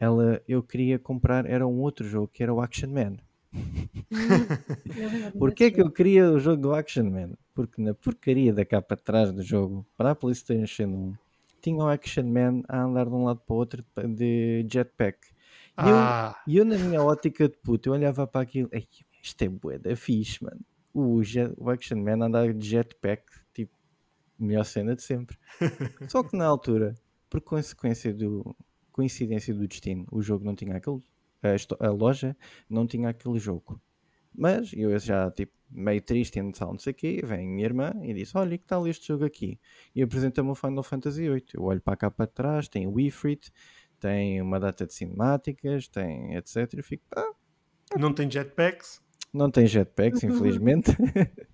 ela, 0.00 0.42
eu 0.46 0.62
queria 0.62 0.98
comprar, 0.98 1.44
era 1.44 1.66
um 1.66 1.80
outro 1.80 2.06
jogo 2.06 2.28
que 2.28 2.42
era 2.42 2.52
o 2.52 2.60
Action 2.60 2.90
Man. 2.90 3.16
Porquê 5.38 5.70
que 5.70 5.80
eu 5.80 5.90
queria 5.90 6.30
o 6.30 6.38
jogo 6.38 6.62
do 6.62 6.74
Action 6.74 7.04
Man? 7.04 7.32
Porque 7.54 7.80
na 7.80 7.94
porcaria 7.94 8.52
da 8.52 8.64
capa 8.64 8.96
de 8.96 9.02
trás 9.02 9.32
do 9.32 9.42
jogo, 9.42 9.86
para 9.96 10.10
a 10.10 10.14
PlayStation 10.14 10.84
1, 10.84 11.14
tinha 11.60 11.76
o 11.76 11.88
Action 11.88 12.24
Man 12.24 12.62
a 12.68 12.82
andar 12.82 13.06
de 13.06 13.14
um 13.14 13.24
lado 13.24 13.40
para 13.40 13.54
o 13.54 13.56
outro 13.56 13.84
de 14.16 14.66
jetpack. 14.70 15.18
E 15.28 15.32
ah. 15.76 16.36
eu, 16.46 16.58
eu, 16.58 16.64
na 16.64 16.76
minha 16.76 17.02
ótica 17.02 17.48
de 17.48 17.56
puto, 17.58 17.88
eu 17.88 17.92
olhava 17.92 18.26
para 18.26 18.42
aquilo, 18.42 18.68
Ei, 18.72 18.86
isto 19.22 19.42
é 19.42 19.48
bué 19.48 19.78
da 19.78 19.94
fixe, 19.96 20.42
mano. 20.42 20.60
O, 20.92 21.22
jet, 21.22 21.52
o 21.56 21.70
Action 21.70 21.98
Man 21.98 22.24
andar 22.24 22.52
de 22.52 22.68
jetpack, 22.68 23.22
tipo, 23.54 23.72
melhor 24.38 24.64
cena 24.64 24.96
de 24.96 25.02
sempre. 25.02 25.36
Só 26.08 26.22
que 26.22 26.36
na 26.36 26.46
altura, 26.46 26.94
por 27.28 27.40
consequência 27.40 28.12
do 28.12 28.56
coincidência 28.90 29.54
do 29.54 29.68
destino, 29.68 30.04
o 30.10 30.20
jogo 30.20 30.44
não 30.44 30.56
tinha 30.56 30.76
aquele, 30.76 31.00
a, 31.42 31.86
a 31.86 31.90
loja 31.90 32.36
não 32.68 32.86
tinha 32.86 33.08
aquele 33.08 33.38
jogo. 33.38 33.80
Mas 34.34 34.72
eu 34.72 34.96
já, 34.98 35.30
tipo, 35.30 35.52
meio 35.70 36.00
triste 36.00 36.38
e 36.38 36.52
tal, 36.52 36.72
não 36.72 36.78
sei 36.78 36.92
o 36.92 36.94
quê, 36.94 37.20
vem 37.24 37.46
minha 37.46 37.64
irmã 37.64 37.92
e 38.02 38.14
diz, 38.14 38.34
olha, 38.34 38.56
que 38.56 38.64
tal 38.64 38.86
este 38.86 39.08
jogo 39.08 39.24
aqui? 39.24 39.58
E 39.94 40.02
apresenta-me 40.02 40.50
o 40.50 40.54
Final 40.54 40.82
Fantasy 40.82 41.28
VIII. 41.28 41.44
Eu 41.54 41.64
olho 41.64 41.80
para 41.80 41.96
cá 41.96 42.10
para 42.10 42.26
trás, 42.26 42.68
tem 42.68 42.86
o 42.86 43.00
Ifrit, 43.00 43.50
tem 43.98 44.40
uma 44.40 44.60
data 44.60 44.86
de 44.86 44.94
cinemáticas, 44.94 45.88
tem 45.88 46.36
etc. 46.36 46.72
E 46.74 46.82
fico, 46.82 47.04
ah, 47.16 47.32
Não 47.98 48.12
tem 48.12 48.30
jetpacks? 48.30 49.02
Não 49.32 49.50
tem 49.50 49.66
jetpacks, 49.66 50.22
infelizmente. 50.24 50.92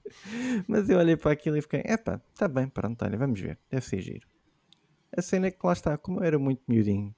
Mas 0.68 0.88
eu 0.88 0.98
olhei 0.98 1.16
para 1.16 1.32
aquilo 1.32 1.56
e 1.56 1.62
fiquei, 1.62 1.80
epá, 1.86 2.20
está 2.32 2.46
bem, 2.46 2.68
pronto, 2.68 3.02
olha, 3.04 3.16
vamos 3.16 3.40
ver, 3.40 3.58
deve 3.70 3.84
ser 3.84 4.00
giro. 4.00 4.28
A 5.16 5.22
cena 5.22 5.46
é 5.46 5.50
que 5.50 5.64
lá 5.64 5.72
está, 5.72 5.96
como 5.96 6.20
eu 6.20 6.24
era 6.24 6.38
muito 6.38 6.62
miudinho, 6.68 7.14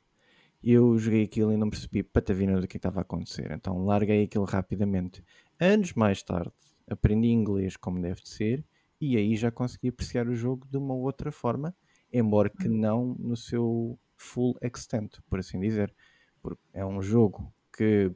eu 0.63 0.99
joguei 0.99 1.25
aquilo 1.25 1.53
e 1.53 1.57
não 1.57 1.71
percebi 1.71 2.03
patavina 2.03 2.61
do 2.61 2.67
que 2.67 2.77
estava 2.77 3.01
a 3.01 3.03
acontecer. 3.03 3.51
Então 3.53 3.85
larguei 3.85 4.25
aquilo 4.25 4.45
rapidamente. 4.45 5.23
Anos 5.59 5.93
mais 5.95 6.23
tarde, 6.23 6.53
aprendi 6.89 7.29
inglês 7.29 7.77
como 7.77 8.01
deve 8.01 8.23
de 8.23 8.29
ser 8.29 8.65
e 9.01 9.17
aí 9.17 9.37
já 9.37 9.51
consegui 9.51 9.89
apreciar 9.89 10.27
o 10.27 10.35
jogo 10.35 10.67
de 10.67 10.77
uma 10.77 10.95
outra 10.95 11.31
forma, 11.31 11.75
embora 12.13 12.49
que 12.49 12.69
hum. 12.69 12.77
não 12.77 13.17
no 13.19 13.37
seu 13.37 13.99
full 14.17 14.57
extent, 14.63 15.19
por 15.29 15.39
assim 15.39 15.61
dizer. 15.61 15.95
Porque 16.43 16.63
é 16.73 16.85
um 16.85 17.03
jogo 17.03 17.53
que 17.77 18.11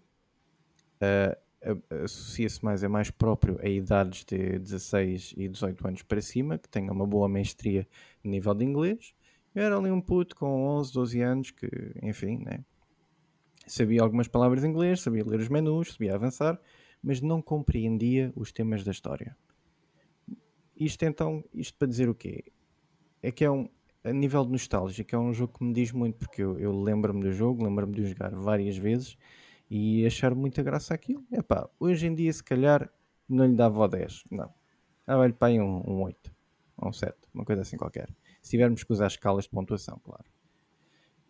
uh, 1.03 2.05
associa-se 2.05 2.65
mais, 2.65 2.83
é 2.83 2.89
mais 2.89 3.11
próprio 3.11 3.59
a 3.61 3.69
idades 3.69 4.25
de 4.25 4.59
16 4.59 5.35
e 5.37 5.49
18 5.49 5.87
anos 5.87 6.03
para 6.03 6.21
cima, 6.21 6.59
que 6.59 6.69
tenham 6.69 6.95
uma 6.95 7.07
boa 7.07 7.29
mestria 7.29 7.87
no 8.25 8.31
nível 8.31 8.55
de 8.55 8.65
inglês. 8.65 9.15
Eu 9.55 9.65
era 9.65 9.77
ali 9.77 9.91
um 9.91 10.01
puto 10.01 10.37
com 10.37 10.65
11, 10.79 10.93
12 10.93 11.21
anos 11.21 11.51
que, 11.51 11.69
enfim, 12.03 12.39
né? 12.39 12.65
sabia 13.71 14.03
algumas 14.03 14.29
palavras 14.29 14.65
em 14.65 14.69
inglês, 14.69 15.01
sabia 15.01 15.25
ler 15.25 15.41
os 15.41 15.49
menus, 15.49 15.93
sabia 15.93 16.15
avançar, 16.15 16.61
mas 17.03 17.21
não 17.21 17.41
compreendia 17.41 18.33
os 18.37 18.53
temas 18.53 18.85
da 18.85 18.91
história. 18.91 19.37
isto 20.77 21.05
então, 21.05 21.45
isto 21.55 21.79
para 21.79 21.89
dizer 21.89 22.09
o 22.09 22.15
quê? 22.15 22.45
É 23.23 23.31
que 23.31 23.45
é 23.45 23.51
um, 23.51 23.69
a 24.03 24.13
nível 24.13 24.45
de 24.45 24.53
nostalgia, 24.53 25.05
que 25.05 25.15
é 25.15 25.19
um 25.19 25.33
jogo 25.33 25.59
que 25.59 25.65
me 25.65 25.73
diz 25.73 25.93
muito, 25.93 26.17
porque 26.17 26.43
eu, 26.43 26.59
eu 26.59 26.73
lembro-me 26.73 27.23
do 27.23 27.33
jogo, 27.33 27.65
lembro-me 27.65 27.95
de 27.95 28.07
jogar 28.07 28.35
várias 28.35 28.77
vezes 28.77 29.17
e 29.71 30.05
achar 30.07 30.35
muita 30.35 30.63
graça 30.63 30.95
aquilo. 30.95 31.25
Epá, 31.31 31.69
hoje 31.79 32.07
em 32.07 32.15
dia, 32.15 32.33
se 32.33 32.43
calhar, 32.43 32.91
não 33.29 33.47
lhe 33.47 33.55
dava 33.55 33.79
o 33.79 33.89
10, 33.89 34.25
não. 34.31 34.53
Dava-lhe 35.07 35.33
para 35.33 35.49
aí 35.49 35.61
um, 35.61 35.83
um 35.87 36.03
8, 36.03 36.35
um 36.83 36.93
7, 36.93 37.15
uma 37.35 37.45
coisa 37.45 37.63
assim 37.63 37.77
qualquer. 37.77 38.09
Se 38.43 38.51
tivermos 38.51 38.83
que 38.83 38.93
usar 38.93 39.07
escalas 39.07 39.45
de 39.45 39.51
pontuação, 39.51 40.01
claro. 40.03 40.25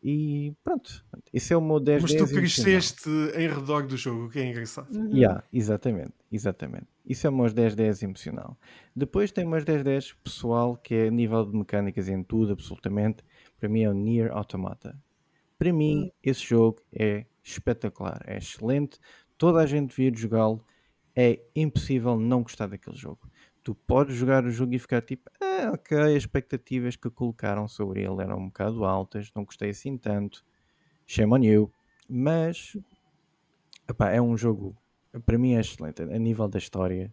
E 0.03 0.55
pronto, 0.65 1.05
esse 1.32 1.53
é 1.53 1.57
o 1.57 1.61
meu 1.61 1.78
10 1.78 2.03
Mas 2.03 2.15
tu 2.15 2.27
cresceste 2.27 3.11
em 3.37 3.49
redor 3.49 3.87
do 3.87 3.97
jogo, 3.97 4.27
o 4.27 4.31
que 4.31 4.39
é 4.39 4.47
engraçado. 4.47 4.91
Uhum. 4.97 5.15
Yeah, 5.15 5.45
exatamente, 5.53 6.15
exatamente. 6.32 6.87
Isso 7.05 7.27
é 7.27 7.31
o 7.31 7.32
meu 7.37 7.47
10-10 7.47 8.03
emocional. 8.05 8.59
Depois 8.97 9.31
tem 9.31 9.45
o 9.45 9.51
meu 9.51 9.61
10-10 9.61 10.15
pessoal, 10.24 10.77
que 10.77 10.95
é 10.95 11.11
nível 11.11 11.45
de 11.45 11.57
mecânicas 11.57 12.09
em 12.09 12.23
tudo, 12.23 12.53
absolutamente. 12.53 13.23
Para 13.59 13.69
mim 13.69 13.82
é 13.82 13.91
o 13.91 13.93
Nier 13.93 14.32
Automata. 14.32 14.99
Para 15.59 15.73
mim, 15.73 16.05
uhum. 16.05 16.11
esse 16.23 16.47
jogo 16.47 16.81
é 16.93 17.27
espetacular, 17.43 18.23
é 18.27 18.39
excelente. 18.39 18.99
Toda 19.37 19.61
a 19.61 19.66
gente 19.66 19.91
devia 19.91 20.11
jogá-lo. 20.15 20.65
É 21.15 21.41
impossível 21.55 22.16
não 22.16 22.43
gostar 22.43 22.69
daquele 22.69 22.97
jogo 22.97 23.28
tu 23.62 23.74
podes 23.74 24.16
jogar 24.16 24.45
o 24.45 24.51
jogo 24.51 24.74
e 24.74 24.78
ficar 24.78 25.03
tipo, 25.03 25.31
ah, 25.41 25.73
ok, 25.74 25.99
as 25.99 26.23
expectativas 26.23 26.97
que 26.97 27.11
colocaram 27.11 27.69
sobre 27.69 28.01
ele 28.01 28.23
eram 28.23 28.39
um 28.39 28.47
bocado 28.47 28.85
altas, 28.85 29.31
não 29.35 29.45
gostei 29.45 29.70
assim 29.70 29.97
tanto, 29.97 30.45
shame 31.07 31.32
on 31.32 31.43
you, 31.43 31.73
mas 32.09 32.77
epá, 33.89 34.11
é 34.11 34.20
um 34.20 34.37
jogo, 34.37 34.77
para 35.27 35.39
mim 35.39 35.55
é 35.55 35.61
excelente, 35.61 36.03
a 36.03 36.19
nível 36.19 36.49
da 36.49 36.59
história, 36.59 37.12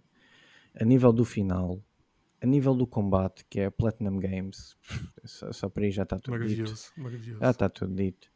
a 0.79 0.85
nível 0.85 1.11
do 1.11 1.25
final, 1.25 1.81
a 2.41 2.45
nível 2.45 2.75
do 2.75 2.85
combate, 2.85 3.45
que 3.49 3.59
é 3.59 3.69
Platinum 3.69 4.19
Games, 4.19 4.77
só, 5.25 5.51
só 5.51 5.69
para 5.69 5.85
aí 5.85 5.91
já 5.91 6.03
está 6.03 6.19
tudo 6.19 6.39
dito. 6.45 6.73
Maravilhoso. 6.95 7.39
Já 7.41 7.51
está 7.51 7.69
tudo 7.69 7.95
dito. 7.95 8.31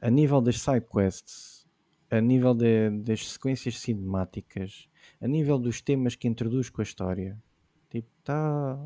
A 0.00 0.10
nível 0.10 0.40
das 0.40 0.60
side 0.60 0.86
quests, 0.86 1.66
a 2.10 2.20
nível 2.20 2.54
de, 2.54 2.90
das 2.90 3.32
sequências 3.32 3.78
cinemáticas, 3.78 4.88
a 5.20 5.26
nível 5.26 5.58
dos 5.58 5.80
temas 5.80 6.14
que 6.14 6.28
introduz 6.28 6.68
com 6.68 6.80
a 6.80 6.84
história, 6.84 7.40
Tipo, 7.94 8.10
está. 8.18 8.76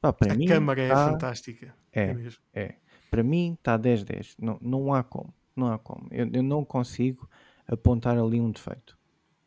Pá, 0.00 0.12
para 0.12 0.32
a 0.32 0.36
mim, 0.36 0.46
câmara 0.46 0.80
é 0.80 0.88
tá... 0.88 1.10
fantástica. 1.10 1.74
É, 1.92 2.02
é, 2.02 2.14
mesmo. 2.14 2.40
é. 2.54 2.76
Para 3.10 3.24
mim 3.24 3.54
está 3.54 3.76
10-10. 3.76 4.36
Não, 4.38 4.56
não 4.62 4.94
há 4.94 5.02
como. 5.02 5.34
Não 5.56 5.72
há 5.72 5.76
como. 5.76 6.06
Eu, 6.12 6.30
eu 6.32 6.42
não 6.42 6.64
consigo 6.64 7.28
apontar 7.66 8.16
ali 8.16 8.40
um 8.40 8.52
defeito. 8.52 8.96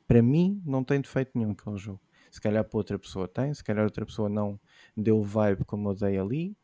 Para 0.05 0.21
mim, 0.21 0.61
não 0.65 0.83
tem 0.83 0.99
defeito 0.99 1.31
nenhum 1.35 1.51
aquele 1.51 1.77
jogo. 1.77 2.01
Se 2.29 2.41
calhar 2.41 2.65
para 2.65 2.77
outra 2.77 2.99
pessoa 2.99 3.29
tem, 3.29 3.53
se 3.53 3.63
calhar 3.63 3.85
outra 3.85 4.05
pessoa 4.05 4.27
não 4.27 4.59
deu 4.95 5.23
vibe 5.23 5.63
como 5.63 5.89
eu 5.89 5.95
dei 5.95 6.17
ali. 6.17 6.57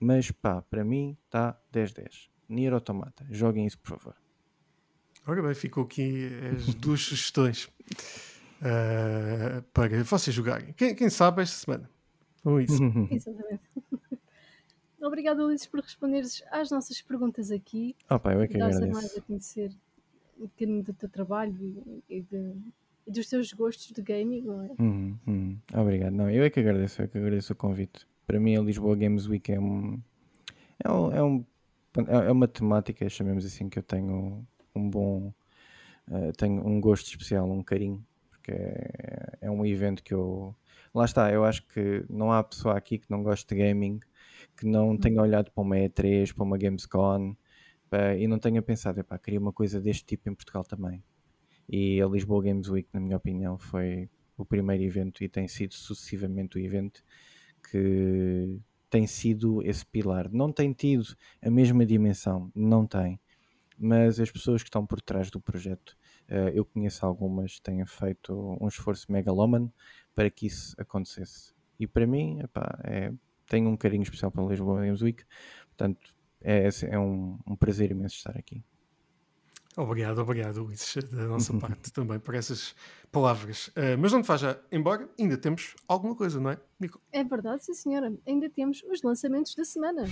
Mas 0.00 0.32
pá, 0.32 0.62
para 0.62 0.84
mim 0.84 1.16
está 1.26 1.56
10-10. 1.72 2.28
Nier 2.48 2.72
Automata. 2.72 3.24
Joguem 3.30 3.66
isso, 3.66 3.78
por 3.78 3.90
favor. 3.90 4.16
Ora 5.24 5.40
bem, 5.40 5.54
ficou 5.54 5.84
aqui 5.84 6.28
as 6.56 6.74
duas 6.74 7.02
sugestões 7.02 7.70
uh, 8.62 9.62
para 9.72 10.02
vocês 10.04 10.34
jogarem. 10.34 10.72
Quem, 10.74 10.94
quem, 10.94 11.10
sabe 11.10 11.42
esta 11.42 11.56
semana. 11.56 11.90
Ou 12.44 12.60
isso. 12.60 12.82
Exatamente. 13.10 13.62
Obrigado, 15.02 15.44
Ulisses, 15.44 15.66
por 15.66 15.80
responderes 15.80 16.44
às 16.50 16.70
nossas 16.70 17.02
perguntas 17.02 17.50
aqui. 17.50 17.96
Oh, 18.08 18.20
pai, 18.20 18.36
eu 18.36 18.40
é 18.40 18.46
que 18.46 18.56
agradeço. 18.56 18.92
mais 18.92 19.16
a 19.16 19.20
conhecer 19.20 19.72
um 20.38 20.46
bocadinho 20.46 20.82
do 20.82 20.92
teu 20.92 21.08
trabalho 21.08 22.02
e, 22.08 22.20
de, 22.20 22.54
e, 23.06 23.10
dos 23.10 23.26
teus 23.28 23.52
gostos 23.52 23.90
de 23.92 24.00
gaming, 24.00 24.42
não 24.42 24.62
é? 24.62 24.70
Uhum, 24.78 25.18
uhum. 25.26 25.58
Obrigado. 25.74 26.12
Não, 26.12 26.30
eu 26.30 26.44
é 26.44 26.50
que 26.50 26.60
agradeço, 26.60 27.02
eu 27.02 27.06
é 27.06 27.08
que 27.08 27.18
agradeço 27.18 27.52
o 27.52 27.56
convite. 27.56 28.06
Para 28.26 28.38
mim, 28.38 28.56
a 28.56 28.60
Lisboa 28.60 28.94
Games 28.94 29.26
Week 29.26 29.50
é 29.50 29.58
um, 29.58 30.00
é 30.84 30.90
um, 30.90 31.12
é, 31.12 31.22
um, 31.22 31.44
é 32.28 32.32
uma 32.32 32.46
temática, 32.46 33.08
chamemos 33.08 33.44
assim, 33.44 33.68
que 33.68 33.80
eu 33.80 33.82
tenho 33.82 34.46
um 34.72 34.88
bom, 34.88 35.34
uh, 36.08 36.32
tenho 36.36 36.64
um 36.64 36.80
gosto 36.80 37.08
especial, 37.08 37.50
um 37.50 37.62
carinho 37.62 38.04
porque 38.42 38.52
é, 38.52 39.38
é 39.42 39.50
um 39.50 39.64
evento 39.64 40.02
que 40.02 40.12
eu. 40.12 40.54
Lá 40.92 41.04
está, 41.04 41.32
eu 41.32 41.44
acho 41.44 41.66
que 41.68 42.04
não 42.10 42.32
há 42.32 42.42
pessoa 42.42 42.76
aqui 42.76 42.98
que 42.98 43.10
não 43.10 43.22
goste 43.22 43.46
de 43.46 43.62
gaming, 43.62 44.00
que 44.56 44.66
não 44.66 44.88
uhum. 44.88 44.98
tenha 44.98 45.22
olhado 45.22 45.50
para 45.50 45.62
uma 45.62 45.76
E3, 45.76 46.34
para 46.34 46.44
uma 46.44 46.58
Gamescom 46.58 47.34
para, 47.88 48.16
e 48.18 48.26
não 48.26 48.38
tenha 48.38 48.60
pensado, 48.60 49.00
epá, 49.00 49.18
queria 49.18 49.40
uma 49.40 49.52
coisa 49.52 49.80
deste 49.80 50.04
tipo 50.04 50.28
em 50.28 50.34
Portugal 50.34 50.64
também. 50.64 51.02
E 51.68 52.02
a 52.02 52.06
Lisboa 52.06 52.42
Games 52.42 52.68
Week, 52.68 52.88
na 52.92 53.00
minha 53.00 53.16
opinião, 53.16 53.56
foi 53.56 54.10
o 54.36 54.44
primeiro 54.44 54.82
evento 54.82 55.22
e 55.24 55.28
tem 55.28 55.48
sido 55.48 55.74
sucessivamente 55.74 56.58
o 56.58 56.60
evento 56.60 57.02
que 57.70 58.58
tem 58.90 59.06
sido 59.06 59.62
esse 59.62 59.86
pilar. 59.86 60.30
Não 60.30 60.52
tem 60.52 60.72
tido 60.72 61.04
a 61.40 61.50
mesma 61.50 61.86
dimensão, 61.86 62.50
não 62.54 62.86
tem, 62.86 63.18
mas 63.78 64.20
as 64.20 64.30
pessoas 64.30 64.62
que 64.62 64.68
estão 64.68 64.84
por 64.84 65.00
trás 65.00 65.30
do 65.30 65.40
projeto 65.40 65.96
eu 66.54 66.64
conheço 66.64 67.04
algumas 67.04 67.56
que 67.56 67.62
têm 67.62 67.84
feito 67.86 68.56
um 68.60 68.68
esforço 68.68 69.10
megalómano 69.10 69.72
para 70.14 70.30
que 70.30 70.46
isso 70.46 70.74
acontecesse. 70.78 71.52
E 71.78 71.86
para 71.86 72.06
mim, 72.06 72.40
epá, 72.40 72.78
é, 72.84 73.12
tenho 73.46 73.68
um 73.68 73.76
carinho 73.76 74.02
especial 74.02 74.30
pela 74.30 74.48
Lisboa 74.48 74.80
Games 74.80 75.02
Week, 75.02 75.24
portanto 75.68 76.14
é, 76.40 76.68
é 76.88 76.98
um, 76.98 77.38
um, 77.46 77.56
prazer 77.56 77.90
imenso 77.90 78.16
estar 78.16 78.36
aqui. 78.36 78.62
Obrigado, 79.76 80.18
obrigado, 80.18 80.62
Luís, 80.62 80.96
da 81.10 81.26
nossa 81.26 81.52
parte 81.58 81.92
também 81.92 82.18
por 82.18 82.34
essas 82.34 82.74
palavras. 83.10 83.68
Uh, 83.68 83.96
mas 83.98 84.12
não 84.12 84.20
te 84.20 84.26
faz 84.26 84.42
já 84.42 84.58
embora, 84.70 85.08
ainda 85.18 85.36
temos 85.36 85.74
alguma 85.88 86.14
coisa, 86.14 86.40
não 86.40 86.50
é, 86.50 86.58
Nico? 86.78 87.00
É 87.10 87.24
verdade, 87.24 87.64
sim, 87.64 87.74
senhora. 87.74 88.12
Ainda 88.26 88.50
temos 88.50 88.82
os 88.84 89.02
lançamentos 89.02 89.54
da 89.54 89.64
semana 89.64 90.04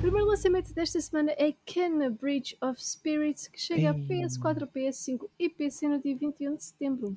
primeiro 0.00 0.26
lançamento 0.26 0.72
desta 0.74 1.00
semana 1.00 1.32
é 1.32 1.54
Kenna 1.64 2.10
Bridge 2.10 2.56
of 2.62 2.82
Spirits, 2.82 3.48
que 3.48 3.60
chega 3.60 3.80
Ei. 3.80 3.86
a 3.86 3.94
PS4, 3.94 4.68
PS5 4.68 5.28
e 5.38 5.48
PC 5.48 5.88
no 5.88 6.00
dia 6.00 6.16
21 6.16 6.56
de 6.56 6.64
setembro. 6.64 7.16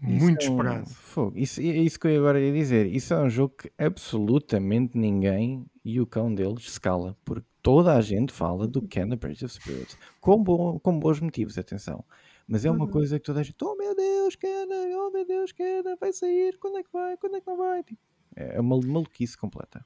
Muito 0.00 0.42
isso 0.42 0.50
esperado. 0.50 0.78
É 0.78 0.82
um... 0.82 0.86
Fogo. 0.86 1.38
Isso, 1.38 1.60
é 1.60 1.64
isso 1.64 1.98
que 1.98 2.08
eu 2.08 2.20
agora 2.20 2.40
ia 2.40 2.52
dizer. 2.52 2.86
Isso 2.86 3.12
é 3.12 3.22
um 3.22 3.28
jogo 3.28 3.54
que 3.56 3.72
absolutamente 3.78 4.96
ninguém 4.96 5.66
e 5.84 6.00
o 6.00 6.06
cão 6.06 6.34
deles 6.34 6.64
escala, 6.64 7.16
porque 7.24 7.46
toda 7.62 7.94
a 7.94 8.00
gente 8.00 8.32
fala 8.32 8.66
do 8.66 8.82
Kenna 8.82 9.16
Bridge 9.16 9.44
of 9.44 9.54
Spirits 9.54 9.98
com, 10.20 10.42
bom, 10.42 10.78
com 10.78 10.98
bons 10.98 11.20
motivos, 11.20 11.58
atenção. 11.58 12.04
Mas 12.48 12.64
é 12.64 12.70
uma 12.70 12.84
uhum. 12.84 12.90
coisa 12.90 13.18
que 13.18 13.24
toda 13.24 13.40
a 13.40 13.42
gente, 13.42 13.56
oh 13.62 13.76
meu 13.76 13.94
Deus, 13.94 14.34
Kenna, 14.36 14.74
oh 14.98 15.10
meu 15.10 15.26
Deus, 15.26 15.52
Kenna, 15.52 15.96
vai 16.00 16.12
sair, 16.12 16.58
quando 16.58 16.78
é 16.78 16.82
que 16.82 16.92
vai, 16.92 17.16
quando 17.16 17.36
é 17.36 17.40
que 17.40 17.46
não 17.46 17.56
vai? 17.56 17.82
Tipo, 17.82 18.00
é 18.34 18.60
uma 18.60 18.80
maluquice 18.80 19.36
completa. 19.36 19.84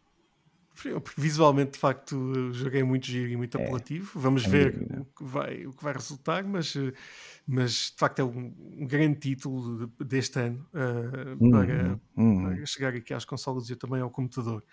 Porque 0.75 1.21
visualmente, 1.21 1.73
de 1.73 1.79
facto, 1.79 2.17
o 2.17 2.53
jogo 2.53 2.77
é 2.77 2.83
muito 2.83 3.07
giro 3.07 3.31
e 3.31 3.37
muito 3.37 3.57
é. 3.57 3.63
apelativo. 3.63 4.19
Vamos 4.19 4.45
é 4.45 4.49
ver 4.49 4.87
o 4.99 5.05
que, 5.05 5.25
vai, 5.25 5.67
o 5.67 5.73
que 5.73 5.83
vai 5.83 5.93
resultar, 5.93 6.45
mas, 6.45 6.75
mas 7.47 7.93
de 7.93 7.97
facto 7.97 8.19
é 8.19 8.25
um, 8.25 8.53
um 8.79 8.87
grande 8.87 9.21
título 9.21 9.87
deste 10.05 10.41
ano 10.41 10.67
uh, 10.75 11.43
uhum. 11.43 11.51
Para, 11.51 12.01
uhum. 12.17 12.43
para, 12.43 12.67
chegar 12.67 12.95
aqui 12.95 13.15
às 13.15 13.25
consolas 13.25 13.71
e 13.71 13.77
também 13.77 14.01
ao 14.01 14.11
computador. 14.11 14.65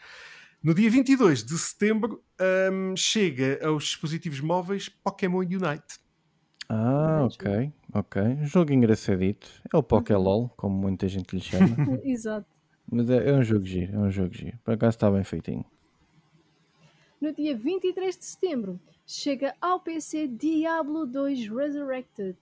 No 0.63 0.73
dia 0.73 0.89
22 0.89 1.43
de 1.43 1.57
setembro 1.57 2.23
um, 2.71 2.95
chega 2.95 3.59
aos 3.65 3.83
dispositivos 3.85 4.41
móveis 4.41 4.89
Pokémon 4.89 5.39
Unite. 5.39 5.99
Ah, 6.67 7.25
ok, 7.25 7.71
ok. 7.93 8.21
Jogo 8.43 8.71
engraçadito. 8.71 9.47
É 9.73 9.77
o 9.77 9.83
Pokélol, 9.83 10.49
como 10.55 10.75
muita 10.75 11.07
gente 11.07 11.35
lhe 11.35 11.41
chama. 11.41 11.67
Exato. 12.05 12.47
Mas 12.89 13.09
é, 13.09 13.29
é, 13.29 13.33
um 13.33 13.43
jogo 13.43 13.65
giro, 13.65 13.95
é 13.95 13.99
um 13.99 14.11
jogo 14.11 14.33
giro. 14.33 14.57
Por 14.63 14.73
acaso 14.73 14.95
está 14.95 15.09
bem 15.09 15.23
feitinho 15.23 15.65
no 17.21 17.31
dia 17.31 17.55
23 17.55 18.17
de 18.17 18.25
setembro, 18.25 18.79
chega 19.05 19.53
ao 19.61 19.79
PC 19.79 20.27
Diablo 20.27 21.05
2 21.05 21.47
Resurrected. 21.49 22.35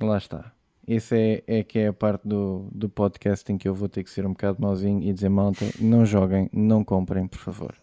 Lá 0.00 0.18
está. 0.18 0.54
Essa 0.86 1.16
é, 1.16 1.42
é 1.48 1.64
que 1.64 1.80
é 1.80 1.88
a 1.88 1.92
parte 1.92 2.26
do, 2.26 2.68
do 2.72 2.88
podcast 2.88 3.50
em 3.52 3.58
que 3.58 3.68
eu 3.68 3.74
vou 3.74 3.88
ter 3.88 4.04
que 4.04 4.10
ser 4.10 4.24
um 4.24 4.30
bocado 4.30 4.62
mauzinho 4.62 5.02
e 5.02 5.12
dizer, 5.12 5.28
malta, 5.28 5.64
não 5.80 6.06
joguem, 6.06 6.48
não 6.52 6.84
comprem, 6.84 7.26
por 7.26 7.38
favor. 7.38 7.74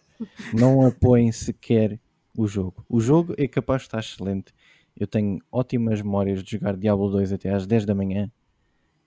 Não 0.54 0.82
apoiem 0.88 1.32
sequer 1.34 2.00
o 2.36 2.48
jogo. 2.48 2.84
O 2.88 3.02
jogo 3.02 3.36
é 3.38 3.48
capaz 3.48 3.82
de 3.82 3.88
estar 3.88 4.00
excelente. 4.00 4.54
Eu 4.96 5.06
tenho 5.06 5.40
ótimas 5.52 6.02
memórias 6.02 6.42
de 6.42 6.52
jogar 6.52 6.78
Diablo 6.78 7.10
2 7.12 7.34
até 7.34 7.54
às 7.54 7.68
10 7.68 7.86
da 7.86 7.94
manhã, 7.94 8.32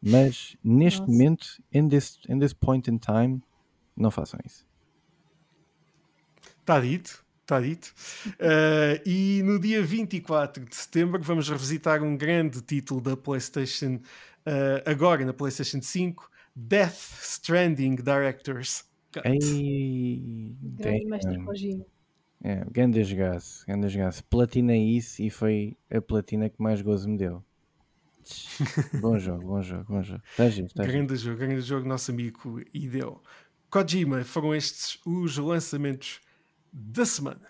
mas 0.00 0.56
neste 0.62 1.00
Nossa. 1.00 1.12
momento, 1.12 1.62
in 1.72 1.88
this, 1.88 2.20
in 2.28 2.38
this 2.38 2.52
point 2.52 2.90
in 2.90 2.98
time, 2.98 3.42
não 3.96 4.10
façam 4.10 4.38
isso. 4.44 4.66
Está 6.60 6.80
dito 6.80 7.24
está 7.50 7.60
dito. 7.60 7.92
Uh, 8.38 9.02
e 9.04 9.42
no 9.42 9.58
dia 9.58 9.82
24 9.82 10.64
de 10.64 10.76
setembro 10.76 11.20
vamos 11.20 11.48
revisitar 11.48 12.02
um 12.02 12.16
grande 12.16 12.62
título 12.62 13.00
da 13.00 13.16
PlayStation, 13.16 13.96
uh, 14.46 14.82
agora 14.86 15.24
na 15.24 15.32
PlayStation 15.32 15.82
5, 15.82 16.30
Death 16.54 17.18
Stranding 17.22 17.96
Directors. 17.96 18.84
Ei, 19.24 20.54
grande 20.62 21.04
mestre 21.06 21.44
Kojima. 21.44 21.84
É, 22.42 22.64
grandes 22.70 23.12
gás, 23.12 23.64
grandes 23.66 23.94
gás. 23.94 24.20
Platinei 24.20 24.96
isso 24.96 25.20
e 25.20 25.28
foi 25.28 25.76
a 25.90 26.00
platina 26.00 26.48
que 26.48 26.62
mais 26.62 26.80
gozo 26.80 27.08
me 27.08 27.18
deu. 27.18 27.44
bom 29.00 29.18
jogo, 29.18 29.44
bom 29.44 29.62
jogo, 29.62 29.84
bom 29.88 30.02
jogo. 30.02 30.22
Tá 30.36 30.48
giro, 30.48 30.68
tá 30.68 30.84
grande 30.84 31.16
jogo, 31.16 31.38
grande 31.38 31.60
jogo, 31.60 31.88
nosso 31.88 32.12
amigo 32.12 32.62
Ideo. 32.72 33.20
Kojima, 33.68 34.24
foram 34.24 34.54
estes 34.54 34.98
os 35.04 35.36
lançamentos 35.36 36.20
da 36.72 37.04
semana. 37.04 37.48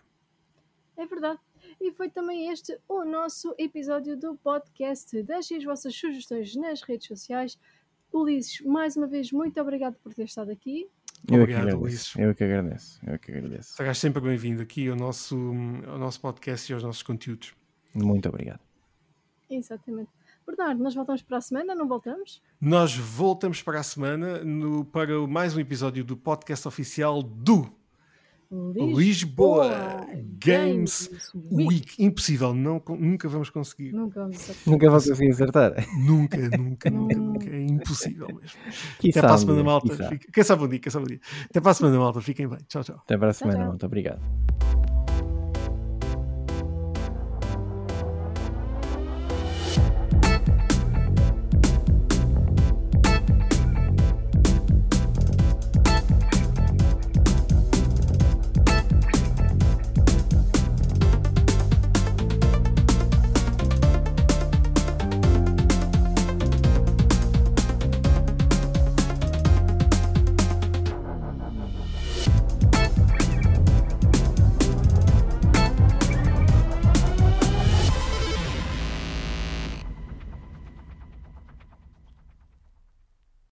É 0.96 1.06
verdade. 1.06 1.40
E 1.80 1.92
foi 1.92 2.10
também 2.10 2.50
este 2.50 2.78
o 2.88 3.04
nosso 3.04 3.54
episódio 3.58 4.16
do 4.16 4.36
podcast. 4.36 5.22
Deixem 5.22 5.56
as 5.56 5.64
vossas 5.64 5.94
sugestões 5.94 6.54
nas 6.54 6.82
redes 6.82 7.06
sociais. 7.06 7.58
Ulisses, 8.12 8.60
mais 8.62 8.96
uma 8.96 9.06
vez, 9.06 9.32
muito 9.32 9.58
obrigado 9.60 9.94
por 10.02 10.12
ter 10.12 10.24
estado 10.24 10.50
aqui. 10.50 10.88
Eu 11.28 11.42
Obrigado, 11.42 11.68
é 11.68 11.74
Ulisses. 11.74 12.14
Eu 12.16 12.30
é 12.30 12.34
que 12.34 12.44
agradeço. 12.44 13.00
Eu 13.06 13.14
é 13.14 13.18
que 13.18 13.30
agradeço. 13.30 13.74
Serás 13.74 13.98
sempre 13.98 14.20
bem-vindo 14.20 14.62
aqui 14.62 14.88
ao 14.88 14.96
nosso, 14.96 15.36
ao 15.86 15.98
nosso 15.98 16.20
podcast 16.20 16.70
e 16.70 16.74
aos 16.74 16.82
nossos 16.82 17.02
conteúdos. 17.02 17.54
Muito 17.94 18.28
obrigado. 18.28 18.60
Exatamente. 19.48 20.10
Bernardo, 20.46 20.82
nós 20.82 20.94
voltamos 20.94 21.22
para 21.22 21.38
a 21.38 21.40
semana, 21.40 21.74
não 21.74 21.86
voltamos? 21.86 22.42
Nós 22.60 22.96
voltamos 22.96 23.62
para 23.62 23.80
a 23.80 23.82
semana 23.82 24.42
no, 24.44 24.84
para 24.84 25.26
mais 25.26 25.56
um 25.56 25.60
episódio 25.60 26.04
do 26.04 26.16
podcast 26.16 26.66
oficial 26.66 27.22
do 27.22 27.79
Lisboa, 28.50 28.98
Lisboa 28.98 30.06
Games, 30.44 31.08
Week. 31.34 31.68
Week. 31.68 32.02
Impossível, 32.02 32.52
não, 32.52 32.82
nunca 32.98 33.28
vamos 33.28 33.48
conseguir. 33.48 33.92
Nunca 33.92 34.20
vamos 34.22 34.36
acertar. 34.36 34.72
Nunca 34.72 34.86
vamos 34.88 35.08
conseguir 35.08 35.30
acertar. 35.30 35.74
Nunca, 36.04 36.36
nunca, 36.58 36.90
nunca, 36.90 37.16
nunca. 37.16 37.48
É 37.48 37.62
impossível 37.62 38.26
mesmo. 38.26 38.58
Até 38.98 39.20
para 39.20 39.34
a 39.34 39.38
semana, 39.38 39.62
malta. 39.62 40.18
Quem 40.32 40.42
sabe 40.42 40.64
um 40.64 40.68
dia, 40.68 40.78
quem 40.80 40.90
sabe 40.90 41.04
um 41.04 41.08
dia. 41.08 41.20
Até 41.48 41.60
para 41.60 41.70
a 41.70 41.74
semana, 41.74 41.98
malta. 41.98 42.20
Fiquem 42.20 42.48
bem. 42.48 42.58
Tchau, 42.66 42.82
tchau. 42.82 42.96
Até 42.96 43.16
para 43.16 43.30
a 43.30 43.32
semana, 43.32 43.66
malta. 43.66 43.86
Obrigado. 43.86 44.20